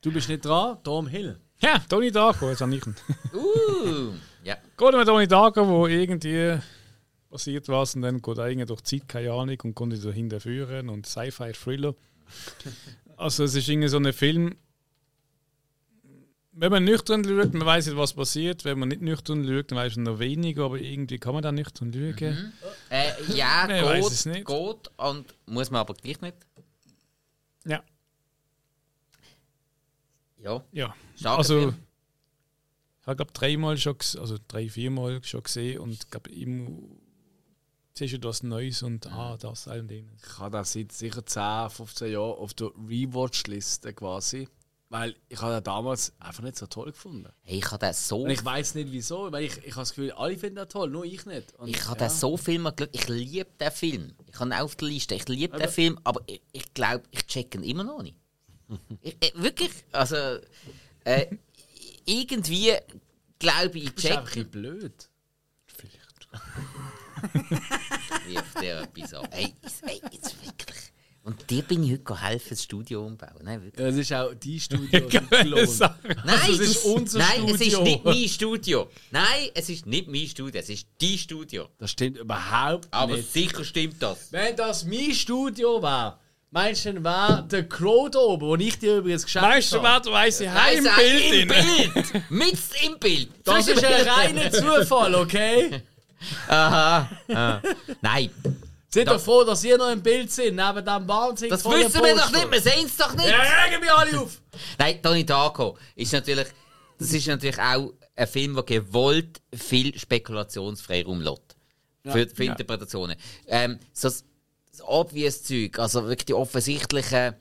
Du 0.00 0.10
bist 0.10 0.28
nicht 0.28 0.44
dran, 0.44 0.78
Tom 0.82 1.06
Hill. 1.06 1.38
Ja, 1.60 1.78
Tony 1.88 2.10
Darko, 2.10 2.48
jetzt 2.48 2.62
habe 2.62 2.74
ich 2.74 2.86
ihn. 2.86 2.94
Uh, 3.32 4.12
ja. 4.42 4.56
Geht 4.76 4.94
mit 4.94 5.06
Tony 5.06 5.28
Darko, 5.28 5.66
wo 5.66 5.86
irgendwie 5.86 6.58
passiert 7.30 7.68
was 7.68 7.94
und 7.94 8.02
dann 8.02 8.20
geht 8.20 8.38
er 8.38 8.48
irgendwie 8.48 8.66
durch 8.66 8.80
die 8.80 8.98
Zeit, 8.98 9.08
keine 9.08 9.32
Ahnung, 9.32 9.60
und 9.62 9.74
kommt 9.74 9.92
wieder 9.92 10.12
hinterführen 10.12 10.88
und 10.88 11.06
Sci-Fi-Thriller. 11.06 11.94
Also 13.16 13.44
es 13.44 13.54
ist 13.54 13.68
irgendwie 13.68 13.88
so 13.88 13.98
ein 13.98 14.12
Film, 14.12 14.56
wenn 16.60 16.70
man 16.70 16.84
nüchtern 16.84 17.24
schaut, 17.24 17.54
man 17.54 17.66
weiß 17.66 17.86
nicht, 17.86 17.96
was 17.96 18.12
passiert. 18.12 18.64
Wenn 18.64 18.78
man 18.78 18.88
nicht 18.90 19.00
nüchtern 19.02 19.46
schaut, 19.46 19.70
dann 19.70 19.78
weiß 19.78 19.96
man 19.96 20.04
noch 20.04 20.18
weniger, 20.18 20.64
aber 20.66 20.78
irgendwie 20.78 21.18
kann 21.18 21.32
man 21.32 21.42
da 21.42 21.50
nüchtern 21.52 21.92
schauen. 21.92 22.52
Äh, 22.90 23.12
ja, 23.34 23.64
Ich 23.74 23.82
weiss 23.84 24.04
geht, 24.04 24.12
es 24.12 24.26
nicht. 24.26 24.46
geht 24.46 24.90
und 24.98 25.34
muss 25.46 25.70
man 25.70 25.80
aber 25.80 25.94
gleich 25.94 26.20
nicht. 26.20 26.36
Ja, 27.64 27.82
Ja, 30.38 30.64
ja. 30.72 30.94
starker 31.16 31.38
Also, 31.38 31.58
Film. 31.60 31.74
ich 33.00 33.06
habe 33.06 33.16
glaube 33.16 33.32
dreimal 33.32 33.76
schon, 33.78 33.96
also 34.18 34.36
drei, 34.48 34.68
viermal 34.68 35.22
schon 35.24 35.42
gesehen 35.42 35.80
und 35.80 36.10
glaube 36.10 36.30
immer 36.30 36.68
siehst 37.92 38.14
du 38.14 38.18
das 38.18 38.42
Neues 38.42 38.82
und 38.82 39.06
ah, 39.08 39.36
das, 39.38 39.68
all 39.68 39.80
und 39.80 39.90
jenes. 39.90 40.22
Ich 40.22 40.38
habe 40.38 40.56
das 40.56 40.72
seit 40.72 40.92
sicher 40.92 41.24
10, 41.24 41.70
15 41.70 42.12
Jahren 42.12 42.38
auf 42.38 42.54
der 42.54 42.68
Rewatch-Liste 42.88 43.92
quasi. 43.92 44.48
Weil 44.90 45.14
ich 45.28 45.40
habe 45.40 45.54
den 45.54 45.62
damals 45.62 46.12
einfach 46.18 46.42
nicht 46.42 46.56
so 46.56 46.66
toll 46.66 46.90
gefunden. 46.90 47.32
Hey, 47.42 47.58
ich 47.58 47.70
habe 47.70 47.78
den 47.78 47.94
so, 47.94 48.22
Und 48.24 48.30
ich 48.30 48.44
weiß 48.44 48.74
nicht 48.74 48.90
wieso, 48.90 49.30
weil 49.30 49.44
ich, 49.44 49.56
ich 49.58 49.70
habe 49.70 49.82
das 49.82 49.90
Gefühl, 49.90 50.10
alle 50.10 50.36
finden 50.36 50.56
das 50.56 50.66
toll, 50.68 50.90
nur 50.90 51.04
ich 51.04 51.24
nicht. 51.26 51.54
Und, 51.54 51.68
ich 51.68 51.86
habe 51.86 52.00
ja. 52.00 52.08
den 52.08 52.14
so 52.14 52.36
viel 52.36 52.58
mal 52.58 52.72
geschaut. 52.72 52.94
Ich 52.94 53.08
liebe 53.08 53.48
den 53.60 53.70
Film. 53.70 54.14
Ich 54.26 54.34
habe 54.40 54.50
ihn 54.50 54.52
auf 54.54 54.74
der 54.74 54.88
Liste. 54.88 55.14
Ich 55.14 55.28
liebe 55.28 55.56
den 55.56 55.68
Film, 55.68 55.96
aber 56.02 56.20
ich, 56.26 56.42
ich 56.50 56.74
glaube, 56.74 57.04
ich 57.12 57.24
check 57.26 57.54
ihn 57.54 57.62
immer 57.62 57.84
noch 57.84 58.02
nicht. 58.02 58.16
ich, 59.00 59.16
äh, 59.22 59.30
wirklich, 59.36 59.70
also 59.92 60.16
äh, 61.04 61.26
irgendwie 62.04 62.72
glaube 63.38 63.78
ich, 63.78 63.84
ich 63.84 63.90
einfach 63.90 64.00
check 64.00 64.18
ein 64.18 64.24
bisschen 64.24 64.50
blöd. 64.50 65.10
Vielleicht. 65.66 66.28
wie 68.26 68.38
auf 68.38 68.54
der 68.60 68.82
Episode. 68.82 69.28
Hey, 69.30 69.54
jetzt- 69.62 69.82
hey, 69.82 70.00
jetzt 70.10 70.44
wirklich. 70.44 70.89
Und 71.22 71.50
dir 71.50 71.62
bin 71.62 71.84
ich 71.84 71.92
heute 71.92 72.22
helfen, 72.22 72.46
das 72.50 72.62
Studio 72.64 73.04
umbauen. 73.06 73.30
Nein, 73.42 73.62
wirklich. 73.62 73.86
Das 73.86 73.94
ist 73.94 74.12
auch 74.12 74.32
die 74.34 74.58
Studio 74.58 75.06
gelohnt. 75.08 75.78
Nein, 75.78 76.40
Also, 76.40 76.52
es 76.52 76.60
ist 76.70 76.84
unser 76.86 77.18
nein, 77.18 77.44
es 77.46 77.60
ist 77.60 77.72
Studio. 77.72 77.82
nicht 77.82 78.04
mein 78.04 78.28
Studio. 78.28 78.90
Nein, 79.10 79.48
es 79.54 79.68
ist 79.68 79.86
nicht 79.86 80.08
mein 80.08 80.26
Studio, 80.26 80.58
es 80.60 80.68
ist 80.70 80.86
die 81.00 81.18
Studio. 81.18 81.68
Das 81.78 81.90
stimmt 81.90 82.16
überhaupt 82.16 82.88
Aber 82.90 83.16
nicht. 83.16 83.30
sicher 83.32 83.64
stimmt 83.64 84.02
das. 84.02 84.28
Wenn 84.32 84.56
das 84.56 84.84
mein 84.86 85.12
Studio 85.12 85.82
wäre, 85.82 86.16
meinst 86.50 86.86
du, 86.86 86.94
dann 86.94 87.04
wäre 87.04 87.46
der 87.50 87.68
Crow 87.68 88.10
da 88.10 88.18
oben, 88.20 88.46
wo 88.46 88.56
ich 88.56 88.78
dir 88.78 88.96
übrigens 88.96 89.26
du, 89.26 89.40
habe. 89.40 89.60
wer 89.82 90.00
du 90.00 90.10
weißt, 90.12 90.40
Nein, 90.40 90.54
Heim 90.54 90.84
sag, 90.84 90.96
Bild 90.96 91.32
im. 91.34 91.48
Bild! 91.48 92.30
Mit 92.30 92.58
im 92.86 92.98
Bild! 92.98 93.28
Das 93.44 93.68
ist 93.68 93.84
ein 93.84 94.08
reiner 94.08 94.50
Zufall, 94.50 95.14
okay? 95.16 95.82
Aha. 96.48 97.08
Ah. 97.28 97.60
Nein, 98.00 98.30
Seid 98.92 99.06
doch 99.06 99.20
froh, 99.20 99.44
dass 99.44 99.62
ihr 99.62 99.78
noch 99.78 99.90
im 99.90 100.02
Bild 100.02 100.32
sind, 100.32 100.56
neben 100.56 100.84
dem 100.84 101.08
wahnsinnig 101.08 101.50
das 101.50 101.64
wissen 101.64 102.02
wir 102.02 102.16
doch 102.16 102.32
nicht, 102.32 102.50
wir 102.50 102.60
sehen 102.60 102.86
es 102.86 102.96
doch 102.96 103.14
nicht! 103.14 103.28
Ja, 103.28 103.40
regen 103.40 103.80
mich 103.80 103.92
alle 103.92 104.20
auf! 104.20 104.42
Nein, 104.78 104.98
Donnie 105.00 105.24
Darko 105.24 105.78
ist 105.94 106.12
natürlich, 106.12 106.48
das 106.98 107.12
ist 107.12 107.26
natürlich 107.28 107.60
auch 107.60 107.92
ein 108.16 108.26
Film, 108.26 108.54
der 108.54 108.64
gewollt 108.64 109.40
viel 109.54 109.96
Spekulationsfreiraum 109.96 111.20
lässt. 111.20 111.56
Für, 112.02 112.26
für 112.28 112.44
Interpretationen. 112.44 113.14
Ähm, 113.46 113.78
so 113.92 114.08
das, 114.08 114.24
das 114.70 114.80
obvious 114.82 115.42
Zeug, 115.42 115.78
also 115.78 116.02
wirklich 116.04 116.26
die 116.26 116.34
offensichtlichen 116.34 117.34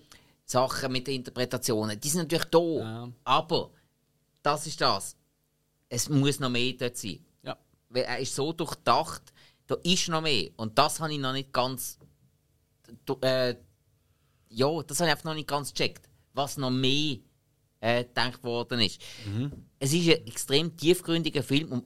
Sachen 0.45 0.91
mit 0.91 1.07
den 1.07 1.15
Interpretationen, 1.15 1.99
die 1.99 2.09
sind 2.09 2.23
natürlich 2.23 2.45
da. 2.45 2.59
Ja. 2.59 3.09
Aber 3.23 3.71
das 4.43 4.67
ist 4.67 4.81
das. 4.81 5.15
Es 5.87 6.09
muss 6.09 6.39
noch 6.39 6.49
mehr 6.49 6.73
dort 6.73 6.97
sein. 6.97 7.19
Ja. 7.41 7.57
Weil 7.87 8.03
er 8.03 8.19
ist 8.19 8.35
so 8.35 8.51
durchdacht, 8.51 9.23
da 9.69 9.75
ist 9.83 10.07
noch 10.09 10.21
mehr. 10.21 10.49
Und 10.57 10.77
das 10.79 10.99
habe 10.99 11.13
ich 11.13 11.19
noch 11.19 11.31
nicht 11.33 11.53
ganz. 11.53 11.99
Äh, 13.21 13.55
ja, 14.49 14.81
das 14.83 14.99
habe 14.99 15.07
ich 15.09 15.11
einfach 15.11 15.25
noch 15.25 15.35
nicht 15.35 15.47
ganz 15.47 15.71
gecheckt. 15.73 16.09
Was 16.33 16.57
noch 16.57 16.71
mehr 16.71 17.17
äh, 17.79 18.03
gedacht 18.03 18.43
worden 18.43 18.79
ist. 18.81 18.99
Es 19.79 19.93
ist 19.93 20.07
ein 20.09 20.25
extrem 20.27 20.75
tiefgründiger 20.75 21.43
Film 21.43 21.71
und 21.71 21.83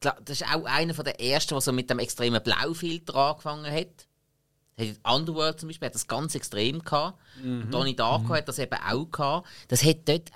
das 0.00 0.40
ist 0.40 0.44
auch 0.54 0.64
einer 0.64 0.94
von 0.94 1.04
der 1.04 1.20
ersten, 1.20 1.54
der 1.54 1.60
so 1.60 1.72
mit 1.72 1.88
dem 1.90 1.98
extremen 1.98 2.42
Blaufilter 2.42 3.14
angefangen 3.14 3.70
hat. 3.72 4.06
Hat 4.78 5.14
Underworld 5.14 5.60
zum 5.60 5.68
Beispiel 5.68 5.86
hat 5.86 5.94
das 5.94 6.06
ganz 6.06 6.34
extrem 6.34 6.82
gehabt. 6.82 7.18
Donnie 7.70 7.94
Darko 7.96 8.34
hat 8.34 8.48
das 8.48 8.58
eben 8.58 8.78
auch 8.80 9.10
gehabt. 9.10 9.48
Das 9.68 9.82
hat 9.84 10.06
dort 10.08 10.30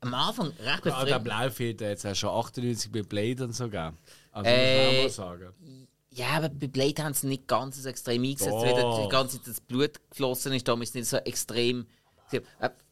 am 0.00 0.14
Anfang 0.14 0.46
recht 0.48 0.84
Ja, 0.86 1.04
der 1.04 1.18
befremd- 1.18 1.24
Blaufilter 1.24 1.90
hat 1.90 1.96
es 1.98 2.02
ja 2.04 2.14
schon 2.14 2.30
98 2.30 2.90
bei 2.92 3.02
Blade 3.02 3.44
und 3.44 3.52
so 3.54 3.64
gegeben. 3.70 3.98
Also 4.34 4.50
Äh, 4.50 5.02
muss 5.04 5.18
man 5.18 5.26
auch 5.28 5.36
mal 5.36 5.38
sagen. 5.40 5.86
Ja, 6.10 6.26
aber 6.30 6.48
bei 6.48 6.66
Blade 6.68 7.02
haben 7.02 7.14
sie 7.14 7.26
nicht 7.28 7.46
ganz 7.48 7.82
so 7.82 7.88
extrem 7.88 8.22
eingesetzt, 8.22 8.50
Doch. 8.50 8.62
weil 8.64 9.04
die 9.04 9.08
ganze 9.10 9.38
Zeit 9.38 9.48
das 9.48 9.60
Blut 9.60 9.92
geflossen 10.10 10.52
ist. 10.52 10.66
Darum 10.68 10.82
ist 10.82 10.90
es 10.90 10.94
nicht 10.94 11.08
so 11.08 11.16
extrem. 11.18 11.86
Äh, 12.30 12.40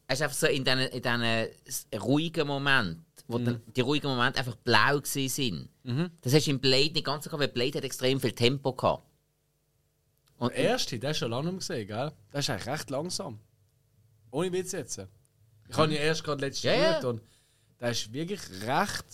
Es 0.07 0.15
ist 0.19 0.21
einfach 0.23 0.35
so 0.37 0.47
in 0.47 0.63
diesen, 0.65 0.79
in 0.79 1.01
diesen 1.01 2.01
ruhigen 2.01 2.47
Momenten, 2.47 3.05
wo 3.27 3.37
dann 3.39 3.61
die 3.75 3.81
ruhigen 3.81 4.07
Momente 4.07 4.39
einfach 4.39 4.55
blau 4.57 4.99
gewesen 4.99 5.29
sind. 5.83 6.09
Das 6.21 6.33
hast 6.33 6.47
du 6.47 6.51
in 6.51 6.59
Blade 6.59 6.91
nicht 6.91 7.05
ganz 7.05 7.23
so 7.23 7.29
gehabt, 7.29 7.41
weil 7.41 7.47
Blade 7.49 7.77
hat 7.77 7.85
extrem 7.85 8.19
viel 8.19 8.33
Tempo 8.33 8.73
gehabt. 8.73 9.03
Und, 10.37 10.49
Der 10.51 10.57
erste, 10.57 10.99
den 10.99 11.09
hast 11.09 11.17
du 11.21 11.25
schon 11.25 11.31
lange 11.31 11.53
gesehen, 11.53 11.87
gell? 11.87 12.11
Der 12.33 12.39
ist 12.39 12.49
eigentlich 12.49 12.67
recht 12.67 12.89
langsam. 12.89 13.39
Ohne 14.31 14.51
Witz 14.51 14.71
jetzt. 14.73 14.99
Ich 15.69 15.77
habe 15.77 15.91
ihn 15.91 15.97
erst 15.97 16.23
gerade 16.23 16.41
letztes 16.41 16.63
Ja, 16.63 16.73
Jahr 16.73 16.81
ja. 16.83 16.95
geschaut 16.97 17.05
und 17.13 17.21
der 17.79 17.91
ist 17.91 18.11
wirklich 18.11 18.41
recht 18.67 19.05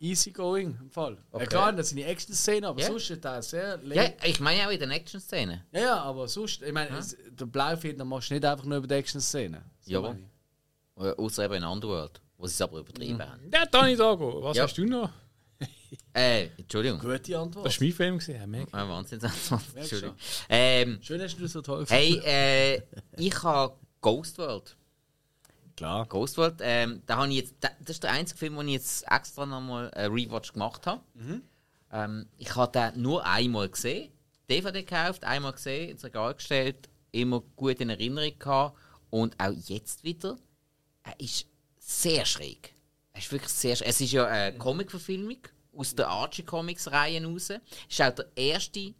easy 0.00 0.30
going 0.32 0.76
im 0.80 0.90
Fall. 0.90 1.18
Okay. 1.30 1.44
Ja, 1.44 1.48
klar, 1.48 1.72
das 1.72 1.90
sind 1.90 1.98
die 1.98 2.04
Action-Szenen, 2.04 2.64
aber 2.64 2.80
Ja. 2.80 2.86
sonst 2.88 3.10
ist 3.10 3.22
der 3.22 3.42
sehr 3.42 3.68
ja, 3.68 3.76
leer. 3.82 4.16
ich 4.24 4.40
meine 4.40 4.66
auch 4.66 4.72
in 4.72 4.80
den 4.80 4.90
Action-Szenen. 4.90 5.62
Ja, 5.72 5.80
ja, 5.80 6.02
aber 6.02 6.26
sonst, 6.26 6.62
ich 6.62 6.72
meine, 6.72 6.90
der 7.30 7.46
Blaufilter 7.46 8.04
machst 8.04 8.30
du 8.30 8.34
nicht 8.34 8.44
einfach 8.44 8.64
nur 8.64 8.78
über 8.78 8.86
die 8.86 8.94
Action-Szenen. 8.94 9.62
So 9.80 10.16
ich. 10.96 11.04
Äh, 11.04 11.10
Außer 11.16 11.44
eben 11.44 11.54
in 11.54 11.64
Underworld, 11.64 12.20
wo 12.36 12.46
sie 12.46 12.52
es 12.54 12.60
aber 12.62 12.78
übertrieben 12.80 13.22
haben. 13.22 13.50
Ja, 13.52 13.64
Donnie 13.66 13.96
Darko, 13.96 14.42
was 14.42 14.56
Ja. 14.56 14.64
hast 14.64 14.76
du 14.76 14.84
noch? 14.84 15.10
Äh, 16.14 16.48
Entschuldigung. 16.56 17.00
Gute 17.00 17.36
Antwort. 17.38 17.66
Das 17.66 17.80
war 17.80 17.86
mein 17.86 17.92
Film, 17.94 18.18
gewesen, 18.18 18.34
ja, 18.36 18.46
mega. 18.46 18.66
Ein 18.82 18.88
Wahnsinnsantwort. 18.88 19.62
Merkst 19.74 19.92
Entschuldigung. 19.92 20.16
Ähm, 20.48 20.98
Schön, 21.02 21.20
hast 21.20 21.36
du 21.36 21.42
das 21.42 21.52
so 21.52 21.62
toll 21.62 21.84
hey, 21.88 22.16
äh, 22.24 22.82
ich 23.16 23.42
habe 23.42 23.74
Ghost 24.00 24.38
World. 24.38 24.76
Klar. 25.80 26.04
Ghost 26.06 26.36
World, 26.36 26.56
ähm, 26.60 27.02
da 27.06 27.24
ich 27.26 27.36
jetzt, 27.36 27.54
da- 27.60 27.70
das 27.80 27.96
ist 27.96 28.02
der 28.02 28.10
einzige 28.12 28.38
Film, 28.38 28.56
den 28.58 28.68
ich 28.68 28.74
jetzt 28.74 29.10
extra 29.10 29.46
nochmal 29.46 29.90
einen 29.94 30.12
Rewatch 30.12 30.52
gemacht 30.52 30.86
habe. 30.86 31.00
Ähm, 31.90 32.26
ich 32.36 32.54
habe 32.54 32.70
den 32.70 33.00
nur 33.00 33.24
einmal 33.24 33.66
gesehen, 33.70 34.12
DVD 34.50 34.82
gekauft, 34.82 35.24
einmal 35.24 35.52
gesehen, 35.52 35.88
ins 35.92 36.04
Regal 36.04 36.34
gestellt, 36.34 36.90
immer 37.12 37.40
gut 37.56 37.80
in 37.80 37.88
Erinnerung 37.88 38.38
gehabt 38.38 38.78
und 39.08 39.34
auch 39.40 39.54
jetzt 39.68 40.04
wieder. 40.04 40.36
Er 41.02 41.18
ist 41.18 41.46
sehr 41.78 42.26
schräg. 42.26 42.74
Er 43.14 43.20
ist 43.22 43.32
wirklich 43.32 43.50
sehr 43.50 43.74
schräg. 43.74 43.88
Es 43.88 44.02
ist 44.02 44.12
ja 44.12 44.26
eine 44.26 44.58
Comic-Verfilmung 44.58 45.38
aus 45.74 45.94
der 45.94 46.08
Archie 46.08 46.42
Comics-Reihe 46.42 47.24
raus. 47.24 47.48
Es 47.48 47.58
ist 47.88 48.02
auch 48.02 48.14
der 48.14 48.26
erste, 48.36 48.92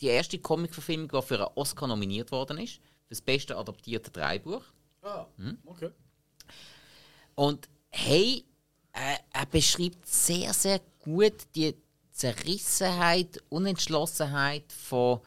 die 0.00 0.06
erste 0.06 0.40
Comic-Verfilmung, 0.40 1.08
die 1.14 1.22
für 1.22 1.36
einen 1.46 1.54
Oscar 1.54 1.86
nominiert 1.86 2.32
worden 2.32 2.58
ist. 2.58 2.74
Für 3.04 3.10
das 3.10 3.20
beste 3.22 3.56
adaptierte 3.56 4.10
Dreibuch. 4.10 4.64
Ah, 5.00 5.26
okay. 5.64 5.90
Und 7.38 7.68
hey, 7.90 8.44
äh, 8.92 9.16
er 9.32 9.46
beschreibt 9.46 10.04
sehr, 10.08 10.52
sehr 10.52 10.80
gut 10.98 11.34
die 11.54 11.76
Zerrissenheit, 12.10 13.40
Unentschlossenheit 13.48 14.72
von 14.72 15.20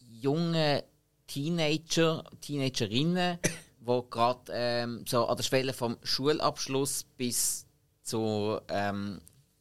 jungen 0.00 0.82
Teenager, 1.28 2.24
Teenagerinnen, 2.40 3.38
die 3.78 4.02
gerade 4.10 4.52
ähm, 4.52 5.04
so 5.06 5.24
an 5.26 5.36
der 5.36 5.44
Schwelle 5.44 5.72
vom 5.72 5.98
Schulabschluss 6.02 7.04
bis 7.16 7.64
zu, 8.02 8.58
ähm, 8.66 9.20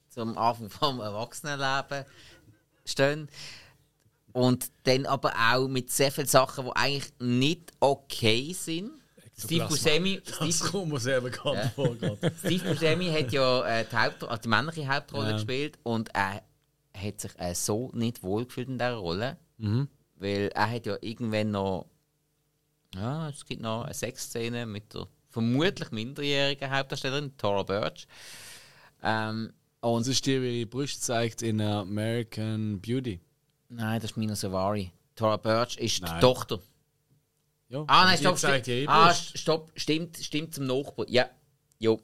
zum 0.09 0.35
Anfang 0.35 0.69
vom 0.71 1.01
Erwachsenenleben 1.01 2.03
stehen. 2.84 3.30
Und 4.31 4.71
dann 4.85 5.05
aber 5.05 5.35
auch 5.35 5.67
mit 5.67 5.91
sehr 5.91 6.11
vielen 6.11 6.25
Sachen, 6.25 6.65
die 6.65 6.75
eigentlich 6.75 7.13
nicht 7.19 7.73
okay 7.80 8.53
sind. 8.53 9.02
Steve 9.43 9.65
Buscemi, 9.67 10.21
Das 10.39 10.59
kommt 10.59 10.91
mir 10.91 10.99
sehr 10.99 11.21
bekannt 11.21 11.71
vor. 11.75 11.95
gerade. 11.95 12.31
Steve 12.39 12.69
Buscemi 12.69 13.11
hat 13.11 13.31
ja 13.31 13.65
äh, 13.65 13.85
die, 13.89 13.95
Haupt 13.95 14.23
also 14.23 14.41
die 14.41 14.47
männliche 14.49 14.87
Hauptrolle 14.87 15.27
Ja. 15.27 15.33
gespielt 15.33 15.77
und 15.83 16.09
er 16.15 16.41
hat 16.95 17.21
sich 17.21 17.31
äh, 17.39 17.53
so 17.55 17.91
nicht 17.93 18.21
wohlgefühlt 18.23 18.67
in 18.67 18.77
dieser 18.77 18.93
Rolle, 18.95 19.37
Mhm. 19.57 19.87
weil 20.15 20.49
er 20.53 20.69
hat 20.71 20.85
ja 20.85 20.97
irgendwann 21.01 21.51
noch 21.51 21.87
ja, 22.95 23.29
es 23.29 23.43
gibt 23.45 23.61
noch 23.61 23.85
eine 23.85 23.93
Sexszene 23.93 24.65
mit 24.67 24.93
der 24.93 25.07
vermutlich 25.29 25.89
minderjährigen 25.91 26.69
Hauptdarstellerin 26.69 27.35
Tora 27.37 27.63
Birch. 27.63 28.05
Ähm, 29.01 29.51
Und 29.81 30.01
es 30.03 30.07
ist 30.09 30.25
die, 30.27 30.39
wie 30.41 30.59
ihre 30.61 30.67
Brust 30.69 31.03
zeigt 31.03 31.41
in 31.41 31.59
American 31.59 32.79
Beauty. 32.79 33.19
nein, 33.69 33.99
das 33.99 34.11
ist 34.11 34.17
Mina 34.17 34.35
Savari. 34.35 34.91
Tora 35.15 35.37
Birch 35.37 35.77
ist 35.77 36.01
Nein. 36.03 36.13
die 36.15 36.21
Tochter. 36.21 36.59
Ja, 37.73 37.83
Ah, 37.87 38.05
nein, 38.05 38.17
die 38.19 38.37
stopp, 38.37 38.67
ihre 38.67 38.87
Ah, 38.87 39.13
stopp, 39.13 39.71
stimmt, 39.75 40.17
stimmt 40.17 40.53
zum 40.53 40.65
Nachbar. 40.67 41.07
Ja, 41.09 41.27
jo, 41.79 41.99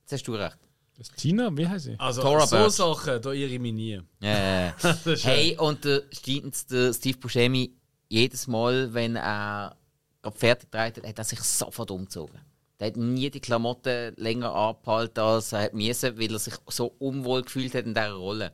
jetzt 0.00 0.12
hast 0.12 0.26
du 0.26 0.34
recht. 0.34 0.58
Das 0.98 1.08
ist 1.08 1.16
Tina, 1.16 1.56
wie 1.56 1.66
heißt 1.66 1.84
sie? 1.84 1.94
Also 1.98 2.22
Tora 2.22 2.44
so 2.44 2.56
Birch. 2.56 2.72
Sachen, 2.72 3.22
da. 3.22 3.32
Äh, 3.32 4.72
Das 4.82 5.06
ist 5.06 5.24
hey, 5.24 5.56
und 5.56 5.84
der, 5.84 6.00
der 6.00 6.92
Steve 6.92 7.18
Buscemi, 7.18 7.72
jedes 8.08 8.48
Mal, 8.48 8.92
wenn 8.92 9.14
er 9.16 9.76
gerade 10.22 10.36
fertig 10.36 10.70
gedreht 10.72 10.96
hat, 10.96 11.06
hat 11.06 11.18
er 11.18 11.24
sich 11.24 11.40
sofort 11.40 11.92
umgezogen. 11.92 12.40
Der 12.80 12.88
hat 12.88 12.96
nie 12.96 13.30
die 13.30 13.40
Klamotten 13.40 14.12
länger 14.16 14.52
angehalten, 14.52 15.20
als 15.20 15.52
er 15.52 15.62
hat 15.62 15.74
müssen, 15.74 16.18
weil 16.18 16.32
er 16.32 16.38
sich 16.40 16.54
so 16.68 16.96
unwohl 16.98 17.42
gefühlt 17.42 17.74
hat 17.74 17.86
in 17.86 17.94
dieser 17.94 18.12
Rolle. 18.14 18.52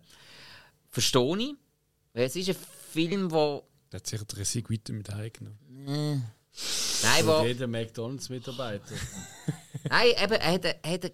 Verstehe 0.91 1.39
ich, 1.39 1.55
weil 2.13 2.25
es 2.25 2.37
ist 2.37 2.51
ein 2.51 2.57
Film, 2.93 3.31
wo... 3.31 3.65
Der 3.91 4.01
hat 4.01 4.07
sicher 4.07 4.27
30 4.27 4.69
weiter 4.69 4.93
mit 4.93 5.09
heimgenommen. 5.11 6.25
Nein, 7.03 7.27
wo, 7.27 7.43
jeder 7.45 7.67
McDonalds-Mitarbeiter. 7.67 8.95
Nein, 9.89 10.09
eben, 10.23 10.33
er 10.35 10.53
hat, 10.53 10.65
eine- 10.65 10.77
er 10.83 10.91
hat 10.93 11.05
eine 11.05 11.13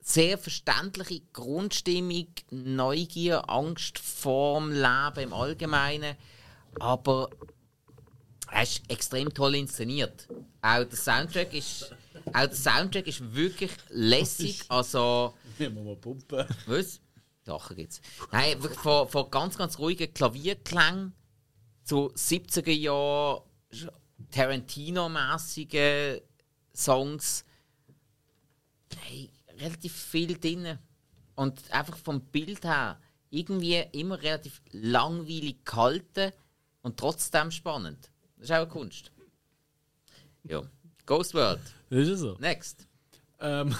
sehr 0.00 0.38
verständliche 0.38 1.20
Grundstimmung, 1.32 2.28
Neugier, 2.50 3.48
Angst 3.50 3.98
vorm 3.98 4.70
Leben 4.72 5.20
im 5.22 5.32
Allgemeinen. 5.32 6.16
Aber 6.80 7.30
er 8.50 8.62
ist 8.62 8.82
extrem 8.90 9.32
toll 9.32 9.54
inszeniert. 9.56 10.26
Auch 10.62 10.84
der 10.84 10.96
Soundtrack 10.98 11.52
ist, 11.54 11.92
auch 12.32 12.46
der 12.46 12.54
Soundtrack 12.54 13.06
ist 13.06 13.34
wirklich 13.34 13.70
lässig. 13.90 14.62
Also, 14.68 15.34
Nehmen 15.58 15.76
wir 15.76 15.82
mal 15.84 15.96
pumpen. 15.96 16.46
was? 16.66 17.00
Lachen 17.44 17.76
gibt's. 17.76 18.00
Nein, 18.30 18.60
von, 18.60 19.08
von 19.08 19.30
ganz, 19.30 19.56
ganz 19.56 19.78
ruhigen 19.78 20.12
Klavierklängen 20.12 21.14
zu 21.84 22.12
70er 22.12 22.70
Jahren 22.72 23.42
Tarantino-mäßigen 24.30 26.20
Songs. 26.74 27.44
Hey, 29.00 29.30
relativ 29.58 29.94
viel 29.94 30.38
drin. 30.38 30.78
Und 31.34 31.70
einfach 31.70 31.96
vom 31.96 32.20
Bild 32.20 32.64
her 32.64 33.00
irgendwie 33.30 33.78
immer 33.92 34.20
relativ 34.20 34.60
langweilig 34.72 35.64
gehalten. 35.64 36.32
Und 36.82 36.96
trotzdem 36.98 37.50
spannend. 37.50 38.10
Das 38.36 38.46
ist 38.46 38.52
auch 38.52 38.56
eine 38.56 38.68
Kunst. 38.68 39.10
Ja. 40.44 40.62
Ghost 41.06 41.34
World. 41.34 41.60
Das 41.90 42.06
ist 42.06 42.20
so. 42.20 42.36
Next. 42.38 42.86
Ähm, 43.40 43.74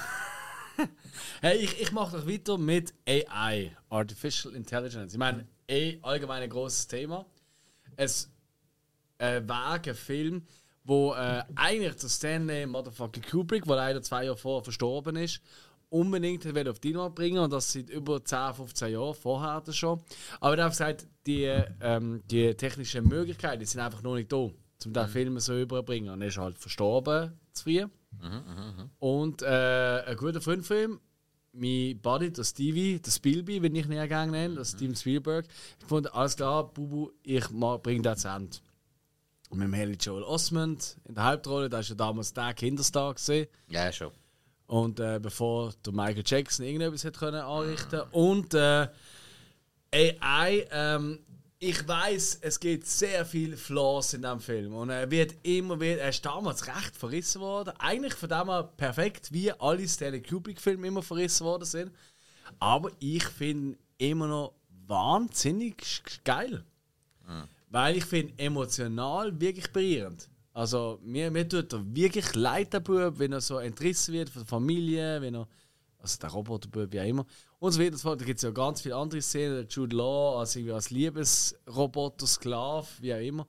hey, 1.41 1.59
ich, 1.59 1.81
ich 1.81 1.93
mache 1.93 2.19
doch 2.19 2.27
weiter 2.27 2.59
mit 2.59 2.95
AI, 3.07 3.77
Artificial 3.91 4.55
Intelligence. 4.55 5.13
Ich 5.13 5.19
meine, 5.19 5.47
eh 5.69 5.99
allgemein 6.03 6.43
ein 6.43 6.51
großes 6.51 6.87
Thema. 6.87 7.27
Es 7.97 8.31
äh, 9.19 9.43
war 9.47 9.81
ein 9.85 9.95
Film, 9.95 10.43
wo 10.85 11.13
äh, 11.13 11.43
eigentlich 11.55 11.97
der 11.97 12.09
Stanley 12.09 12.67
Motherfucking 12.67 13.23
Kubrick, 13.23 13.65
der 13.65 13.77
leider 13.77 14.03
zwei 14.03 14.25
Jahre 14.25 14.37
vorher 14.37 14.65
verstorben 14.65 15.17
ist, 15.17 15.41
unbedingt 15.91 16.45
will 16.45 16.69
auf 16.69 16.81
die 16.81 16.93
Nummer 16.93 17.11
bringen 17.11 17.39
und 17.39 17.53
das 17.53 17.73
seit 17.73 17.91
über 17.91 18.25
10, 18.25 18.55
15 18.55 18.93
Jahren 18.93 19.15
vorher 19.15 19.63
schon. 19.73 20.01
Aber 20.41 20.57
er 20.57 20.65
hat 20.65 20.73
gesagt, 20.73 21.07
die, 21.27 21.45
ähm, 21.81 22.23
die 22.31 22.55
technischen 22.55 23.07
Möglichkeiten 23.07 23.61
die 23.61 23.67
sind 23.67 23.81
einfach 23.81 24.03
noch 24.03 24.15
nicht 24.15 24.33
da, 24.33 24.37
um 24.37 24.55
den 24.87 25.09
Film 25.09 25.39
so 25.41 25.59
überzubringen. 25.59 26.11
Und 26.11 26.23
er 26.23 26.29
ist 26.29 26.39
halt 26.39 26.59
verstorben 26.59 27.33
zu 27.53 27.65
früh. 27.65 27.87
Und 28.99 29.43
äh, 29.43 30.03
ein 30.07 30.17
guter 30.17 30.41
Freund 30.41 30.67
von 30.67 30.77
ihm, 30.77 31.01
mein 31.53 31.99
Buddy, 32.01 32.33
der 32.33 32.45
Stevie, 32.45 33.01
der 33.01 33.11
Spielby, 33.11 33.63
wenn 33.63 33.75
ich 33.75 33.87
ihn 33.87 34.09
gerne 34.09 34.33
nenne, 34.33 34.55
der 34.57 34.65
Steven 34.65 34.95
Spielberg, 34.95 35.47
ich 35.81 35.87
fand, 35.87 36.13
alles 36.15 36.37
klar, 36.37 36.73
Bubu, 36.73 37.11
ich 37.23 37.45
bringe 37.49 38.03
das 38.03 38.21
zu 38.21 38.29
Ende. 38.29 38.59
Und 39.49 39.59
mit 39.59 39.69
dem 39.69 39.75
Haley 39.75 39.97
Joel 39.99 40.23
Osmond 40.25 40.97
in 41.07 41.15
der 41.15 41.25
Hauptrolle, 41.25 41.71
da 41.71 41.79
war 41.79 41.85
ja 41.85 41.95
damals 41.95 42.33
der 42.33 42.55
Kinderstar 42.55 43.15
gesehen. 43.15 43.47
Ja, 43.69 43.91
schon. 43.93 44.13
Und 44.67 45.01
äh, 45.01 45.19
bevor 45.21 45.73
der 45.85 45.93
Michael 45.95 46.23
Jackson 46.25 46.67
irgendetwas 46.67 47.05
hat 47.05 47.19
können 47.19 47.41
anrichten 47.41 48.03
Und 48.13 48.53
äh, 48.53 48.89
AI, 49.91 50.67
ähm, 50.71 51.21
ich 51.59 51.89
weiß, 51.89 52.39
es 52.43 52.61
gibt 52.61 52.87
sehr 52.87 53.25
viele 53.25 53.57
Flaws 53.57 54.15
in 54.15 54.23
diesem 54.23 54.41
Film. 54.41 54.75
Und 54.75 54.91
er 54.91 55.11
wird 55.11 55.35
immer 55.43 55.81
wieder, 55.81 56.03
er 56.03 56.11
ist 56.11 56.25
damals 56.25 56.67
recht 56.67 56.95
verrissen 56.95 57.41
worden. 57.41 57.73
Eigentlich 57.79 58.15
von 58.15 58.29
dem 58.29 58.49
her 58.49 58.71
perfekt, 58.77 59.33
wie 59.33 59.51
alle 59.53 59.89
Stanley 59.89 60.23
Kubrick-Filme 60.23 60.87
immer 60.87 61.03
verrissen 61.03 61.45
worden 61.45 61.65
sind. 61.65 61.93
Aber 62.61 62.91
ich 63.01 63.25
finde 63.25 63.79
immer 63.97 64.29
noch 64.29 64.53
wahnsinnig 64.87 66.03
geil. 66.25 66.63
Weil 67.71 67.97
ich 67.97 68.05
finde 68.05 68.35
emotional 68.39 69.39
wirklich 69.41 69.71
berührend. 69.73 70.29
Also 70.53 70.99
mir, 71.03 71.31
mir 71.31 71.49
tut 71.49 71.73
er 71.73 71.85
wirklich 71.95 72.35
leid, 72.35 72.73
der 72.73 72.81
Bub, 72.81 73.19
wenn 73.19 73.33
er 73.33 73.41
so 73.41 73.59
entrissen 73.59 74.15
wird 74.15 74.31
von 74.31 74.43
der 74.43 74.49
Familie, 74.49 75.21
wenn 75.21 75.35
er, 75.35 75.49
also 75.99 76.19
der 76.19 76.31
Roboterbub, 76.31 76.93
wie 76.93 77.01
auch 77.01 77.05
immer. 77.05 77.27
Und 77.59 77.73
so 77.73 77.81
weiter. 77.81 78.17
Da 78.17 78.25
gibt 78.25 78.39
es 78.39 78.43
ja 78.43 78.51
ganz 78.51 78.81
viele 78.81 78.97
andere 78.97 79.21
Szenen, 79.23 79.67
Jude 79.69 79.97
Law 79.97 80.41
als, 80.41 80.57
irgendwie 80.57 80.73
als 80.73 80.91
Liebesroboter, 80.91 82.27
Sklav, 82.27 82.97
wie 83.01 83.15
auch 83.15 83.21
immer. 83.21 83.47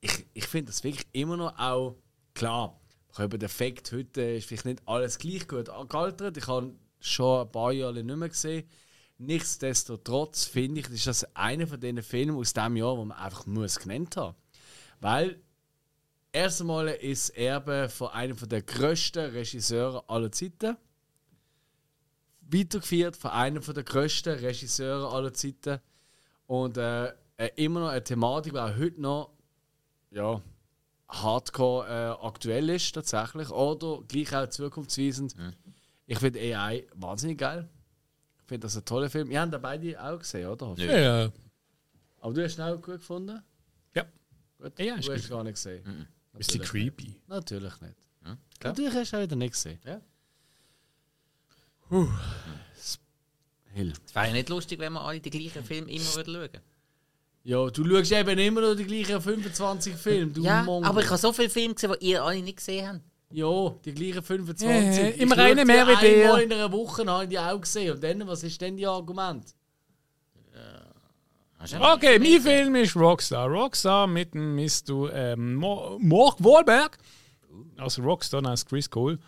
Ich, 0.00 0.26
ich 0.34 0.46
finde 0.46 0.70
das 0.70 0.84
wirklich 0.84 1.06
immer 1.12 1.36
noch 1.36 1.58
auch, 1.58 1.96
klar, 2.34 2.78
über 3.18 3.38
den 3.38 3.46
Effekt 3.46 3.92
heute 3.92 4.20
ist 4.20 4.46
vielleicht 4.46 4.66
nicht 4.66 4.82
alles 4.86 5.18
gleich 5.18 5.48
gut 5.48 5.70
gealtert. 5.88 6.36
Ich 6.36 6.46
habe 6.46 6.74
schon 7.00 7.46
ein 7.46 7.50
paar 7.50 7.72
Jahre 7.72 8.04
nicht 8.04 8.16
mehr 8.16 8.28
gesehen. 8.28 8.68
Nichtsdestotrotz 9.18 10.44
finde 10.44 10.80
ich, 10.80 10.90
ist 10.90 11.06
das 11.06 11.36
einer 11.36 11.66
von 11.66 11.80
diesen 11.80 12.02
Filmen 12.02 12.36
aus 12.36 12.52
diesem 12.52 12.76
Jahr, 12.76 12.98
wo 12.98 13.04
man 13.04 13.16
einfach 13.16 13.46
muss 13.46 13.78
genannt 13.78 14.16
haben. 14.16 14.36
Weil 15.00 15.40
erst 16.32 16.60
einmal 16.60 16.88
ist 16.88 17.30
Erbe 17.30 17.88
von 17.88 18.08
einem 18.08 18.36
der 18.36 18.62
grössten 18.62 19.30
Regisseure 19.30 20.08
aller 20.08 20.30
Zeiten. 20.32 20.76
Weitergeführt 22.42 23.16
von 23.16 23.30
einem 23.30 23.62
der 23.62 23.84
grössten 23.84 24.38
Regisseure 24.38 25.10
aller 25.10 25.32
Zeiten. 25.32 25.80
Und 26.46 26.76
äh, 26.76 27.06
äh, 27.38 27.50
immer 27.56 27.80
noch 27.80 27.88
eine 27.88 28.04
Thematik, 28.04 28.52
die 28.52 28.58
auch 28.58 28.76
heute 28.76 29.00
noch 29.00 29.30
ja, 30.10 30.40
hardcore 31.08 31.88
äh, 31.88 32.26
aktuell 32.26 32.68
ist, 32.68 32.92
tatsächlich. 32.92 33.50
Oder 33.50 34.02
gleich 34.06 34.34
auch 34.34 34.48
zukunftsweisend. 34.48 35.34
Ich 36.06 36.18
finde 36.18 36.38
AI 36.38 36.86
wahnsinnig 36.94 37.38
geil. 37.38 37.68
Ich 38.46 38.48
finde 38.48 38.64
das 38.64 38.76
ein 38.76 38.84
toller 38.84 39.10
Film. 39.10 39.28
Wir 39.28 39.40
haben 39.40 39.50
da 39.50 39.58
beide 39.58 40.00
auch 40.00 40.20
gesehen, 40.20 40.46
oder? 40.48 40.72
Ja, 40.76 40.96
ja. 41.24 41.32
Aber 42.20 42.32
du 42.32 42.44
hast 42.44 42.56
ihn 42.56 42.62
auch 42.62 42.76
gut 42.76 42.98
gefunden? 42.98 43.42
Ja. 43.92 44.04
Gut. 44.56 44.78
Ja, 44.78 44.94
du 44.94 45.00
ist 45.00 45.08
hast 45.10 45.24
ihn 45.24 45.30
gar 45.30 45.42
nicht 45.42 45.54
gesehen. 45.54 45.82
Bisschen 46.32 46.60
Natürlich 46.60 46.70
creepy. 46.70 47.20
Natürlich 47.26 47.80
nicht. 47.80 47.96
Ja. 48.24 48.38
Natürlich 48.62 48.94
hast 48.94 49.12
du 49.12 49.16
auch 49.16 49.22
wieder 49.22 49.34
nicht 49.34 49.52
gesehen. 49.52 49.80
Ja. 49.84 50.00
Hill. 53.74 53.92
Es 54.06 54.14
wäre 54.14 54.26
ja 54.28 54.32
nicht 54.32 54.48
lustig, 54.48 54.78
wenn 54.78 54.92
wir 54.92 55.00
alle 55.00 55.18
die 55.18 55.30
gleichen 55.30 55.64
Filme 55.64 55.90
immer 55.90 56.14
würden 56.14 56.34
schauen 56.34 56.62
Ja, 57.42 57.68
du 57.68 57.84
schaust 57.84 58.12
eben 58.12 58.38
immer 58.38 58.60
noch 58.60 58.76
die 58.76 58.84
gleichen 58.84 59.20
25 59.20 59.96
Filme, 59.96 60.30
du 60.32 60.42
Ja, 60.44 60.62
Mongo. 60.62 60.86
aber 60.86 61.00
ich 61.00 61.08
habe 61.08 61.18
so 61.18 61.32
viele 61.32 61.50
Filme 61.50 61.74
gesehen, 61.74 61.96
die 62.00 62.06
ihr 62.10 62.22
alle 62.22 62.42
nicht 62.42 62.58
gesehen 62.58 62.86
habt. 62.86 63.00
Ja, 63.30 63.70
die 63.84 63.92
gleichen 63.92 64.22
25. 64.22 64.68
Ja, 64.68 65.08
Ich 65.08 65.20
immer 65.20 65.36
die 65.36 65.64
mehr 65.64 65.86
wie 65.86 65.96
der. 66.00 66.24
Einmal 66.24 66.42
in 66.42 66.52
einer 66.52 66.72
Woche 66.72 67.04
habe 67.06 67.24
ich 67.24 67.30
die 67.30 67.38
auch 67.38 67.60
gesehen. 67.60 67.92
Und 67.92 68.04
dann, 68.04 68.26
was 68.26 68.42
ist 68.44 68.60
denn 68.60 68.76
die 68.76 68.86
Argument? 68.86 69.44
Du 71.58 71.80
Okay, 71.80 72.18
mein 72.18 72.40
Film 72.40 72.74
ist 72.76 72.94
Rockstar. 72.94 73.48
Rockstar 73.48 74.06
mit 74.06 74.34
dem 74.34 74.54
Mr. 74.54 75.12
Ähm, 75.12 75.56
Mark 75.56 76.42
Wahlberg. 76.42 76.98
Also 77.76 78.02
Rockstar 78.02 78.44
als 78.46 78.64
Chris 78.64 78.88
Cole. 78.88 79.18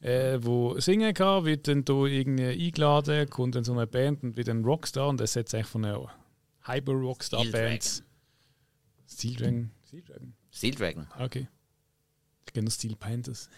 Äh, 0.00 0.38
wo 0.40 0.78
singen 0.78 1.12
kann, 1.12 1.44
wird 1.44 1.66
dann 1.68 1.84
da 1.84 2.04
irgendwie 2.04 2.66
eingeladen, 2.66 3.28
kommt 3.28 3.56
dann 3.56 3.64
so 3.64 3.72
eine 3.72 3.86
Band 3.86 4.22
und 4.22 4.36
wird 4.36 4.48
dann 4.48 4.64
Rockstar 4.64 5.08
und 5.08 5.20
er 5.20 5.26
setzt 5.26 5.54
eigentlich 5.54 5.66
von 5.66 5.84
einer 5.84 6.06
Hyper-Rockstar-Band. 6.64 8.04
Steel 9.08 9.34
Dragon. 9.36 9.70
Steel 9.86 10.02
Dragon. 10.02 10.34
Steel 10.50 10.74
Dragon. 10.74 11.06
Okay. 11.18 11.48
Ich 12.46 12.52
kenne 12.52 12.70
Steel 12.70 12.96
Panthers. 12.96 13.48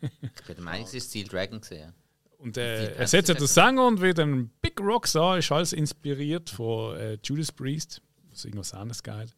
Ich 0.00 0.10
bin 0.46 0.56
der 0.56 0.64
Meinung, 0.64 0.86
es 0.86 0.94
ist 0.94 1.10
Steel 1.10 1.26
Dragon 1.26 1.60
gesehen. 1.60 1.92
Und 2.38 2.56
äh, 2.56 2.94
er 2.94 3.06
setzt 3.06 3.28
den 3.28 3.46
Sänger 3.46 3.86
und 3.86 4.00
wird 4.00 4.18
ein 4.18 4.48
Big 4.60 4.78
Rockstar, 4.80 5.38
ist 5.38 5.50
alles 5.50 5.72
inspiriert 5.72 6.50
von 6.50 6.96
äh, 6.96 7.18
Judas 7.22 7.50
Priest, 7.50 8.02
was 8.30 8.44
irgendwas 8.44 8.74
anderes 8.74 9.02
geht. 9.02 9.34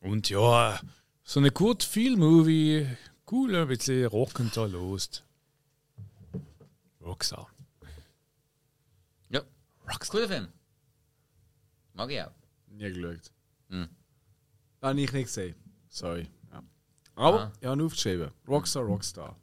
Und 0.00 0.28
ja, 0.30 0.80
so 1.22 1.40
eine 1.40 1.50
gut 1.50 1.82
Feel-Movie, 1.82 2.86
cool, 3.30 3.54
ein 3.54 3.68
bisschen 3.68 4.06
rockend 4.06 4.56
da 4.56 4.66
los. 4.66 5.22
Rockstar. 7.00 7.48
Ja. 9.30 9.42
Cooler 10.08 10.28
Film. 10.28 10.48
Mag 11.92 12.10
ich 12.10 12.20
auch. 12.20 12.32
Nie 12.68 12.92
geschaut. 12.92 13.30
Hm. 13.68 13.88
Habe 14.82 15.00
ich 15.00 15.12
nicht 15.12 15.24
gesehen. 15.26 15.54
Sorry. 15.88 16.28
Ja. 17.16 17.22
Aber 17.22 17.40
Ah. 17.40 17.52
ich 17.60 17.66
habe 17.66 17.80
ihn 17.80 17.86
aufgeschrieben. 17.86 18.30
Rockstar, 18.48 18.82
Rockstar. 18.82 19.36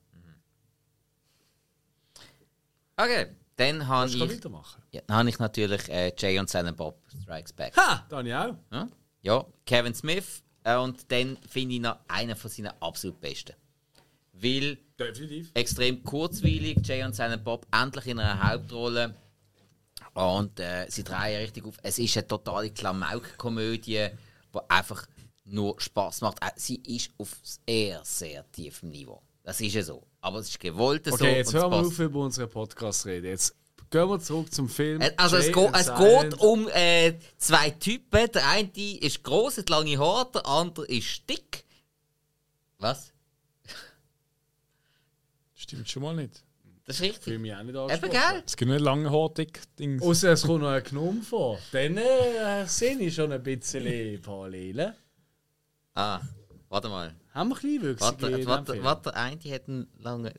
Okay, 2.98 3.27
dann 3.56 3.88
habe 3.88 4.10
ich, 4.10 4.19
weitermachen? 4.19 4.81
ja, 4.91 5.02
dann 5.07 5.18
habe 5.18 5.30
ich 5.30 5.39
natürlich 5.39 5.89
äh, 5.89 6.14
Jay 6.18 6.38
und 6.39 6.49
Silent 6.49 6.77
Bob 6.77 6.99
Strikes 7.23 7.53
Back. 7.53 7.76
Ha! 7.77 8.06
Da 8.10 8.18
habe 8.18 8.27
ich 8.27 8.35
auch. 8.35 8.56
Ja, 8.72 8.88
ja 9.22 9.45
Kevin 9.65 9.93
Smith. 9.95 10.43
Äh, 10.64 10.77
und 10.77 11.11
dann 11.11 11.38
finde 11.49 11.76
ich 11.76 11.81
noch 11.81 11.98
einen 12.07 12.35
von 12.35 12.49
seinen 12.52 12.72
absolut 12.80 13.19
besten. 13.19 13.53
Weil 14.34 14.77
Definitiv. 14.99 15.49
extrem 15.56 16.03
kurzweilig, 16.03 16.77
Jay 16.84 17.03
und 17.03 17.15
Silent 17.15 17.43
Bob 17.43 17.65
endlich 17.72 18.07
in 18.07 18.19
einer 18.19 18.48
Hauptrolle. 18.52 19.15
Und 20.14 20.60
äh, 20.60 20.85
sie 20.89 21.03
drehen 21.03 21.38
richtig 21.41 21.65
auf. 21.65 21.77
Es 21.81 21.98
ist 21.98 22.15
eine 22.18 22.27
totale 22.27 22.69
Klamauk-Komödie, 22.69 24.10
die 24.53 24.60
einfach 24.69 25.07
nur 25.52 25.80
Spaß 25.80 26.22
macht. 26.22 26.38
Äh, 26.44 26.49
Sie 26.56 26.76
ist 26.76 27.11
auf 27.18 27.36
sehr, 27.44 28.02
sehr 28.03 28.49
tiefem 28.52 28.90
Niveau. 28.90 29.22
Das 29.44 29.60
ist 29.61 29.73
ja 29.73 29.84
so. 29.84 30.03
Aber 30.22 30.40
es 30.40 30.49
ist 30.49 30.60
gewollt 30.60 31.06
so. 31.06 31.14
Okay, 31.14 31.38
jetzt 31.38 31.48
es 31.49 31.53
hören 31.53 31.72
wir 31.72 31.78
auf, 31.80 31.99
über 31.99 32.19
unseren 32.19 32.49
Podcast 32.49 33.06
reden. 33.06 33.28
Jetzt 33.28 33.56
gehen 33.90 34.07
wir 34.07 34.19
zurück 34.19 34.53
zum 34.53 34.69
Film. 34.69 35.02
Äh, 35.02 35.11
Also 35.18 35.38
es, 35.38 35.48
Jay 35.48 35.53
geht, 35.53 35.65
and 35.73 35.76
es 35.76 35.88
geht 35.98 36.40
um 36.40 36.68
äh, 36.69 37.14
zwei 37.38 37.72
Typen. 37.72 38.32
Der 38.34 38.48
eine 38.48 38.69
ist 38.99 39.23
groß, 39.23 39.57
hat 39.57 39.69
lange 39.69 39.98
Haare, 39.98 40.32
der 40.34 40.45
andere 40.45 40.86
ist 40.88 41.28
dick. 41.30 41.65
Was? 42.78 43.11
Stimmt 45.56 45.90
schon 45.90 46.03
mal 46.03 46.15
nicht. 46.15 46.44
Das 46.86 46.95
ist 46.98 47.02
richtig. 47.03 47.23
Fühle 47.23 47.40
mich 47.40 47.53
auch 47.53 47.61
nicht 47.64 47.69
Eben, 47.69 47.78
angesprochen. 47.78 48.11
gell? 48.11 48.44
Es 48.45 48.57
gibt 48.57 48.72
nicht 48.72 48.82
lange 48.82 49.11
Haardick-Dings. 49.11 50.02
Außer 50.02 50.32
es 50.34 50.41
kommt 50.44 50.61
noch 50.64 50.69
ein 50.69 50.84
Gnome 50.84 51.22
vor. 51.22 51.60
Dann 51.72 51.98
äh, 51.98 52.65
sehe 52.68 52.98
ich 52.98 53.14
schon 53.15 53.32
ein 53.32 53.41
bisschen 53.44 54.22
Parallelen. 54.22 54.94
Ah, 55.94 56.22
warte 56.70 56.90
mal. 56.90 57.14
Haben 57.34 57.50
wir 57.50 57.56
Kleinwüchsige 57.56 58.26
in 58.28 58.46
Warte, 58.48 58.74
warte, 58.76 58.84
warte, 58.84 59.16
eine 59.16 59.40
hat 59.54 59.68
einen 59.68 59.88
langen 60.00 60.32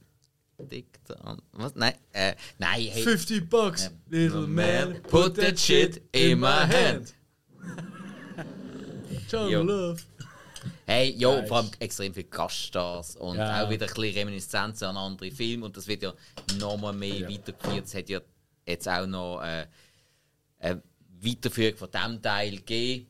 Dick, 0.58 1.04
der 1.06 1.24
andere. 1.24 1.46
Was? 1.52 1.74
Nein, 1.74 1.94
äh, 2.12 2.34
nein, 2.58 2.82
hey. 2.90 3.02
50 3.02 3.48
bucks, 3.50 3.84
Ja. 3.84 3.90
little 4.18 4.46
man, 4.46 5.02
Put 5.02 5.34
that 5.36 5.58
shit 5.58 6.02
in 6.12 6.38
my 6.40 6.46
hand. 6.46 7.14
John 9.30 9.50
Jo. 9.50 9.62
Love. 9.62 10.00
Hey, 10.86 11.10
ja, 11.16 11.34
Nice. 11.34 11.48
vor 11.48 11.56
allem 11.58 11.70
extrem 11.80 12.14
viele 12.14 12.26
Gaststars 12.28 13.16
und 13.16 13.36
Ja. 13.36 13.64
auch 13.64 13.70
wieder 13.70 13.86
ein 13.88 13.94
bisschen 13.94 14.14
Reminiszenzen 14.14 14.86
an 14.88 14.96
andere 14.96 15.30
Filme 15.30 15.64
und 15.66 15.76
das 15.76 15.86
wird 15.88 16.02
ja 16.02 16.12
nochmal 16.58 16.92
mehr 16.92 17.16
Ja. 17.16 17.28
weitergeführt. 17.28 17.86
Es 17.86 17.94
hat 17.94 18.08
ja 18.08 18.20
jetzt 18.66 18.88
auch 18.88 19.06
noch 19.06 19.42
äh, 19.42 19.66
eine 20.60 20.82
Weiterführung 21.20 21.76
von 21.76 21.90
diesem 21.90 22.22
Teil 22.22 22.56
gegeben. 22.56 23.08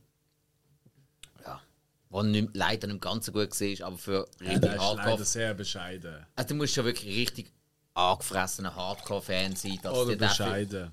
Der 2.13 2.23
nicht, 2.25 2.49
leider 2.55 2.87
nicht 2.89 3.01
ganz 3.01 3.27
so 3.27 3.33
gut 3.33 3.51
war, 3.61 3.87
aber 3.87 3.99
für 3.99 4.27
Ja, 4.41 4.51
richtig 4.51 4.73
ist 4.73 4.79
Hardcore. 4.81 5.11
leider 5.11 5.25
sehr 5.25 5.55
bescheiden. 5.55 6.27
Also, 6.37 6.49
du 6.49 6.55
musst 6.57 6.75
schon 6.75 6.85
wirklich 6.85 7.17
richtig 7.17 7.53
angefressener 7.95 8.75
Hardcore-Fan 8.75 9.57
sein, 9.57 9.79
dass 9.83 9.93
Oder 9.97 10.17
der 10.17 10.29
Film, 10.31 10.47
bescheiden. 10.47 10.93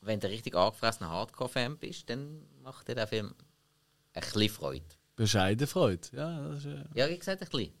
wenn 0.00 0.20
du 0.20 0.28
richtig 0.28 0.54
angefressener 0.54 1.10
Hardcore-Fan 1.10 1.78
bist, 1.78 2.08
dann 2.10 2.42
macht 2.62 2.88
dir 2.88 2.94
der 2.94 3.06
Film 3.06 3.34
ein 4.14 4.20
bisschen 4.22 4.48
Freude. 4.50 4.84
Bescheiden 5.16 5.66
Freude. 5.66 6.06
Ja, 6.12 6.48
das 6.48 6.58
ist, 6.60 6.66
äh. 6.66 6.84
Ja, 6.94 7.08
wie 7.08 7.18
gesagt, 7.18 7.42
ein 7.42 7.48
bisschen. 7.48 7.72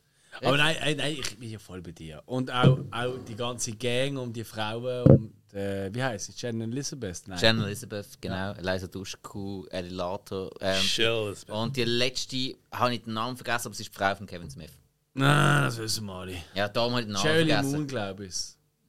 Aber 0.42 0.56
nein, 0.58 0.76
nein, 0.96 1.16
ich 1.18 1.38
bin 1.38 1.50
ja 1.50 1.58
voll 1.58 1.80
bei 1.82 1.92
dir. 1.92 2.22
Und 2.26 2.50
auch, 2.50 2.78
auch 2.90 3.18
die 3.26 3.36
ganze 3.36 3.72
Gang 3.72 4.18
um 4.18 4.32
die 4.32 4.44
Frauen 4.44 5.02
und 5.04 5.32
äh, 5.56 5.94
wie 5.94 6.02
heißt 6.02 6.26
sie? 6.26 6.32
Jen 6.36 6.60
Elizabeth? 6.60 7.22
Nein. 7.26 7.38
Jen 7.38 7.62
Elizabeth, 7.62 8.20
genau, 8.20 8.52
Eliza 8.52 8.86
Dushku, 8.86 9.66
Ellie 9.70 9.90
Later. 9.90 10.50
Ähm, 10.60 11.34
und 11.48 11.76
die 11.76 11.84
letzte, 11.84 12.56
habe 12.70 12.94
ich 12.94 13.02
den 13.02 13.14
Namen 13.14 13.36
vergessen, 13.36 13.68
aber 13.68 13.74
sie 13.74 13.82
ist 13.82 13.92
die 13.92 13.98
Frau 13.98 14.14
von 14.14 14.26
Kevin 14.26 14.50
Smith. 14.50 14.72
Nein, 15.14 15.62
das 15.62 15.78
wissen 15.78 16.04
wir 16.04 16.12
alle. 16.12 16.36
Ja, 16.54 16.68
da 16.68 16.82
habe 16.82 17.00
ich 17.00 17.06
den 17.06 17.12
Namen 17.12 17.26
Shirley 17.26 17.46
vergessen. 17.46 17.72
Moon, 17.72 17.86
glaube 17.86 18.26
ich. 18.26 18.34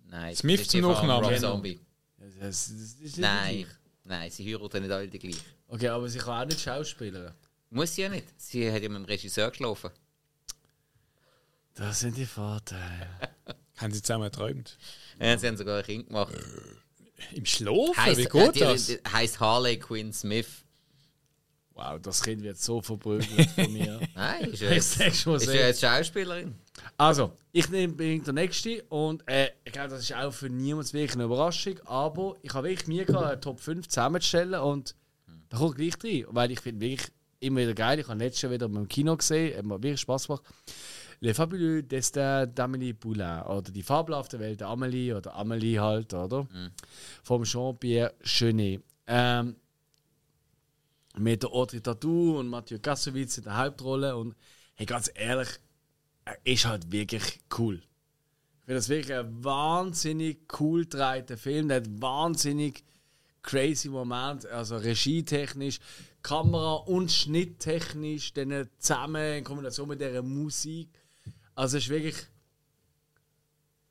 Nein, 0.10 0.35
Smith 0.35 0.68
zum 0.68 0.81
Nachnamen. 0.81 1.39
Zombie. 1.39 1.80
Das, 2.39 2.69
das, 2.69 2.95
das 3.02 3.18
Nein, 3.18 3.65
nein, 4.03 4.30
sie 4.30 4.45
heiraten 4.45 4.81
nicht 4.81 4.91
alle 4.91 5.07
die 5.07 5.19
gleich. 5.19 5.44
Okay, 5.68 5.88
aber 5.88 6.10
sie 6.10 6.19
kann 6.19 6.41
auch 6.41 6.45
nicht 6.45 6.60
Schauspielerin. 6.60 7.34
Muss 7.69 7.95
sie 7.95 8.03
ja 8.03 8.10
nicht. 8.10 8.27
Sie 8.38 8.72
hat 8.72 8.81
ja 8.81 8.89
mit 8.89 8.98
dem 8.98 9.06
Regisseur 9.06 9.49
geschlafen. 9.49 9.91
Das 11.76 11.99
sind 11.99 12.18
die 12.18 12.26
Vorteile. 12.26 13.07
Haben 13.77 13.94
sie 13.94 14.02
zusammen 14.02 14.26
geträumt? 14.26 14.77
Ja, 15.19 15.38
sie 15.38 15.48
haben 15.48 15.57
sogar 15.57 15.80
ein 15.80 15.84
Kind 15.85 16.07
gemacht. 16.07 16.34
Im 17.34 17.45
Schlafen? 17.45 17.98
Heisst, 17.98 18.18
Wie 18.18 18.23
äh, 18.23 18.30
geht 18.45 18.56
die- 18.56 18.60
das? 18.60 18.85
die- 18.88 18.99
Heisst 19.11 19.39
Harley 19.39 19.77
Quinn 19.80 20.14
Smith. 20.14 20.48
Wow, 21.73 21.99
das 22.02 22.23
Kind 22.23 22.41
wird 22.41 22.57
so 22.57 22.81
verprügelt 22.81 23.49
von 23.56 23.72
mir. 23.72 23.99
Nein, 24.15 24.45
ist 24.52 24.61
ja 24.61 24.72
jetzt, 24.72 24.99
ist 24.99 25.26
ja 25.26 25.53
jetzt 25.53 25.81
Schauspielerin. 25.81 26.56
Also, 26.98 27.34
ich 27.52 27.69
nehme 27.69 27.94
bin 27.94 28.23
der 28.23 28.34
Nächste 28.34 28.84
und 28.85 29.27
äh, 29.27 29.49
ich 29.64 29.73
glaube, 29.73 29.89
das 29.89 30.02
ist 30.02 30.14
auch 30.15 30.31
für 30.31 30.49
niemand 30.49 30.91
wirklich 30.94 31.14
eine 31.14 31.26
Überraschung, 31.26 31.80
aber 31.85 32.35
ich 32.41 32.53
habe 32.53 32.69
wirklich 32.69 32.88
mir 32.88 33.06
gehabt, 33.06 33.26
eine 33.26 33.39
Top 33.39 33.60
5 33.60 33.88
zusammenzustellen 33.88 34.56
und 34.61 34.95
da 35.49 35.57
kommt 35.57 35.76
gleich 35.77 35.94
rein, 36.03 36.26
weil 36.30 36.52
ich 36.52 36.60
finde 36.60 36.81
wirklich 36.81 37.10
immer 37.39 37.60
wieder 37.61 37.73
geil. 37.76 37.99
Ich 37.99 38.07
habe 38.07 38.18
letztes 38.19 38.41
Jahr 38.41 38.52
wieder 38.52 38.65
im 38.65 38.88
Kino 38.88 39.15
gesehen, 39.15 39.56
hat 39.57 39.65
mir 39.65 39.81
wirklich 39.81 40.02
Spaß 40.02 40.27
gemacht. 40.27 40.44
Le 41.19 41.34
Fabuleux 41.34 41.81
Destin 41.81 42.45
d'Amélie 42.45 42.94
Poulain 42.94 43.44
oder 43.48 43.72
Die 43.72 43.81
fabelhafte 43.81 44.39
Welt 44.39 44.60
der 44.60 44.68
Amélie 44.68 45.15
oder 45.15 45.35
Amélie 45.35 45.80
halt, 45.80 46.14
oder? 46.14 46.48
Vom 47.23 47.44
Jean-Pierre 47.44 48.14
Jeunet. 48.23 48.84
Ähm, 49.07 49.56
mit 51.18 51.41
der 51.41 51.52
Audrey 51.52 51.81
Tatou 51.81 52.38
und 52.39 52.48
Mathieu 52.48 52.77
Kassowitz 52.80 53.39
in 53.39 53.45
der 53.45 53.57
Hauptrolle 53.57 54.15
und 54.15 54.35
hey, 54.76 54.85
ganz 54.85 55.10
ehrlich, 55.15 55.49
er 56.26 56.38
ist 56.44 56.65
halt 56.65 56.91
wirklich 56.91 57.39
cool. 57.57 57.76
Ich 57.76 58.65
finde 58.65 58.76
das 58.76 58.89
wirklich 58.89 59.18
ein 59.18 59.44
wahnsinnig 59.44 60.39
cool 60.60 60.84
gedrehter 60.84 61.38
Film. 61.38 61.69
Der 61.69 61.77
hat 61.77 62.02
wahnsinnig 62.02 62.84
crazy 63.41 63.89
Moment, 63.89 64.45
also 64.45 64.77
regietechnisch, 64.77 65.80
Kamera- 66.22 66.84
und 66.85 67.11
Schnitttechnisch, 67.11 68.34
dann 68.34 68.69
zusammen 68.77 69.38
in 69.38 69.44
Kombination 69.44 69.88
mit 69.88 70.02
dieser 70.02 70.22
Musik. 70.22 70.89
Also 71.57 71.77
es 71.77 71.84
ist 71.85 71.89
wirklich. 71.89 72.15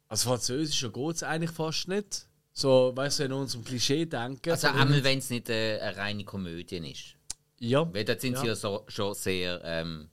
Als 0.09 0.23
Französischer 0.23 0.91
geht 0.91 1.17
es 1.17 1.23
eigentlich 1.25 1.51
fast 1.51 1.89
nicht. 1.89 2.27
So, 2.53 2.93
weißt 2.95 3.19
du, 3.19 3.25
in 3.25 3.33
unserem 3.33 3.65
Klischee 3.65 4.07
denken. 4.07 4.51
Also 4.51 4.69
einmal, 4.69 5.03
wenn 5.05 5.19
es 5.19 5.29
nicht 5.31 5.49
äh, 5.51 5.79
eine 5.81 5.97
reine 5.97 6.25
Komödie 6.25 6.77
ist. 6.91 7.17
ja. 7.59 7.93
Weil 7.93 8.05
dort 8.05 8.21
sind 8.21 8.35
Ja. 8.35 8.41
sie 8.41 8.47
ja 8.47 8.55
so, 8.55 8.85
schon 8.89 9.15
sehr 9.15 9.61
ähm, 9.65 10.09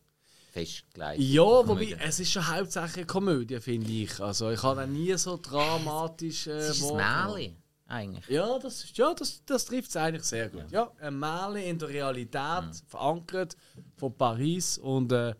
festgelegt. 0.51 1.19
Ja, 1.19 1.43
wobei, 1.43 1.95
es 2.03 2.19
ist 2.19 2.31
schon 2.31 2.45
hauptsächlich 2.47 2.97
eine 2.97 3.05
Komödie, 3.05 3.59
finde 3.59 3.91
ich. 3.91 4.19
Also 4.19 4.49
ich 4.49 4.61
habe 4.63 4.87
nie 4.87 5.13
so 5.15 5.37
dramatisch. 5.37 6.47
Äh, 6.47 6.51
Es 6.57 6.77
ist 6.79 6.89
ein. 6.91 6.97
Märchen, 6.97 7.57
eigentlich. 7.87 8.27
Ja, 8.29 8.57
das, 8.59 8.85
ja, 8.95 9.13
das, 9.13 9.45
das 9.45 9.65
trifft 9.65 9.89
es 9.91 9.95
eigentlich 9.95 10.23
sehr 10.23 10.49
gut. 10.49 10.69
Ja, 10.71 10.91
ein 10.99 11.17
Märchen 11.19 11.57
in 11.63 11.77
der 11.79 11.89
Realität 11.89 12.63
verankert 12.87 13.55
von 13.95 14.17
Paris 14.17 14.79
und 14.79 15.11
äh, 15.11 15.35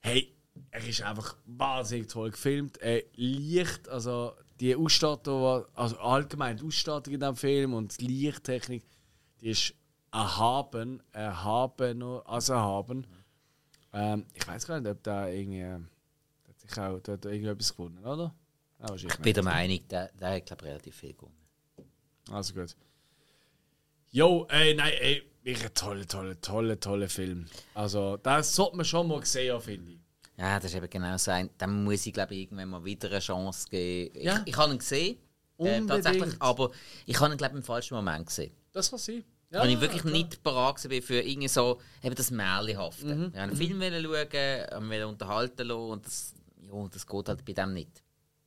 hey, 0.00 0.35
er 0.70 0.86
ist 0.86 1.02
einfach 1.02 1.36
wahnsinnig 1.46 2.08
toll 2.08 2.30
gefilmt. 2.30 2.80
Äh, 2.82 3.04
Licht, 3.14 3.88
also 3.88 4.34
die 4.60 4.74
Ausstattung, 4.74 5.64
also 5.74 5.98
allgemein 5.98 6.56
die 6.56 6.64
Ausstattung 6.64 7.14
in 7.14 7.20
diesem 7.20 7.36
Film 7.36 7.74
und 7.74 8.00
die 8.00 8.06
Lichttechnik, 8.06 8.84
die 9.40 9.50
ist 9.50 9.74
erhaben, 10.12 11.02
erhaben, 11.12 12.02
also 12.24 12.52
erhaben. 12.54 13.06
Ähm, 13.92 14.26
ich 14.34 14.46
weiß 14.46 14.66
gar 14.66 14.80
nicht, 14.80 14.90
ob 14.90 15.02
da 15.02 15.28
irgendwie, 15.28 15.60
äh, 15.60 15.78
da 16.44 16.48
hat 16.48 16.60
sich 16.60 16.78
auch 16.78 16.98
da 17.00 17.12
er 17.12 17.32
irgendetwas 17.32 17.74
gewonnen, 17.74 17.98
oder? 18.04 18.34
Ja, 18.78 18.88
wahrscheinlich 18.88 19.14
Ich 19.14 19.20
bin 19.20 19.34
der 19.34 19.42
Meinung, 19.42 19.88
der, 19.88 20.10
der 20.12 20.30
hat 20.30 20.46
glaub, 20.46 20.62
relativ 20.62 20.96
viel 20.96 21.14
gewonnen. 21.14 21.36
Also 22.30 22.54
gut. 22.54 22.76
Jo, 24.10 24.46
ey, 24.48 24.74
nein, 24.74 24.92
ey, 25.00 25.22
wirklich 25.42 25.66
ein 25.66 25.74
toller, 25.74 26.06
toller, 26.06 26.40
toller, 26.40 26.80
toller 26.80 27.08
Film. 27.08 27.46
Also, 27.74 28.16
das 28.16 28.54
sollte 28.54 28.76
man 28.76 28.84
schon 28.84 29.08
mal 29.08 29.24
sehen, 29.24 29.60
finde 29.60 29.92
ich. 29.92 29.98
Ja, 30.38 30.56
das 30.60 30.70
ist 30.70 30.76
eben 30.76 30.90
genau 30.90 31.16
so. 31.16 31.32
Dann 31.58 31.84
muss 31.84 32.04
ich, 32.06 32.12
glaube 32.12 32.34
ich, 32.34 32.42
irgendwann 32.42 32.68
mal 32.68 32.84
wieder 32.84 33.08
eine 33.08 33.20
Chance 33.20 33.66
geben. 33.70 34.18
Ja. 34.20 34.42
Ich, 34.44 34.52
ich 34.52 34.56
habe 34.56 34.72
ihn 34.72 34.78
gesehen, 34.78 35.16
äh, 35.58 35.80
tatsächlich, 35.86 36.34
aber 36.40 36.70
ich 37.06 37.18
habe 37.18 37.32
ihn, 37.34 37.38
glaube 37.38 37.54
ich, 37.54 37.60
im 37.60 37.64
falschen 37.64 37.94
Moment 37.94 38.26
gesehen. 38.26 38.52
Das 38.72 38.92
war 38.92 38.98
sie. 38.98 39.24
Ja, 39.50 39.60
Weil 39.60 39.70
ich 39.70 39.80
wirklich 39.80 40.02
klar. 40.02 40.12
nicht 40.12 40.42
parat 40.42 40.90
war 40.90 41.02
für 41.02 41.20
irgendwie 41.20 41.48
so 41.48 41.80
eben 42.02 42.14
das 42.14 42.30
Märchenhafte. 42.30 43.06
Mhm. 43.06 43.26
Ich 43.26 43.34
wollte 43.34 43.38
einen 43.40 43.56
Film 43.56 43.80
schauen, 43.80 44.02
wollte 44.02 44.80
mich 44.80 45.04
unterhalten 45.04 45.68
lassen 45.68 45.90
und 45.90 46.04
das, 46.06 46.34
ja, 46.60 46.88
das 46.92 47.06
geht 47.06 47.28
halt 47.28 47.44
bei 47.44 47.52
dem 47.52 47.72
nicht. 47.72 48.02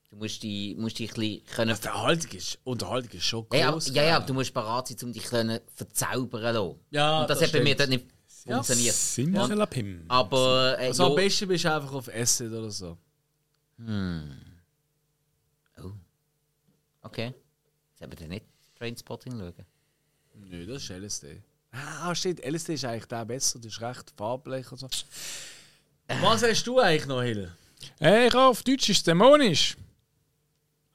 Du 0.10 0.18
musst 0.18 0.44
dich, 0.44 0.76
musst 0.76 1.00
dich 1.00 1.10
ein 1.12 1.20
bisschen 1.20 1.46
können 1.46 1.70
Also, 1.72 1.88
Unterhaltung 1.88 2.32
ist, 2.32 2.60
Unterhaltung 2.64 3.12
ist 3.12 3.24
schon 3.24 3.46
Ja, 3.54 3.60
ja, 3.60 3.78
ja, 3.94 4.04
ja, 4.04 4.16
aber 4.18 4.26
du 4.26 4.34
musst 4.34 4.54
parat 4.54 4.88
sein, 4.88 4.98
um 5.04 5.14
dich 5.14 5.24
können 5.24 5.60
verzaubern 5.74 6.42
lassen. 6.54 6.80
Ja, 6.92 7.22
Und 7.22 7.30
das, 7.30 7.40
das 7.40 7.48
hat 7.48 7.54
bei 7.54 7.64
mir 7.64 7.76
dort 7.76 7.90
nicht 7.90 8.06
funktioniert. 8.44 8.96
Simsalapim. 8.96 10.06
Aber 10.08 10.78
äh, 10.80 10.88
Also, 10.88 11.06
am 11.06 11.12
ja, 11.12 11.16
besten 11.16 11.48
bist 11.48 11.64
du 11.66 11.74
einfach 11.74 11.94
auf 11.94 12.08
Essen 12.08 12.54
oder 12.54 12.70
so. 12.72 12.98
okay. 17.02 17.34
Sollen 17.98 18.12
wir 18.12 18.18
denn 18.18 18.30
nicht 18.30 18.46
Trainspotting 18.78 19.38
schauen? 19.38 19.54
Nö, 20.36 20.66
das 20.66 20.84
ist 20.84 20.90
LSD. 20.90 21.42
Ah, 21.72 22.16
stimmt, 22.16 22.44
LSD 22.44 22.74
ist 22.74 22.86
eigentlich 22.86 23.06
der 23.06 23.26
besser, 23.26 23.60
das 23.60 23.74
ist 23.74 23.82
recht 23.82 24.12
farblich 24.16 24.72
und 24.72 24.80
so. 24.80 24.88
Was 26.08 26.44
hast 26.44 26.64
du 26.66 26.80
eigentlich 26.80 27.06
noch, 27.06 27.22
Hill? 27.22 27.52
Äh, 28.02 28.28
ich 28.28 28.36
auf 28.36 28.64
Deutsch 28.64 28.90
ist 28.90 28.98
es 28.98 29.04
dämonisch. 29.04 29.78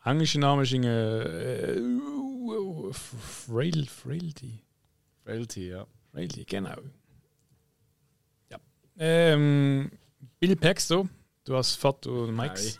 Englischer 0.04 0.40
Name 0.40 0.62
ist 0.64 0.72
irgendwie. 0.72 0.88
Äh, 0.88 1.78
äh, 1.78 2.92
Frail, 2.92 3.86
Frailty. 3.86 4.60
Frailty, 5.24 5.68
ja. 5.68 5.86
Frailty, 6.12 6.44
genau. 6.44 6.76
Ähm, 8.98 9.90
Bill 10.38 10.56
Paxton, 10.56 11.08
du 11.44 11.56
hast 11.56 11.76
Foto 11.76 12.24
und 12.24 12.36
Mikes. 12.36 12.78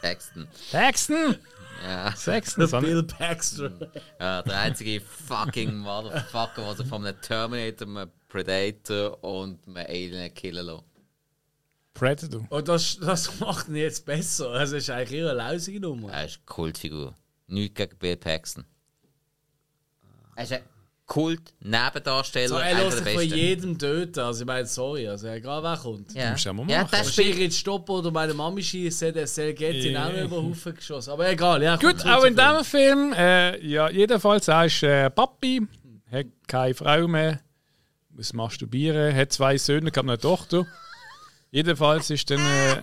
Paxton. 0.00 0.48
Paxton! 0.70 1.36
Ja. 1.82 2.14
Sexton, 2.16 2.66
son. 2.66 2.82
Bill 2.82 3.02
Paxton. 3.02 3.78
ja, 4.20 4.42
der 4.42 4.60
einzige 4.60 5.00
fucking 5.00 5.76
Motherfucker, 5.76 6.62
der 6.62 6.74
sich 6.76 6.86
von 6.86 7.06
einem 7.06 7.20
Terminator, 7.20 7.86
einem 7.86 8.10
Predator 8.28 9.22
und 9.22 9.66
einem 9.66 9.76
Alien 9.76 10.34
killen 10.34 10.66
lässt. 10.66 10.84
Predator. 11.94 12.46
Und 12.50 12.68
das, 12.68 12.98
das 12.98 13.40
macht 13.40 13.68
ihn 13.68 13.76
jetzt 13.76 14.04
besser. 14.04 14.50
Also, 14.50 14.76
es 14.76 14.84
ist 14.84 14.90
eigentlich 14.90 15.20
eher 15.20 15.30
eine 15.30 15.38
lausige 15.38 15.80
Nummer. 15.80 16.12
Er 16.12 16.26
ist 16.26 16.36
eine 16.36 16.44
Kultfigur. 16.46 17.14
Nichts 17.46 17.74
gegen 17.76 17.96
Bill 17.98 18.16
Paxton. 18.16 18.64
Er 20.34 20.44
ist 20.44 20.52
ein 21.08 21.12
Kult-Nebendarsteller. 21.12 22.48
So, 22.48 22.56
er 22.56 22.74
lässt 22.74 23.04
sich 23.04 23.14
von 23.14 23.22
jedem 23.22 23.78
töten. 23.78 24.18
Also, 24.20 24.40
ich 24.42 24.46
meine, 24.46 24.66
sorry, 24.66 25.08
also 25.08 25.28
egal 25.28 25.62
wer 25.62 25.76
kommt. 25.76 26.12
Ja, 26.14 26.32
Musst 26.32 26.46
du 26.46 26.52
mal 26.52 26.68
ja 26.68 26.78
machen. 26.82 26.88
der 26.92 26.98
Wenn 27.00 27.12
spielt 27.12 27.28
ich 27.34 27.38
jetzt 27.38 27.58
stoppen 27.58 27.92
oder 27.94 28.10
meine 28.10 28.34
Mami 28.34 28.62
schießt, 28.62 29.02
der 29.02 29.26
Sergetti 29.26 29.92
Ja. 29.92 30.06
auch 30.06 30.10
über 30.10 30.20
den 30.20 30.30
Haufen 30.50 30.74
geschossen. 30.74 31.10
Aber 31.10 31.28
egal, 31.28 31.62
ja. 31.62 31.76
Gut, 31.76 32.04
auch 32.06 32.24
in 32.24 32.34
diesem 32.34 32.64
Film, 32.64 33.12
äh, 33.12 33.64
ja, 33.64 33.88
jedenfalls, 33.90 34.48
er 34.48 34.64
ist 34.66 34.82
äh, 34.82 35.08
Papi, 35.10 35.62
hat 36.10 36.26
keine 36.48 36.74
Frau 36.74 37.06
mehr, 37.06 37.40
muss 38.10 38.32
masturbieren, 38.32 39.14
hat 39.14 39.32
zwei 39.32 39.56
Söhne, 39.58 39.88
hat 39.88 39.98
eine 39.98 40.18
Tochter. 40.18 40.66
Jedenfalls 41.52 42.10
ist 42.10 42.28
dann. 42.30 42.40
Äh, 42.40 42.82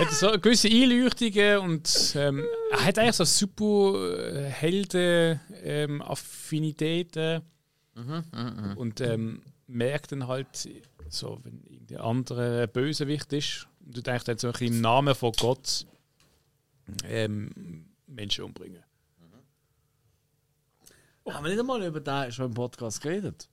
hat 0.00 0.12
so 0.12 0.30
gewisse 0.40 0.68
Einleuchtungen 0.68 1.58
und 1.58 2.14
ähm, 2.16 2.44
er 2.70 2.86
hat 2.86 2.98
eigentlich 2.98 3.16
so 3.16 3.24
super 3.24 4.48
Helden-Affinitäten 4.48 7.42
und 8.76 9.00
ähm, 9.00 9.42
merkt 9.66 10.12
dann 10.12 10.26
halt, 10.26 10.68
so, 11.08 11.40
wenn 11.42 11.62
irgendein 11.64 11.98
anderer 11.98 12.66
Bösewicht 12.66 13.32
ist 13.32 13.66
und 13.84 13.96
du 13.96 14.02
denkst 14.02 14.24
dann 14.24 14.38
so 14.38 14.48
ein 14.48 14.52
bisschen 14.52 14.74
im 14.74 14.80
Namen 14.80 15.14
von 15.14 15.32
Gott 15.32 15.86
ähm, 17.04 17.86
Menschen 18.06 18.44
umbringen. 18.44 18.82
Haben 21.28 21.44
wir 21.44 21.50
nicht 21.50 21.60
einmal 21.60 21.82
über 21.84 22.00
den 22.00 22.32
schon 22.32 22.46
im 22.46 22.54
Podcast 22.54 23.00
geredet? 23.00 23.48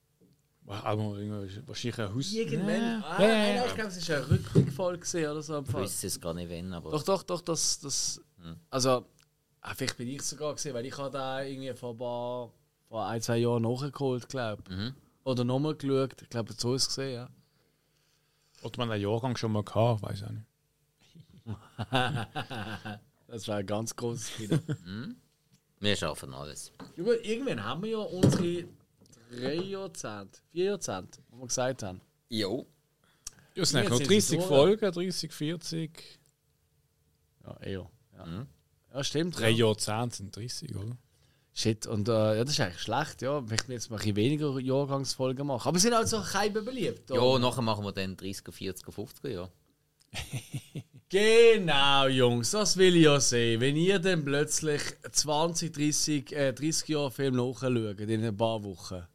Auch 0.67 0.83
mal 0.97 1.41
wahrscheinlich 1.65 1.99
ein 1.99 2.13
Haus. 2.13 2.33
Irgendwann. 2.33 3.01
Ah, 3.03 3.21
Ja, 3.21 3.27
ja, 3.29 3.55
ja. 3.55 3.65
ich 3.67 3.73
glaube, 3.75 3.89
es 3.89 4.09
war 4.09 4.29
Rückblickfolge 4.29 4.99
gewesen 4.99 5.31
oder 5.31 5.41
so. 5.41 5.59
Ich 5.59 5.73
wüsste 5.73 6.07
es 6.07 6.19
gar 6.19 6.33
nicht, 6.33 6.49
wenn, 6.49 6.73
aber. 6.73 6.91
Doch, 6.91 7.03
doch, 7.03 7.23
doch, 7.23 7.39
das. 7.41 7.79
das 7.79 8.21
Also, 8.69 9.05
ah, 9.61 9.73
vielleicht 9.73 9.95
bin 9.97 10.09
ich 10.09 10.21
sogar 10.23 10.53
gesehen, 10.53 10.73
weil 10.73 10.85
ich 10.85 10.97
habe 10.97 11.09
da 11.09 11.41
irgendwie 11.41 11.73
vor 11.73 11.91
ein, 11.91 11.97
paar, 11.97 12.51
vor 12.89 13.07
ein, 13.07 13.21
zwei 13.21 13.37
Jahren 13.37 13.63
nachgeholt, 13.63 14.27
glaube 14.27 14.61
ich. 14.69 14.75
Mhm. 14.75 14.93
Oder 15.23 15.45
nochmal 15.45 15.75
geschaut. 15.75 16.21
Ich 16.21 16.29
glaube, 16.29 16.53
so 16.57 16.75
ist 16.75 16.81
es 16.83 16.87
gesehen, 16.89 17.13
ja. 17.13 17.29
Oder 18.61 18.77
man 18.79 18.91
einen 18.91 19.01
Jahrgang 19.01 19.37
schon 19.37 19.53
mal 19.53 19.63
gehabt, 19.63 20.01
weiß 20.01 20.17
ich 20.19 20.25
auch 20.25 20.31
nicht. 20.31 20.45
Das 23.29 23.45
war 23.49 23.57
ein 23.57 23.65
ganz 23.65 23.93
großes 23.93 24.31
Kino. 24.35 24.57
Wir 25.81 25.95
schaffen 25.97 26.33
alles. 26.33 26.71
ja, 26.95 27.03
gut, 27.03 27.19
irgendwann 27.23 27.61
haben 27.63 27.83
wir 27.83 27.89
ja 27.91 27.97
unsere 27.97 28.63
drei 29.29 29.55
Jahrzehnte, 29.55 30.39
vier 30.51 30.65
Jahrzehnte, 30.65 31.19
wo 31.29 31.39
wir 31.39 31.47
gesagt 31.47 31.83
haben. 31.83 32.01
Jo. 32.29 32.65
Ja, 33.55 33.63
es 33.63 33.69
sind 33.69 33.89
noch 33.89 33.97
sind 33.97 34.09
30 34.09 34.23
sie 34.23 34.35
durch. 34.37 34.47
Folgen, 34.47 34.91
30, 34.91 35.33
40. 35.33 36.19
Ja, 37.43 37.57
eher. 37.61 37.89
Ja, 38.17 38.47
ja 38.93 39.03
stimmt. 39.03 39.39
Drei 39.39 39.49
ja. 39.49 39.67
Jahrzehnte 39.67 40.17
sind 40.17 40.35
30, 40.35 40.75
oder? 40.75 40.97
Shit, 41.53 41.87
und 41.87 42.07
äh, 42.07 42.37
ja, 42.37 42.43
das 42.43 42.53
ist 42.53 42.59
eigentlich 42.59 42.81
schlecht, 42.81 43.23
ja. 43.23 43.41
Möchten 43.41 43.69
wir 43.69 43.75
jetzt 43.75 43.89
mal 43.89 43.95
ein 43.95 44.01
bisschen 44.01 44.15
weniger 44.15 44.59
Jahrgangsfolgen 44.59 45.47
machen. 45.47 45.67
Aber 45.67 45.79
sie 45.79 45.87
sind 45.87 45.93
also 45.93 46.21
kein 46.21 46.53
beliebt. 46.53 47.09
Ja, 47.09 47.39
nachher 47.39 47.63
machen 47.63 47.83
wir 47.83 47.91
dann 47.91 48.15
30er, 48.15 48.51
40er, 48.51 48.93
50er, 48.93 49.29
ja. 49.29 49.49
Genau, 51.09 52.07
Jungs, 52.07 52.51
das 52.51 52.75
will 52.75 52.97
ich 52.97 53.03
ja 53.03 53.17
sehen. 53.21 53.61
Wenn 53.61 53.77
ihr 53.77 53.97
dann 53.97 54.25
plötzlich 54.25 54.81
20, 55.09 55.73
30, 55.73 56.31
äh, 56.33 56.51
30 56.51 56.89
Jahre 56.89 57.11
Film 57.11 57.35
nachschaut 57.37 57.99
in 58.01 58.25
ein 58.25 58.35
paar 58.35 58.61
Wochen. 58.65 59.07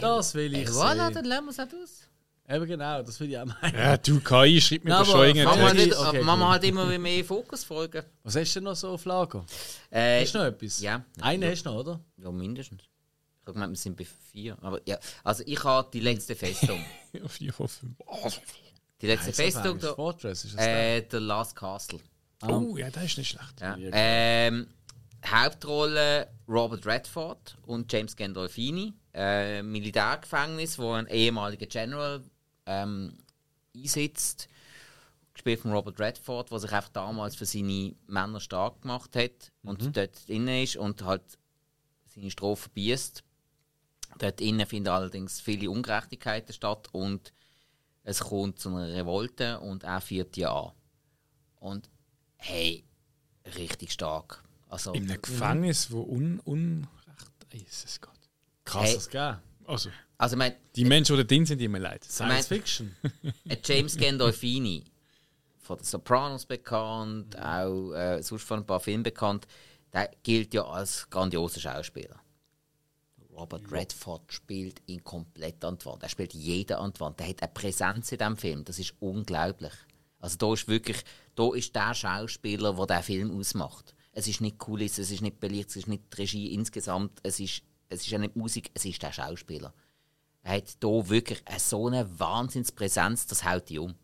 Das 0.00 0.34
will 0.34 0.54
ich 0.54 0.68
voilà, 0.68 1.06
sehen. 1.06 1.14
dann 1.14 1.24
lernen 1.24 1.46
wir 1.46 1.50
es 1.50 1.58
halt 1.58 1.74
aus. 1.74 2.08
Eben 2.48 2.66
genau, 2.66 3.02
das 3.02 3.20
will 3.20 3.30
ich 3.30 3.38
auch 3.38 3.44
meinen. 3.46 3.74
Ja, 3.74 3.96
du 3.96 4.20
KI 4.20 4.60
schreibt 4.60 4.84
mir 4.84 5.04
schon 5.04 5.14
aber 5.14 5.26
Machen 5.26 5.34
wir, 5.34 5.66
Okay, 5.68 5.74
nicht, 5.74 5.96
okay, 5.96 6.24
wir 6.24 6.36
gut. 6.36 6.46
halt 6.48 6.64
immer 6.64 6.98
mehr 6.98 7.24
Fokusfolgen. 7.24 8.02
Was 8.24 8.36
hast 8.36 8.52
du 8.54 8.60
denn 8.60 8.64
noch 8.64 8.76
so 8.76 8.88
auf 8.90 9.04
Lager? 9.04 9.44
Äh, 9.90 10.22
Hast 10.22 10.34
du 10.34 10.38
noch 10.38 10.46
etwas? 10.46 10.80
Ja. 10.80 11.04
Einen 11.20 11.42
ja. 11.44 11.50
hast 11.50 11.62
du 11.62 11.70
noch, 11.70 11.78
oder? 11.78 12.00
Ja, 12.16 12.30
mindestens. 12.32 12.82
Ich 12.82 13.46
habe 13.46 13.52
gemeint, 13.54 13.72
wir 13.72 13.76
sind 13.76 13.96
bei 13.96 14.06
vier. 14.32 14.56
Aber 14.60 14.80
ja, 14.86 14.98
also 15.24 15.42
ich 15.46 15.62
habe 15.64 15.88
die 15.92 16.00
letzte 16.00 16.34
Festung. 16.34 16.84
Ja, 17.12 17.28
4 17.28 17.52
von 17.52 17.68
5. 17.68 17.92
Die 19.02 19.06
letzte 19.06 19.32
Festung, 19.34 19.74
Das 19.74 19.80
der, 19.82 19.94
Fortress 19.94 20.44
ist 20.46 20.54
das 20.56 20.66
äh, 20.66 21.02
der 21.02 21.20
Last 21.20 21.54
Castle. 21.54 22.00
Oh, 22.46 22.74
ja, 22.76 22.88
das 22.90 23.04
ist 23.04 23.18
nicht 23.18 23.28
schlecht. 23.28 23.60
Ja. 23.60 23.76
Ähm, 23.78 24.66
Hauptrolle 25.26 26.28
Robert 26.48 26.86
Redford 26.86 27.56
und 27.66 27.92
James 27.92 28.16
Gandolfini. 28.16 28.94
Äh, 29.14 29.62
Militärgefängnis, 29.62 30.78
wo 30.78 30.92
ein 30.92 31.06
ehemaliger 31.06 31.66
General 31.66 32.22
ähm, 32.66 33.18
einsitzt. 33.76 34.48
Gespielt 35.34 35.60
von 35.60 35.72
Robert 35.72 35.98
Redford, 35.98 36.50
der 36.50 36.58
sich 36.58 36.72
einfach 36.72 36.90
damals 36.90 37.36
für 37.36 37.46
seine 37.46 37.94
Männer 38.06 38.40
stark 38.40 38.82
gemacht 38.82 39.16
hat 39.16 39.52
und 39.62 39.96
dort 39.96 40.28
drin 40.28 40.46
ist 40.48 40.76
und 40.76 41.02
halt 41.02 41.22
seine 42.06 42.30
Strophe 42.30 42.68
beißt. 42.74 43.22
Dort 44.18 44.40
innen 44.40 44.66
finden 44.66 44.88
allerdings 44.88 45.40
viele 45.40 45.70
Ungerechtigkeiten 45.70 46.52
statt 46.52 46.88
und 46.92 47.32
es 48.04 48.20
kommt 48.20 48.58
zu 48.58 48.68
einer 48.68 48.92
Revolte 48.92 49.60
und 49.60 49.84
er 49.84 50.00
führt 50.00 50.36
die 50.36 50.46
an. 50.46 50.72
Und 51.60 51.88
hey, 52.36 52.84
richtig 53.56 53.92
stark. 53.92 54.42
Also, 54.68 54.92
In 54.92 55.10
einem 55.10 55.22
Gefängnis, 55.22 55.90
wo 55.90 56.02
un 56.02 56.40
Unrecht 56.40 57.46
ist. 57.50 57.84
Es 57.84 58.00
geht. 58.00 58.11
Krass, 58.64 58.88
Hey. 58.88 58.94
das 58.94 59.06
gegeben. 59.08 59.38
Also, 59.66 59.90
also 60.18 60.34
ich 60.34 60.38
meine, 60.38 60.56
die 60.76 60.84
Menschen, 60.84 61.16
die 61.16 61.22
da 61.22 61.26
drin 61.26 61.46
sind, 61.46 61.58
die 61.58 61.68
mir 61.68 61.78
leid. 61.78 62.04
Science 62.04 62.46
Fiction. 62.46 62.96
Äh, 63.48 63.56
James 63.64 63.96
Gandolfini, 63.96 64.84
von 65.58 65.78
den 65.78 65.84
Sopranos 65.84 66.46
bekannt, 66.46 67.38
auch 67.38 67.92
äh, 67.92 68.22
sonst 68.22 68.44
von 68.44 68.60
ein 68.60 68.66
paar 68.66 68.80
Filmen 68.80 69.02
bekannt, 69.02 69.46
der 69.92 70.10
gilt 70.22 70.54
ja 70.54 70.64
als 70.64 71.08
grandioser 71.10 71.60
Schauspieler. 71.60 72.20
Robert 73.34 73.70
Redford 73.72 74.32
spielt 74.32 74.82
ihn 74.86 75.02
komplett 75.02 75.64
an 75.64 75.78
die 75.78 75.86
Wand. 75.86 76.02
Er 76.02 76.08
spielt 76.08 76.34
jeden 76.34 76.76
an 76.76 76.92
die 76.92 77.00
Wand. 77.00 77.18
Der 77.18 77.28
hat 77.28 77.42
eine 77.42 77.50
Präsenz 77.52 78.12
in 78.12 78.18
diesem 78.18 78.36
Film, 78.36 78.64
das 78.64 78.78
ist 78.78 78.94
unglaublich. 79.00 79.72
Also 80.18 80.36
da 80.36 80.52
ist 80.52 80.68
wirklich, 80.68 80.98
da 81.34 81.52
ist 81.54 81.74
der 81.74 81.94
Schauspieler, 81.94 82.74
der 82.74 82.86
den 82.86 83.02
Film 83.02 83.38
ausmacht. 83.38 83.94
Es 84.12 84.28
ist 84.28 84.40
nicht 84.40 84.58
Kulisse, 84.58 85.02
es 85.02 85.10
ist 85.10 85.22
nicht 85.22 85.40
Belicht, 85.40 85.70
es 85.70 85.76
ist 85.76 85.88
nicht 85.88 86.02
die 86.12 86.16
Regie 86.20 86.54
insgesamt, 86.54 87.18
es 87.22 87.40
ist, 87.40 87.62
es 87.92 88.02
ist 88.02 88.10
ja 88.10 88.18
nicht 88.18 88.36
Musik, 88.36 88.70
es 88.74 88.84
ist 88.84 89.02
der 89.02 89.12
Schauspieler. 89.12 89.72
Er 90.42 90.56
hat 90.56 90.76
hier 90.80 91.08
wirklich 91.08 91.42
eine 91.46 91.60
so 91.60 91.86
eine 91.86 92.18
Wahnsinnspräsenz, 92.18 93.26
das 93.26 93.44
haut 93.44 93.68
die 93.68 93.78
um. 93.78 93.94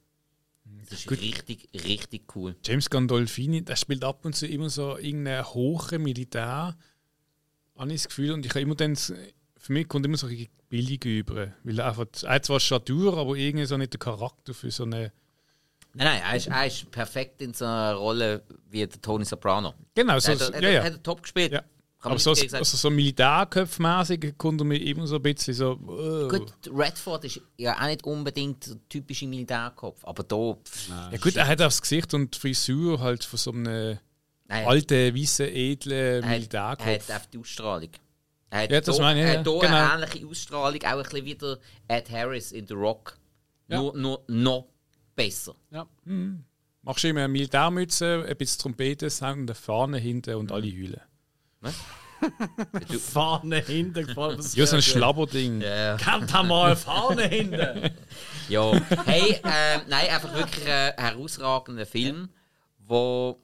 Das 0.89 1.01
ist 1.01 1.11
richtig, 1.11 1.69
richtig 1.75 2.37
cool. 2.37 2.55
James 2.65 2.89
Gandolfini, 2.89 3.65
der 3.65 3.77
spielt 3.77 4.05
ab 4.05 4.25
und 4.25 4.37
zu 4.37 4.47
immer 4.47 4.71
so 4.71 4.97
irgendeine 4.97 5.45
hohe 5.55 5.99
Militär, 5.99 6.77
habe 7.77 7.93
ich 7.93 8.03
das 8.03 8.09
Gefühl. 8.09 8.33
Und 8.33 8.47
ich 8.47 8.51
habe 8.51 8.61
immer 8.61 8.75
dann, 8.75 8.95
für 8.97 9.73
mich 9.73 9.89
kommt 9.89 10.07
immer 10.07 10.17
so 10.17 10.27
ein 10.27 10.49
billig 10.69 11.05
über. 11.05 11.53
Weil 11.65 11.79
er 11.79 11.87
einfach, 11.89 12.07
er 12.23 12.35
hat 12.35 12.45
zwar 12.45 12.61
Statur, 12.61 13.17
aber 13.17 13.35
irgendwie 13.35 13.67
so 13.67 13.77
nicht 13.77 13.93
der 13.93 14.01
Charakter 14.01 14.55
für 14.55 14.71
so 14.71 14.85
eine. 14.85 15.13
Nein, 15.95 16.07
nein, 16.07 16.23
er 16.23 16.37
ist, 16.37 16.47
er 16.47 16.67
ist 16.67 16.91
perfekt 16.91 17.43
in 17.43 17.55
so 17.55 17.65
einer 17.65 17.95
Rolle 17.95 18.43
wie 18.71 18.87
der 18.87 19.01
Tony 19.01 19.25
Soprano. 19.25 19.75
Genau, 19.95 20.19
so, 20.19 20.33
er 20.33 20.39
hat, 20.39 20.51
er, 20.51 20.63
ja, 20.63 20.71
ja. 20.71 20.85
hat 20.85 20.93
er 20.93 21.03
top 21.03 21.23
gespielt. 21.23 21.53
ja. 21.53 21.63
Kann 22.01 22.13
Aber 22.13 22.21
so, 22.21 22.33
gegen 22.33 22.55
also 22.55 22.77
so 22.77 22.91
Militärköpfmäßig 22.91 24.35
kommt 24.39 24.61
er 24.61 24.65
mir 24.65 24.77
immer 24.81 25.07
so 25.07 25.17
ein 25.17 25.23
bisschen 25.23 25.55
so. 25.55 25.73
äh. 25.73 26.29
Gut, 26.29 26.53
Redford 26.73 27.25
ist 27.25 27.41
ja 27.57 27.77
auch 27.81 27.87
nicht 27.87 28.05
unbedingt 28.05 28.67
der 28.69 28.77
typische 28.89 29.27
Militärkopf, 29.27 30.05
aber 30.05 30.23
da. 30.23 30.55
pff, 30.65 30.89
Ja 30.89 31.19
gut, 31.19 31.37
er 31.37 31.47
hat 31.49 31.59
das 31.61 31.81
Gesicht 31.83 32.15
und 32.15 32.35
die 32.35 32.39
Frisur 32.39 33.01
halt 33.01 33.25
von 33.25 33.37
so 33.39 33.51
einem 33.51 33.99
nein, 34.47 34.67
alten, 34.67 35.15
weißen, 35.17 35.47
edlen 35.49 35.93
er 35.99 36.17
hat, 36.19 36.23
er 36.25 36.29
Militärkopf. 36.37 36.87
hat 36.87 37.11
einfach 37.11 37.27
die 37.27 37.39
Ausstrahlung. 37.39 37.91
Er 38.51 38.63
hat 38.63 38.71
Ja, 38.71 38.81
das 38.81 38.97
da- 38.97 39.03
meine 39.03 39.21
ich, 39.21 39.27
er 39.27 39.39
hat 39.41 39.47
hier 39.49 39.59
Genau. 39.61 39.75
eine 39.93 40.05
ähnliche 40.05 40.27
Ausstrahlung, 40.27 40.81
auch 40.83 40.87
ein 40.89 41.03
bisschen 41.03 41.25
wie 41.25 41.35
der 41.35 41.59
Ed 41.89 42.11
Harris 42.11 42.53
in 42.53 42.67
The 42.67 42.75
Rock. 42.75 43.19
Ja. 43.67 43.79
Nur, 43.83 43.95
nur 43.97 44.23
noch 44.29 44.67
besser. 45.17 45.55
Ja. 45.73 45.87
Machst 46.83 47.03
du 47.05 47.09
immer 47.09 47.21
eine 47.25 47.29
Militärmütze, 47.29 48.25
ein 48.27 48.37
bisschen 48.37 48.61
Trompeten, 48.63 49.11
Sound 49.11 49.41
und 49.41 49.51
eine 49.51 49.55
Fahne 49.57 49.99
hinten 49.99 50.37
und 50.37 50.53
alle 50.53 50.69
heulen. 50.69 51.01
Fahne 52.99 53.61
hinten 53.61 54.07
gefallen. 54.07 54.45
Ja, 54.55 54.67
so 54.67 54.77
ein 54.77 54.83
Schlabberding. 54.83 55.61
Ja. 55.61 55.97
Kennt 55.97 56.35
ihr 56.35 56.43
mal 56.43 56.77
Fahne 56.77 57.27
hinten? 57.29 57.91
Ja, 58.49 58.73
hey, 59.05 59.39
ähm, 59.45 59.83
nein, 59.89 60.09
einfach 60.09 60.33
wirklich 60.33 60.67
ein 60.67 60.95
herausragender 60.97 61.85
Film, 61.85 62.31
wo, 62.79 63.43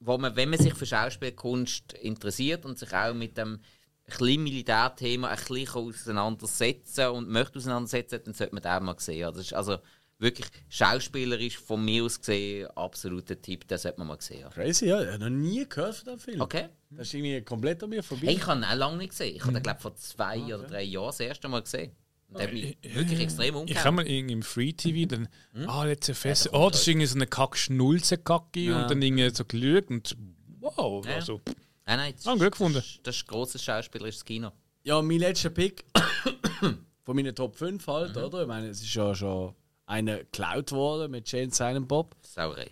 wo 0.00 0.16
man, 0.16 0.34
wenn 0.34 0.48
man 0.48 0.58
sich 0.58 0.72
für 0.72 0.86
Schauspielkunst 0.86 1.92
interessiert 1.92 2.64
und 2.64 2.78
sich 2.78 2.90
auch 2.94 3.12
mit 3.12 3.36
dem 3.36 3.60
kleinen 4.08 4.44
Militärthema 4.44 5.28
ein 5.28 5.36
bisschen 5.36 5.76
auseinandersetzen 5.76 7.08
und 7.08 7.28
möchte 7.28 7.58
auseinandersetzen, 7.58 8.22
dann 8.24 8.32
sollte 8.32 8.54
man 8.54 8.62
den 8.62 8.72
auch 8.72 8.80
mal 8.80 8.94
sehen. 8.98 9.26
Also, 9.26 9.40
das 9.40 9.46
ist 9.48 9.52
also 9.52 9.76
wirklich 10.18 10.46
schauspielerisch 10.68 11.58
von 11.58 11.84
mir 11.84 12.04
aus 12.04 12.18
gesehen 12.18 12.66
absoluter 12.74 13.40
Tipp, 13.40 13.66
den 13.68 13.78
sollte 13.78 13.98
man 13.98 14.08
mal 14.08 14.20
sehen. 14.20 14.48
Crazy, 14.50 14.86
ja. 14.86 15.02
Ich 15.02 15.08
habe 15.08 15.18
noch 15.18 15.28
nie 15.30 15.68
gehört 15.68 15.96
von 15.96 16.06
dem 16.14 16.18
Film. 16.18 16.40
Okay. 16.40 16.68
Das 16.90 17.08
ist 17.08 17.14
irgendwie 17.14 17.42
komplett 17.42 17.82
an 17.82 17.90
mir 17.90 18.02
vorbei. 18.02 18.28
Hey, 18.28 18.34
ich 18.36 18.46
habe 18.46 18.60
ihn 18.60 18.64
auch 18.64 18.74
lange 18.74 18.96
nicht 18.98 19.10
gesehen. 19.10 19.36
Ich 19.36 19.42
habe 19.42 19.52
den, 19.52 19.62
glaube 19.62 19.80
vor 19.80 19.94
zwei 19.96 20.38
oder 20.44 20.64
drei 20.64 20.82
Jahren 20.84 21.06
das 21.08 21.20
erste 21.20 21.48
Mal 21.48 21.62
gesehen. 21.62 21.92
Und 22.28 22.38
der 22.40 22.46
hat 22.48 22.54
mich 22.54 22.76
wirklich 22.82 23.20
extrem 23.20 23.54
Ich 23.66 23.76
habe 23.84 23.92
mal 23.96 24.06
irgendwie 24.08 24.32
im 24.34 24.42
Free 24.42 24.72
TV 24.72 25.06
dann, 25.08 25.28
Hm? 25.52 25.68
ah, 25.68 25.84
letzte 25.84 26.14
Fest, 26.14 26.48
oh, 26.52 26.70
das 26.70 26.80
ist 26.80 26.88
irgendwie 26.88 27.06
so 27.06 27.14
eine 27.14 27.26
Kack-Schnulze-Kacke 27.26 28.74
und 28.74 28.90
dann 28.90 29.00
irgendwie 29.02 29.30
so 29.30 29.44
geschaut 29.44 29.90
und 29.90 30.16
wow, 30.60 31.06
Ja. 31.06 31.14
also, 31.16 31.40
Nein, 31.88 31.98
nein, 31.98 32.14
das, 32.16 32.26
Ah, 32.26 32.34
gut 32.34 32.50
gefunden. 32.50 32.74
das, 32.74 32.98
das 33.04 33.16
ist 33.16 33.28
grosses 33.28 33.62
schauspielerisches 33.62 34.24
Kino. 34.24 34.50
Ja, 34.82 35.00
mein 35.02 35.18
letzter 35.20 35.50
Pick 35.50 35.84
von 37.04 37.14
meinen 37.16 37.34
Top 37.34 37.54
5 37.56 37.86
halt, 37.86 38.16
oder? 38.16 38.42
Ich 38.42 38.48
meine, 38.48 38.68
es 38.68 38.80
ist 38.82 38.92
ja 38.92 39.14
schon 39.14 39.54
einer 39.86 40.18
geklaut 40.18 40.72
worden 40.72 41.10
mit 41.10 41.30
Jane 41.30 41.50
Silent 41.50 41.88
Bob. 41.88 42.16
Sauerei. 42.22 42.70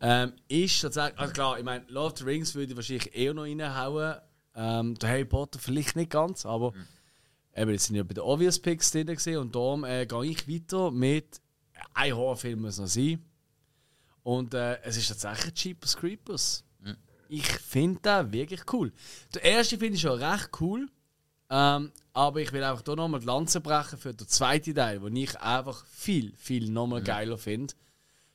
Ähm, 0.00 0.32
ist 0.48 0.80
tatsächlich, 0.80 1.18
also 1.18 1.32
klar, 1.32 1.58
ich 1.58 1.64
meine, 1.64 1.84
Lord 1.88 2.14
of 2.14 2.18
the 2.18 2.24
Rings 2.24 2.54
würde 2.54 2.72
ich 2.72 2.76
wahrscheinlich 2.76 3.14
eher 3.14 3.32
noch 3.32 3.44
reinhauen. 3.44 4.16
Ähm, 4.56 4.94
der 4.96 5.08
Harry 5.08 5.24
Potter 5.24 5.58
vielleicht 5.58 5.96
nicht 5.96 6.10
ganz, 6.10 6.44
aber 6.46 6.72
eben, 7.54 7.70
jetzt 7.70 7.86
sind 7.86 7.96
ja 7.96 8.02
bei 8.02 8.14
den 8.14 8.22
Obvious 8.22 8.58
Picks 8.58 8.90
drin 8.90 9.06
gewesen, 9.06 9.36
und 9.36 9.54
darum 9.54 9.84
äh, 9.84 10.06
gehe 10.06 10.24
ich 10.24 10.48
weiter 10.48 10.90
mit 10.90 11.40
ein 11.92 12.14
Horrorfilm 12.14 12.60
muss 12.60 12.78
noch 12.78 12.86
sein. 12.86 13.24
Und 14.22 14.54
äh, 14.54 14.80
es 14.82 14.96
ist 14.96 15.08
tatsächlich 15.08 15.54
Jeepers 15.62 15.96
Creepers. 15.96 16.64
Ich 17.28 17.46
finde 17.46 18.00
den 18.00 18.32
wirklich 18.32 18.72
cool. 18.72 18.92
Der 19.34 19.42
erste 19.42 19.78
finde 19.78 19.94
ich 19.94 20.02
schon 20.02 20.22
recht 20.22 20.50
cool. 20.60 20.88
Ähm, 21.50 21.90
aber 22.14 22.40
ich 22.40 22.52
will 22.52 22.62
einfach 22.64 22.82
hier 22.84 22.96
nochmal 22.96 23.20
die 23.20 23.26
Lanze 23.26 23.60
brechen 23.60 23.98
für 23.98 24.14
den 24.14 24.26
zweiten 24.28 24.74
Teil, 24.74 25.00
den 25.00 25.16
ich 25.16 25.38
einfach 25.40 25.84
viel, 25.86 26.32
viel 26.36 26.70
nochmal 26.70 27.02
geiler 27.02 27.36
finde. 27.36 27.74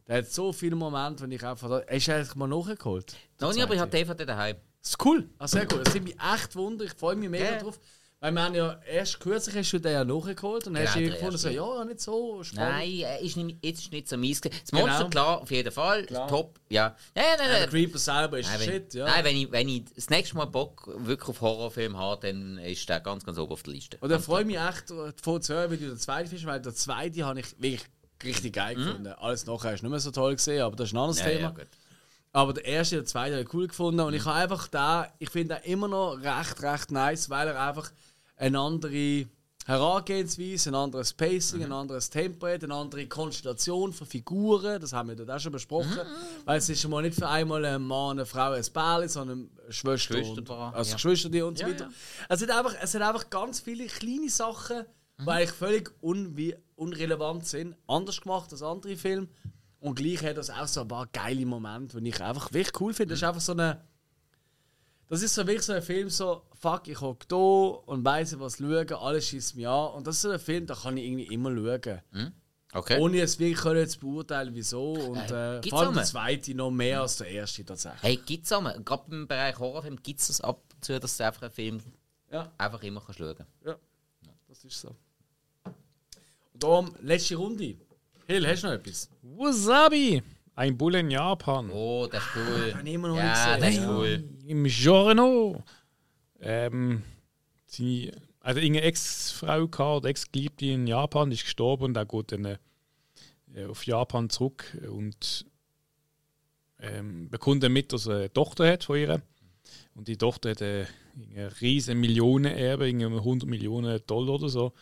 Der 0.08 0.18
hat 0.20 0.28
so 0.28 0.52
viele 0.54 0.76
Momente, 0.76 1.24
wenn 1.24 1.32
ich 1.32 1.44
einfach. 1.46 1.70
Er 1.70 1.90
ist 1.92 2.10
eigentlich 2.10 2.36
mal 2.36 2.48
nachgeholt. 2.48 3.16
Noch 3.40 3.54
nicht, 3.54 3.64
aber 3.64 3.74
ich 3.76 3.80
habe 3.80 3.92
DVD 3.92 4.26
daheim. 4.26 4.58
Das 4.82 4.92
ist 4.92 5.06
cool. 5.06 5.30
Ah, 5.38 5.48
sehr 5.48 5.68
cool. 5.72 5.84
Das 5.84 5.94
sind 5.94 6.04
mich 6.04 6.16
echt 6.20 6.56
Wunder. 6.56 6.86
Ich 6.86 6.94
freue 6.94 7.16
mich 7.16 7.30
mega 7.30 7.46
Ja. 7.52 7.60
drauf. 7.60 7.80
Weil 8.22 8.34
wir 8.34 8.44
haben 8.44 8.54
ja 8.56 8.78
erst 8.86 9.18
kürzlich 9.22 9.56
hast 9.56 9.72
du 9.72 9.80
den 9.80 9.94
ja 9.94 10.04
nachgeholt 10.04 10.68
und 10.68 10.78
hast 10.78 10.94
Genau, 10.94 11.06
du 11.06 11.10
der 11.12 11.20
gefunden, 11.20 11.38
so, 11.38 11.50
ja, 11.50 11.86
nicht 11.86 12.00
so 12.02 12.44
spannend. 12.44 12.72
Nein, 13.00 13.06
ist 13.24 13.38
nicht, 13.38 13.58
jetzt 13.66 13.80
ist 13.80 13.91
nicht 13.94 14.10
so 14.10 14.18
mies. 14.18 14.41
Das 14.41 14.52
Monster, 14.74 14.98
Genau. 14.98 15.10
klar, 15.10 15.41
auf 15.41 15.52
jeden 15.52 15.72
Fall. 15.72 16.06
Klar. 16.06 16.28
Top, 16.28 16.60
ja. 16.68 16.96
Ja, 17.16 17.22
ja, 17.24 17.28
nein, 17.38 17.50
Der 17.50 17.60
nein. 17.62 17.70
Creeper 17.70 17.98
selber 17.98 18.40
ist 18.40 18.48
Nein, 18.50 18.60
wenn, 18.60 18.68
shit, 18.70 18.94
ja. 18.96 19.06
nein 19.06 19.24
wenn, 19.24 19.38
ich, 19.38 19.52
wenn 19.54 19.70
ich 19.70 19.84
das 19.96 20.10
nächste 20.10 20.36
Mal 20.36 20.46
Bock 20.48 20.90
wirklich 20.98 21.30
auf 21.30 21.40
Horrorfilm 21.40 21.98
habe, 21.98 22.28
dann 22.28 22.58
ist 22.58 22.90
der 22.90 23.00
ganz, 23.00 23.24
ganz 23.24 23.38
oben 23.38 23.54
auf 23.54 23.64
der 23.64 23.74
Liste. 23.74 23.98
Und 24.02 24.10
dann 24.10 24.22
freue 24.22 24.41
ich 24.41 24.48
mich 24.48 24.60
echt 24.60 24.90
davon 24.90 25.41
zu 25.41 25.54
hören, 25.54 25.72
wie 25.72 25.78
du 25.78 25.88
den 25.88 25.98
zweiten 25.98 26.28
findest, 26.28 26.46
weil 26.48 26.60
der 26.62 26.76
zweite 26.76 27.24
habe 27.26 27.40
ich 27.40 27.52
wirklich 27.62 27.86
richtig 28.22 28.54
geil 28.54 28.76
gefunden. 28.76 29.08
Alles 29.08 29.46
nachher 29.46 29.74
ist 29.76 29.82
nicht 29.82 29.91
mehr 29.91 30.00
so 30.02 30.12
toll 30.12 30.36
gesehen, 30.36 30.62
aber 30.64 30.76
das 30.76 30.90
ist 30.90 30.94
ein 30.94 30.98
anderes 30.98 31.20
Mhm. 31.22 31.26
Ja, 31.26 31.30
Thema. 31.32 31.41
ja, 31.44 31.50
gut. 31.52 31.68
aber 32.34 32.54
der 32.54 32.66
erste 32.66 32.98
und 32.98 33.04
der 33.04 33.08
zweite 33.08 33.36
habe 33.36 33.44
ich 33.44 33.54
cool 33.54 33.68
gefunden 33.70 34.02
und 34.02 34.14
ich 34.14 34.24
Mhm. 34.26 34.30
habe 34.30 34.40
einfach 34.40 34.68
da, 34.68 35.08
ich 35.20 35.30
finde 35.30 35.56
den 35.56 35.72
immer 35.72 35.88
noch 35.88 36.16
recht, 36.22 36.62
recht 36.62 36.91
nice, 36.91 37.30
weil 37.30 37.48
er 37.48 37.66
einfach 37.66 37.90
eine 38.40 38.60
andere 38.60 39.28
Herangehensweise, 39.66 40.72
ein 40.72 40.76
anderes 40.76 41.14
Pacing, 41.14 41.60
Mhm. 41.60 41.66
ein 41.66 41.72
anderes 41.74 42.10
Tempo 42.10 42.48
eine 42.48 42.74
andere 42.74 43.06
Konstellation 43.07 43.94
von 43.94 44.07
Figuren, 44.07 44.82
das 44.82 44.94
haben 44.94 45.10
wir 45.10 45.16
dort 45.16 45.30
auch 45.30 45.40
schon 45.40 45.52
besprochen, 45.52 45.90
Mhm. 45.98 46.45
weil 46.45 46.57
es 46.57 46.70
ist 46.70 46.82
schon 46.82 46.90
mal 46.91 47.03
nicht 47.03 47.16
für 47.16 47.28
einmal 47.28 47.64
ein 47.66 47.82
Mann, 47.84 48.18
eine 48.18 48.26
Frau, 48.26 48.52
ein 48.53 48.64
Pärchen, 48.74 49.10
sondern 49.10 49.49
eine 49.64 49.72
Schwester 49.74 50.18
und, 50.26 50.49
also 50.49 50.90
ja. 50.90 50.95
Geschwister 50.95 51.45
und 51.45 51.57
so 51.57 51.66
Ja, 51.66 51.70
weiter. 51.72 51.86
ja. 51.86 51.91
Es, 52.30 52.41
hat 52.41 52.49
einfach, 52.49 52.76
es 52.82 52.94
hat 52.95 53.02
einfach 53.03 53.30
ganz 53.30 53.60
viele 53.60 53.86
kleine 53.86 54.30
Sachen, 54.30 54.86
die 55.20 55.28
eigentlich 55.30 55.52
völlig 55.52 55.91
unwi 56.02 56.56
unrelevant 56.76 57.45
sind, 57.45 57.76
anders 57.88 58.22
gemacht 58.22 58.52
als 58.52 58.64
andere 58.64 58.95
Filme. 58.95 59.28
Und 59.82 59.95
gleich 59.95 60.24
hat 60.24 60.38
das 60.38 60.49
auch 60.49 60.68
so 60.68 60.82
ein 60.82 60.88
paar 60.88 61.07
geile 61.07 61.45
Momente, 61.45 62.02
die 62.02 62.10
ich 62.10 62.22
einfach 62.22 62.52
wirklich 62.53 62.82
cool 62.82 62.94
finde. 62.94 63.14
Das 63.14 63.20
ist 63.20 63.24
einfach 63.28 63.41
so 63.41 63.52
eine. 63.52 63.82
Das 65.10 65.23
ist 65.23 65.34
so 65.34 65.45
wirklich 65.45 65.65
so 65.65 65.73
ein 65.73 65.81
Film, 65.81 66.10
so, 66.10 66.44
fuck, 66.53 66.88
ich 66.88 67.02
hocke 67.02 67.26
da 67.27 67.36
und 67.36 68.06
weiss, 68.06 68.40
was 68.40 68.57
schauen, 68.57 68.94
alles 68.94 69.27
schießt 69.27 69.56
mich 69.56 69.68
an. 69.68 69.94
Und 69.94 70.06
das 70.06 70.18
ist 70.18 70.22
so 70.22 70.30
ein 70.30 70.40
Film, 70.40 70.68
da 70.68 70.76
kann 70.76 70.98
ich 70.98 71.06
irgendwie 71.06 71.34
immer 71.34 71.49
schauen. 71.56 72.34
Okay. 72.72 72.99
Ohne 72.99 73.22
es 73.22 73.40
wirklich 73.40 73.60
können 73.60 73.80
jetzt 73.80 73.99
beurteilen, 73.99 74.53
wieso. 74.53 74.94
Und 74.94 75.31
Äh, 75.31 75.57
äh, 75.57 75.61
gibt's 75.61 75.69
vor 75.72 75.80
allem 75.80 75.95
der 75.95 76.03
auch 76.03 76.07
zweite 76.07 76.53
noch 76.53 76.69
mehr 76.69 77.02
als 77.02 77.18
der 77.18 77.27
erste 77.27 77.65
tatsächlich. 77.65 78.03
Hey, 78.03 78.18
gibt 78.18 78.44
es 78.45 78.49
gerade 78.52 79.03
im 79.10 79.27
Bereich 79.27 79.57
Horrorfilm, 79.57 80.02
gibt 80.03 80.19
es 80.19 80.27
das 80.27 80.41
ab 80.41 80.61
und 80.76 80.86
zu, 80.86 80.99
dass 80.99 81.18
du 81.18 81.26
einfach 81.26 81.41
einen 81.41 81.52
Film 81.52 81.80
Ja, 82.31 82.52
einfach 82.60 82.84
immer 82.84 83.02
kannst 83.02 83.18
schauen 83.18 83.45
ja, 83.65 83.76
das 84.48 84.64
ist 84.64 84.80
so. 84.80 84.95
Und 86.53 86.64
darum, 86.64 86.95
letzte 87.02 87.36
Runde. 87.36 87.76
Hill, 88.27 88.48
hast 88.48 88.61
du 88.64 88.68
noch 88.68 88.73
etwas? 88.76 89.10
Wasabi! 89.23 90.22
Ein 90.60 90.77
Bulle 90.77 90.99
in 90.99 91.10
Japan. 91.10 91.69
Oh, 91.72 92.06
das 92.11 92.22
ist 92.22 92.31
cool. 92.36 92.76
Ich 92.84 92.94
immer 92.94 93.07
noch 93.07 93.15
ja, 93.15 93.56
nicht 93.56 93.64
das 93.64 93.76
ist 93.76 93.88
cool. 93.88 94.30
Im 94.45 94.65
Giorno. 94.65 95.64
Ähm, 96.41 97.02
sie 97.65 98.11
also 98.41 98.60
eine 98.60 98.81
Ex-Frau 98.81 99.69
gehabt, 99.69 100.06
Ex-Geliebte 100.06 100.65
in 100.65 100.86
Japan, 100.86 101.30
die 101.30 101.38
ist 101.38 101.45
gestorben 101.45 101.86
und 101.86 101.95
er 101.95 102.06
geht 102.06 102.34
dann 102.34 102.44
äh, 102.44 102.57
auf 103.69 103.86
Japan 103.86 104.30
zurück 104.30 104.77
und 104.91 105.45
ähm, 106.81 107.30
bekommt 107.30 107.64
dann 107.64 107.72
mit, 107.72 107.94
dass 107.94 108.07
er 108.07 108.18
eine 108.18 108.34
Tochter 108.34 108.69
hat 108.69 108.84
von 108.84 108.98
ihr. 108.98 109.22
Und 109.95 110.10
die 110.10 110.18
Tochter 110.18 110.49
hat 110.49 110.61
äh, 110.61 110.88
eine 111.31 111.61
riesen 111.61 112.02
Millionenerbe, 112.02 112.86
irgendwie 112.90 113.06
100 113.06 113.48
Millionen 113.48 114.02
Dollar 114.07 114.36
oder 114.36 114.49
so. 114.49 114.73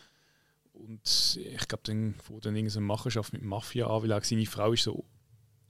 Und 0.72 1.38
ich 1.40 1.68
glaube, 1.68 1.84
dann 1.84 2.16
fängt 2.20 2.46
dann 2.46 2.56
irgendeine 2.56 2.84
Machenschaft 2.84 3.32
mit 3.32 3.42
Mafia 3.42 3.86
an, 3.86 4.02
weil 4.02 4.12
auch 4.12 4.24
seine 4.24 4.44
Frau 4.44 4.72
ist 4.72 4.82
so 4.82 5.04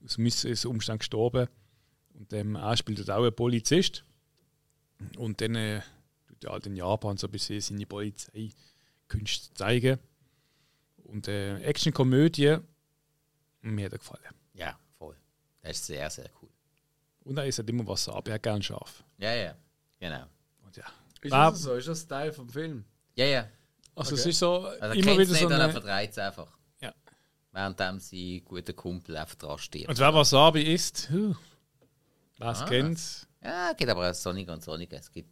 aus 0.05 0.19
Missumstand 0.19 1.01
gestorben. 1.01 1.49
Und 2.15 2.33
ähm, 2.33 2.57
er 2.57 2.77
spielt 2.77 2.99
dort 2.99 3.11
auch 3.11 3.23
einen 3.23 3.35
Polizist. 3.35 4.05
Und 5.17 5.41
dann 5.41 5.55
äh, 5.55 5.81
tut 6.27 6.45
er 6.45 6.53
halt 6.53 6.67
in 6.67 6.77
Japan 6.77 7.17
so 7.17 7.27
ein 7.27 7.31
bisschen 7.31 7.61
seine 7.61 7.87
Polizeikünste 7.87 9.55
zeigen. 9.55 9.99
Und 11.05 11.29
äh, 11.29 11.59
Action-Komödie, 11.61 12.59
mir 13.63 13.87
hat 13.87 13.93
er 13.93 13.99
gefallen. 13.99 14.25
Ja, 14.55 14.79
voll. 14.99 15.17
Das 15.63 15.77
ist 15.77 15.87
sehr, 15.87 16.11
sehr 16.11 16.29
cool. 16.43 16.49
Und 17.25 17.37
er 17.39 17.47
isst 17.47 17.59
halt 17.59 17.71
immer 17.71 17.87
Wasabi, 17.87 18.31
er 18.31 18.35
hat 18.35 18.43
gerne 18.43 18.63
scharf. 18.63 19.05
Ja, 19.19 19.35
ja. 19.35 19.55
Genau. 20.01 20.25
Und 20.65 20.77
ja. 20.77 20.85
Ist 21.21 21.33
das 21.33 21.63
so? 21.63 21.75
Ist 21.75 21.89
das 21.89 22.07
Teil 22.07 22.33
vom 22.33 22.49
Film? 22.49 22.85
Ja, 23.15 23.25
ja. 23.27 23.49
Also 23.95 24.13
Okay. 24.13 24.21
es 24.21 24.27
ist 24.27 24.39
so 24.39 24.67
Also 24.81 24.99
immer 24.99 25.19
wieder 25.19 25.35
so 25.35 25.47
und 25.47 25.53
er 25.53 25.61
eine... 25.65 25.73
verdreht 25.73 26.11
es 26.11 26.19
einfach. 26.19 26.58
Ja. 27.59 27.65
Währenddem 27.77 27.99
sein 28.01 28.43
guter 28.45 28.73
Kumpel 28.73 29.17
einfach 29.17 29.35
dran 29.37 29.59
stirbt. 29.59 29.89
Und 29.89 29.99
wer 29.99 30.15
Wasabi 30.15 30.63
isst, 30.75 31.09
huh, 31.13 31.35
es 32.39 32.61
Ah. 32.61 32.65
kennt. 32.67 33.27
Ja, 33.43 33.71
es 33.71 33.77
gibt 33.77 33.91
aber 33.91 34.11
auch 34.11 34.15
Sonic 34.15 34.49
und 34.49 34.63
Sonic. 34.63 34.93
Es 34.93 35.11
gibt 35.11 35.31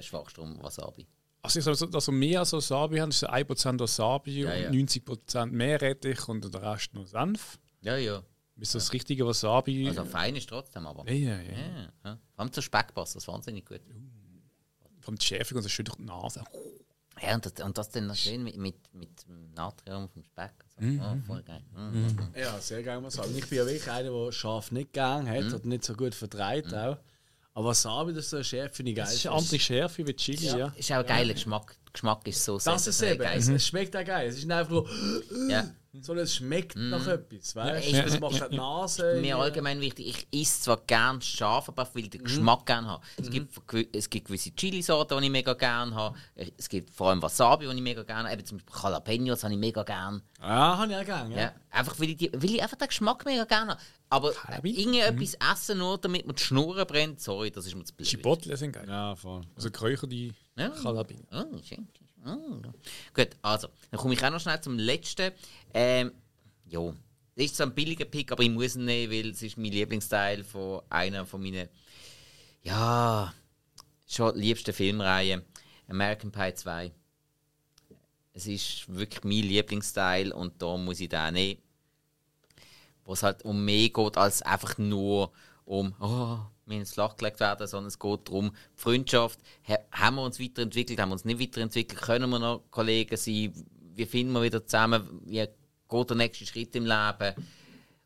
Schwachstrom 0.00 0.62
Wasabi. 0.62 1.06
Also 1.42 1.58
ich 1.58 1.64
sage, 1.78 1.90
dass 1.90 2.06
wir 2.08 2.12
mehr 2.14 2.40
als 2.40 2.52
Wasabi 2.52 2.98
haben, 2.98 3.10
ist 3.10 3.24
1% 3.28 3.78
Wasabi 3.80 4.42
Ja, 4.42 4.54
ja. 4.54 4.68
und 4.68 4.74
90% 4.74 5.46
Meerrettich 5.52 6.28
und 6.28 6.52
der 6.52 6.62
Rest 6.62 6.94
nur 6.94 7.06
Senf. 7.06 7.58
Ja, 7.80 7.96
ja. 7.96 8.22
Bis 8.56 8.72
das 8.72 8.92
richtige 8.92 9.24
Wasabi... 9.26 9.88
Also 9.88 10.04
fein 10.04 10.34
ist 10.36 10.48
trotzdem, 10.48 10.86
aber. 10.86 11.08
ja, 11.10 11.14
ja, 11.14 11.40
ja. 11.42 11.52
Ja, 11.58 11.92
ja. 12.04 12.18
Vor 12.34 12.40
allem 12.42 12.52
zur 12.52 12.62
Speck 12.62 12.92
passt 12.92 13.14
das 13.14 13.26
wahnsinnig 13.28 13.64
gut. 13.64 13.80
Vom 15.00 15.18
Schärfe 15.20 15.54
und 15.54 15.62
so 15.62 15.68
schön 15.68 15.84
durch 15.84 15.96
die 15.96 16.04
Nase. 16.04 16.42
Ja, 17.22 17.34
und 17.34 17.44
das, 17.46 17.52
und 17.64 17.76
das 17.78 17.90
dann 17.90 18.06
noch 18.06 18.14
schön 18.14 18.42
mit, 18.44 18.56
mit, 18.56 18.76
mit 18.94 19.26
dem 19.26 19.50
Natrium 19.54 20.08
vom 20.08 20.22
Speck. 20.22 20.52
Also, 20.76 20.90
Mhm. 20.90 21.00
oh, 21.02 21.16
voll 21.26 21.42
geil. 21.42 21.62
Mhm. 21.74 22.16
Ja, 22.36 22.58
sehr 22.60 22.82
gerne 22.82 23.02
Wasabi. 23.04 23.38
Ich 23.38 23.48
bin 23.48 23.58
ja 23.58 23.66
wirklich 23.66 23.90
einer, 23.90 24.10
der 24.10 24.32
scharf 24.32 24.70
nicht 24.70 24.92
gern 24.92 25.28
hat 25.28 25.52
und 25.52 25.64
nicht 25.64 25.84
so 25.84 25.94
gut 25.94 26.14
vertreibt 26.14 26.72
auch. 26.72 26.98
Aber 27.54 27.68
Wasabi, 27.70 28.12
das 28.14 28.24
ist 28.26 28.30
so 28.30 28.36
eine 28.36 28.44
Schärfe, 28.44 28.74
finde 28.76 28.90
ich 28.92 28.96
geil. 28.96 29.06
Das 29.06 29.14
ist 29.16 29.26
eine 29.26 29.36
andere 29.36 29.58
Schärfe 29.58 30.06
wie 30.06 30.14
Chili, 30.14 30.46
ja. 30.46 30.68
Ist 30.76 30.92
auch 30.92 30.96
ein 30.98 31.06
geiler 31.06 31.34
Geschmack. 31.34 31.76
Der 31.88 31.92
Geschmack 31.92 32.26
ist 32.28 32.44
so 32.44 32.58
Das 32.58 32.86
ist 32.86 33.02
eben, 33.02 33.18
geil. 33.20 33.38
es, 33.38 33.48
es 33.48 33.66
schmeckt 33.66 33.96
auch 33.96 34.04
geil. 34.04 34.28
Es 34.28 34.36
ist 34.38 34.44
nicht 34.44 34.52
einfach 34.56 34.70
nur, 34.70 34.88
Ja. 35.48 35.64
sondern 36.00 36.24
es 36.24 36.34
schmeckt 36.36 36.76
nach 36.76 37.06
etwas, 37.08 37.56
weißt 37.56 37.88
Ja, 37.90 38.00
du? 38.02 38.06
ich- 38.06 38.14
Es 38.14 38.20
macht 38.20 38.40
halt 38.40 38.52
die 38.52 38.56
Nase. 38.56 39.18
Mir 39.20 39.36
allgemein 39.38 39.80
wichtig, 39.80 40.26
ich 40.30 40.40
esse 40.42 40.62
zwar 40.62 40.76
gern 40.86 41.20
scharf, 41.22 41.68
aber 41.70 41.88
ich 41.88 41.94
will 41.94 42.08
den 42.08 42.22
Geschmack 42.24 42.66
gerne 42.66 42.86
haben. 42.88 43.02
Es, 43.16 43.30
gibt, 43.30 43.58
gew- 43.68 43.88
es 43.92 44.08
gibt 44.10 44.26
gewisse 44.26 44.54
Chili-Sorten, 44.54 45.18
die 45.18 45.24
ich 45.24 45.30
mega 45.32 45.54
gerne 45.54 45.94
habe. 45.94 46.16
Es 46.56 46.68
gibt 46.68 46.90
vor 46.94 47.08
allem 47.10 47.22
Wasabi, 47.22 47.66
die 47.66 47.74
ich 47.74 47.82
mega 47.82 48.02
gerne 48.04 48.28
habe. 48.28 48.34
Eben 48.38 48.44
zum 48.46 48.58
Beispiel 48.58 48.82
Jalapenos 48.82 49.42
habe 49.42 49.54
ich 49.54 49.58
mega 49.60 49.82
gerne. 49.82 50.22
Ja, 50.40 50.78
habe 50.78 50.92
ich 50.92 50.98
auch 50.98 51.04
gern, 51.04 51.32
ja. 51.32 51.38
Ja. 51.38 51.52
Einfach 51.70 51.98
weil 51.98 52.10
ich, 52.10 52.16
die, 52.16 52.30
weil 52.32 52.50
ich 52.54 52.62
einfach 52.62 52.76
den 52.76 52.88
Geschmack 52.88 53.24
mega 53.24 53.44
gerne 53.44 53.72
habe. 53.72 53.80
Aber 54.10 54.32
irgendetwas 54.62 55.36
essen 55.52 55.78
nur, 55.78 55.98
damit 55.98 56.26
man 56.26 56.36
die 56.36 56.42
Schnurren 56.42 56.86
brennt, 56.86 57.20
sorry, 57.20 57.50
das 57.50 57.66
ist 57.66 57.74
mir 57.74 57.84
zu 57.84 57.94
blöd. 57.94 58.08
Chipotle 58.08 58.56
sind 58.56 58.72
geil. 58.72 58.86
Ja, 58.88 59.16
voll. 59.16 59.42
Also 59.56 59.70
Kräucher, 59.70 60.06
die 60.06 60.32
Ja. 60.58 60.70
Kalabine. 60.70 61.22
Oh, 61.32 61.56
schön. 61.62 61.86
Oh. 62.26 62.60
Gut, 63.14 63.28
also, 63.42 63.68
dann 63.90 64.00
komme 64.00 64.14
ich 64.14 64.24
auch 64.24 64.30
noch 64.30 64.40
schnell 64.40 64.60
zum 64.60 64.78
letzten. 64.78 65.32
Ähm, 65.72 66.12
ja, 66.66 66.92
das 67.36 67.46
ist 67.46 67.56
so 67.56 67.62
ein 67.62 67.74
billiger 67.74 68.04
Pick, 68.04 68.32
aber 68.32 68.42
ich 68.42 68.50
muss 68.50 68.74
ihn 68.74 68.84
nehmen, 68.84 69.12
weil 69.12 69.30
es 69.30 69.42
ist 69.42 69.56
mein 69.56 69.70
Lieblingsteil 69.70 70.42
von 70.42 70.82
einer 70.90 71.24
von 71.24 71.40
meinen, 71.40 71.68
ja, 72.62 73.32
schon 74.08 74.36
liebsten 74.36 74.74
Filmreihen, 74.74 75.42
American 75.86 76.32
Pie 76.32 76.54
2. 76.54 76.92
Es 78.32 78.46
ist 78.46 78.92
wirklich 78.92 79.22
mein 79.22 79.48
Lieblingsteil 79.48 80.32
und 80.32 80.60
da 80.60 80.76
muss 80.76 81.00
ich 81.00 81.08
den 81.08 81.34
nehmen. 81.34 81.62
Wo 83.04 83.12
es 83.12 83.22
halt 83.22 83.44
um 83.44 83.64
mehr 83.64 83.88
geht, 83.88 84.16
als 84.16 84.42
einfach 84.42 84.76
nur 84.76 85.32
um, 85.64 85.94
oh, 86.00 86.40
haben 86.74 86.80
ins 86.80 86.92
Flach 86.92 87.16
gelegt 87.16 87.40
werden, 87.40 87.66
sondern 87.66 87.88
es 87.88 87.98
geht 87.98 88.28
darum, 88.28 88.50
die 88.76 88.80
Freundschaft, 88.80 89.40
ha- 89.68 89.78
haben 89.92 90.16
wir 90.16 90.22
uns 90.22 90.40
weiterentwickelt, 90.40 91.00
haben 91.00 91.10
wir 91.10 91.14
uns 91.14 91.24
nicht 91.24 91.40
weiterentwickelt, 91.40 92.00
können 92.00 92.30
wir 92.30 92.38
noch 92.38 92.62
Kollegen 92.70 93.16
sein, 93.16 93.52
wie 93.94 94.06
finden 94.06 94.32
wir 94.32 94.42
wieder 94.42 94.64
zusammen, 94.64 95.20
wie 95.24 95.44
geht 95.88 96.10
der 96.10 96.16
nächste 96.16 96.46
Schritt 96.46 96.76
im 96.76 96.84
Leben. 96.86 97.34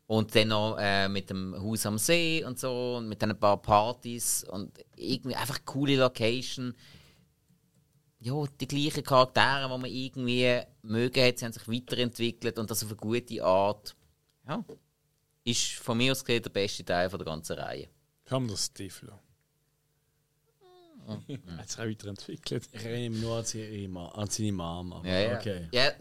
Und 0.05 0.35
dann 0.35 0.49
noch 0.49 0.77
äh, 0.79 1.07
mit 1.07 1.29
dem 1.29 1.55
Haus 1.57 1.85
am 1.85 1.97
See 1.97 2.43
und 2.43 2.59
so, 2.59 2.97
und 2.97 3.07
mit 3.07 3.23
ein 3.23 3.39
paar 3.39 3.61
Partys 3.61 4.43
und 4.43 4.71
irgendwie 4.95 5.35
einfach 5.35 5.63
coole 5.65 5.95
Location. 5.95 6.75
Ja, 8.19 8.43
die 8.59 8.67
gleichen 8.67 9.03
Charaktere, 9.03 9.63
die 9.63 9.81
man 9.81 9.85
irgendwie 9.85 10.59
mögen 10.81 11.23
hat, 11.23 11.39
sie 11.39 11.45
haben 11.45 11.53
sich 11.53 11.67
weiterentwickelt 11.67 12.59
und 12.59 12.69
das 12.69 12.83
auf 12.83 12.89
eine 12.89 12.97
gute 12.97 13.43
Art. 13.43 13.95
Ja, 14.47 14.63
ist 15.45 15.73
von 15.73 15.97
mir 15.97 16.11
aus 16.11 16.23
gesehen 16.23 16.43
der 16.43 16.49
beste 16.49 16.85
Teil 16.85 17.09
von 17.09 17.19
der 17.19 17.25
ganzen 17.25 17.57
Reihe. 17.57 17.87
Das 18.47 18.65
Stifler. 18.65 19.19
Hat 21.57 21.69
sich 21.69 21.79
auch 21.79 21.85
weiterentwickelt. 21.85 22.69
Ich 22.71 22.85
erinnere 22.85 23.09
mich 23.09 23.21
nur 23.21 23.37
an 23.37 23.45
seine, 23.45 23.87
Ma- 23.89 24.09
an 24.09 24.27
seine 24.29 24.51
Mom. 24.53 24.93
Aber 24.93 25.07
Ja, 25.07 25.19
ja. 25.19 25.37
Okay. 25.37 25.67
ja 25.71 25.91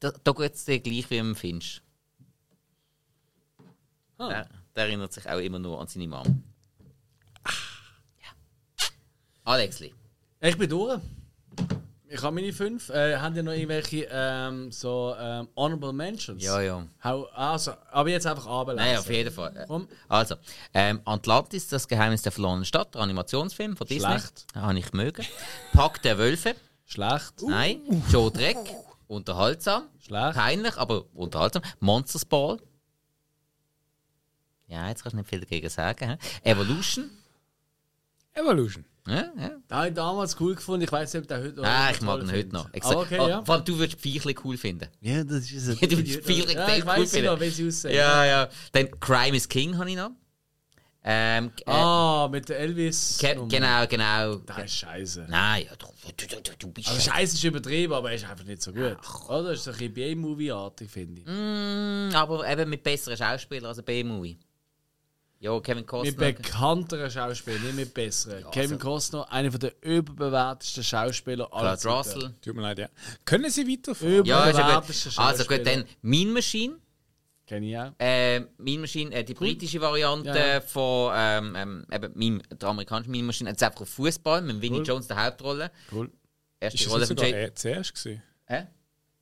da, 0.00 0.10
da 0.24 0.32
geht 0.32 0.54
es 0.54 0.64
dir 0.64 0.80
gleich 0.80 1.08
wie 1.10 1.18
im 1.18 1.36
Finch. 1.36 1.82
Ah. 4.16 4.28
Der, 4.28 4.48
der 4.74 4.84
erinnert 4.86 5.12
sich 5.12 5.28
auch 5.28 5.38
immer 5.38 5.58
nur 5.58 5.80
an 5.80 5.86
seine 5.86 6.08
Mom. 6.08 6.42
Ja. 7.46 8.30
Alexli. 9.44 9.92
Ich 10.40 10.56
bin 10.56 10.70
durch. 10.70 11.00
Ich 12.10 12.22
habe 12.22 12.34
meine 12.34 12.52
fünf. 12.52 12.88
Äh, 12.88 13.16
haben 13.18 13.36
ihr 13.36 13.42
noch 13.42 13.52
irgendwelche 13.52 14.08
ähm, 14.10 14.72
so 14.72 15.14
ähm, 15.18 15.48
Honorable 15.56 15.92
Mentions? 15.92 16.42
Ja, 16.42 16.60
ja. 16.60 16.86
Hau, 17.04 17.24
also, 17.34 17.72
aber 17.90 18.08
jetzt 18.08 18.26
einfach 18.26 18.46
runterlesen. 18.46 18.86
Nein, 18.88 18.98
auf 18.98 19.10
jeden 19.10 19.30
Fall. 19.32 19.54
Äh, 19.56 19.64
Komm. 19.66 19.88
Also, 20.08 20.36
ähm, 20.72 21.00
Atlantis, 21.04 21.68
das 21.68 21.86
Geheimnis 21.86 22.22
der 22.22 22.32
verlorenen 22.32 22.64
Stadt, 22.64 22.96
Animationsfilm 22.96 23.76
von 23.76 23.86
Disney. 23.86 24.08
Schlecht. 24.08 24.46
Habe 24.54 24.78
ich 24.78 24.92
mögen. 24.94 25.26
Pack 25.74 26.00
der 26.02 26.16
Wölfe. 26.16 26.54
Schlecht. 26.86 27.42
Nein. 27.46 27.80
Joe 28.10 28.30
Dreck. 28.30 28.56
Unterhaltsam. 29.06 29.84
Schlecht. 29.98 30.34
Peinlich, 30.34 30.76
aber 30.78 31.04
unterhaltsam. 31.14 31.62
Monsters 31.80 32.24
Ball. 32.24 32.58
Ja, 34.66 34.88
jetzt 34.88 35.02
kannst 35.02 35.14
du 35.14 35.18
nicht 35.18 35.28
viel 35.28 35.40
dagegen 35.40 35.68
sagen. 35.68 36.18
hä? 36.42 36.50
Evolution. 36.50 37.10
Evolution. 38.38 38.84
Ja, 39.06 39.14
ja. 39.38 39.48
Den 39.48 39.62
habe 39.70 39.88
ich 39.88 39.94
damals 39.94 40.36
cool 40.38 40.54
gefunden. 40.54 40.82
Ich 40.84 40.92
weiß 40.92 41.14
nicht, 41.14 41.22
ob 41.22 41.28
der 41.28 41.42
heute 41.42 41.62
Ah, 41.64 41.90
ich 41.90 41.96
toll 41.98 42.06
mag 42.06 42.22
ihn 42.22 42.30
heute 42.32 42.52
noch. 42.52 42.68
Ich 42.74 42.84
Ah, 42.84 42.90
okay, 42.96 43.18
oh, 43.18 43.28
ja. 43.28 43.42
Vor 43.44 43.54
allem 43.54 43.64
du 43.64 43.78
würdest 43.78 44.00
Viechli 44.02 44.34
cool 44.44 44.58
finden. 44.58 44.86
Ja, 45.00 45.24
das 45.24 45.50
ist 45.50 45.66
es. 45.68 45.78
Du 45.80 45.96
würdest 45.96 46.26
Viechli 46.26 46.54
Ja, 46.54 46.68
ich 46.76 46.82
cool 46.82 46.86
weiß 46.88 47.10
finden. 47.10 47.26
noch, 47.26 47.40
wie 47.40 47.48
sie 47.48 47.66
aussehen. 47.66 47.94
Ja, 47.94 48.24
ja. 48.26 48.48
Dann 48.72 48.90
Crime 49.00 49.36
is 49.36 49.48
King 49.48 49.78
habe 49.78 49.88
ich 49.90 49.96
noch. 49.96 50.10
Ähm, 51.10 51.52
äh, 51.64 51.70
Ah, 51.70 52.28
mit 52.30 52.48
der 52.50 52.58
Elvis. 52.58 53.16
ge 53.18 53.34
Nummer. 53.34 53.48
genau, 53.48 53.86
genau. 53.86 54.34
Das 54.44 54.64
ist 54.64 54.74
scheiße. 54.74 55.26
Nein, 55.30 55.64
ja, 55.64 55.76
du, 55.76 55.86
du, 56.26 56.26
du, 56.42 56.50
du 56.58 56.68
bist 56.72 56.88
Also 56.88 57.00
ja- 57.08 57.14
scheiße 57.14 57.34
ist 57.36 57.44
übertrieben, 57.44 57.94
aber 57.94 58.10
er 58.10 58.16
ist 58.16 58.28
einfach 58.28 58.44
nicht 58.44 58.60
so 58.60 58.72
gut. 58.72 58.98
Oder? 59.28 59.44
Das 59.50 59.58
ist 59.58 59.64
so 59.64 59.70
ein 59.70 59.78
bisschen 59.78 59.94
B-Movie-artig, 59.94 60.90
finde 60.90 61.22
ich. 61.22 61.26
Mm, 61.26 62.14
aber 62.14 62.46
eben 62.46 62.68
mit 62.68 62.82
besseren 62.82 63.16
Schauspielern 63.16 63.66
als 63.66 63.78
ein 63.78 63.84
B-Movie. 63.86 64.38
Ja, 65.40 65.60
Kevin 65.60 65.78
Mit 65.78 65.86
Costner. 65.86 66.32
bekannteren 66.32 67.10
Schauspielern, 67.10 67.62
nicht 67.62 67.76
mit 67.76 67.94
besseren. 67.94 68.50
Kevin 68.50 68.72
also- 68.72 68.78
Costner, 68.84 69.32
einer 69.32 69.50
der 69.50 69.72
überbewertesten 69.82 70.82
Schauspieler 70.82 71.52
aller 71.52 71.76
Kurt 71.76 71.80
Zeiten. 71.80 71.96
Russell. 71.96 72.34
Tut 72.42 72.56
mir 72.56 72.62
leid, 72.62 72.78
ja. 72.80 72.88
Können 73.24 73.48
Sie 73.50 73.66
weiterfahren? 73.70 74.24
Ja, 74.24 74.46
ist 74.46 74.58
ja 74.58 74.64
Überbewertesten 74.64 75.12
gut. 75.12 75.18
Also 75.24 75.44
gut, 75.44 75.48
Schauspieler. 75.58 75.76
dann 75.76 75.84
Mean 76.02 76.32
Machine. 76.32 76.74
Kenn 77.46 77.62
ich 77.62 77.78
auch. 77.78 77.92
Äh, 77.98 78.40
Mean 78.58 78.80
Machine, 78.80 79.14
äh, 79.14 79.22
die 79.24 79.34
britische 79.34 79.80
Variante 79.80 80.28
Ja, 80.28 80.46
ja. 80.54 80.60
von 80.60 81.12
ähm, 81.14 81.54
ähm, 81.56 81.86
eben, 81.92 82.12
Meme, 82.18 82.42
der 82.50 82.68
amerikanischen 82.68 83.10
Mean 83.12 83.24
Machine. 83.24 83.48
Jetzt 83.50 83.62
einfach 83.62 83.86
Fußball 83.86 84.42
mit 84.42 84.60
Winnie 84.60 84.78
Cool. 84.80 84.86
Jones 84.86 85.06
der 85.06 85.24
Hauptrolle. 85.24 85.70
Cool. 85.92 86.10
Erste 86.60 86.76
Ist 86.76 86.84
das 86.86 86.92
Rolle 86.92 87.06
von 87.06 87.16
sogar 87.16 87.30
Jay. 87.30 87.42
er 87.44 87.54
zuerst 87.54 87.94
gewesen? 87.94 88.22
Hä? 88.46 88.66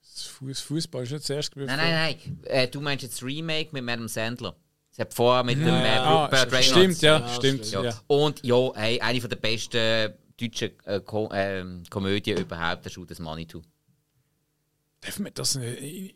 Das 0.00 0.22
Fuß, 0.24 0.60
Fußball 0.60 1.02
ist 1.02 1.12
nicht 1.12 1.24
zuerst 1.24 1.52
gewesen. 1.52 1.66
Nein, 1.66 1.78
nein, 1.78 2.16
nein. 2.24 2.40
Äh, 2.44 2.68
du 2.68 2.80
meinst 2.80 3.02
jetzt 3.04 3.16
das 3.16 3.22
Remake 3.22 3.68
mit 3.72 3.84
Madame 3.84 4.08
Sandler. 4.08 4.56
Es 4.96 5.00
hat 5.00 5.12
vorher 5.12 5.44
mit 5.44 5.58
dem 5.58 5.68
äh, 5.68 5.98
Ah, 5.98 6.24
Rupert 6.24 6.50
Reynolds. 6.52 6.68
stimmt, 6.70 7.02
ja, 7.02 7.18
Ja, 7.18 7.28
stimmt. 7.28 7.70
Ja. 7.70 8.00
Und 8.06 8.42
ja, 8.42 8.70
hey, 8.76 8.98
eine 8.98 9.20
von 9.20 9.28
der 9.28 9.36
besten 9.36 10.14
deutschen 10.40 10.70
äh, 10.86 11.00
Ko 11.00 11.28
ähm, 11.34 11.82
Komödien 11.90 12.38
überhaupt, 12.38 12.86
der 12.86 13.04
das 13.06 13.18
Money 13.18 13.44
to. 13.44 13.60
Dürfen 15.04 15.26
wir 15.26 15.32
das 15.32 15.56
in, 15.56 15.62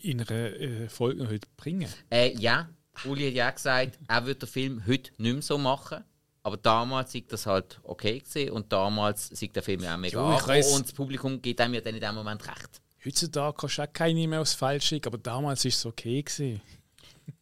in 0.00 0.20
einer 0.22 0.30
äh, 0.30 0.88
Folge 0.88 1.28
heute 1.28 1.46
bringen? 1.58 1.90
Äh, 2.10 2.34
ja, 2.38 2.70
Uli 3.04 3.26
hat 3.26 3.34
ja 3.34 3.50
gesagt, 3.50 3.98
er 4.08 4.24
würde 4.24 4.40
den 4.40 4.48
Film 4.48 4.82
heute 4.86 5.10
nicht 5.18 5.32
mehr 5.34 5.42
so 5.42 5.58
machen. 5.58 6.02
Aber 6.42 6.56
damals 6.56 7.12
war 7.14 7.20
das 7.28 7.44
halt 7.44 7.80
okay 7.82 8.18
gewesen 8.20 8.52
und 8.52 8.72
damals 8.72 9.28
sieht 9.28 9.54
der 9.54 9.62
Film 9.62 9.82
ja 9.82 9.94
auch 9.94 9.98
mega 9.98 10.18
Jo, 10.18 10.74
und 10.74 10.86
das 10.86 10.92
Publikum 10.94 11.42
gibt 11.42 11.60
einem 11.60 11.74
ja 11.74 11.82
dann 11.82 11.94
in 11.94 12.00
dem 12.00 12.14
Moment 12.14 12.48
recht. 12.48 12.80
Heutzutage 13.04 13.56
kannst 13.58 13.76
du 13.76 13.82
auch 13.82 13.92
keine 13.92 14.26
mehr 14.26 14.40
aufs 14.40 14.54
Feld 14.54 14.82
schicken, 14.82 15.08
aber 15.08 15.18
damals 15.18 15.64
war 15.64 15.68
es 15.68 15.84
okay. 15.84 16.22
Gewesen. 16.22 16.62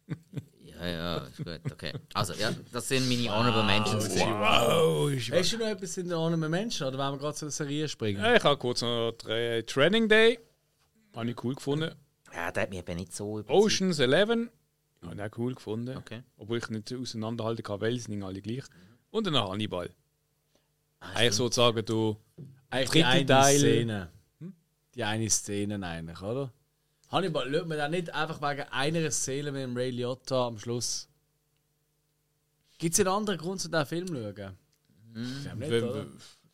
Ja, 0.79 0.87
ja, 0.87 1.17
ist 1.17 1.37
gut, 1.37 1.71
okay. 1.71 1.93
Also, 2.13 2.33
ja, 2.33 2.51
das 2.71 2.87
sind 2.87 3.07
meine 3.09 3.29
Honorable 3.35 3.63
Mentions. 3.63 4.09
Wow, 4.17 5.11
ist 5.11 5.31
Hast 5.31 5.51
du 5.53 5.57
noch 5.57 5.67
etwas 5.67 5.97
in 5.97 6.07
den 6.07 6.17
anderen 6.17 6.49
Menschen 6.49 6.87
oder 6.87 6.97
wollen 6.97 7.13
wir 7.13 7.17
gerade 7.19 7.35
zu 7.35 7.45
der 7.45 7.51
Serie 7.51 7.87
springen? 7.89 8.21
Ja, 8.21 8.35
ich 8.35 8.43
habe 8.43 8.57
kurz 8.57 8.81
noch 8.81 9.11
Tra- 9.11 9.65
Training 9.65 10.07
Day. 10.07 10.39
Habe 11.15 11.29
ich 11.31 11.43
cool 11.43 11.55
gefunden. 11.55 11.93
Ja, 12.33 12.51
der 12.51 12.63
hat 12.63 12.69
mich 12.69 12.79
eben 12.79 12.95
nicht 12.95 13.13
so 13.13 13.39
überzeugt. 13.39 13.49
Oceans 13.65 13.99
11. 13.99 14.29
Habe 14.29 15.15
ich 15.15 15.21
auch 15.21 15.37
cool 15.37 15.55
gefunden. 15.55 15.97
Okay. 15.97 16.23
Obwohl 16.37 16.59
ich 16.59 16.69
nicht 16.69 16.93
auseinanderhalten 16.93 17.63
kann, 17.63 17.81
weil 17.81 17.93
sie 17.95 17.99
sind 18.11 18.23
alle 18.23 18.41
gleich. 18.41 18.63
Und 19.11 19.25
dann 19.25 19.33
noch 19.33 19.51
Hannibal. 19.51 19.89
Ah, 20.99 21.13
Eigentlich 21.15 21.33
sozusagen, 21.35 21.83
du. 21.85 22.15
Eigentlich 22.69 22.89
die 22.91 22.99
Dritte 23.01 23.07
eine 23.07 23.25
Teil. 23.25 23.57
Szene. 23.59 24.09
Die 24.95 25.03
eine 25.03 25.29
Szene 25.29 25.85
eigentlich, 25.85 26.21
oder? 26.21 26.51
Hannibal, 27.11 27.51
schaut 27.51 27.67
man 27.67 27.77
da 27.77 27.87
nicht 27.89 28.13
einfach 28.13 28.41
wegen 28.41 28.63
einer 28.71 29.11
Szene 29.11 29.51
mit 29.51 29.61
dem 29.63 29.75
Ray 29.75 29.89
Liotta 29.91 30.47
am 30.47 30.59
Schluss? 30.59 31.07
Gibt 32.77 32.93
es 32.93 32.99
einen 32.99 33.09
anderen 33.09 33.39
Grund, 33.39 33.59
zu 33.61 33.67
diesen 33.69 33.85
Film 33.85 34.07
zu 34.07 34.13
schauen? 34.13 34.57
Ich 35.15 35.43
glaube 35.43 35.57
nicht, 35.59 35.83
oder? 35.83 36.05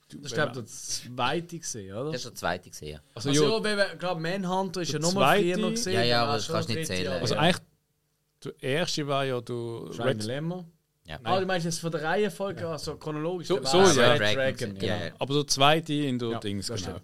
Das 0.08 0.32
ist, 0.32 0.34
glaube 0.34 0.50
ich, 0.52 0.56
der 0.58 0.66
zweite 0.66 1.60
gesehen, 1.60 1.96
oder? 1.96 2.06
Das 2.12 2.16
ist 2.22 2.26
der 2.26 2.36
zweite 2.36 2.70
gesehen. 2.70 3.00
Also, 3.16 3.30
Also, 3.30 3.44
ja, 3.44 3.50
ja, 3.58 3.64
weil 3.64 3.78
wir- 3.78 3.96
glaub, 3.98 4.20
Manhunter 4.20 4.82
ist 4.82 4.92
ja 4.94 5.00
nochmal 5.00 5.40
zweite- 5.42 5.60
noch 5.60 5.70
gesehen. 5.72 5.94
Ja, 5.94 6.04
ja, 6.04 6.16
dann 6.20 6.24
aber 6.24 6.34
hast 6.34 6.48
das 6.50 6.54
kannst 6.54 6.70
du 6.70 6.74
nicht 6.76 6.88
zählen. 6.88 7.12
also 7.14 7.34
ja. 7.34 7.40
eigentlich, 7.42 7.62
der 8.44 8.54
erste 8.64 9.08
war 9.08 9.26
ja 9.26 9.42
du 9.42 9.92
Schweine 9.94 10.24
Lämmer. 10.24 10.66
Ja. 11.08 11.20
Ah, 11.24 11.40
du 11.40 11.46
meinst 11.46 11.66
jetzt 11.66 11.80
von 11.80 11.92
der 11.92 12.04
Reihenfolge, 12.04 12.68
also 12.68 12.98
chronologisch? 12.98 13.48
So- 13.48 13.64
so, 13.64 13.78
ja. 13.80 14.14
Red 14.14 14.20
Dragon, 14.20 14.36
Dragon, 14.36 14.76
ja, 14.76 14.80
genau. 14.96 15.06
ja. 15.06 15.12
Aber 15.20 15.34
der 15.34 15.48
zweite 15.48 15.94
in 15.94 16.18
der 16.20 16.30
Ja, 16.30 16.40
Dings, 16.40 16.68
genau. 16.68 17.00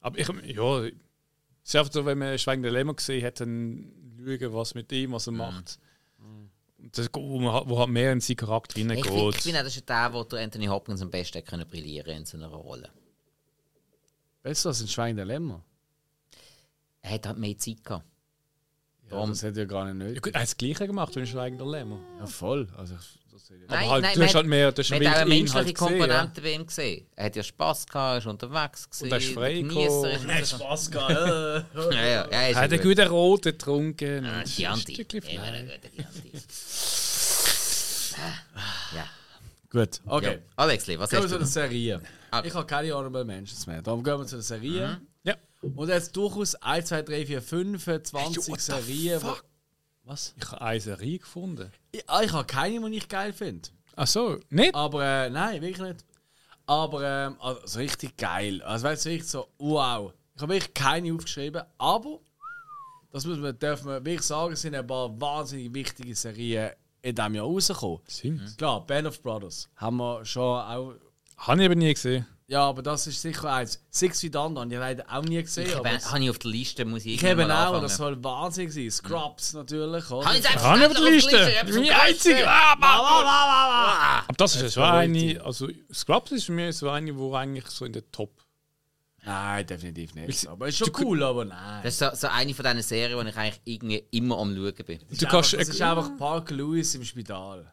Aber 0.00 0.18
ich, 0.18 0.28
ja, 0.56 0.88
es 1.70 1.74
ist 1.74 1.78
einfach 1.78 1.92
so, 1.92 2.04
wenn 2.04 2.18
man 2.18 2.36
Schweigen 2.36 2.62
der 2.64 2.72
Lämmer 2.72 2.94
gesehen 2.94 3.24
hat, 3.24 3.38
dann 3.40 3.92
schauen, 4.18 4.52
was 4.52 4.74
mit 4.74 4.90
ihm, 4.90 5.12
was 5.12 5.28
er 5.28 5.32
macht. 5.34 5.78
Und 6.18 6.98
Das, 6.98 7.08
wo, 7.12 7.52
hat- 7.52 7.68
wo 7.68 7.78
hat 7.78 7.88
mehr 7.90 8.12
in 8.12 8.20
seinen 8.20 8.36
Charakter 8.38 8.74
finde, 8.74 8.94
ich 8.96 9.04
finde 9.04 9.60
auch, 9.60 9.64
das 9.64 9.76
ist 9.76 9.88
der, 9.88 10.12
wo 10.12 10.24
der 10.24 10.40
Anthony 10.42 10.66
Hopkins 10.66 11.00
am 11.00 11.10
besten 11.10 11.44
können 11.44 11.68
brillieren 11.68 12.16
in 12.18 12.24
so 12.24 12.36
einer 12.38 12.48
Rolle. 12.48 12.90
Besser 14.42 14.70
als 14.70 14.80
ein 14.80 14.88
Schwein 14.88 15.14
der 15.16 15.26
Lämmer. 15.26 15.62
Er 17.02 17.12
hat 17.12 17.26
halt 17.26 17.38
mehr 17.38 17.56
Zeit 17.56 17.84
gehabt. 17.84 18.04
Ja, 19.04 19.10
Darum- 19.10 19.30
das 19.30 19.42
hätte 19.42 19.60
ja 19.60 19.66
gar 19.66 19.84
nicht 19.84 20.00
Ja, 20.02 20.08
nötig. 20.08 20.22
gut, 20.22 20.34
er 20.34 20.40
hat 20.40 20.48
das 20.48 20.56
Gleiche 20.56 20.86
gemacht, 20.86 21.14
wenn 21.14 21.26
Schweigen 21.26 21.56
der 21.58 21.66
Lämmer. 21.66 22.00
Ja, 22.18 22.26
voll. 22.26 22.68
Also, 22.76 22.94
hätte 23.48 23.60
Nein, 23.68 23.78
Aber 23.84 23.90
halt, 23.90 24.02
nein, 24.02 24.14
du 24.16 24.22
hast 24.24 24.34
halt 24.34 24.46
mehr, 24.46 24.72
du 24.72 24.82
hast 24.82 24.90
mehr 24.90 25.10
hat 25.10 25.16
eine 25.18 25.28
menschliche. 25.28 25.74
Komponente 25.74 26.40
bei 26.42 26.52
ihm 26.52 26.66
gesehen. 26.66 27.06
Er 27.16 27.24
hat 27.26 27.36
ja 27.36 27.42
Spass 27.42 27.86
gehabt, 27.86 28.14
er 28.14 28.18
ist 28.18 28.26
unterwegs 28.26 28.90
gewesen. 28.90 29.10
er 29.12 29.18
ist 29.18 29.32
frei 29.32 29.60
gekommen. 29.62 30.28
er. 30.28 30.44
Spaß 30.46 30.90
gehabt. 30.90 31.10
Ja, 31.92 32.06
ja, 32.06 32.22
Er 32.24 32.50
ist 32.50 32.56
hat 32.56 32.64
einen 32.72 32.82
gut. 32.82 32.96
guten 32.96 33.08
Roten 33.08 33.52
getrunken. 33.52 34.24
Ah, 34.26 34.28
und 34.28 34.34
ein 34.40 34.44
Chianti. 34.46 35.02
Immer 35.02 35.22
Fleisch. 35.22 35.38
ein 35.40 35.66
guter 35.66 35.88
Chianti. 35.96 36.32
Ja. 38.94 39.04
Gut, 39.70 40.00
okay. 40.06 40.32
Ja. 40.34 40.38
Alexli, 40.56 40.98
was 40.98 41.10
Gehen 41.10 41.18
wir 41.20 41.22
hast 41.24 41.30
zu 41.30 41.34
du? 41.34 41.44
der 41.44 41.46
Serie. 41.46 42.00
Ah. 42.32 42.42
Ich 42.44 42.52
habe 42.54 42.66
keine 42.66 42.92
Honorable 42.92 43.24
Mentions 43.24 43.66
mehr. 43.66 43.80
Darum 43.82 44.02
gehen 44.02 44.18
wir 44.18 44.26
zu 44.26 44.36
der 44.36 44.42
Serie. 44.42 45.00
Ja. 45.22 45.36
Und 45.76 45.88
jetzt 45.88 46.16
durchaus 46.16 46.54
1, 46.56 46.88
2, 46.88 47.02
3, 47.02 47.26
4, 47.26 47.42
5, 47.42 47.84
20 48.02 48.48
what 48.48 48.60
the 48.60 48.72
Serien. 48.72 49.20
Was? 50.04 50.34
Ich 50.36 50.50
habe 50.50 50.60
eine 50.62 50.80
Serie 50.80 51.18
gefunden. 51.18 51.70
Ich, 51.92 52.08
ah, 52.08 52.22
ich 52.22 52.32
habe 52.32 52.46
keine, 52.46 52.90
die 52.90 52.96
ich 52.96 53.08
geil 53.08 53.32
finde. 53.32 53.68
Ach 53.96 54.06
so, 54.06 54.38
nicht? 54.48 54.74
Aber 54.74 55.04
äh, 55.04 55.30
nein, 55.30 55.60
wirklich 55.60 55.86
nicht. 55.86 56.04
Aber 56.66 57.02
ähm, 57.02 57.36
also 57.40 57.78
richtig 57.78 58.16
geil. 58.16 58.62
Also 58.62 58.86
weißt 58.86 59.04
du, 59.04 59.08
richtig 59.10 59.28
so, 59.28 59.48
wow. 59.58 60.12
Ich 60.34 60.42
habe 60.42 60.54
wirklich 60.54 60.72
keine 60.72 61.12
aufgeschrieben, 61.12 61.62
aber 61.78 62.20
das 63.12 63.26
muss 63.26 63.38
man, 63.38 63.58
darf 63.58 63.82
man 63.82 64.04
wirklich 64.04 64.22
sagen, 64.22 64.54
sind 64.56 64.74
ein 64.74 64.86
paar 64.86 65.20
wahnsinnig 65.20 65.74
wichtige 65.74 66.14
Serien 66.14 66.70
in 67.02 67.14
diesem 67.14 67.34
Jahr 67.34 67.44
rausgekommen. 67.44 68.00
Sind. 68.06 68.56
Klar, 68.56 68.86
Band 68.86 69.08
of 69.08 69.20
Brothers 69.22 69.68
haben 69.76 69.96
wir 69.96 70.24
schon 70.24 70.42
auch. 70.60 70.94
Habe 71.36 71.60
ich 71.60 71.66
aber 71.66 71.74
nie 71.74 71.92
gesehen. 71.92 72.26
Ja, 72.50 72.64
aber 72.68 72.82
das 72.82 73.06
ist 73.06 73.22
sicher 73.22 73.48
eins. 73.52 73.80
Six 73.90 74.20
Feet 74.20 74.34
Under 74.34 74.62
habe 74.62 74.72
ich 74.74 74.78
leider 74.80 75.04
auch 75.08 75.22
nie 75.22 75.40
gesehen. 75.40 75.68
Ich 75.68 75.74
habe 75.76 76.20
ich 76.24 76.30
auf 76.30 76.38
der 76.40 76.50
Liste, 76.50 76.84
muss 76.84 77.04
ich 77.06 77.14
ich 77.14 77.22
eben 77.22 77.48
auch, 77.48 77.54
anfangen. 77.66 77.82
das 77.82 77.96
soll 77.96 78.24
wahnsinnig 78.24 78.74
sein. 78.74 78.90
Scrubs 78.90 79.52
natürlich. 79.52 80.10
Oder? 80.10 80.26
Habe 80.26 80.36
ich 80.36 80.42
selbst 80.42 80.64
Habe 80.64 80.78
ich 80.80 80.86
auf 80.86 80.92
der 80.94 81.02
Liste. 81.12 81.36
Meine 81.64 82.00
einzige. 82.00 82.34
Liste. 82.34 82.48
Ah, 82.48 84.22
Aber 84.26 84.36
das 84.36 84.56
ist 84.56 84.74
so 84.74 84.82
eine, 84.82 85.40
also 85.44 85.68
Scrubs 85.94 86.32
ist 86.32 86.44
für 86.46 86.52
mich 86.52 86.76
so 86.76 86.90
eine, 86.90 87.16
wo 87.16 87.32
eigentlich 87.34 87.66
so 87.68 87.84
in 87.84 87.92
der 87.92 88.10
Top. 88.10 88.32
Nein, 89.22 89.66
definitiv 89.66 90.14
nicht. 90.14 90.48
Aber 90.48 90.66
ist 90.66 90.78
schon 90.78 90.90
du- 90.92 91.04
cool, 91.04 91.22
aber 91.22 91.44
nein. 91.44 91.82
Das 91.84 91.92
ist 91.92 91.98
so, 92.00 92.08
so 92.14 92.26
eine 92.28 92.52
von 92.54 92.64
diesen 92.64 92.82
Serien, 92.82 93.16
wo 93.16 93.22
ich 93.22 93.36
eigentlich 93.36 93.60
irgendwie 93.64 94.04
immer 94.10 94.38
am 94.38 94.56
Schauen 94.56 94.72
bin. 94.86 94.98
Das 95.08 95.18
Du 95.18 95.26
ist 95.26 95.28
kannst- 95.30 95.54
einfach, 95.54 95.66
das 95.66 95.68
ist 95.76 95.82
einfach 95.82 96.16
Parker 96.16 96.54
Lewis 96.54 96.94
im 96.96 97.04
Spital. 97.04 97.72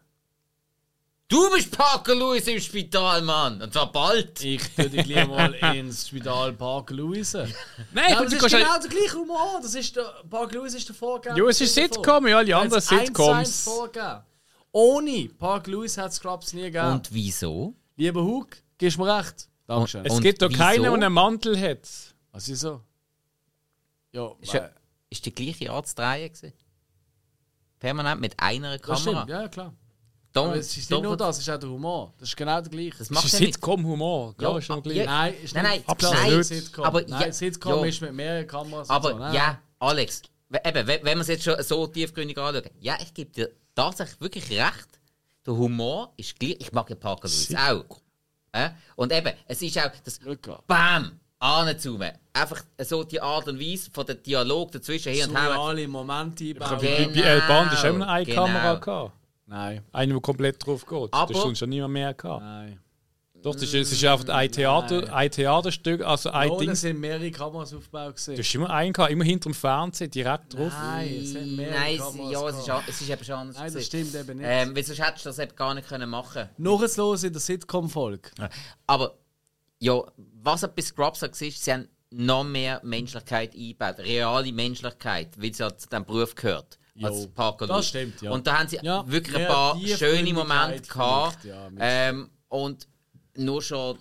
Du 1.30 1.50
bist 1.52 1.76
Parker 1.78 2.16
Lewis 2.16 2.48
im 2.48 2.58
Spital, 2.62 3.22
Mann! 3.22 3.62
Und 3.62 3.74
zwar 3.74 3.92
bald! 3.92 4.42
Ich 4.46 4.62
tue 4.76 4.90
dich 4.90 5.06
lieber 5.06 5.28
mal 5.28 5.54
ins 5.76 6.08
Spital 6.08 6.54
Parker 6.54 6.94
Lewis. 6.96 7.34
Nein, 7.34 7.50
Ja, 7.96 8.16
aber 8.20 8.30
das 8.30 8.40
du 8.40 8.46
ist 8.46 8.54
genau 8.56 8.70
halt- 8.72 8.84
der 8.84 8.90
gleiche 8.90 9.14
Humor. 9.18 9.60
Das 9.62 9.76
ist 9.76 9.94
der, 9.98 10.04
Parker 10.30 10.56
Lewis 10.60 10.74
ist 10.76 10.88
der 10.88 10.96
Vorgänger. 10.96 11.38
Ja, 11.38 11.44
es 11.50 11.60
ist 11.60 11.76
Sitcom, 11.76 12.28
ja, 12.28 12.38
alle 12.38 12.56
anderen 12.56 12.82
Sitcoms. 12.82 13.64
Vorgänger. 13.66 14.26
Ohne 14.72 15.28
Parker 15.38 15.70
Lewis 15.72 15.98
hat 15.98 16.14
Scrubs 16.14 16.54
nie 16.54 16.62
gegeben. 16.62 16.94
Und 16.94 17.10
wieso? 17.12 17.76
Lieber 17.98 18.24
Hug, 18.24 18.48
gibst 18.78 18.98
mir 18.98 19.18
recht. 19.18 19.50
Dankeschön. 19.66 20.02
Und- 20.04 20.08
Es 20.08 20.22
gibt 20.22 20.42
doch 20.42 20.50
keinen, 20.52 20.84
der 20.84 20.94
einen 20.94 21.12
Mantel 21.12 21.60
hat. 21.60 21.90
Was 22.32 22.48
ist 22.48 22.62
so? 22.62 22.82
Ja, 24.14 24.32
Ist, 24.40 24.54
ja, 24.54 24.70
ist 25.10 25.26
die 25.26 25.34
gleiche 25.36 25.72
Arztreihe 25.72 26.30
gewesen? 26.30 26.54
Permanent 27.80 28.22
mit 28.22 28.34
einer 28.40 28.78
das 28.78 28.82
Kamera? 29.04 29.24
stimmt, 29.24 29.30
ja 29.30 29.48
klar. 29.50 29.74
Aber 30.46 30.56
es 30.56 30.78
ist 30.78 30.90
nicht 30.90 31.04
nur 31.04 31.18
das, 31.18 31.38
es 31.38 31.48
ist 31.48 31.54
auch 31.54 31.60
der 31.60 31.70
Humor. 31.70 32.14
Das 32.18 32.30
ist 32.30 32.38
genau 32.38 32.62
der 32.62 32.70
gleiche. 32.70 32.98
Das 32.98 33.10
macht 33.10 33.26
ist 33.26 33.34
ja 33.34 33.40
mit. 33.40 33.54
Sitcom-Humor. 33.54 34.36
Ja, 34.40 34.54
Ja, 34.54 34.62
schon 34.62 34.84
gleich. 34.84 34.98
ja. 34.98 35.06
Nein, 35.06 35.34
ist 35.44 35.56
Nein, 35.56 35.64
nein, 35.64 35.84
Absolut. 35.86 36.16
nein, 36.18 36.38
nicht. 36.38 36.48
Sitcom. 36.48 36.84
Aber 36.84 37.02
nein, 37.02 37.22
ja, 37.22 37.32
Sitcom 37.32 37.80
ja. 37.80 37.86
ist 37.86 38.02
mit 38.02 38.14
mehreren 38.14 38.48
Kameras 38.48 38.90
Aber 38.90 39.10
so. 39.12 39.18
Nein, 39.18 39.34
ja, 39.34 39.60
Alex, 39.80 40.22
eben, 40.66 40.88
wenn 40.88 41.04
wir 41.04 41.18
es 41.22 41.28
jetzt 41.28 41.44
schon 41.44 41.62
so 41.64 41.88
tiefgründig 41.88 42.38
anschauen, 42.38 42.64
ja, 42.80 42.98
ich 43.02 43.14
gebe 43.14 43.32
dir 43.32 43.52
tatsächlich 43.76 44.20
wirklich 44.22 44.50
recht. 44.52 44.88
Der 45.46 45.56
Humor 45.56 46.14
ist 46.18 46.38
gleich. 46.40 46.58
Ich 46.60 46.72
mag 46.72 46.90
ja 46.90 46.96
Parker 46.96 47.28
Lewis 47.28 47.56
auch. 47.56 48.00
Äh? 48.52 48.70
Und 48.96 49.14
eben, 49.14 49.34
es 49.48 49.62
ist 49.62 49.78
auch 49.78 49.92
das 50.04 50.20
gehabt. 50.20 50.68
BAM! 50.68 51.20
anzoomen. 51.40 52.12
Einfach 52.34 52.64
so 52.84 53.04
die 53.04 53.22
Art 53.22 53.48
und 53.48 53.60
Weise 53.60 53.90
von 53.92 54.06
dem 54.06 54.22
Dialog 54.24 54.72
dazwischen 54.72 55.14
hin 55.14 55.30
und 55.30 55.38
her. 55.38 55.54
Surreale 55.54 55.88
Momente 55.88 56.44
einbauen. 56.46 56.80
Genau. 56.80 57.14
Bei 57.14 57.22
El 57.22 57.42
Band 57.42 57.74
ist 57.74 57.84
immer 57.84 58.08
eine 58.08 58.26
Genau. 58.26 58.46
Kamera 58.46 58.76
gehabt. 58.76 59.12
Nein, 59.48 59.82
Eine, 59.94 60.14
die 60.14 60.20
komplett 60.20 60.66
drauf 60.66 60.86
geht. 60.86 61.14
Aber- 61.14 61.28
das 61.34 61.38
ist 61.38 61.44
sonst 61.44 61.60
schon 61.60 61.70
niemand 61.70 61.94
mehr 61.94 62.14
gehabt. 62.14 62.42
nein. 62.44 62.80
Doch, 63.44 63.54
das 63.54 63.64
ist, 63.64 63.74
es 63.76 63.92
ist 63.92 64.04
einfach 64.04 64.28
ein, 64.30 64.52
Theater, 64.52 65.14
ein 65.14 65.30
Theaterstück, 65.30 66.02
also 66.02 66.32
ein 66.32 66.50
Oh, 66.50 66.58
Ding. 66.58 66.68
da 66.70 66.74
Du 66.74 66.78
sind 66.80 67.00
mehrere 67.00 67.30
Kameras 67.30 67.72
aufgebaut 67.72 68.16
gewesen. 68.16 68.36
hast 68.40 68.56
immer 68.56 68.70
einen 68.72 68.92
gehabt, 68.92 69.12
immer 69.12 69.24
hinter 69.24 69.50
dem 69.52 69.54
Fernsehen, 69.54 70.10
direkt 70.10 70.56
drauf. 70.56 70.74
Nein, 70.74 71.20
es 71.22 71.32
sind 71.34 71.56
mehrere 71.56 71.76
Nein, 71.80 71.96
es, 71.96 72.00
Kameras 72.02 72.32
ja, 72.32 72.50
es 72.50 72.58
ist, 72.58 72.90
es 72.90 73.02
ist 73.02 73.10
eben 73.12 73.24
schon 73.24 73.36
anders. 73.36 73.56
Nein, 73.58 73.66
das 73.66 73.90
gewesen. 73.90 74.10
stimmt 74.10 74.16
eben 74.30 74.38
nicht. 74.40 74.48
Ähm, 74.50 74.76
weil 74.76 74.84
sonst 74.84 75.00
hättest 75.06 75.26
du 75.26 75.30
das 75.30 75.40
eben 75.40 75.56
gar 75.56 75.74
nicht 75.76 75.88
können 75.88 76.10
machen 76.10 76.50
Nachher 76.58 77.24
in 77.24 77.32
der 77.32 77.40
Sitcom-Folge. 77.42 78.30
Aber 78.88 79.14
ja, 79.80 80.02
was 80.42 80.68
bei 80.76 80.82
Scrubs 80.82 81.22
ist, 81.22 81.64
sie 81.64 81.72
haben 81.74 81.88
noch 82.10 82.44
mehr 82.44 82.82
Menschlichkeit 82.84 83.54
eingebaut. 83.54 84.00
Reale 84.00 84.52
Menschlichkeit, 84.52 85.30
wie 85.38 85.52
es 85.52 85.60
ja 85.60 85.70
zu 85.78 85.88
diesem 85.88 86.06
Beruf 86.06 86.34
gehört. 86.34 86.80
Als 87.02 87.24
Jo, 87.24 87.28
Parker 87.34 87.68
das 87.68 87.88
stimmt, 87.88 88.22
ja. 88.22 88.32
Und 88.32 88.46
da 88.48 88.60
haben 88.60 88.68
sie 88.70 88.80
Ja, 88.82 89.04
wirklich 89.08 89.36
ein 89.38 89.48
paar 89.48 89.78
schöne 89.80 90.34
Momente 90.34 90.82
gehabt. 90.88 91.44
ja, 91.46 91.70
ähm, 91.80 92.30
und 92.50 92.88
nur 93.36 93.62
schon, 93.62 93.98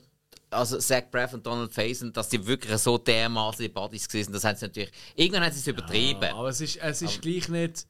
also 0.50 0.78
Zach 0.78 1.02
Braff 1.10 1.34
und 1.34 1.44
Donald 1.46 1.72
Faison, 1.72 2.12
dass 2.12 2.28
die 2.30 2.46
wirklich 2.46 2.78
so 2.78 2.96
dermaßen 2.98 3.62
die 3.62 3.68
Buddies 3.68 4.08
gewesen 4.08 4.32
das 4.32 4.44
haben 4.44 4.56
sie 4.56 4.66
natürlich, 4.66 4.90
irgendwann 5.14 5.44
haben 5.44 5.52
sie 5.52 5.60
es 5.60 5.66
übertrieben. 5.66 6.22
Ja, 6.22 6.34
aber 6.34 6.48
es 6.48 6.60
ist, 6.60 6.76
es 6.76 7.02
ist 7.02 7.20
gleich 7.20 7.48
nicht. 7.48 7.86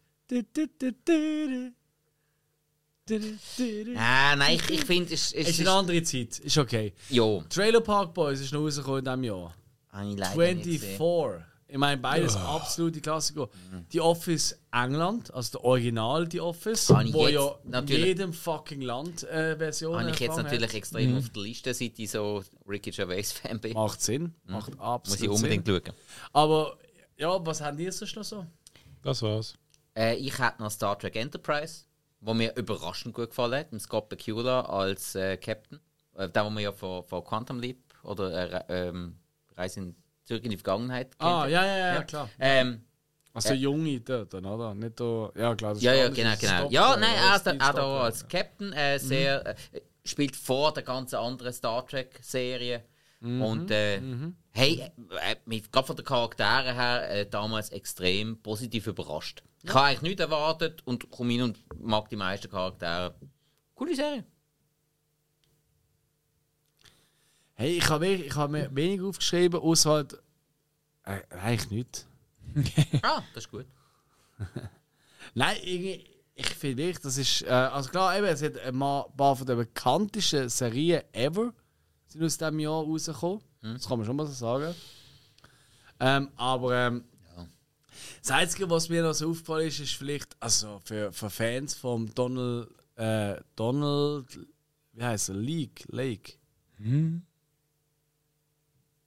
Ah, 3.97 4.35
nein, 4.35 4.57
ich, 4.57 4.70
ich 4.70 4.85
finde, 4.85 5.15
es, 5.15 5.33
es 5.33 5.33
Es 5.33 5.49
ist 5.51 5.61
ist, 5.61 5.69
eine 5.69 5.70
andere 5.78 6.03
Zeit, 6.03 6.39
ist 6.41 6.59
okay. 6.59 6.93
ja, 7.09 7.41
Trailer 7.49 7.81
Park 7.81 8.12
Boys 8.15 8.41
ist 8.41 8.53
noch 8.53 8.61
rausgekommen 8.62 8.99
in 8.99 9.05
diesem 9.05 9.24
Jahr. 9.24 9.55
habe 9.93 10.09
ich 10.11 10.16
leider 10.19 10.55
nicht 10.55 10.65
gesehen. 10.65 10.97
24. 10.97 11.45
Ich 11.68 11.78
meine, 11.78 12.01
beides 12.01 12.36
absolute 12.36 13.01
Klassiker. 13.01 13.48
Die 13.93 14.01
Office 14.01 14.56
England, 14.70 15.34
also 15.34 15.59
der 15.59 15.64
Original 15.64 16.28
Die 16.28 16.40
Office, 16.40 16.88
Habe 16.90 17.09
ich 17.09 17.12
wo 17.12 17.26
ja 17.26 17.55
in 17.64 17.70
natürlich- 17.70 18.05
jedem 18.06 18.32
fucking 18.32 18.82
Land 18.82 19.24
äh, 19.24 19.56
Versionen 19.56 20.01
Habe 20.02 20.10
ich 20.10 20.20
jetzt 20.20 20.36
natürlich 20.36 20.68
hat. 20.70 20.74
extrem 20.76 21.18
auf 21.18 21.28
der 21.30 21.43
Liste, 21.43 21.74
seit 21.74 21.98
ich 21.98 22.10
so 22.10 22.44
Ricky 22.68 22.93
Gervais-Fan 22.93 23.60
bin. 23.60 23.72
Macht 23.72 24.01
Sinn, 24.01 24.34
macht 24.44 24.78
absolut 24.78 25.05
Mhm. 25.05 25.10
Muss 25.10 25.20
ich 25.22 25.28
unbedingt 25.28 25.66
Sinn. 25.66 25.82
schauen. 25.84 25.94
Aber 26.32 26.76
ja, 27.16 27.44
was 27.44 27.60
haben 27.60 27.76
die 27.76 27.90
sonst 27.90 28.14
noch 28.14 28.24
so? 28.24 28.47
Das 29.02 29.20
war's. 29.22 29.55
Äh, 29.97 30.14
ich 30.16 30.38
hätte 30.38 30.62
noch 30.62 30.70
Star 30.70 30.97
Trek 30.98 31.16
Enterprise, 31.16 31.84
wo 32.20 32.32
mir 32.32 32.55
überraschend 32.56 33.12
gut 33.14 33.30
gefallen 33.30 33.59
hat. 33.59 33.72
Mit 33.72 33.82
Scott 33.82 34.09
Bakula 34.09 34.60
als 34.60 35.16
äh, 35.16 35.36
Captain. 35.36 35.80
Äh, 36.14 36.28
der, 36.28 36.44
wo 36.44 36.51
man 36.51 36.62
ja 36.62 36.70
von, 36.70 37.02
von 37.02 37.24
Quantum 37.24 37.59
Leap 37.60 37.78
oder 38.05 38.68
äh, 38.70 38.88
ähm, 38.88 39.18
Reise 39.56 39.80
in, 39.80 39.97
zurück 40.27 40.44
in 40.44 40.51
die 40.51 40.57
Vergangenheit. 40.59 41.12
Ah, 41.19 41.47
ja, 41.47 41.65
ja, 41.65 41.77
ja, 41.78 41.94
Ja. 41.94 42.03
klar. 42.03 42.28
Ähm, 42.39 42.82
Also 43.32 43.55
junge 43.55 44.01
dort, 44.01 44.35
oder? 44.35 44.74
Nicht 44.74 45.01
da. 45.01 45.31
Ja, 45.36 45.55
klar. 45.55 45.74
das 45.74 45.82
ja, 45.82 45.93
ist 45.93 45.98
ja, 45.98 46.09
genau, 46.09 46.36
genau. 46.40 46.59
Stop- 46.61 46.73
Ja, 46.73 46.94
äh, 46.94 47.01
nein, 47.01 47.15
ja, 47.16 47.31
er 47.31 47.36
ist 47.36 47.48
auch 47.62 47.74
da 47.74 48.01
als 48.03 48.28
Captain 48.28 48.73
äh, 48.73 48.98
sehr, 48.98 49.47
äh, 49.47 49.55
spielt 50.05 50.36
vor 50.36 50.73
der 50.73 50.82
ganzen 50.82 51.16
anderen 51.16 51.53
Star 51.53 51.86
Trek-Serie. 51.86 52.85
Und 53.23 53.70
äh, 53.70 54.01
hey, 54.53 54.82
äh, 55.23 55.36
mit, 55.47 55.73
gerade 55.73 55.86
von 55.86 55.97
den 55.97 56.05
Charakteren 56.05 56.74
her 56.74 57.11
äh, 57.11 57.27
damals 57.28 57.70
extrem 57.70 58.40
positiv 58.43 58.86
überrascht. 58.86 59.43
Ich 59.62 59.70
habe 59.70 59.86
eigentlich 59.86 60.03
nichts 60.03 60.20
erwartet 60.20 60.82
und 60.85 61.11
komme 61.11 61.32
hin 61.32 61.43
und 61.43 61.59
mag 61.81 62.09
die 62.09 62.16
meisten 62.16 62.48
Charaktere. 62.51 63.15
Coole 63.74 63.97
Serie. 63.97 64.24
Hey, 67.59 67.78
ich 67.78 67.89
habe 67.89 68.07
ich 68.07 68.37
hab 68.37 68.51
mir 68.51 68.69
wenig 68.74 69.01
aufgeschrieben, 69.01 69.61
außer 69.61 69.91
halt. 69.91 70.23
Äh, 71.05 71.20
eigentlich 71.31 71.70
nicht. 71.70 72.07
Ah, 73.03 73.23
das 73.35 73.45
ist 73.45 73.51
gut. 73.51 73.66
Nein, 75.35 75.57
irgendwie, 75.62 76.05
ich 76.35 76.49
finde 76.49 76.85
wirklich, 76.85 77.01
das 77.01 77.16
ist. 77.16 77.43
Äh, 77.43 77.49
also 77.49 77.89
klar, 77.91 78.16
eben, 78.16 78.27
es 78.27 78.43
hat 78.43 78.59
ein 78.59 78.78
paar 78.78 79.37
von 79.37 79.47
den 79.47 79.57
bekanntesten 79.57 80.49
Serien 80.49 81.03
ever 81.12 81.53
sind 82.07 82.23
aus 82.23 82.39
diesem 82.39 82.59
Jahr 82.61 82.83
rausgekommen. 82.83 83.41
Das 83.62 83.89
kann 83.89 83.99
man 83.99 84.07
schon 84.07 84.16
mal 84.16 84.27
so 84.27 84.33
sagen. 84.33 84.74
Ähm, 85.99 86.28
aber 86.37 86.74
ähm, 86.74 87.05
das 88.20 88.31
Einzige, 88.31 88.69
was 88.69 88.89
mir 88.89 89.03
noch 89.03 89.15
so 89.15 89.31
aufgefallen 89.31 89.69
ist, 89.69 89.81
ist 89.81 89.95
vielleicht, 89.95 90.37
also 90.41 90.81
für, 90.85 91.12
für 91.12 91.31
Fans 91.31 91.74
vom 91.74 92.15
Donald, 92.15 92.69
äh, 92.97 93.41
Donald, 93.57 94.39
wie 94.93 95.03
heißt 95.03 95.31
er? 95.31 95.37
Leake, 95.37 95.85
Lake. 95.89 96.35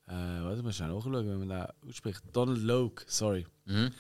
Äh, 0.10 0.44
warte 0.44 0.64
mal 0.64 0.74
schnell 0.74 0.90
nachschauen, 0.90 1.14
wenn 1.14 1.48
man 1.48 1.50
den 1.50 1.90
ausspricht. 1.90 2.22
Donald 2.34 2.62
Loke, 2.64 3.04
sorry. 3.08 3.46
Mhm. 3.66 3.92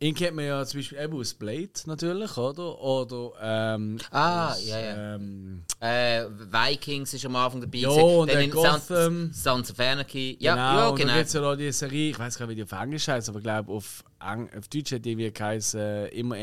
Ihn 0.00 0.14
kennt 0.14 0.36
man 0.36 0.44
ja 0.44 0.64
zum 0.64 0.78
Beispiel 0.78 0.98
eben 0.98 1.18
aus 1.18 1.34
Blade 1.34 1.70
natürlich, 1.86 2.36
oder? 2.36 2.80
Oder 2.80 3.32
ähm, 3.74 3.98
Ah, 4.12 4.52
aus, 4.52 4.64
ja, 4.64 4.78
ja. 4.78 5.14
Ähm, 5.16 5.64
Äh, 5.80 6.24
Vikings 6.30 7.14
ist 7.14 7.26
am 7.26 7.34
Anfang 7.34 7.60
dabei. 7.62 7.78
Ja, 7.78 7.88
gewesen. 7.88 8.18
und 8.20 8.30
Dann 8.30 8.38
dann 8.38 8.50
Gotham. 8.50 9.32
Sons 9.32 9.72
of 9.72 9.80
Anarchy. 9.80 10.36
Ja, 10.38 10.54
genau, 10.54 10.78
ja, 10.78 10.88
und 10.90 10.96
genau. 10.96 11.08
dann 11.08 11.16
gibt 11.18 11.26
es 11.26 11.32
ja 11.32 11.40
noch 11.40 11.56
die 11.56 11.72
Serie, 11.72 12.10
ich 12.10 12.18
weiß 12.18 12.38
gar 12.38 12.46
nicht, 12.46 12.52
wie 12.52 12.56
die 12.56 12.62
auf 12.72 12.80
Englisch 12.80 13.08
heißt, 13.08 13.28
aber 13.28 13.38
ich 13.38 13.42
glaube 13.44 13.72
auf, 13.72 14.04
Eng 14.20 14.50
auf 14.56 14.68
Deutsch 14.68 14.92
hat 14.92 15.04
die 15.04 15.16
wie 15.16 15.30
geheißen, 15.32 15.80
äh, 15.80 16.08
immer 16.08 16.36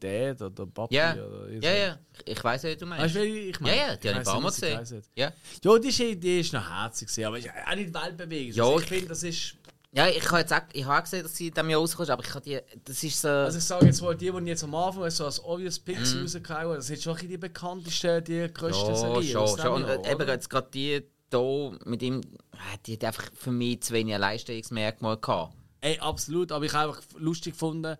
Dad 0.00 0.42
oder 0.42 0.66
Papi. 0.66 0.94
ja, 0.94 1.12
oder 1.14 1.46
irgendwie 1.48 1.66
ja, 1.66 1.74
ja. 1.74 1.98
Ich, 2.24 2.44
weiß, 2.44 2.64
was 2.64 2.76
du 2.76 2.86
meinst. 2.86 3.04
Weißt 3.04 3.14
du, 3.16 3.22
wie 3.22 3.38
ich 3.50 3.60
meine? 3.60 3.76
Ja, 3.76 3.86
ja, 3.88 3.96
die 3.96 4.08
habe 4.08 4.20
ich 4.20 4.28
ein 4.28 4.32
paar 4.32 4.40
Mal 4.40 4.52
wie 4.52 4.76
gesehen. 4.76 5.02
Ja. 5.16 5.32
Ja, 5.64 5.78
die 5.78 5.88
ist, 5.88 5.98
die 5.98 6.40
ist 6.40 6.52
noch 6.52 6.68
herzig, 6.70 7.26
aber 7.26 7.38
ist 7.38 7.48
auch 7.48 7.74
nicht 7.74 7.94
weltbewegend. 7.94 8.56
Ja, 8.56 8.64
also 8.64 8.76
ich 8.78 8.82
ich- 8.82 8.88
finde, 8.88 9.08
das 9.08 9.22
ist. 9.22 9.56
ja, 9.92 10.08
ich 10.08 10.28
habe 10.28 10.40
jetzt 10.40 10.52
auch, 10.52 10.60
ich 10.72 10.84
habe 10.84 11.02
gesehen, 11.02 11.22
dass 11.22 11.36
sie 11.36 11.48
in 11.48 11.54
diesem 11.54 11.70
Jahr 11.70 11.80
rauskommt, 11.80 12.10
aber 12.10 12.22
ich 12.22 12.34
habe 12.34 12.44
die, 12.44 12.58
das 12.84 13.02
ist 13.02 13.20
so... 13.20 13.28
Also 13.28 13.58
ich 13.58 13.64
sage 13.64 13.86
jetzt 13.86 14.02
mal, 14.02 14.14
die, 14.14 14.30
die 14.30 14.46
jetzt 14.50 14.64
am 14.64 14.74
Anfang 14.74 15.10
so 15.10 15.24
als 15.24 15.42
Obvious 15.42 15.78
Picks 15.78 16.14
Mhm. 16.14 16.22
rausgehauen 16.22 16.76
das 16.76 16.86
sind 16.86 17.02
schon 17.02 17.16
die 17.16 17.38
bekanntesten, 17.38 18.22
die 18.24 18.52
grössten 18.52 18.90
ja, 18.90 18.96
Serien 18.96 19.24
schon, 19.24 19.42
aus 19.42 19.56
dem 19.56 19.62
schon. 19.62 19.84
Und 19.84 20.06
eben 20.06 20.28
jetzt 20.28 20.50
gerade 20.50 20.68
die 20.72 21.02
hier 21.32 21.78
mit 21.84 22.02
ihm, 22.02 22.20
äh, 22.20 22.78
die 22.86 22.94
hat 22.94 23.04
einfach 23.04 23.30
für 23.34 23.52
mich 23.52 23.82
zu 23.82 23.94
wenig 23.94 24.14
Alleinstellungsmerkmal 24.14 25.16
gehabt. 25.18 25.54
Ey, 25.80 25.98
absolut, 25.98 26.52
aber 26.52 26.64
ich 26.64 26.72
habe 26.74 26.90
einfach 26.90 27.02
lustig 27.18 27.54
gefunden, 27.54 27.96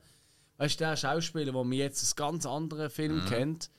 weißt 0.58 0.78
du, 0.80 0.84
der 0.84 0.96
Schauspieler, 0.96 1.52
der 1.52 1.64
mir 1.64 1.78
jetzt 1.84 2.02
einen 2.04 2.28
ganz 2.28 2.46
anderen 2.46 2.84
Mhm. 2.86 2.90
Film 2.90 3.24
kennt. 3.26 3.70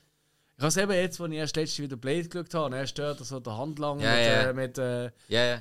Ich 0.56 0.62
habe 0.62 0.68
es 0.68 0.76
eben 0.76 0.92
jetzt, 0.92 1.20
als 1.20 1.30
ich 1.30 1.36
erst 1.38 1.56
letztes 1.56 1.78
wieder 1.80 1.96
Blade 1.96 2.28
geschaut 2.28 2.54
habe, 2.54 2.76
er 2.76 2.86
stört 2.86 3.18
so 3.24 3.40
der 3.40 3.56
Handlanger 3.56 4.02
Ja, 4.02 4.52
mit, 4.52 4.76
ja. 4.78 4.82
Äh, 4.88 5.06
mit, 5.06 5.28
äh, 5.28 5.54
Ja, 5.56 5.60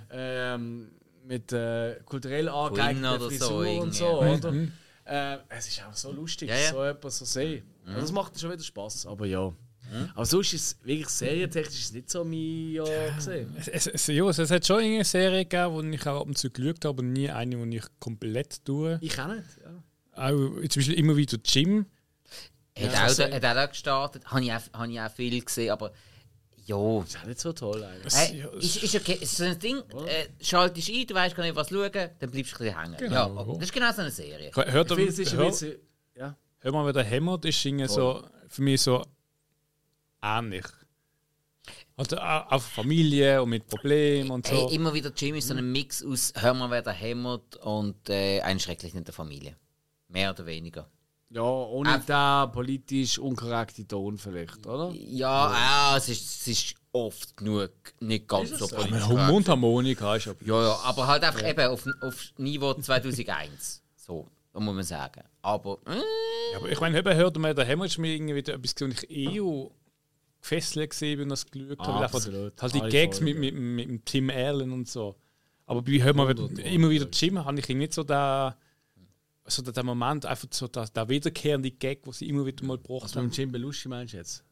ähm, 0.55 0.91
mit 1.25 1.51
äh, 1.53 1.95
kulturell 2.05 2.49
angeeigneten 2.49 3.07
oder 3.09 3.19
so 3.19 3.29
Frisur 3.29 3.81
und 3.81 3.93
so, 3.95 4.21
oder? 4.21 4.53
Äh, 5.05 5.37
es 5.49 5.67
ist 5.67 5.83
auch 5.83 5.93
so 5.93 6.11
lustig, 6.11 6.51
so 6.71 6.83
etwas 6.83 7.17
zu 7.17 7.25
sehen. 7.25 7.63
Mhm. 7.83 7.89
Also 7.89 8.01
das 8.01 8.11
macht 8.11 8.39
schon 8.39 8.51
wieder 8.51 8.63
Spaß, 8.63 9.05
aber 9.07 9.25
ja. 9.25 9.51
Aber 10.15 10.25
sonst 10.25 10.53
ist 10.53 10.61
es 10.79 10.85
wirklich 10.85 11.09
serientechnisch 11.09 11.79
ist 11.79 11.85
es 11.85 11.91
nicht 11.93 12.09
so 12.09 12.23
mein 12.23 12.71
Jahr 12.71 13.11
gesehen. 13.15 13.53
Es, 13.57 13.87
es, 13.87 14.07
ja, 14.07 14.27
es, 14.29 14.37
es 14.39 14.49
hat 14.51 14.65
schon 14.65 14.79
eine 14.79 15.03
Serie 15.03 15.45
gegeben, 15.45 15.91
die 15.91 15.97
ich 15.97 16.07
auch 16.07 16.21
ab 16.21 16.27
und 16.27 16.37
zu 16.37 16.49
geschaut 16.49 16.85
habe, 16.85 16.89
aber 16.89 17.03
nie 17.03 17.29
eine, 17.29 17.57
die 17.67 17.77
ich 17.77 17.85
komplett 17.99 18.63
tue. 18.63 18.97
Ich 19.01 19.19
auch 19.19 19.27
nicht. 19.27 19.43
Ja. 19.63 19.83
Auch 20.13 20.29
zum 20.31 20.79
Beispiel 20.81 20.93
immer 20.93 21.15
wieder 21.15 21.37
Jim. 21.43 21.85
Hat, 22.77 22.93
Ja, 22.93 23.05
auch, 23.07 23.31
hat 23.43 23.57
auch 23.57 23.69
gestartet, 23.69 24.25
habe 24.25 24.43
ich, 24.43 24.51
auch- 24.53 24.73
habe 24.73 24.91
ich 24.91 24.99
auch 25.01 25.11
viel 25.11 25.43
gesehen, 25.43 25.71
aber 25.71 25.91
ja... 26.65 27.01
Ist 27.03 27.17
auch 27.17 27.25
nicht 27.25 27.39
so 27.39 27.51
toll 27.51 27.83
eigentlich. 27.83 28.13
Hey, 28.13 28.39
Ja, 28.39 28.47
es- 28.57 28.77
ist, 28.77 28.83
ist 28.83 28.95
okay. 28.95 29.17
Ist 29.19 29.35
so 29.35 29.43
ein 29.43 29.59
Ding, 29.59 29.77
äh, 30.07 30.27
schaltest 30.43 30.89
ein, 30.89 31.05
du 31.07 31.13
weißt 31.13 31.35
gar 31.35 31.43
nicht, 31.43 31.55
was 31.55 31.69
schauen, 31.69 31.91
dann 31.91 32.31
bleibst 32.31 32.53
du 32.53 32.63
ein 32.63 32.69
bisschen 32.69 32.79
hängen. 32.79 32.95
Genau. 32.97 33.35
Ja, 33.35 33.53
das 33.55 33.63
ist 33.63 33.73
genau 33.73 33.91
so 33.91 34.01
eine 34.01 34.11
Serie. 34.11 34.51
Hört 34.53 34.89
Ich 34.91 34.95
finde, 34.95 35.11
es 35.11 35.19
ist 35.19 35.31
ein 35.33 35.37
hör, 35.39 35.47
bisschen. 35.49 35.75
Ja. 36.15 36.37
hör 36.59 36.71
mal, 36.71 36.85
wer 36.85 36.93
der 36.93 37.03
hämmert, 37.03 37.43
ist 37.45 37.61
so, 37.87 38.23
für 38.47 38.61
mich 38.61 38.81
so 38.81 39.03
ähnlich. 40.21 40.65
Also 41.97 42.17
auch 42.17 42.51
auch 42.51 42.61
Familie 42.61 43.43
und 43.43 43.49
mit 43.49 43.67
Problemen 43.67 44.31
und 44.31 44.47
so. 44.47 44.55
Hey, 44.55 44.75
immer 44.75 44.93
wieder 44.93 45.11
Jim 45.15 45.35
ist 45.35 45.47
so 45.47 45.53
ein 45.53 45.71
Mix 45.71 46.03
aus 46.03 46.33
Hör 46.35 46.53
mal, 46.53 46.71
wer 46.71 46.81
da 46.81 46.91
hämmert 46.91 47.57
und 47.57 48.09
äh, 48.09 48.41
ein 48.41 48.59
schrecklich 48.59 48.95
in 48.95 49.03
der 49.03 49.13
Familie. 49.13 49.55
Mehr 50.07 50.31
oder 50.31 50.45
weniger. 50.45 50.89
Ja, 51.29 51.43
ohne 51.43 51.99
den 51.99 52.51
politisch 52.51 53.17
unkorrekten 53.17 53.87
Ton 53.87 54.17
vielleicht, 54.17 54.65
oder? 54.67 54.91
Ja, 54.93 55.51
ja. 55.51 55.97
es, 55.97 56.09
ist, 56.09 56.41
es 56.41 56.47
ist 56.47 56.75
oft 56.91 57.37
genug 57.37 57.71
nicht 58.01 58.27
ganz 58.27 58.49
so 58.49 58.65
so? 58.65 58.75
politisch. 58.75 59.03
Korrekt. 59.03 59.31
Mundharmonika 59.31 60.15
ist 60.17 60.27
aber. 60.27 60.43
Ja, 60.43 60.61
ja, 60.61 60.75
aber 60.83 61.07
halt 61.07 61.23
einfach 61.23 61.47
eben 61.47 61.67
auf, 61.67 61.87
auf 62.01 62.33
Niveau 62.37 62.73
2001. 62.81 63.81
So, 63.95 64.27
da 64.51 64.59
muss 64.59 64.75
man 64.75 64.83
sagen. 64.83 65.23
Aber, 65.41 65.77
äh, 65.85 65.95
Ja, 66.51 66.57
aber 66.57 66.69
ich 66.69 66.79
meine, 66.81 66.99
eben 66.99 67.15
hört 67.15 67.37
man, 67.37 67.55
der 67.55 67.63
Hämmer 67.63 67.85
ist 67.85 67.97
mir 67.97 68.13
irgendwie 68.13 68.35
wieder 68.35 68.55
etwas, 68.55 68.75
was 68.79 69.03
ich 69.03 69.09
eh 69.09 69.39
auch 69.39 69.71
gefesselt 70.41 70.89
gesehen 70.89 71.19
bin, 71.19 71.29
das 71.29 71.45
geschaut 71.49 71.79
habe. 71.79 72.05
Absolut. 72.05 72.61
Halt 72.61 72.73
die 72.73 72.79
Gags 72.81 73.21
mit, 73.21 73.37
mit, 73.37 73.53
mit, 73.55 74.05
Tim 74.05 74.29
Allen 74.29 74.71
und 74.71 74.87
so. 74.87 75.15
Aber 75.65 75.81
bei 75.81 76.01
hört 76.01 76.15
man 76.15 76.27
wieder, 76.27 76.65
immer 76.65 76.89
wieder 76.89 77.07
Jim, 77.11 77.43
habe 77.43 77.59
ich 77.59 77.65
irgendwie 77.69 77.85
nicht 77.85 77.93
so 77.93 78.03
da 78.03 78.57
so 79.45 79.61
der 79.61 79.83
Moment, 79.83 80.25
einfach 80.25 80.47
so 80.51 80.67
der, 80.67 80.87
der 80.87 81.09
wiederkehrende 81.09 81.71
Gag, 81.71 82.01
wo 82.03 82.11
sie 82.11 82.29
immer 82.29 82.45
wieder 82.45 82.63
mal 82.65 82.79
Was 82.87 83.15
haben. 83.15 83.25
mit 83.25 83.37
dem 83.37 83.41
Jim 83.41 83.51
Belushi 83.51 83.89
meinst 83.89 84.13
du 84.13 84.17
jetzt? 84.17 84.43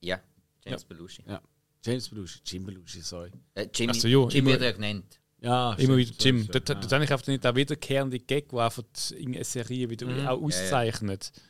ja, 0.00 0.20
James 0.64 0.84
Belushi. 0.84 1.22
Ja. 1.26 1.40
James 1.84 2.08
Belushi, 2.08 2.40
Jim 2.44 2.64
Belushi, 2.64 3.00
sorry. 3.00 3.30
Äh, 3.54 3.68
Jimmy, 3.72 3.92
Ach 3.94 4.00
so, 4.00 4.08
ja, 4.08 4.28
Jim 4.28 4.38
immer- 4.40 4.50
wird 4.50 4.62
ja 4.62 4.72
genannt. 4.72 5.20
Ja, 5.38 5.74
Immer 5.74 5.76
stimmt, 5.76 5.98
wieder 5.98 6.12
so 6.18 6.24
Jim. 6.24 6.36
ist 6.38 6.42
es, 6.42 6.64
Dort, 6.64 6.68
ja. 6.68 6.90
habe 6.92 7.04
ich 7.04 7.12
einfach 7.12 7.26
nicht 7.26 7.44
der 7.44 7.54
wiederkehrende 7.54 8.18
Gag, 8.18 8.48
der 8.48 8.58
einfach 8.60 8.82
eine 9.14 9.44
Serie 9.44 9.90
wieder 9.90 10.32
auch 10.32 10.42
auszeichnet. 10.42 11.30
Ja, 11.34 11.42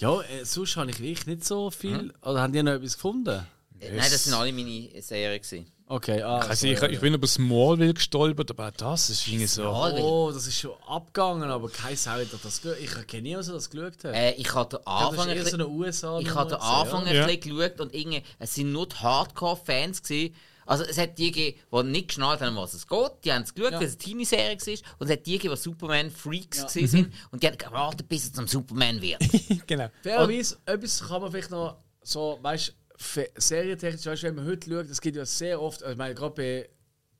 äh, 0.00 0.44
sonst 0.44 0.76
habe 0.76 0.90
ich 0.90 0.98
wirklich 1.00 1.26
nicht 1.26 1.44
so 1.44 1.70
viel. 1.70 2.12
Oder 2.22 2.42
haben 2.42 2.52
die 2.52 2.62
noch 2.62 2.72
etwas 2.72 2.94
gefunden? 2.94 3.46
Äh, 3.80 3.88
Nein, 3.90 3.98
das 3.98 4.24
sind 4.24 4.34
alle 4.34 4.52
meine 4.52 4.90
Serien. 5.02 5.40
Gewesen. 5.40 5.66
Okay, 5.86 6.22
ah, 6.22 6.38
Also 6.38 6.66
so, 6.66 6.72
ich, 6.72 6.80
ja, 6.80 6.88
ich 6.88 6.98
bin 6.98 7.12
über 7.12 7.26
Smallville 7.26 7.92
gestolpert, 7.92 8.50
aber 8.52 8.68
auch 8.68 8.72
das 8.72 9.10
ist 9.10 9.26
irgendwie 9.28 9.46
so. 9.46 9.62
Smallville. 9.62 10.02
Oh, 10.04 10.32
das 10.32 10.46
ist 10.46 10.58
schon 10.58 10.72
abgegangen, 10.88 11.50
aber 11.50 11.68
kein 11.68 11.94
Sau 11.94 12.12
hat 12.12 12.26
das 12.42 12.62
geschaut. 12.62 12.78
Ich 12.80 13.06
kenne 13.06 13.22
niemanden, 13.22 13.46
der 13.48 13.54
das 13.56 13.68
geschaut 13.70 14.04
hat. 14.04 14.14
Äh, 14.14 14.32
ich 14.32 14.54
habe 14.54 14.70
den 14.70 14.78
das 14.82 14.86
Anfang 14.86 15.28
eher 15.28 15.36
so 15.36 15.42
bisschen- 15.44 15.60
eine 15.60 15.68
USA. 15.68 16.18
Ich 16.20 16.34
habe 16.34 16.48
den 16.50 16.58
Anfang 16.60 17.06
Ja. 17.06 17.26
ein 17.26 17.36
bisschen 17.38 17.56
geschaut 17.58 17.80
und 17.80 17.94
irgendwie, 17.94 18.22
es 18.38 18.54
sind 18.54 18.72
nur 18.72 18.88
die 18.88 18.96
Hardcore-Fans 18.96 20.02
gewesen. 20.02 20.34
Also 20.66 20.84
es 20.84 20.96
hat 20.98 21.18
die 21.18 21.30
gegeben, 21.30 21.58
die 21.72 21.82
nicht 21.90 22.08
geschnallt 22.08 22.40
haben, 22.40 22.56
um 22.56 22.62
was 22.62 22.74
es 22.74 22.86
geht. 22.86 23.10
Die 23.24 23.32
haben 23.32 23.42
es 23.42 23.54
geschaut, 23.54 23.72
Ja. 23.72 23.78
weil 23.80 23.86
es 23.86 23.92
eine 23.94 23.98
Teenie-Serie 23.98 24.56
war. 24.58 24.96
Und 24.98 25.06
es 25.06 25.12
hat 25.12 25.26
die 25.26 25.32
gegeben, 25.32 25.54
die 25.54 25.60
Superman-Freaks 25.60 26.58
Ja. 26.58 26.64
gewesen 26.66 26.86
sind. 26.88 27.14
Und 27.30 27.42
die 27.42 27.46
haben 27.46 27.58
gewartet, 27.58 28.08
bis 28.08 28.26
er 28.28 28.32
zum 28.34 28.46
Superman 28.48 29.00
wird. 29.00 29.20
genau. 29.66 29.88
Fairerweise, 30.02 30.56
etwas 30.66 31.00
kann 31.06 31.20
man 31.22 31.30
vielleicht 31.30 31.50
noch 31.50 31.76
so, 32.02 32.38
weißt 32.42 32.68
du, 32.68 33.22
serientechnisch, 33.36 34.06
weißt 34.06 34.22
du, 34.22 34.26
wenn 34.28 34.34
man 34.36 34.46
heute 34.46 34.70
schaut, 34.70 34.90
es 34.90 35.00
gibt 35.00 35.16
ja 35.16 35.24
sehr 35.26 35.60
oft, 35.60 35.82
also 35.82 35.92
ich 35.92 35.98
meine, 35.98 36.14
gerade 36.14 36.34
bei, 36.34 36.68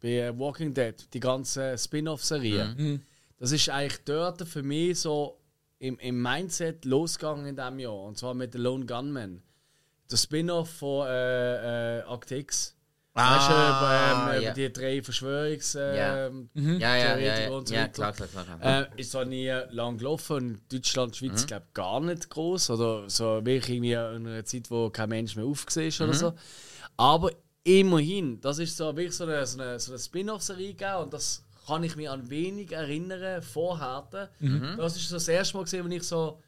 bei 0.01 0.39
Walking 0.39 0.73
Dead, 0.73 0.95
die 1.13 1.21
ganzen 1.21 1.77
Spin-off-Serien, 1.77 3.05
das 3.39 3.53
ist 3.53 3.69
eigentlich 3.69 4.01
dort 4.05 4.47
für 4.47 4.63
mich 4.63 5.01
so 5.01 5.41
im, 5.79 5.99
im 5.99 6.23
Mindset 6.23 6.85
losgegangen 6.85 7.47
in 7.47 7.57
diesem 7.57 7.79
Jahr. 7.79 7.95
Und 8.05 8.17
zwar 8.17 8.33
mit 8.35 8.53
The 8.53 8.59
Lone 8.59 8.87
Gunman. 8.87 9.43
Der 10.11 10.17
Spin-off 10.17 10.71
von 10.71 11.07
äh, 11.09 11.99
äh, 11.99 12.13
Act 12.15 12.31
X. 12.31 12.74
weißt 13.15 13.49
du, 13.49 13.53
Ah, 13.55 14.33
ähm, 14.35 14.43
ja. 14.43 14.49
über 14.51 14.55
die 14.55 14.73
drei 14.73 15.03
Verschwörungs... 15.03 15.73
Ja. 15.75 16.27
ähm, 16.27 16.51
ja, 16.55 16.97
ja, 16.97 17.17
ja, 17.19 17.51
und 17.51 17.69
so 17.69 17.75
weiter. 17.75 17.89
klar, 17.89 18.13
klar, 18.13 18.29
klar. 18.29 18.81
Äh, 18.83 19.01
ist 19.01 19.13
zwar 19.13 19.25
nie 19.25 19.49
lang 19.71 19.99
gelaufen, 19.99 20.39
in 20.39 20.61
Deutschland, 20.69 21.17
Schweiz, 21.17 21.47
glaube 21.47 21.67
gar 21.75 22.01
nicht 22.01 22.29
groß 22.29 22.71
oder 22.71 23.09
so 23.09 23.45
wirklich 23.45 23.77
irgendwie 23.77 23.93
in 23.93 24.27
einer 24.27 24.45
Zeit, 24.45 24.71
wo 24.71 24.91
kein 24.91 25.09
Mensch 25.09 25.37
mehr 25.37 25.45
aufgesehen 25.45 25.89
ist 25.89 26.01
oder 26.01 26.15
so. 26.15 26.33
Aber 26.97 27.31
immerhin, 27.63 28.41
das 28.41 28.59
ist 28.59 28.77
so 28.77 28.95
wirklich 28.97 29.15
so 29.15 29.25
eine, 29.25 29.47
so 29.47 29.61
eine, 29.61 29.79
so 29.79 29.93
eine 29.93 29.99
Spin-off-Serie 29.99 30.75
gegeben 30.75 30.97
und 31.05 31.13
das 31.15 31.45
kann 31.67 31.83
ich 31.83 31.97
mich 31.97 32.11
an 32.11 32.29
wenig 32.29 32.73
erinnern 32.73 33.43
vorher. 33.43 34.07
Das 34.77 34.97
ist 34.97 35.09
so 35.09 35.17
das 35.17 35.29
erste 35.29 35.57
Mal 35.57 35.65
gesehen, 35.65 35.85
wenn 35.85 35.93
ich 35.93 36.03
so 36.03 36.41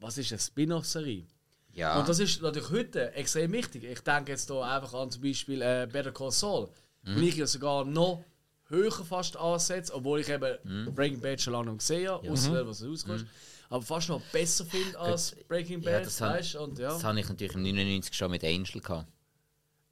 was 0.00 0.16
ist 0.16 0.30
eine 0.32 0.40
Spin-off-Serie? 0.40 1.24
Ja. 1.76 1.98
Und 2.00 2.08
das 2.08 2.18
ist 2.18 2.42
natürlich 2.42 2.70
heute 2.70 3.12
extrem 3.14 3.52
wichtig. 3.52 3.84
Ich 3.84 4.00
denke 4.00 4.32
jetzt 4.32 4.50
hier 4.50 4.62
einfach 4.62 4.92
an 4.94 5.10
zum 5.10 5.22
Beispiel 5.22 5.62
äh, 5.62 5.86
Better 5.90 6.10
Call 6.12 6.30
Saul, 6.32 6.68
wo 7.04 7.20
ich 7.20 7.36
ja 7.36 7.46
sogar 7.46 7.84
noch 7.84 8.24
höher 8.68 8.90
fast 8.90 9.36
ansetze, 9.36 9.94
obwohl 9.94 10.20
ich 10.20 10.28
eben 10.28 10.92
Breaking 10.94 11.20
Bad 11.20 11.40
schon 11.40 11.52
lange 11.52 11.76
gesehen 11.76 12.08
habe, 12.08 12.28
außer 12.30 12.66
was 12.66 12.84
rauskommt. 12.84 13.26
Aber 13.68 13.82
fast 13.82 14.08
noch 14.08 14.20
besser 14.32 14.64
finde 14.64 14.98
als 14.98 15.34
Breaking 15.48 15.80
Ja, 15.82 15.90
Bad, 15.92 16.06
das 16.06 16.20
hab- 16.20 16.34
weißt 16.34 16.54
du? 16.54 16.60
Und 16.60 16.78
ja. 16.78 16.88
Das 16.88 17.02
habe 17.04 17.18
ich 17.20 17.28
natürlich 17.28 17.54
im 17.54 17.62
99 17.62 18.14
schon 18.14 18.30
mit 18.30 18.42
Angel 18.44 18.80
gehabt. 18.80 19.06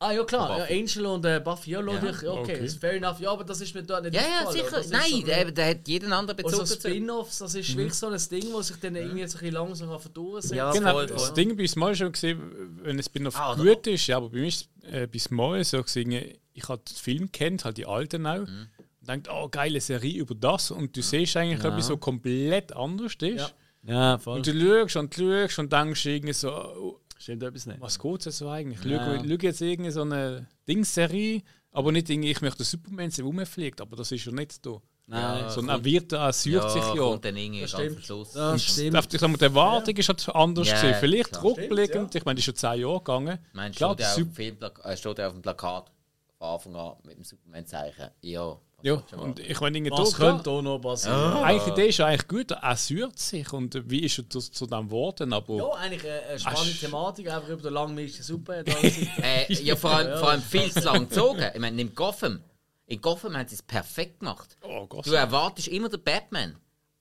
Ah 0.06 0.12
ja 0.12 0.24
klar, 0.24 0.59
ja. 0.59 0.64
Angel 0.76 1.06
und 1.06 1.24
äh, 1.24 1.40
Buffy, 1.43 1.70
ja, 1.70 1.81
ja. 1.81 1.86
okay, 2.02 2.26
okay. 2.28 2.64
ist 2.64 2.78
fair 2.81 2.93
enough. 2.94 3.20
Ja, 3.20 3.31
aber 3.32 3.44
das 3.44 3.60
ist 3.60 3.74
mir 3.74 3.82
dort 3.82 4.02
nicht 4.05 4.14
Ja, 4.14 4.22
ja, 4.44 4.51
sicher. 4.52 4.82
Nein, 4.90 5.10
so 5.10 5.16
ein- 5.18 5.24
der, 5.24 5.51
der 5.52 5.70
hat 5.70 5.89
jeden 5.89 6.12
anderen 6.12 6.39
und 6.44 6.51
so 6.51 6.59
Bezug 6.60 6.76
dazu. 6.76 6.89
Spin-offs, 6.89 7.39
das 7.39 7.55
ist 7.55 7.76
wirklich 7.76 7.94
so 7.94 8.06
ein 8.09 8.20
Ding, 8.31 8.52
das 8.52 8.66
sich 8.68 8.76
dann 8.78 8.97
irgendwie 8.97 9.20
jetzt 9.20 9.35
ein 9.36 9.39
bisschen 9.40 9.55
langsam 9.55 9.89
auf 9.90 10.09
durchsetzt. 10.09 10.55
Ja, 10.55 10.70
Genau, 10.72 10.93
voll, 10.93 11.06
das 11.06 11.26
voll. 11.26 11.35
Ding 11.35 11.56
bei 11.56 11.66
Small 11.66 11.94
schon 11.97 12.12
gesehen, 12.12 12.40
wenn 12.82 12.98
es 12.98 13.06
Spin-off 13.06 13.36
Ah, 13.39 13.52
oder- 13.55 13.64
gut 13.74 13.86
ist, 13.86 14.06
ja, 14.06 14.16
aber 14.18 14.28
bei 14.28 14.39
mir 14.39 14.48
ist 14.48 14.68
äh, 14.90 15.06
bei 15.06 15.18
Small 15.18 15.64
so 15.64 15.82
gesehen, 15.82 16.12
ich 16.52 16.68
habe 16.68 16.82
den 16.89 16.97
Film 16.97 17.32
kennt, 17.32 17.64
halt 17.64 17.76
die 17.78 17.86
alten 17.86 18.26
auch, 18.26 18.40
Mhm. 18.40 18.68
und 19.01 19.09
denkt, 19.09 19.28
oh, 19.32 19.48
geile 19.48 19.81
Serie 19.81 20.18
über 20.20 20.35
das, 20.35 20.70
und 20.70 20.97
du 20.97 21.02
siehst 21.02 21.36
eigentlich 21.36 21.64
etwas 21.64 21.86
so 21.86 21.97
komplett 21.97 22.72
anders 22.74 23.12
ist. 23.20 23.20
Ja. 23.22 23.51
Ja, 23.86 24.16
voll. 24.18 24.36
Und 24.39 24.47
du 24.47 24.52
schaust 24.59 24.97
und 24.97 25.14
schaust 25.14 25.59
und 25.59 25.70
denkst 25.70 26.06
irgendwie 26.06 26.32
so, 26.32 27.01
Stimmt 27.24 27.42
etwas 27.42 27.66
nicht. 27.66 27.80
was 27.80 27.98
geht 27.98 28.24
jetzt 28.26 28.38
so 28.38 28.48
eigentlich? 28.51 28.84
Ja. 28.84 29.14
Ja. 29.14 29.18
Schau 29.18 29.34
jetzt 29.40 29.60
irgendwie 29.62 29.90
so 29.90 30.02
eine 30.02 30.46
Dingsserie, 30.68 31.42
aber 31.72 31.90
nicht 31.90 32.10
irgendwie, 32.10 32.30
ich 32.30 32.40
möchte 32.42 32.64
Superman 32.64 33.10
sehen, 33.10 33.24
rumfliegt, 33.24 33.80
aber 33.80 33.96
das 33.96 34.12
ist 34.12 34.24
ja 34.26 34.32
nicht 34.32 34.64
da. 34.64 34.76
Nein, 35.06 35.51
Sondern 35.51 35.80
er 35.80 35.84
wird 35.84 36.12
er 36.12 36.32
sürt 36.32 36.70
sich 36.70 36.82
ja. 36.82 36.94
kommt 36.96 37.24
dann 37.24 37.36
irgendwie 37.36 37.62
Das 37.62 37.70
stimmt. 37.72 38.05
Schluss. 38.05 38.32
Das 38.32 38.62
stimmt. 38.62 39.12
Ich 39.14 39.20
sag 39.20 39.28
mal, 39.30 39.36
die 39.36 39.44
Erwartung 39.44 39.96
ist 39.96 40.09
halt 40.09 40.28
anders 40.34 40.68
Ja, 40.68 40.74
gesehen. 40.74 40.94
Vielleicht 41.01 41.30
klar. 41.32 41.44
rückblickend, 41.44 41.90
Stimmt, 41.90 42.14
ich 42.14 42.24
meine, 42.24 42.36
das 42.36 42.40
ist 42.40 42.44
schon 42.46 42.72
zehn 42.72 42.80
Jahre 42.80 42.98
gegangen. 42.98 43.38
Meinst 43.52 43.80
du, 43.80 43.86
äh, 43.86 44.96
steht 44.96 45.18
der 45.18 45.26
auf 45.26 45.32
dem 45.34 45.42
Plakat 45.42 45.90
von 46.38 46.46
Anfang 46.46 46.76
an 46.76 46.92
mit 47.05 47.16
dem 47.16 47.24
Superman-Zeichen? 47.24 48.10
Ja. 48.22 48.59
Ja, 48.85 49.02
und 49.16 49.40
ich 49.40 49.59
meine, 49.61 49.78
irgendwie 49.78 49.97
Was 49.97 50.15
könnte 50.15 50.51
auch 50.51 50.61
noch 50.61 50.78
passieren? 50.78 51.43
eigentlich 51.43 51.62
die 51.62 51.70
Idee 51.70 51.89
ist 51.89 51.98
ja 51.98 52.06
eigentlich 52.06 52.28
gut, 52.28 52.51
er 52.51 52.77
sürt 52.77 53.19
sich 53.19 53.51
und 53.51 53.74
äh, 53.74 53.82
wie 53.89 54.01
ist 54.01 54.19
er 54.19 54.28
zu, 54.28 54.40
zu 54.40 54.66
dem 54.66 54.89
geworden, 54.89 55.32
aber 55.32 55.56
Ja, 55.56 55.70
eigentlich 55.70 56.05
eine, 56.05 56.20
eine 56.20 56.39
spannende 56.39 56.73
Ach, 56.74 56.81
Thematik, 56.81 57.31
einfach 57.31 57.48
über 57.48 57.62
den 57.62 57.73
langmilchen 57.73 58.23
Suppe. 58.23 58.62
Äh, 59.23 59.51
ja, 59.55 59.74
vor 59.74 59.90
allem, 59.90 60.19
vor 60.19 60.31
allem 60.31 60.43
viel 60.43 60.70
zu 60.70 60.81
lang 60.81 61.09
gezogen. 61.09 61.43
Ich 61.55 61.61
meine, 61.61 61.81
in 61.81 61.94
Gotham. 61.94 62.40
In 62.86 63.01
Gotham 63.01 63.35
haben 63.36 63.48
sie 63.48 63.55
es 63.55 63.62
perfekt 63.62 64.20
gemacht. 64.20 64.56
oh 64.62 64.86
Gott. 64.86 65.06
Du 65.06 65.12
erwartest 65.12 65.69
immer 65.69 65.89
den 65.89 66.02
Batman. 66.02 66.56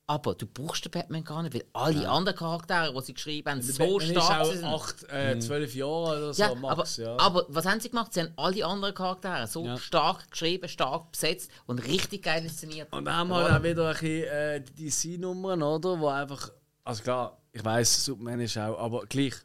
Aber 0.05 0.35
du 0.35 0.45
brauchst 0.45 0.83
den 0.83 0.91
Batman 0.91 1.23
gar 1.23 1.43
nicht, 1.43 1.53
weil 1.55 1.63
alle 1.71 2.09
anderen 2.09 2.37
Charaktere, 2.37 2.93
die 2.93 3.01
sie 3.05 3.13
geschrieben 3.13 3.49
haben, 3.49 3.61
so 3.61 3.99
stark 4.01 4.41
ist 4.47 4.51
sind. 4.59 4.65
auch 4.65 4.83
8, 4.85 5.09
äh, 5.09 5.39
12 5.39 5.75
Jahre 5.75 6.17
oder 6.17 6.33
so, 6.33 6.43
Ja, 6.43 6.55
max. 6.55 6.99
aber, 6.99 7.09
ja. 7.09 7.17
aber 7.19 7.45
was 7.47 7.65
haben 7.65 7.79
sie 7.79 7.89
gemacht? 7.89 8.13
Sie 8.13 8.19
haben 8.21 8.33
alle 8.35 8.65
anderen 8.65 8.93
Charaktere 8.93 9.47
so 9.47 9.63
Ja. 9.65 9.77
stark 9.77 10.29
geschrieben, 10.29 10.67
stark 10.67 11.09
besetzt 11.13 11.49
und 11.67 11.79
richtig 11.79 12.23
geil 12.23 12.43
inszeniert. 12.43 12.91
Und 12.91 13.05
dann 13.05 13.15
haben 13.15 13.29
wir 13.29 13.35
halt 13.45 13.59
auch 13.59 13.63
wieder 13.63 13.87
ein 13.87 13.93
bisschen 13.93 14.23
äh, 14.27 14.61
die 14.61 14.89
DC-Nummern, 14.89 15.63
oder? 15.63 15.97
Wo 15.97 16.07
einfach, 16.09 16.51
also 16.83 17.01
klar, 17.01 17.37
ich 17.53 17.63
weiß, 17.63 18.03
Superman 18.03 18.41
ist 18.41 18.57
auch, 18.57 18.77
aber 18.77 19.05
gleich, 19.05 19.35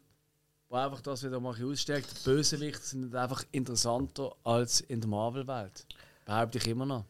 wo 0.68 0.74
einfach 0.74 1.00
das 1.02 1.22
wieder 1.22 1.38
mal 1.38 1.50
ein 1.50 1.54
bisschen 1.54 1.70
ausstärkt. 1.72 2.06
Die 2.18 2.24
Bösewichte 2.30 2.82
sind 2.82 3.14
einfach 3.14 3.44
interessanter 3.52 4.34
als 4.42 4.80
in 4.80 5.00
der 5.00 5.08
Marvel-Welt. 5.08 5.86
Behaupte 6.24 6.58
ich 6.58 6.66
immer 6.66 6.84
noch. 6.84 7.04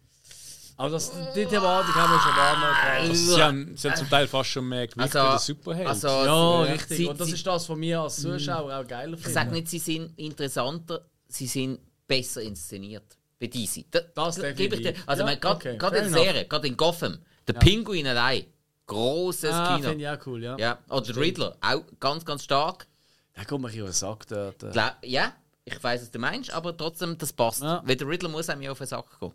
Aber 0.79 0.91
das, 0.91 1.11
die 1.35 1.45
Thematik 1.45 1.95
haben 1.95 2.13
wir 2.13 2.21
schon 2.21 2.31
ein 2.33 2.61
Mal 2.61 2.71
gehabt. 2.71 3.01
Also, 3.11 3.35
sie, 3.35 3.43
haben, 3.43 3.77
sie 3.77 3.91
haben 3.91 3.97
zum 3.97 4.09
Teil 4.09 4.27
fast 4.29 4.51
schon 4.51 4.69
mehr 4.69 4.87
Gewicht 4.87 5.15
Also- 5.15 5.19
wie 5.19 5.31
der 5.33 5.39
Superheld. 5.41 5.89
Also, 5.89 6.07
Ja, 6.09 6.61
richtig. 6.63 6.97
sie- 6.97 7.07
Und 7.07 7.21
das 7.21 7.33
ist 7.33 7.47
das, 7.47 7.69
was 7.69 7.77
mir 7.77 8.01
als 8.01 8.17
Zuschauer 8.23 8.75
auch 8.79 8.87
geiler 8.87 9.15
Ich 9.15 9.21
finde. 9.21 9.35
sage 9.35 9.51
nicht, 9.51 9.69
sie 9.69 9.79
sind 9.81 10.17
interessanter, 10.19 11.05
sie 11.27 11.47
sind 11.49 11.81
besser 12.07 12.43
inszeniert. 12.43 13.05
Bei 13.41 13.49
DC. 13.49 13.87
Da, 13.91 14.01
Das 14.15 14.37
da 14.37 14.53
gebe 14.53 14.77
ich 14.77 14.83
dir. 14.83 14.95
Also, 15.07 15.25
Ja, 15.27 15.35
gerade 15.35 15.57
okay, 15.57 15.73
in 15.75 15.79
der 15.81 16.09
Serie, 16.11 16.45
gerade 16.47 16.67
in 16.69 16.77
Gotham, 16.77 17.19
der 17.47 17.53
Pinguin 17.55 18.07
allein, 18.07 18.45
großes 18.87 19.53
Ah, 19.53 19.77
Kino. 19.77 19.89
finde 19.91 20.05
ich 20.05 20.09
auch 20.11 20.27
cool, 20.27 20.43
ja. 20.43 20.57
Ja, 20.59 20.79
oder 20.89 21.07
der 21.13 21.17
Riddler, 21.17 21.57
auch 21.61 21.83
ganz, 22.01 22.25
ganz 22.25 22.45
stark. 22.45 22.87
Da 23.35 23.45
kommt 23.45 23.63
mir 23.63 23.69
ein 23.69 23.75
bisschen 23.75 23.93
Sack 23.93 24.27
dort. 24.29 24.63
äh. 24.63 24.91
Ja, 25.09 25.33
ich 25.65 25.83
weiß, 25.83 26.03
was 26.03 26.11
du 26.11 26.19
meinst, 26.19 26.53
aber 26.53 26.77
trotzdem, 26.77 27.19
das 27.19 27.33
passt. 27.33 27.63
Ja. 27.63 27.83
Weil 27.85 27.97
der 27.97 28.09
Riddler 28.09 28.29
muss 28.29 28.49
einem 28.49 28.63
ja 28.63 28.71
auf 28.73 28.79
den 28.79 28.87
Sack 28.87 29.19
gehen. 29.21 29.33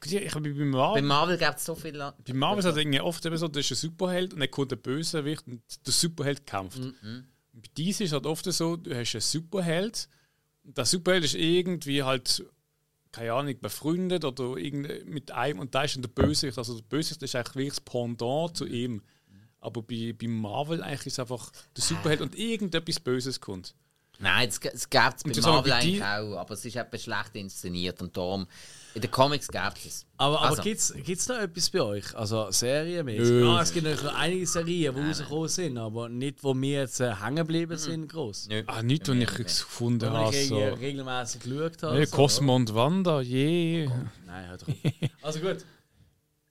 Gut, 0.00 0.12
ich, 0.12 0.32
bei, 0.32 0.40
bei 0.40 0.52
Bei 0.52 0.64
Marvel, 0.64 1.02
Marvel 1.02 1.38
gibt 1.38 1.58
es 1.58 1.64
so 1.64 1.74
viel. 1.74 1.92
bei 1.92 2.34
Marvel 2.34 2.58
ist 2.58 2.64
es 2.64 2.76
irgendwie 2.76 3.00
oft 3.00 3.24
eben 3.24 3.36
so, 3.36 3.46
das 3.46 3.64
ist 3.64 3.72
ein 3.72 3.90
Superheld 3.90 4.34
und 4.34 4.40
dann 4.40 4.50
kommt 4.50 4.72
der 4.72 4.76
Bösewicht 4.76 5.46
und 5.46 5.62
der 5.86 5.92
Superheld 5.92 6.46
kämpft. 6.46 6.78
Mhm. 6.78 7.26
Bei 7.52 7.68
DC 7.76 7.88
ist 7.88 8.00
es 8.00 8.12
halt 8.12 8.26
oft 8.26 8.44
so, 8.52 8.76
du 8.76 8.94
hast 8.94 9.14
einen 9.14 9.20
Superheld 9.20 10.08
und 10.64 10.76
der 10.76 10.84
Superheld 10.84 11.24
ist 11.24 11.34
irgendwie 11.34 12.02
halt, 12.02 12.44
keine 13.12 13.34
Ahnung, 13.34 13.60
befreundet 13.60 14.24
oder 14.24 14.56
irgend 14.56 15.06
mit 15.06 15.30
einem 15.30 15.60
und 15.60 15.74
da 15.74 15.84
ist 15.84 15.94
dann 15.94 16.02
der 16.02 16.08
Bösewicht. 16.08 16.58
Also 16.58 16.74
der 16.74 16.84
Bösewicht 16.88 17.22
ist 17.22 17.36
eigentlich 17.36 17.54
wirklich 17.54 17.74
das 17.74 17.80
Pendant 17.80 18.56
zu 18.56 18.66
ihm. 18.66 19.02
Aber 19.60 19.82
bei, 19.82 20.12
bei 20.12 20.26
Marvel 20.26 20.82
eigentlich 20.82 21.06
ist 21.06 21.12
es 21.14 21.18
einfach 21.20 21.52
der 21.76 21.84
Superheld 21.84 22.20
und 22.20 22.36
irgendetwas 22.36 22.98
Böses 22.98 23.40
kommt. 23.40 23.76
Nein, 24.18 24.48
das, 24.48 24.60
das 24.60 24.88
gibt 24.88 25.02
es 25.16 25.22
bei 25.24 25.34
wir 25.34 25.42
Marvel 25.42 25.72
eigentlich 25.72 25.94
die- 25.96 26.02
auch, 26.02 26.36
aber 26.38 26.54
es 26.54 26.64
ist 26.64 26.76
etwas 26.76 27.02
schlecht 27.02 27.34
inszeniert 27.34 28.00
und 28.02 28.16
darum. 28.16 28.46
In 28.94 29.00
den 29.00 29.10
Comics 29.10 29.48
gibt 29.48 29.86
es. 29.86 30.06
Aber, 30.18 30.38
aber 30.38 30.48
Also. 30.50 30.62
gibt 30.62 30.78
es 30.78 31.28
noch 31.28 31.38
etwas 31.38 31.70
bei 31.70 31.80
euch? 31.80 32.14
Also 32.14 32.50
serienmäßig? 32.50 33.42
Ja, 33.42 33.62
es 33.62 33.72
gibt 33.72 33.84
natürlich 33.86 34.04
noch 34.04 34.14
einige 34.14 34.46
Serien, 34.46 34.94
die 34.94 35.00
rausgekommen 35.00 35.48
sind, 35.48 35.78
aber 35.78 36.08
nicht, 36.10 36.44
wo 36.44 36.54
wir 36.54 36.80
jetzt 36.82 37.00
äh, 37.00 37.14
hängen 37.16 37.36
geblieben 37.36 37.76
sind, 37.78 38.06
groß. 38.12 38.48
Nö. 38.48 38.62
Ah, 38.66 38.82
nicht, 38.82 39.08
was 39.08 39.16
ich 39.16 39.38
jetzt 39.38 39.62
gefunden 39.64 40.10
habe. 40.10 40.36
ich 40.36 40.48
So. 40.48 40.58
regelmäßig 40.58 41.40
geschaut 41.42 41.82
habe. 41.82 41.98
Nee, 41.98 42.04
so, 42.04 42.16
Cosmo 42.16 42.54
und 42.54 42.74
Wanda, 42.74 43.20
je. 43.22 43.84
ja. 43.86 43.90
Nein, 44.26 44.48
hört 44.48 44.62
doch. 44.62 44.68
Also 45.22 45.40
gut. 45.40 45.64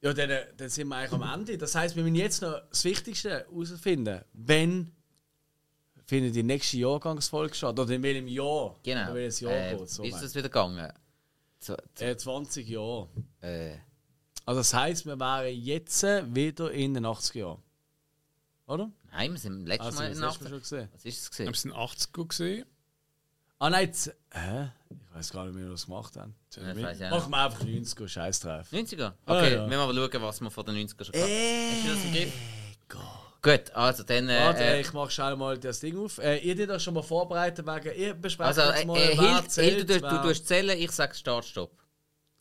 Ja, 0.01 0.11
dann, 0.13 0.29
äh, 0.31 0.45
dann 0.57 0.67
sind 0.69 0.87
wir 0.87 0.95
eigentlich 0.95 1.11
am 1.21 1.39
Ende. 1.39 1.57
Das 1.59 1.75
heisst, 1.75 1.95
wir 1.95 2.01
müssen 2.03 2.15
jetzt 2.15 2.41
noch 2.41 2.59
das 2.71 2.83
Wichtigste 2.83 3.29
herausfinden. 3.29 4.21
Wenn 4.33 4.91
findet 6.11 6.35
die 6.35 6.43
nächste 6.43 6.77
Jahrgangsfolge 6.77 7.55
statt? 7.55 7.79
Oder 7.79 7.89
in 7.95 8.03
welchem 8.03 8.27
Jahr? 8.27 8.75
Genau. 8.83 9.13
Welches 9.13 9.39
Jahr 9.39 9.53
äh, 9.53 9.77
geht's? 9.77 9.95
so 9.95 10.03
wie 10.03 10.09
ist 10.09 10.21
das 10.21 10.35
wieder 10.35 10.49
gegangen? 10.49 10.91
So, 11.59 11.75
äh, 11.99 12.15
20 12.17 12.67
Jahre. 12.67 13.07
äh, 13.41 13.75
Also 14.45 14.59
das 14.59 14.73
heisst, 14.73 15.05
wir 15.05 15.17
wären 15.17 15.55
jetzt 15.55 16.03
wieder 16.03 16.71
in 16.71 16.93
den 16.95 17.05
80er 17.05 17.37
Jahren. 17.39 17.63
Oder? 18.67 18.91
nein, 19.11 19.31
wir 19.31 19.39
sind 19.39 19.65
letztes 19.65 19.85
Also, 19.87 19.99
Mal 19.99 20.07
das 20.09 20.17
in 20.17 20.21
du 20.21 20.27
80. 20.27 20.49
schon 20.49 20.59
gesehen. 20.59 20.89
Was 20.93 21.05
ist 21.05 21.21
es 21.23 21.29
gesehen? 21.31 21.49
es 21.53 21.63
in 21.65 21.71
den 21.71 21.77
80er 21.79 22.27
gesehen. 22.27 22.65
Ah 23.59 23.69
nein, 23.69 23.93
z- 23.93 24.15
hä? 24.31 24.69
Ich 24.89 25.15
weiß 25.15 25.31
gar 25.31 25.45
nicht 25.45 25.55
mehr, 25.55 25.69
was 25.71 25.87
wir 25.87 25.93
gemacht 25.95 26.15
haben. 26.17 26.35
Ja, 26.55 26.91
ja 26.91 27.09
Machen 27.11 27.31
wir 27.31 27.37
einfach 27.45 27.63
90er, 27.63 28.07
scheiß 28.07 28.39
drauf. 28.41 28.67
90er? 28.71 29.13
Ah, 29.25 29.37
Okay, 29.37 29.53
ja. 29.53 29.61
wenn 29.63 29.69
wir 29.79 29.85
mal 29.87 29.93
schauen, 30.11 30.21
was 30.23 30.41
wir 30.41 30.49
von 30.51 30.65
den 30.65 30.75
90er 30.87 31.03
schon 31.05 31.13
hatten. 31.15 31.29
Äh, 31.31 31.69
Hast 31.71 31.85
du 31.85 31.89
das 31.93 32.05
im 32.05 32.11
Griff? 32.11 32.33
Gut, 33.41 33.71
also 33.73 34.03
dann. 34.03 34.29
Äh, 34.29 34.39
Warte, 34.39 34.63
äh, 34.63 34.81
ich 34.81 34.93
mach 34.93 35.09
schnell 35.09 35.35
mal 35.35 35.57
das 35.57 35.79
Ding 35.79 35.97
auf. 35.97 36.19
Äh, 36.19 36.37
ihr 36.37 36.55
habt 36.55 36.69
das 36.69 36.83
schon 36.83 36.93
mal 36.93 37.01
vorbereitet, 37.01 37.65
wegen 37.65 37.95
ihr 37.99 38.13
besprecht 38.13 38.47
also, 38.57 38.61
jetzt 38.61 38.83
äh, 38.83 38.85
mal, 38.85 38.97
äh, 38.97 39.17
wer 39.17 39.35
Hild, 39.37 39.51
zählt, 39.51 39.75
Hild, 39.75 39.89
du, 39.89 39.99
du, 40.09 40.21
tust 40.21 40.47
zählen, 40.47 40.77
ich 40.77 40.91
sage 40.91 41.15
Start, 41.15 41.45
Stopp. 41.45 41.71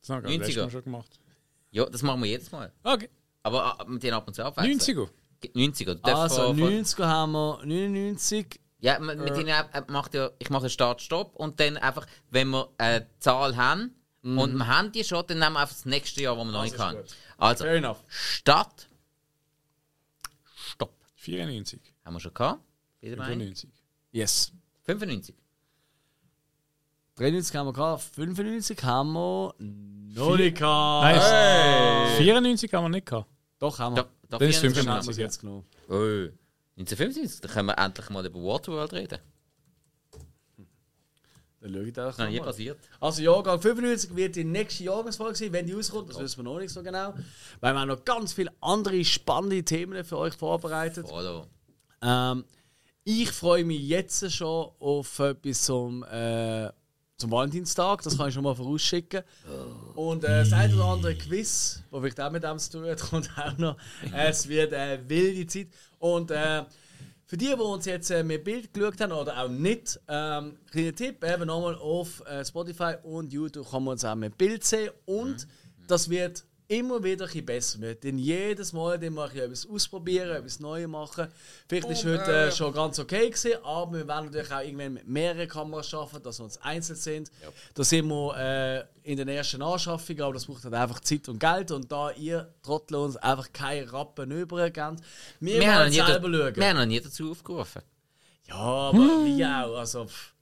Das 0.01 0.11
haben 0.11 0.25
wir 0.25 0.39
letztes 0.39 0.57
90er. 0.57 0.63
Mal 0.63 0.71
schon 0.71 0.85
gemacht. 0.85 1.21
Ja, 1.71 1.87
das 1.87 2.03
machen 2.03 2.21
wir 2.23 2.29
jedes 2.29 2.53
Mal. 2.53 2.71
Okay. 2.85 3.09
Aber 3.43 3.79
äh, 3.81 3.85
mit 3.91 4.03
denen 4.03 4.15
ab 4.15 4.27
und 4.27 4.35
zu 4.35 4.45
abwechseln. 4.45 4.79
90er. 4.79 5.09
90er. 5.55 5.85
Du 5.87 5.95
darfst 5.95 6.39
Also, 6.39 6.49
von- 6.49 6.59
von- 6.59 6.69
90er 6.85 7.07
haben 7.07 7.33
wir, 7.33 7.61
99. 7.65 8.61
Ja, 8.81 8.99
mit 8.99 9.19
mit 9.19 9.37
denen 9.37 9.49
äh, 9.49 9.83
macht 9.89 10.13
ja, 10.15 10.31
ich 10.39 10.51
mache 10.51 10.69
Start, 10.69 11.01
Stopp 11.01 11.35
und 11.37 11.61
dann 11.61 11.77
einfach, 11.79 12.07
wenn 12.31 12.49
wir 12.49 12.69
eine 12.79 13.07
Zahl 13.19 13.57
haben 13.57 13.95
und 14.23 14.55
wir 14.55 14.67
haben 14.67 14.93
die 14.93 15.03
schon, 15.05 15.25
dann 15.27 15.39
nehmen 15.39 15.55
wir 15.55 15.61
einfach 15.61 15.75
das 15.75 15.87
nächste 15.87 16.23
Jahr, 16.23 16.37
wo 16.37 16.45
wir 16.45 16.53
noch 16.53 16.63
nicht 16.63 16.75
ist 16.75 16.81
haben. 16.81 16.97
gut. 16.99 17.07
Also, 17.39 17.65
Fair 17.65 17.77
enough. 17.77 17.99
Stadt. 18.09 18.89
94. 21.21 21.81
Haben 22.05 22.15
wir 22.15 22.21
schon 22.21 22.33
gehabt? 22.35 22.63
Wieder 23.01 23.17
mal 23.17 23.25
ein? 23.25 23.39
95. 23.39 23.71
Yes. 24.11 24.53
95. 24.85 25.35
93 27.17 27.55
haben 27.57 27.67
wir 27.67 27.73
gehabt, 27.75 28.03
95 28.03 28.83
haben 28.83 29.13
wir 29.13 29.55
noch 29.59 30.37
nicht 30.37 30.57
gehabt. 30.57 31.17
Nein, 31.17 32.17
94 32.17 32.73
haben 32.73 32.85
wir 32.85 32.89
nicht 32.89 33.07
gehabt. 33.07 33.29
Doch, 33.59 33.79
haben 33.79 33.95
Da, 33.97 34.05
wir. 34.05 34.11
da 34.31 34.39
Das 34.39 34.49
ist 34.49 34.61
94. 34.61 34.85
Dann 34.85 34.95
haben 34.97 35.07
wir 35.07 35.13
95. 35.13 35.13
es 35.13 35.17
jetzt 35.19 35.41
genommen. 35.41 35.67
Oh. 35.89 36.29
1995, 36.79 37.41
dann 37.43 37.51
können 37.51 37.67
wir 37.69 37.79
endlich 37.79 38.09
mal 38.09 38.25
über 38.25 38.43
Waterworld 38.43 38.93
reden. 38.95 39.19
Dann 41.61 41.75
schaue 41.75 41.83
ich 41.85 41.93
da 41.93 42.05
Das 42.07 42.15
ist 42.15 42.19
noch 42.21 42.29
nie 42.29 42.39
mal. 42.39 42.47
passiert. 42.47 42.79
Also 43.01 43.23
Jahrgang 43.23 43.61
95 43.61 44.17
wird 44.17 44.37
die 44.37 44.45
nächste 44.45 44.85
Jahrgangsfolge 44.85 45.37
sein, 45.37 45.53
wenn 45.53 45.67
die 45.67 45.75
rauskommt, 45.75 46.09
das 46.09 46.19
wissen 46.19 46.39
wir 46.39 46.45
noch 46.45 46.59
nicht 46.59 46.73
so 46.73 46.83
genau. 46.83 47.13
Weil 47.61 47.75
wir 47.75 47.81
haben 47.81 47.89
noch 47.89 48.05
ganz 48.05 48.33
viele 48.33 48.51
andere 48.61 49.05
spannende 49.05 49.63
Themen 49.63 50.03
für 50.05 50.17
euch 50.17 50.35
vorbereitet. 50.35 51.07
Hallo. 51.13 51.47
Ähm, 52.03 52.45
ich 53.05 53.31
freue 53.31 53.65
mich 53.65 53.83
jetzt 53.83 54.31
schon 54.33 54.71
auf 54.79 55.19
etwas 55.19 55.63
zum, 55.63 56.03
äh, 56.05 56.71
zum 57.19 57.31
Valentinstag, 57.31 58.03
das 58.03 58.17
kann 58.17 58.29
ich 58.29 58.35
schon 58.35 58.45
mal 58.45 58.55
vorausschicken. 58.55 59.23
Und 59.95 60.25
äh, 60.25 60.29
das 60.29 60.53
eine 60.55 60.75
oder 60.75 60.85
andere 60.87 61.15
Quiz, 61.15 61.83
wo 61.91 62.01
vielleicht 62.01 62.21
auch 62.21 62.31
mit 62.31 62.43
dem 62.43 62.59
zu 62.59 62.71
tun 62.73 62.87
hat, 62.87 63.01
kommt 63.11 63.31
auch 63.37 63.59
noch. 63.59 63.77
Es 64.15 64.49
wird 64.49 64.73
eine 64.73 65.07
wilde 65.09 65.47
Zeit. 65.47 65.69
Und 65.99 66.31
äh, 66.31 66.63
für 67.31 67.37
die, 67.37 67.47
die 67.47 67.53
uns 67.53 67.85
jetzt 67.85 68.11
äh, 68.11 68.25
mit 68.25 68.43
Bild 68.43 68.75
geschaut 68.75 69.01
haben 69.01 69.13
oder 69.13 69.41
auch 69.41 69.49
nicht, 69.49 70.01
ähm, 70.09 70.59
kleiner 70.69 70.93
Tipp, 70.93 71.25
eben 71.25 71.47
nochmal 71.47 71.77
auf 71.77 72.27
äh, 72.27 72.45
Spotify 72.45 72.95
und 73.05 73.33
YouTube 73.33 73.71
kann 73.71 73.85
man 73.85 73.93
uns 73.93 74.05
auch 74.05 74.17
mit 74.17 74.37
Bild 74.37 74.65
sehen. 74.65 74.91
Und 75.05 75.47
das 75.87 76.11
wird 76.11 76.45
immer 76.71 77.03
wieder 77.03 77.27
ein 77.33 77.45
besser. 77.45 77.81
Wir 77.81 77.89
werden 77.89 78.19
jedes 78.19 78.73
Mal 78.73 78.99
mal 79.11 79.25
ein 79.25 79.31
bisschen 79.33 79.45
etwas 79.45 79.69
ausprobieren, 79.69 80.31
etwas 80.37 80.61
Neues 80.61 80.87
machen. 80.87 81.27
Vielleicht 81.69 81.91
ist 81.91 82.05
heute 82.05 82.33
äh, 82.47 82.53
schon 82.53 82.73
ganz 82.73 82.99
okay 83.01 83.29
gewesen, 83.29 83.59
aber 83.65 83.99
wir 83.99 84.07
werden 84.09 84.27
natürlich 84.27 84.53
auch 84.53 84.61
irgendwann 84.61 84.93
mit 84.95 85.09
mehreren 85.09 85.49
Kameras 85.49 85.89
schaffen, 85.89 86.23
dass 86.23 86.39
wir 86.39 86.45
uns 86.45 86.59
einzeln 86.63 86.97
sind. 86.97 87.31
Da 87.75 87.83
sind 87.83 88.07
wir 88.09 88.37
äh, 89.05 89.11
in 89.11 89.17
den 89.17 89.29
ersten 89.29 89.61
Anschaffungen, 89.63 90.23
aber 90.23 90.35
das 90.35 90.47
braucht 90.47 90.63
halt 90.65 90.75
einfach 90.75 91.01
Zeit 91.01 91.29
und 91.29 91.41
Geld. 91.41 91.73
Und 91.73 91.91
da 91.91 92.13
ihr 92.13 92.55
Trottel 92.63 92.97
uns 92.97 93.17
einfach 93.17 93.53
keine 93.53 93.93
Rappen 93.93 94.31
übergebt, 94.31 95.01
wir, 95.41 95.61
Wir 95.61 95.85
nie 95.87 95.93
selber 95.95 96.29
da- 96.31 96.39
schauen. 96.39 96.57
wir 96.57 96.67
haben 96.69 96.77
noch 96.77 96.87
nie 96.87 97.01
dazu 97.01 97.31
aufgerufen. 97.33 97.83
Ja, 98.49 98.55
aber 98.57 98.99
wie 99.25 99.45
auch. 99.45 99.77
Also, 99.77 100.07
pff. 100.07 100.33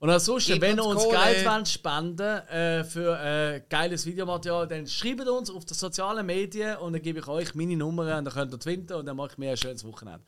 Und 0.00 0.08
ansonsten, 0.08 0.58
wenn 0.62 0.78
ihr 0.78 0.84
uns 0.84 1.02
Kohle. 1.02 1.18
Geld 1.18 1.46
wollt 1.46 1.68
spenden 1.68 2.38
äh, 2.48 2.84
für 2.84 3.20
äh, 3.20 3.60
geiles 3.68 4.06
Videomaterial, 4.06 4.66
dann 4.66 4.86
schreibt 4.86 5.28
uns 5.28 5.50
auf 5.50 5.66
den 5.66 5.74
sozialen 5.74 6.24
Medien 6.24 6.78
und 6.78 6.94
dann 6.94 7.02
gebe 7.02 7.18
ich 7.18 7.28
euch 7.28 7.54
meine 7.54 7.76
Nummer 7.76 8.16
und 8.16 8.24
dann 8.24 8.32
könnt 8.32 8.50
ihr 8.50 8.58
twinten 8.58 8.96
und 8.96 9.04
dann 9.04 9.14
mache 9.14 9.32
ich 9.32 9.38
mir 9.38 9.50
ein 9.50 9.58
schönes 9.58 9.84
Wochenende. 9.84 10.22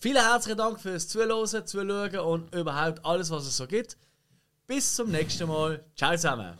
Vielen 0.00 0.24
herzlichen 0.24 0.56
Dank 0.56 0.80
fürs 0.80 1.06
Zuhören, 1.06 1.66
Zuschauen 1.66 2.18
und 2.18 2.54
überhaupt 2.54 3.04
alles, 3.04 3.30
was 3.30 3.46
es 3.46 3.58
so 3.58 3.66
gibt. 3.66 3.98
Bis 4.66 4.94
zum 4.94 5.10
nächsten 5.10 5.46
Mal. 5.46 5.84
Ciao 5.94 6.12
zusammen. 6.12 6.56